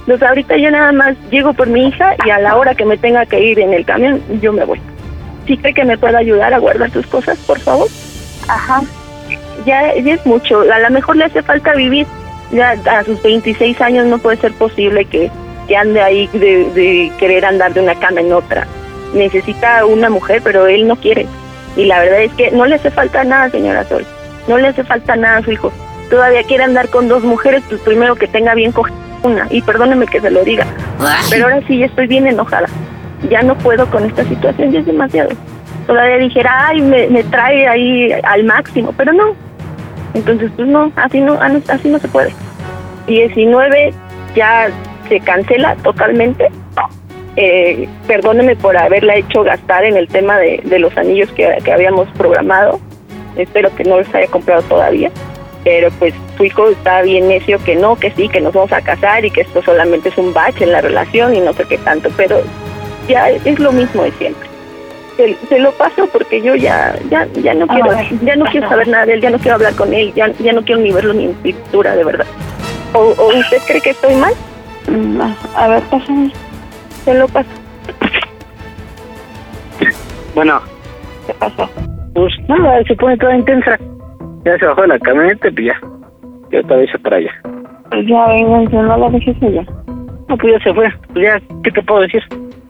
Entonces 0.00 0.28
ahorita 0.28 0.56
yo 0.56 0.70
nada 0.70 0.92
más 0.92 1.16
llego 1.30 1.52
por 1.52 1.68
mi 1.68 1.88
hija 1.88 2.16
y 2.24 2.30
a 2.30 2.38
la 2.38 2.56
hora 2.56 2.74
que 2.74 2.84
me 2.84 2.96
tenga 2.96 3.26
que 3.26 3.40
ir 3.40 3.60
en 3.60 3.74
el 3.74 3.84
camión, 3.84 4.20
yo 4.40 4.52
me 4.52 4.64
voy. 4.64 4.80
¿Sí 5.46 5.56
cree 5.56 5.74
que 5.74 5.84
me 5.84 5.98
pueda 5.98 6.18
ayudar 6.18 6.54
a 6.54 6.58
guardar 6.58 6.90
sus 6.90 7.06
cosas, 7.06 7.38
por 7.38 7.60
favor? 7.60 7.88
Ajá. 8.48 8.82
Ya, 9.66 9.94
ya 9.94 10.14
es 10.14 10.26
mucho. 10.26 10.60
A 10.60 10.78
lo 10.78 10.90
mejor 10.90 11.16
le 11.16 11.24
hace 11.24 11.42
falta 11.42 11.74
vivir. 11.74 12.06
Ya 12.50 12.70
a 12.70 13.04
sus 13.04 13.22
26 13.22 13.80
años 13.80 14.06
no 14.06 14.18
puede 14.18 14.36
ser 14.38 14.52
posible 14.54 15.04
que, 15.04 15.30
que 15.70 15.76
ande 15.76 16.02
ahí 16.02 16.26
de, 16.32 16.64
de 16.74 17.12
querer 17.20 17.44
andar 17.44 17.72
de 17.72 17.80
una 17.80 17.94
cama 17.94 18.20
en 18.20 18.32
otra. 18.32 18.66
Necesita 19.14 19.86
una 19.86 20.10
mujer, 20.10 20.40
pero 20.42 20.66
él 20.66 20.88
no 20.88 20.96
quiere. 20.96 21.28
Y 21.76 21.84
la 21.84 22.00
verdad 22.00 22.22
es 22.22 22.32
que 22.32 22.50
no 22.50 22.66
le 22.66 22.74
hace 22.74 22.90
falta 22.90 23.22
nada, 23.22 23.48
señora 23.50 23.84
Sol. 23.84 24.04
No 24.48 24.58
le 24.58 24.66
hace 24.66 24.82
falta 24.82 25.14
nada 25.14 25.36
a 25.36 25.42
su 25.42 25.52
hijo. 25.52 25.72
Todavía 26.10 26.42
quiere 26.42 26.64
andar 26.64 26.88
con 26.88 27.06
dos 27.06 27.22
mujeres, 27.22 27.62
pues 27.68 27.80
primero 27.82 28.16
que 28.16 28.26
tenga 28.26 28.54
bien 28.54 28.72
cogida 28.72 28.96
una. 29.22 29.46
Y 29.48 29.62
perdóneme 29.62 30.08
que 30.08 30.20
se 30.20 30.32
lo 30.32 30.42
diga. 30.42 30.66
Pero 31.30 31.44
ahora 31.44 31.60
sí, 31.68 31.78
ya 31.78 31.86
estoy 31.86 32.08
bien 32.08 32.26
enojada. 32.26 32.66
Ya 33.28 33.42
no 33.42 33.56
puedo 33.56 33.88
con 33.92 34.04
esta 34.04 34.24
situación, 34.24 34.72
ya 34.72 34.80
es 34.80 34.86
demasiado. 34.86 35.30
Todavía 35.86 36.16
dijera, 36.16 36.66
ay, 36.66 36.80
me, 36.80 37.06
me 37.10 37.22
trae 37.22 37.68
ahí 37.68 38.12
al 38.24 38.42
máximo, 38.42 38.92
pero 38.96 39.12
no. 39.12 39.36
Entonces, 40.14 40.50
pues 40.56 40.66
no, 40.66 40.90
así 40.96 41.20
no, 41.20 41.38
así 41.68 41.88
no 41.88 42.00
se 42.00 42.08
puede. 42.08 42.34
19 43.06 43.94
ya 44.34 44.68
se 45.10 45.20
cancela 45.20 45.76
totalmente. 45.82 46.48
Eh, 47.36 47.88
perdóneme 48.06 48.56
por 48.56 48.76
haberla 48.76 49.16
hecho 49.16 49.42
gastar 49.42 49.84
en 49.84 49.96
el 49.96 50.08
tema 50.08 50.38
de, 50.38 50.60
de 50.64 50.78
los 50.78 50.96
anillos 50.96 51.30
que, 51.32 51.58
que 51.62 51.72
habíamos 51.72 52.08
programado. 52.16 52.80
Espero 53.36 53.74
que 53.76 53.84
no 53.84 53.98
los 53.98 54.14
haya 54.14 54.26
comprado 54.28 54.62
todavía. 54.62 55.10
Pero 55.62 55.90
pues 55.98 56.14
su 56.38 56.44
hijo 56.44 56.70
está 56.70 57.02
bien 57.02 57.28
necio 57.28 57.62
que 57.62 57.76
no, 57.76 57.96
que 57.96 58.10
sí, 58.12 58.28
que 58.28 58.40
nos 58.40 58.54
vamos 58.54 58.72
a 58.72 58.80
casar 58.80 59.24
y 59.24 59.30
que 59.30 59.42
esto 59.42 59.62
solamente 59.62 60.08
es 60.08 60.16
un 60.16 60.32
bache 60.32 60.64
en 60.64 60.72
la 60.72 60.80
relación 60.80 61.34
y 61.34 61.40
no 61.40 61.52
sé 61.52 61.64
qué 61.64 61.76
tanto. 61.78 62.08
Pero 62.16 62.40
ya 63.08 63.28
es 63.28 63.58
lo 63.58 63.72
mismo 63.72 64.04
de 64.04 64.12
siempre. 64.12 64.48
Se, 65.16 65.36
se 65.48 65.58
lo 65.58 65.72
paso 65.72 66.06
porque 66.06 66.40
yo 66.40 66.54
ya 66.54 66.94
ya 67.10 67.26
ya 67.42 67.52
no 67.52 67.66
quiero 67.66 67.90
ya 68.22 68.36
no 68.36 68.46
quiero 68.46 68.68
saber 68.70 68.88
nada 68.88 69.04
de 69.04 69.14
él, 69.14 69.20
ya 69.20 69.28
no 69.28 69.38
quiero 69.38 69.56
hablar 69.56 69.74
con 69.74 69.92
él, 69.92 70.14
ya, 70.14 70.32
ya 70.38 70.52
no 70.52 70.62
quiero 70.62 70.80
ni 70.80 70.92
verlo 70.92 71.12
ni 71.12 71.26
en 71.26 71.34
pintura, 71.34 71.94
de 71.94 72.04
verdad. 72.04 72.26
¿O, 72.94 73.00
o 73.18 73.38
usted 73.38 73.58
cree 73.66 73.82
que 73.82 73.90
estoy 73.90 74.14
mal? 74.14 74.32
Mm, 74.90 75.20
A 75.56 75.68
ver, 75.68 75.82
pásame. 75.84 76.32
Se 77.04 77.14
lo 77.14 77.26
paso. 77.28 77.48
Bueno, 80.34 80.60
¿Qué 81.26 81.34
pasó? 81.34 81.68
pues 82.14 82.32
nada, 82.48 82.82
se 82.86 82.94
pone 82.96 83.16
toda 83.16 83.36
intensa. 83.36 83.78
Ya 84.44 84.58
se 84.58 84.66
bajó 84.66 84.82
de 84.82 84.88
la 84.88 84.98
camioneta 84.98 85.48
y 85.48 85.50
pues 85.52 85.66
ya. 85.66 85.80
Ya 86.50 86.60
otra 86.60 86.76
vez 86.76 86.90
para 87.02 87.16
allá. 87.16 87.30
Ya, 88.06 88.26
vénganse, 88.28 88.76
no 88.76 88.96
la 88.96 89.10
dejes 89.10 89.36
allá. 89.42 89.62
No, 90.28 90.36
pues 90.36 90.54
ya 90.54 90.64
se 90.64 90.74
fue. 90.74 90.88
Pues 91.12 91.24
ya, 91.24 91.40
¿qué 91.62 91.70
te 91.70 91.82
puedo 91.82 92.00
decir? 92.02 92.22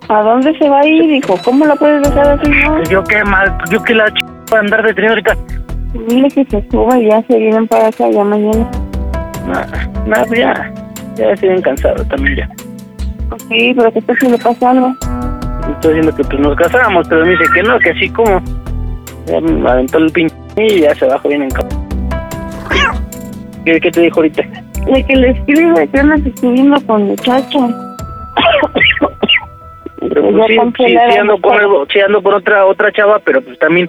¿A 0.08 0.22
dónde 0.22 0.56
se 0.58 0.68
va 0.68 0.80
a 0.80 0.86
ir, 0.86 1.04
hijo? 1.04 1.34
¿Cómo 1.44 1.64
la 1.66 1.76
puedes 1.76 2.02
dejar 2.02 2.28
así, 2.38 2.50
no? 2.50 2.76
Pues 2.76 2.88
yo 2.88 3.04
qué 3.04 3.22
mal, 3.24 3.56
pues 3.58 3.70
yo 3.70 3.82
que 3.82 3.94
la 3.94 4.10
ch... 4.10 4.24
para 4.50 4.62
andar 4.62 4.82
detenido 4.82 5.12
ahorita. 5.12 5.36
Dile 6.08 6.28
que 6.28 6.44
se 6.46 6.68
suba 6.70 6.98
y 6.98 7.08
ya 7.08 7.22
se 7.22 7.38
vienen 7.38 7.66
para 7.68 7.88
acá 7.88 8.08
ya 8.10 8.24
mañana. 8.24 8.68
Nada, 9.46 9.88
nada, 10.06 10.24
pues 10.26 10.40
ya. 10.40 10.72
Ya 11.16 11.30
estoy 11.32 11.50
bien 11.50 11.62
cansado 11.62 12.04
también 12.04 12.36
ya. 12.36 12.50
Pues 13.28 13.42
sí, 13.44 13.74
pero 13.76 13.92
que 13.92 14.00
si 14.20 14.28
le 14.28 14.38
pasa 14.38 14.70
algo. 14.70 14.94
Estoy 15.72 15.94
diciendo 15.94 16.16
que 16.16 16.24
pues 16.24 16.40
nos 16.40 16.56
casamos, 16.56 17.06
pero 17.08 17.24
me 17.24 17.32
dice 17.32 17.44
que 17.54 17.62
no, 17.62 17.78
que 17.78 17.90
así 17.90 18.08
como. 18.10 18.42
Ya 19.26 19.40
me 19.40 19.70
aventó 19.70 19.98
el 19.98 20.10
pinche 20.10 20.34
y 20.56 20.80
ya 20.80 20.94
se 20.94 21.06
bajó 21.06 21.28
bien 21.28 21.42
en 21.42 21.50
campo. 21.50 21.76
¿Qué, 23.64 23.80
¿Qué 23.80 23.90
te 23.90 24.00
dijo 24.00 24.20
ahorita? 24.20 24.42
De 24.86 25.04
que 25.04 25.16
le 25.16 25.30
escribe 25.30 25.88
que 25.88 26.00
andas 26.00 26.24
escribiendo 26.24 26.80
con 26.86 27.04
muchachos. 27.04 27.70
Pero 30.00 30.22
pues, 30.22 30.46
sí, 30.46 30.52
sí, 30.52 30.56
cancelaron 30.56 31.12
sí 31.12 31.18
ando 31.18 31.38
juego. 31.38 31.58
algo, 31.58 31.86
sí 31.92 32.00
ando 32.00 32.22
con 32.22 32.34
otra 32.34 32.66
otra 32.66 32.90
chava, 32.92 33.18
pero 33.18 33.42
pues 33.42 33.58
también 33.58 33.88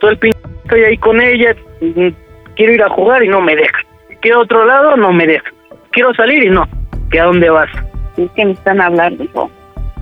todo 0.00 0.10
el 0.10 0.18
pinche 0.18 0.38
estoy 0.62 0.84
ahí 0.84 0.98
con 0.98 1.20
ella, 1.20 1.56
mm, 1.80 2.08
quiero 2.56 2.72
ir 2.74 2.82
a 2.82 2.90
jugar 2.90 3.22
y 3.24 3.28
no 3.28 3.40
me 3.40 3.56
deja. 3.56 3.78
Quiero 4.20 4.40
otro 4.40 4.64
lado, 4.64 4.96
no 4.96 5.12
me 5.12 5.26
deja. 5.26 5.50
Quiero 5.96 6.12
salir 6.12 6.44
y 6.44 6.50
no. 6.50 6.68
¿Que 7.10 7.18
a 7.18 7.24
dónde 7.24 7.48
vas? 7.48 7.70
Es 8.18 8.30
que 8.32 8.44
me 8.44 8.52
están 8.52 8.82
hablando, 8.82 9.24
hijo. 9.24 9.50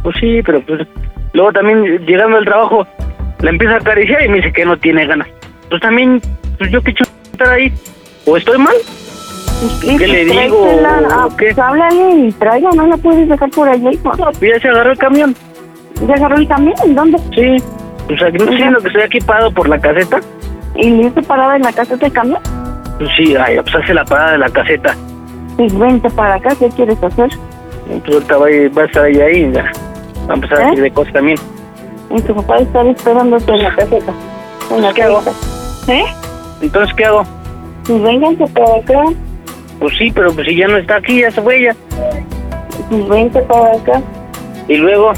Pues 0.03 0.17
sí, 0.19 0.41
pero 0.45 0.61
pues 0.63 0.89
luego 1.35 1.53
también 1.53 2.05
llegando 2.05 2.37
al 2.37 2.45
trabajo 2.45 2.85
la 3.39 3.51
empieza 3.51 3.75
a 3.75 3.79
acariciar 3.79 4.25
y 4.25 4.29
me 4.29 4.39
dice 4.39 4.53
que 4.53 4.65
no 4.65 4.77
tiene 4.77 5.07
ganas. 5.07 5.29
Pues 5.71 5.81
también, 5.81 6.21
pues 6.59 6.73
yo 6.73 6.83
qué 6.83 6.93
estar 7.31 7.49
ahí. 7.49 7.73
¿O 8.27 8.37
estoy 8.37 8.59
mal? 8.59 8.75
¿Qué 9.81 10.09
le 10.09 10.25
digo? 10.25 10.67
Ah, 10.85 11.27
¿O 11.27 11.37
qué? 11.37 11.55
pues 11.55 11.59
háblale 11.61 12.27
y 12.27 12.33
traiga, 12.33 12.71
no 12.75 12.89
la 12.89 12.97
puedes 12.97 13.29
dejar 13.29 13.51
por 13.51 13.69
allá, 13.69 13.93
hijo. 13.93 14.11
Pues 14.17 14.41
ya 14.41 14.61
se 14.61 14.69
agarró 14.71 14.91
el 14.91 14.99
camión. 14.99 15.37
¿Ya 16.09 16.15
agarró 16.15 16.39
el 16.39 16.49
camión? 16.49 16.75
¿En 16.85 16.97
dónde? 16.97 17.19
Sí. 17.37 17.63
Pues 18.09 18.21
aquí 18.21 18.39
no 18.39 18.45
estoy 18.45 18.57
diciendo 18.57 18.81
que 18.81 18.89
estoy 18.89 19.03
aquí 19.03 19.21
parado 19.21 19.53
por 19.53 19.69
la 19.69 19.79
caseta. 19.79 20.19
¿Y 20.75 20.91
le 20.91 21.03
hice 21.07 21.23
parada 21.23 21.55
en 21.55 21.63
la 21.63 21.73
casa 21.73 21.97
del 21.97 22.13
camión? 22.13 22.41
Pues 22.99 23.11
sí, 23.17 23.37
ay, 23.37 23.59
pues 23.63 23.77
hace 23.77 23.95
la 23.95 24.05
parada 24.05 24.33
de 24.33 24.39
la 24.39 24.51
caseta. 24.51 24.97
Pues 25.57 25.79
vente 25.79 26.11
para 26.11 26.35
acá, 26.35 26.55
¿qué 26.59 26.69
quieres 26.69 27.03
hacer? 27.03 27.31
Pues 27.87 28.15
ahorita 28.15 28.37
va, 28.39 28.47
a- 28.47 28.75
va 28.77 28.83
a 28.83 28.85
estar 28.87 29.05
ahí, 29.05 29.21
ahí 29.21 29.53
ya. 29.53 29.65
Va 30.29 30.33
a 30.33 30.35
empezar 30.35 30.61
a 30.63 30.67
decir 30.67 30.83
de 30.83 30.91
cosas 30.91 31.13
también. 31.13 31.39
Y 32.11 32.21
tu 32.23 32.35
papá 32.35 32.59
está 32.59 32.83
esperándote 32.83 33.53
en 33.53 33.63
la 33.63 33.75
caseta. 33.75 34.13
En 34.71 34.83
la 34.83 34.93
¿Qué 34.93 35.03
hago? 35.03 35.23
¿Eh? 35.89 36.05
Entonces, 36.63 36.95
¿qué 36.97 37.05
hago? 37.05 37.23
Pues 37.87 38.03
vénganse 38.03 38.47
para 38.49 38.77
acá. 38.77 39.03
Pues 39.79 39.97
sí, 39.99 40.11
pero 40.15 40.33
pues 40.33 40.47
si 40.47 40.57
ya 40.57 40.67
no 40.69 40.77
está 40.79 40.97
aquí, 40.97 41.21
ya 41.21 41.31
se 41.31 41.43
fue 41.43 41.59
ella. 41.61 41.77
Pues 42.89 43.09
vente 43.09 43.41
para 43.43 43.73
acá. 43.77 44.01
Y 44.69 44.77
luego, 44.77 45.13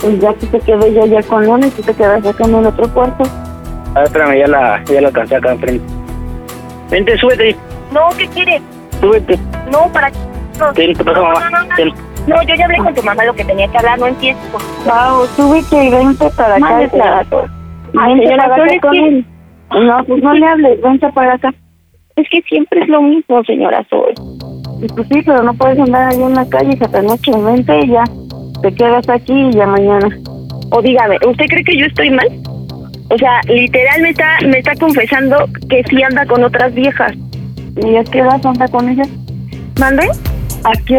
Pues 0.00 0.20
ya 0.20 0.32
que 0.34 0.46
te 0.46 0.60
quedé 0.60 0.94
yo 0.94 1.06
ya 1.06 1.22
con 1.24 1.48
una 1.48 1.66
y 1.66 1.70
tú 1.70 1.82
te 1.82 1.92
quedas 1.94 2.24
acá 2.24 2.44
en 2.44 2.54
el 2.54 2.66
otro 2.66 2.88
cuarto. 2.94 3.24
ah, 3.96 4.04
espérame, 4.04 4.38
ya 4.38 4.46
la, 4.46 4.84
ya 4.84 5.00
la 5.00 5.08
alcancé 5.08 5.36
acá 5.36 5.52
enfrente. 5.52 5.84
Vente, 6.90 7.18
súbete, 7.18 7.56
No, 7.92 8.08
¿qué 8.16 8.28
quieres? 8.28 8.62
súbete. 9.00 9.38
No, 9.70 9.92
¿para 9.92 10.10
qué? 10.10 10.18
No. 10.58 10.72
¿qué 10.74 11.04
pasó, 11.04 11.22
mamá? 11.22 11.50
No, 11.50 11.64
no, 11.64 11.94
no, 12.28 12.42
yo 12.42 12.54
ya 12.54 12.66
hablé 12.66 12.78
con 12.78 12.94
tu 12.94 13.02
mamá 13.02 13.24
lo 13.24 13.34
que 13.34 13.44
tenía 13.44 13.68
que 13.68 13.78
hablar, 13.78 13.98
no 13.98 14.06
empieces. 14.06 14.42
Wow, 14.84 15.26
súbete 15.34 15.84
y 15.84 15.90
vente 15.90 16.28
para 16.36 16.56
acá. 16.56 16.90
Señora 16.90 17.26
Ay, 17.98 18.14
Vente 18.14 18.26
señora 18.26 18.48
para 18.48 18.64
acá 18.64 18.90
que-. 18.90 19.24
No, 19.70 20.04
pues 20.04 20.22
no 20.22 20.34
le 20.34 20.46
hables, 20.46 20.82
vente 20.82 21.12
para 21.12 21.34
acá. 21.34 21.54
Es 22.16 22.28
que 22.30 22.42
siempre 22.42 22.82
es 22.82 22.88
lo 22.88 23.00
mismo, 23.00 23.42
señora 23.44 23.86
Sol. 23.88 24.12
Pues 24.94 25.08
sí, 25.08 25.22
pero 25.24 25.42
no 25.42 25.54
puedes 25.54 25.78
andar 25.78 26.12
ahí 26.12 26.22
en 26.22 26.34
la 26.34 26.48
calle 26.48 26.76
y 26.78 26.84
esta 26.84 27.02
noche 27.02 27.32
vente 27.34 27.78
y 27.78 27.88
ya 27.88 28.04
te 28.62 28.74
quedas 28.74 29.08
aquí 29.08 29.32
y 29.32 29.52
ya 29.52 29.66
mañana. 29.66 30.08
O 30.70 30.82
dígame, 30.82 31.16
¿usted 31.26 31.46
cree 31.46 31.64
que 31.64 31.78
yo 31.78 31.86
estoy 31.86 32.10
mal? 32.10 32.28
O 33.10 33.16
sea, 33.16 33.40
literal 33.48 34.02
me 34.02 34.10
está, 34.10 34.36
me 34.44 34.58
está 34.58 34.74
confesando 34.74 35.36
que 35.70 35.82
sí 35.88 36.02
anda 36.02 36.26
con 36.26 36.44
otras 36.44 36.74
viejas. 36.74 37.12
¿Y 37.76 37.96
a 37.96 38.04
qué 38.04 38.18
edad 38.18 38.44
anda 38.44 38.68
con 38.68 38.88
ella? 38.88 39.04
¿Mande? 39.78 40.08
¿A 40.64 40.72
qué? 40.86 40.96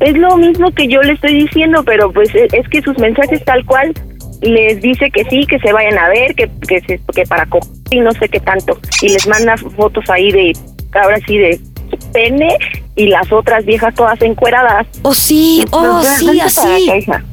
Es 0.00 0.16
lo 0.18 0.36
mismo 0.36 0.70
que 0.72 0.88
yo 0.88 1.00
le 1.02 1.12
estoy 1.12 1.34
diciendo, 1.44 1.82
pero 1.84 2.12
pues 2.12 2.34
es, 2.34 2.52
es 2.52 2.68
que 2.68 2.82
sus 2.82 2.98
mensajes 2.98 3.44
tal 3.44 3.64
cual 3.64 3.92
les 4.40 4.80
dice 4.82 5.10
que 5.10 5.24
sí, 5.26 5.46
que 5.46 5.58
se 5.60 5.72
vayan 5.72 5.96
a 5.98 6.08
ver, 6.08 6.34
que, 6.34 6.50
que, 6.68 6.80
se- 6.80 7.00
que 7.14 7.22
para 7.24 7.46
coger 7.46 7.70
y 7.90 8.00
no 8.00 8.10
sé 8.12 8.28
qué 8.28 8.40
tanto. 8.40 8.76
Y 9.00 9.10
les 9.10 9.26
manda 9.28 9.56
fotos 9.56 10.04
ahí 10.10 10.32
de, 10.32 10.52
ahora 11.00 11.18
sí, 11.26 11.38
de 11.38 11.60
su 11.90 12.10
pene 12.12 12.56
y 12.96 13.06
las 13.06 13.30
otras 13.32 13.64
viejas 13.64 13.94
todas 13.94 14.20
encueradas. 14.22 14.86
Oh, 15.02 15.14
sí, 15.14 15.64
oh, 15.70 16.00
Pues, 16.00 16.18
sí, 16.18 16.40
así. 16.40 16.90
acá. 16.90 17.24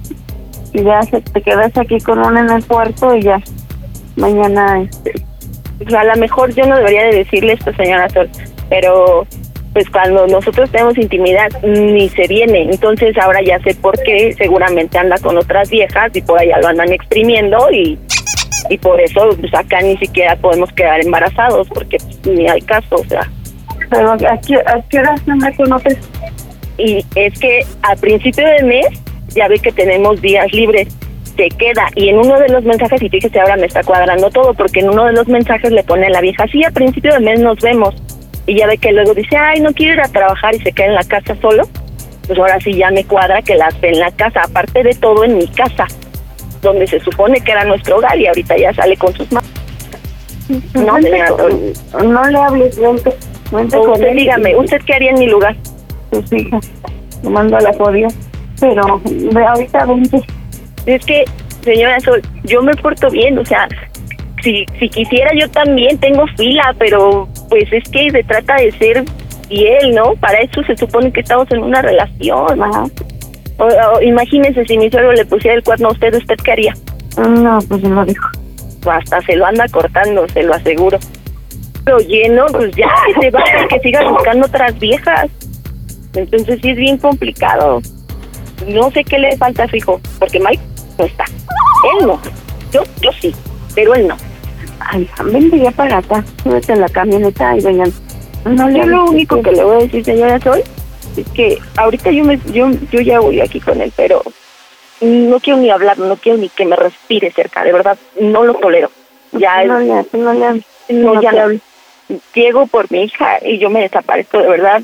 Y 0.73 0.83
ya 0.83 1.01
se- 1.03 1.21
te 1.21 1.41
quedas 1.41 1.75
aquí 1.77 1.97
con 1.99 2.19
una 2.19 2.41
en 2.41 2.49
el 2.51 2.63
cuarto 2.65 3.15
y 3.15 3.23
ya 3.23 3.41
mañana 4.15 4.81
este, 4.81 5.13
O 5.85 5.89
sea, 5.89 6.01
a 6.01 6.03
lo 6.03 6.15
mejor 6.17 6.53
yo 6.53 6.65
no 6.67 6.75
debería 6.77 7.03
de 7.05 7.15
decirle 7.23 7.53
esto, 7.53 7.73
señora 7.73 8.07
Sol, 8.09 8.29
pero 8.69 9.25
pues 9.73 9.89
cuando 9.89 10.27
nosotros 10.27 10.69
tenemos 10.71 10.97
intimidad 10.97 11.49
ni 11.63 12.09
se 12.09 12.27
viene. 12.27 12.63
Entonces 12.63 13.17
ahora 13.17 13.41
ya 13.41 13.59
sé 13.59 13.75
por 13.75 13.97
qué 14.03 14.33
seguramente 14.37 14.97
anda 14.97 15.17
con 15.19 15.37
otras 15.37 15.69
viejas 15.69 16.11
y 16.15 16.21
por 16.21 16.39
allá 16.39 16.59
lo 16.59 16.67
andan 16.67 16.91
exprimiendo 16.91 17.69
y, 17.71 17.97
y 18.69 18.77
por 18.77 18.99
eso 18.99 19.29
pues 19.39 19.53
acá 19.53 19.81
ni 19.81 19.97
siquiera 19.97 20.35
podemos 20.35 20.71
quedar 20.73 21.01
embarazados 21.01 21.67
porque 21.69 21.97
pues, 21.97 22.35
ni 22.35 22.47
hay 22.47 22.61
caso, 22.61 22.95
o 22.95 23.05
sea. 23.05 23.29
Pero 23.89 24.11
¿a 24.11 24.17
qué, 24.17 24.55
a 24.55 24.81
qué 24.89 25.01
no 25.25 25.35
me 25.37 25.55
conoces? 25.55 25.97
Y 26.77 27.03
es 27.15 27.37
que 27.39 27.65
al 27.81 27.97
principio 27.97 28.47
del 28.47 28.65
mes 28.65 28.87
ya 29.29 29.47
ve 29.47 29.59
que 29.59 29.71
tenemos 29.71 30.21
días 30.21 30.51
libres, 30.53 30.87
se 31.35 31.47
queda 31.57 31.87
y 31.95 32.09
en 32.09 32.17
uno 32.17 32.37
de 32.39 32.49
los 32.49 32.63
mensajes, 32.63 33.01
y 33.01 33.09
fíjese 33.09 33.39
ahora 33.39 33.55
me 33.55 33.65
está 33.65 33.83
cuadrando 33.83 34.29
todo, 34.29 34.53
porque 34.53 34.81
en 34.81 34.89
uno 34.89 35.05
de 35.05 35.13
los 35.13 35.27
mensajes 35.27 35.71
le 35.71 35.83
pone 35.83 36.07
a 36.07 36.09
la 36.09 36.21
vieja, 36.21 36.45
sí, 36.51 36.63
a 36.63 36.71
principio 36.71 37.13
del 37.13 37.23
mes 37.23 37.39
nos 37.39 37.57
vemos, 37.59 37.95
y 38.45 38.57
ya 38.57 38.67
ve 38.67 38.77
que 38.77 38.91
luego 38.91 39.13
dice, 39.13 39.37
ay, 39.37 39.59
no 39.59 39.73
quiero 39.73 39.93
ir 39.93 40.01
a 40.01 40.07
trabajar 40.07 40.55
y 40.55 40.59
se 40.59 40.71
queda 40.71 40.87
en 40.87 40.95
la 40.95 41.03
casa 41.03 41.35
solo, 41.41 41.67
pues 42.27 42.37
ahora 42.39 42.59
sí 42.59 42.73
ya 42.73 42.91
me 42.91 43.03
cuadra 43.03 43.41
que 43.41 43.55
las 43.55 43.79
ve 43.81 43.89
en 43.89 43.99
la 43.99 44.11
casa, 44.11 44.43
aparte 44.43 44.83
de 44.83 44.93
todo 44.95 45.23
en 45.23 45.37
mi 45.37 45.47
casa, 45.47 45.87
donde 46.61 46.87
se 46.87 46.99
supone 46.99 47.41
que 47.41 47.51
era 47.51 47.63
nuestro 47.65 47.97
hogar 47.97 48.17
y 48.19 48.27
ahorita 48.27 48.57
ya 48.57 48.73
sale 48.73 48.97
con 48.97 49.13
sus 49.13 49.31
manos. 49.31 49.49
No. 50.73 50.83
No 50.83 50.97
le 50.97 52.37
hables, 52.37 52.79
vente. 52.79 53.13
vente 53.51 53.77
O 53.77 53.93
usted 53.93 54.15
dígame, 54.15 54.55
¿usted 54.55 54.81
qué 54.85 54.93
haría 54.93 55.11
en 55.11 55.19
mi 55.19 55.27
lugar? 55.27 55.55
Pues 56.09 56.31
hija, 56.33 56.59
te 57.21 57.29
mando 57.29 57.57
a 57.57 57.61
la 57.61 57.73
jodida. 57.73 58.07
Pero 58.59 59.01
ve 59.05 59.45
ahorita 59.45 59.85
vente. 59.85 60.21
Es 60.85 61.05
que, 61.05 61.25
señora 61.61 61.99
Sol, 61.99 62.21
yo 62.43 62.61
me 62.61 62.75
porto 62.75 63.09
bien, 63.11 63.37
o 63.37 63.45
sea, 63.45 63.67
si, 64.43 64.65
si 64.79 64.89
quisiera 64.89 65.31
yo 65.35 65.49
también 65.49 65.97
tengo 65.99 66.25
fila, 66.35 66.75
pero 66.79 67.27
pues 67.49 67.71
es 67.71 67.83
que 67.89 68.11
se 68.11 68.23
trata 68.23 68.55
de 68.55 68.71
ser 68.73 69.03
fiel, 69.47 69.95
¿no? 69.95 70.15
Para 70.15 70.39
eso 70.39 70.63
se 70.63 70.77
supone 70.77 71.11
que 71.11 71.21
estamos 71.21 71.49
en 71.51 71.63
una 71.63 71.81
relación. 71.81 72.61
O, 72.61 73.65
o, 73.65 74.01
imagínese 74.01 74.65
si 74.65 74.77
mi 74.77 74.89
suegro 74.89 75.13
le 75.13 75.25
pusiera 75.25 75.57
el 75.57 75.63
cuerno 75.63 75.89
a 75.89 75.91
usted, 75.91 76.13
¿usted 76.13 76.35
qué 76.43 76.51
haría? 76.51 76.73
No, 77.17 77.59
pues 77.67 77.81
se 77.81 77.89
lo 77.89 78.05
dijo. 78.05 78.29
Hasta 78.89 79.21
se 79.21 79.35
lo 79.35 79.45
anda 79.45 79.67
cortando, 79.67 80.27
se 80.29 80.43
lo 80.43 80.53
aseguro. 80.53 80.97
Pero 81.83 81.97
lleno, 81.99 82.45
pues 82.51 82.73
ya 82.75 82.89
que 83.07 83.21
se 83.21 83.31
vaya, 83.31 83.67
que 83.67 83.79
siga 83.79 84.09
buscando 84.09 84.45
otras 84.45 84.77
viejas. 84.79 85.29
Entonces 86.13 86.59
sí 86.61 86.69
es 86.69 86.77
bien 86.77 86.97
complicado. 86.97 87.81
No 88.67 88.91
sé 88.91 89.03
qué 89.03 89.19
le 89.19 89.35
falta 89.37 89.63
a 89.63 89.67
su 89.67 89.75
hijo, 89.75 90.01
porque 90.19 90.39
Mike 90.39 90.61
no 90.97 91.05
está. 91.05 91.25
Él 91.99 92.07
no. 92.07 92.21
Yo, 92.71 92.83
yo 93.01 93.11
sí, 93.19 93.33
pero 93.73 93.95
él 93.95 94.07
no. 94.07 94.15
Ay, 94.79 95.09
vente 95.25 95.59
ya 95.59 95.71
para 95.71 95.97
acá. 95.97 96.23
Súbete 96.43 96.73
en 96.73 96.81
la 96.81 96.89
camioneta 96.89 97.57
y 97.57 97.61
vengan. 97.61 97.91
No 98.45 98.69
Yo 98.69 98.85
lo 98.85 99.05
único 99.05 99.41
que 99.41 99.51
le 99.51 99.63
voy 99.63 99.75
a 99.75 99.83
decir, 99.83 100.05
señora 100.05 100.39
Sol, 100.39 100.63
es 101.17 101.27
que 101.29 101.59
ahorita 101.77 102.11
yo 102.11 102.23
me, 102.23 102.39
yo, 102.53 102.69
yo 102.91 103.01
ya 103.01 103.19
voy 103.19 103.41
aquí 103.41 103.59
con 103.59 103.81
él, 103.81 103.91
pero 103.95 104.23
no 105.01 105.39
quiero 105.39 105.59
ni 105.59 105.69
hablar, 105.69 105.97
no 105.99 106.15
quiero 106.15 106.37
ni 106.37 106.49
que 106.49 106.65
me 106.65 106.75
respire 106.75 107.31
cerca, 107.31 107.63
de 107.63 107.73
verdad, 107.73 107.97
no 108.19 108.43
lo 108.43 108.53
tolero. 108.55 108.89
Ya 109.33 109.63
No 109.65 109.73
no 109.73 109.79
le 109.79 109.91
hables. 109.93 110.13
no, 110.13 111.13
No 111.13 111.21
ya 111.21 111.31
no. 111.33 111.59
Llego 112.33 112.65
por 112.67 112.91
mi 112.91 113.03
hija 113.03 113.37
y 113.43 113.59
yo 113.59 113.69
me 113.69 113.81
desaparezco 113.81 114.39
de 114.39 114.47
verdad 114.47 114.81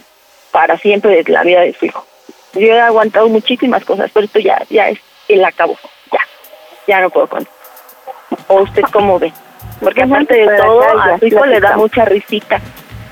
para 0.52 0.78
siempre 0.78 1.24
de 1.24 1.32
la 1.32 1.44
vida 1.44 1.62
de 1.62 1.74
su 1.74 1.86
hijo. 1.86 2.06
Yo 2.54 2.68
he 2.68 2.80
aguantado 2.80 3.28
muchísimas 3.30 3.84
cosas, 3.84 4.12
pero 4.14 4.26
esto 4.26 4.40
ya, 4.40 4.62
ya 4.70 4.90
es 4.90 5.00
el 5.28 5.44
acabo. 5.44 5.78
Ya, 6.12 6.20
ya 6.88 7.02
no 7.02 7.10
puedo 7.10 7.28
con. 7.28 7.48
¿O 8.48 8.62
usted 8.62 8.84
cómo 8.94 9.18
ve? 9.18 9.34
Porque 9.80 10.04
aparte 10.04 10.36
de 10.36 10.58
todo, 10.58 10.82
a 10.82 11.18
su 11.20 11.26
hijo 11.26 11.46
le 11.46 11.60
da 11.60 11.78
mucha 11.78 12.06
risita. 12.06 12.60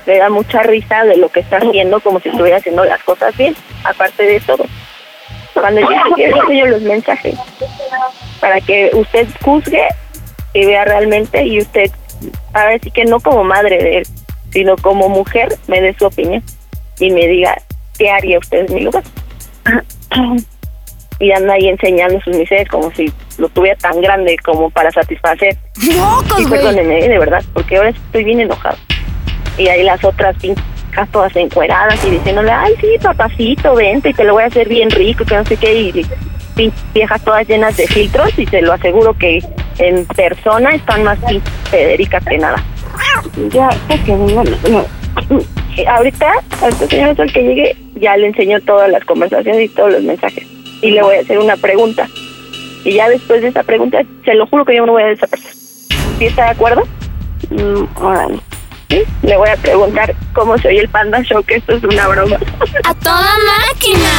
Le 0.06 0.18
da 0.18 0.28
mucha 0.28 0.62
risa 0.62 1.04
de 1.04 1.16
lo 1.16 1.28
que 1.30 1.40
está 1.40 1.56
haciendo, 1.58 2.00
como 2.00 2.20
si 2.20 2.28
estuviera 2.28 2.58
haciendo 2.58 2.84
las 2.84 3.02
cosas 3.02 3.36
bien, 3.36 3.54
aparte 3.84 4.22
de 4.22 4.40
todo. 4.40 4.64
Cuando 5.54 5.80
yo 5.80 5.88
enseño 6.16 6.66
los 6.66 6.82
mensajes 6.82 7.36
para 8.40 8.60
que 8.60 8.90
usted 8.92 9.26
juzgue 9.42 9.86
y 10.52 10.66
vea 10.66 10.84
realmente 10.84 11.44
y 11.44 11.60
usted, 11.60 11.90
ahora 12.52 12.78
sí 12.80 12.90
que 12.90 13.04
no 13.04 13.20
como 13.20 13.44
madre 13.44 13.78
de 13.78 13.98
él, 13.98 14.06
sino 14.50 14.76
como 14.76 15.08
mujer, 15.08 15.56
me 15.68 15.80
dé 15.80 15.94
su 15.98 16.06
opinión 16.06 16.42
y 16.98 17.10
me 17.10 17.26
diga 17.26 17.56
qué 17.98 18.10
haría 18.10 18.38
usted 18.38 18.66
en 18.68 18.74
mi 18.74 18.80
lugar. 18.82 19.04
Y 21.18 21.32
anda 21.32 21.54
ahí 21.54 21.68
enseñando 21.68 22.20
sus 22.20 22.36
miserias 22.36 22.68
como 22.68 22.90
si 22.92 23.12
lo 23.38 23.48
tuviera 23.48 23.76
tan 23.78 24.00
grande 24.00 24.36
como 24.44 24.70
para 24.70 24.90
satisfacer. 24.90 25.56
¡Locos, 25.96 26.40
y 26.40 26.46
perdónenme, 26.46 27.08
de 27.08 27.18
verdad, 27.18 27.42
porque 27.52 27.76
ahora 27.76 27.90
estoy 27.90 28.24
bien 28.24 28.40
enojado. 28.40 28.76
Y 29.56 29.68
ahí 29.68 29.82
las 29.84 30.02
otras 30.04 30.36
pinches 30.38 30.64
todas 31.10 31.34
encueradas 31.34 32.04
y 32.04 32.10
diciéndole, 32.10 32.52
ay, 32.52 32.72
sí, 32.80 32.86
papacito, 33.02 33.74
vente 33.74 34.10
y 34.10 34.14
te 34.14 34.22
lo 34.22 34.34
voy 34.34 34.44
a 34.44 34.46
hacer 34.46 34.68
bien 34.68 34.90
rico, 34.90 35.24
que 35.24 35.34
no 35.34 35.44
sé 35.44 35.56
qué, 35.56 35.74
y 35.74 36.72
viejas 36.94 37.20
todas 37.24 37.48
llenas 37.48 37.76
de 37.76 37.86
filtros 37.88 38.38
y 38.38 38.46
se 38.46 38.62
lo 38.62 38.72
aseguro 38.72 39.12
que 39.14 39.42
en 39.78 40.06
persona 40.06 40.70
están 40.70 41.02
más 41.02 41.18
pinches 41.18 41.52
Federicas 41.70 42.24
que 42.24 42.38
nada. 42.38 42.62
Ya, 43.50 43.68
es 43.88 44.00
que 44.02 44.12
vengan. 44.12 44.46
no. 44.70 44.84
Eh, 45.76 45.84
Ahorita, 45.88 46.32
ahorita 46.62 46.86
señor 46.86 47.32
que 47.32 47.42
llegue, 47.42 47.76
ya 47.96 48.16
le 48.16 48.28
enseñó 48.28 48.60
todas 48.60 48.88
las 48.88 49.04
conversaciones 49.04 49.64
y 49.64 49.68
todos 49.74 49.92
los 49.92 50.02
mensajes. 50.02 50.53
Y 50.84 50.90
le 50.90 51.00
voy 51.00 51.16
a 51.16 51.20
hacer 51.20 51.38
una 51.38 51.56
pregunta. 51.56 52.06
Y 52.84 52.92
ya 52.92 53.08
después 53.08 53.40
de 53.40 53.48
esa 53.48 53.62
pregunta, 53.62 54.02
se 54.22 54.34
lo 54.34 54.46
juro 54.46 54.66
que 54.66 54.76
yo 54.76 54.84
no 54.84 54.92
voy 54.92 55.02
a 55.02 55.06
desaparecer. 55.06 55.54
¿Sí 56.18 56.26
está 56.26 56.44
de 56.44 56.50
acuerdo? 56.50 56.82
Mm, 57.48 57.84
órale. 58.04 58.38
¿Sí? 58.90 59.02
Le 59.22 59.34
voy 59.38 59.48
a 59.48 59.56
preguntar 59.56 60.14
cómo 60.34 60.58
se 60.58 60.68
oye 60.68 60.80
el 60.80 60.90
Panda 60.90 61.22
Show, 61.22 61.42
que 61.42 61.54
esto 61.54 61.72
es 61.72 61.84
una 61.84 62.06
broma. 62.06 62.36
¡A 62.84 62.94
toda 62.96 63.32
máquina! 63.70 64.10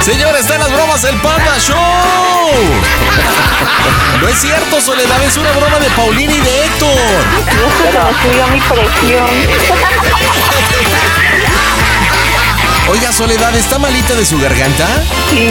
Señores, 0.00 0.40
están 0.40 0.58
las 0.58 0.72
bromas 0.72 1.02
del 1.02 1.14
Panda 1.20 1.58
Show. 1.60 1.78
No 4.20 4.28
es 4.28 4.34
cierto, 4.36 4.80
Soledad, 4.80 5.22
es 5.22 5.36
una 5.36 5.52
broma 5.52 5.78
de 5.78 5.90
Paulina 5.90 6.34
y 6.34 6.40
de 6.40 6.64
Héctor. 6.64 6.88
subió 8.20 8.48
mi 8.48 8.60
presión. 8.60 9.28
Oiga, 12.92 13.10
Soledad, 13.12 13.54
¿está 13.56 13.78
malita 13.78 14.14
de 14.14 14.24
su 14.26 14.38
garganta? 14.38 14.86
Sí. 15.30 15.48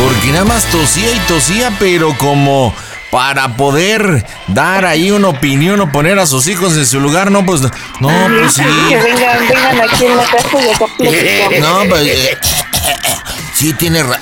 Porque 0.00 0.28
nada 0.30 0.44
más 0.44 0.64
tosía 0.66 1.10
y 1.12 1.18
tosía, 1.20 1.72
pero 1.80 2.16
como 2.16 2.72
para 3.10 3.56
poder 3.56 4.24
dar 4.48 4.84
ahí 4.84 5.10
una 5.10 5.28
opinión 5.28 5.80
o 5.80 5.90
poner 5.90 6.18
a 6.20 6.26
sus 6.26 6.46
hijos 6.46 6.76
en 6.76 6.86
su 6.86 7.00
lugar, 7.00 7.30
no, 7.32 7.44
pues 7.44 7.62
no, 7.62 8.08
pues 8.38 8.52
sí. 8.54 8.62
Que 8.88 8.96
vengan, 8.98 9.38
vengan 9.48 9.80
aquí 9.80 10.04
en 10.06 10.16
la 10.16 10.22
casa 10.24 10.48
y 10.62 10.68
acá 10.70 10.86
platicamos. 10.96 11.58
No, 11.60 11.88
pues 11.88 12.02
eh, 12.06 12.38
sí 13.54 13.72
tiene 13.74 14.02
ra- 14.04 14.20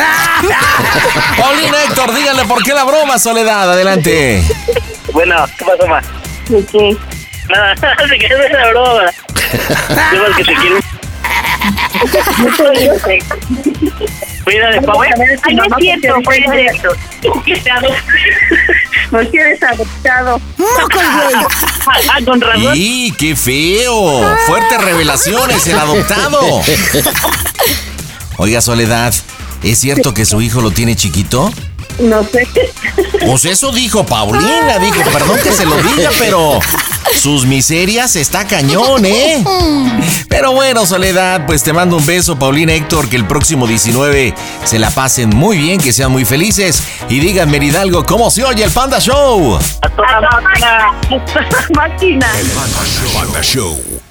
Paulina 1.38 1.82
Héctor, 1.84 2.14
díganle 2.14 2.44
por 2.44 2.62
qué 2.62 2.72
la 2.72 2.84
broma, 2.84 3.18
Soledad, 3.18 3.72
adelante. 3.72 4.44
Bueno, 5.12 5.44
¿qué 5.58 5.64
pasó, 5.64 5.86
ma? 5.88 6.00
¿De 6.48 6.64
qué? 6.66 6.96
Nada, 7.48 7.74
se 8.08 8.18
quedó 8.18 8.42
en 8.44 8.52
la 8.52 8.68
broma. 8.68 9.02
Yo 10.14 10.36
que 10.36 10.44
te 10.44 10.54
quiero. 10.54 10.78
Cuida 14.44 14.70
de 14.70 14.82
Pau. 14.82 15.00
Ay, 15.02 15.54
no 15.54 15.64
es 15.64 15.70
cierto, 15.78 16.20
fue 16.24 16.36
cierto. 16.36 16.88
No 19.10 19.20
quieres 19.28 19.62
adoptado. 19.62 20.40
Ah, 21.86 22.18
con 22.24 22.40
razón. 22.40 22.72
¡Y 22.74 23.10
qué 23.12 23.34
feo! 23.34 24.36
Fuertes 24.46 24.82
revelaciones, 24.82 25.66
el 25.66 25.78
adoptado. 25.78 26.38
Oiga, 28.36 28.60
Soledad, 28.60 29.12
¿es 29.62 29.78
cierto 29.78 30.14
que 30.14 30.24
su 30.24 30.40
hijo 30.40 30.60
lo 30.60 30.70
tiene 30.70 30.94
chiquito? 30.96 31.52
No 31.98 32.22
sé. 32.24 32.48
Pues 33.26 33.44
eso 33.44 33.72
dijo 33.72 34.04
Paulina, 34.06 34.78
dijo, 34.78 35.02
perdón 35.12 35.38
que 35.42 35.52
se 35.52 35.64
lo 35.64 35.76
diga, 35.76 36.10
pero 36.18 36.58
sus 37.14 37.44
miserias 37.46 38.16
está 38.16 38.46
cañón, 38.46 39.04
¿eh? 39.04 39.44
Pero 40.28 40.52
bueno, 40.52 40.86
Soledad, 40.86 41.44
pues 41.46 41.62
te 41.62 41.72
mando 41.72 41.96
un 41.96 42.06
beso, 42.06 42.38
Paulina 42.38 42.72
Héctor, 42.72 43.08
que 43.08 43.16
el 43.16 43.26
próximo 43.26 43.66
19 43.66 44.34
se 44.64 44.78
la 44.78 44.90
pasen 44.90 45.30
muy 45.30 45.58
bien, 45.58 45.80
que 45.80 45.92
sean 45.92 46.10
muy 46.10 46.24
felices. 46.24 46.82
Y 47.08 47.20
díganme, 47.20 47.58
Hidalgo, 47.58 48.04
¿cómo 48.06 48.30
se 48.30 48.44
oye 48.44 48.64
el 48.64 48.70
Panda 48.70 48.98
Show? 49.00 49.58
Máquina. 51.74 52.26
Panda 53.14 53.42
Show. 53.42 53.80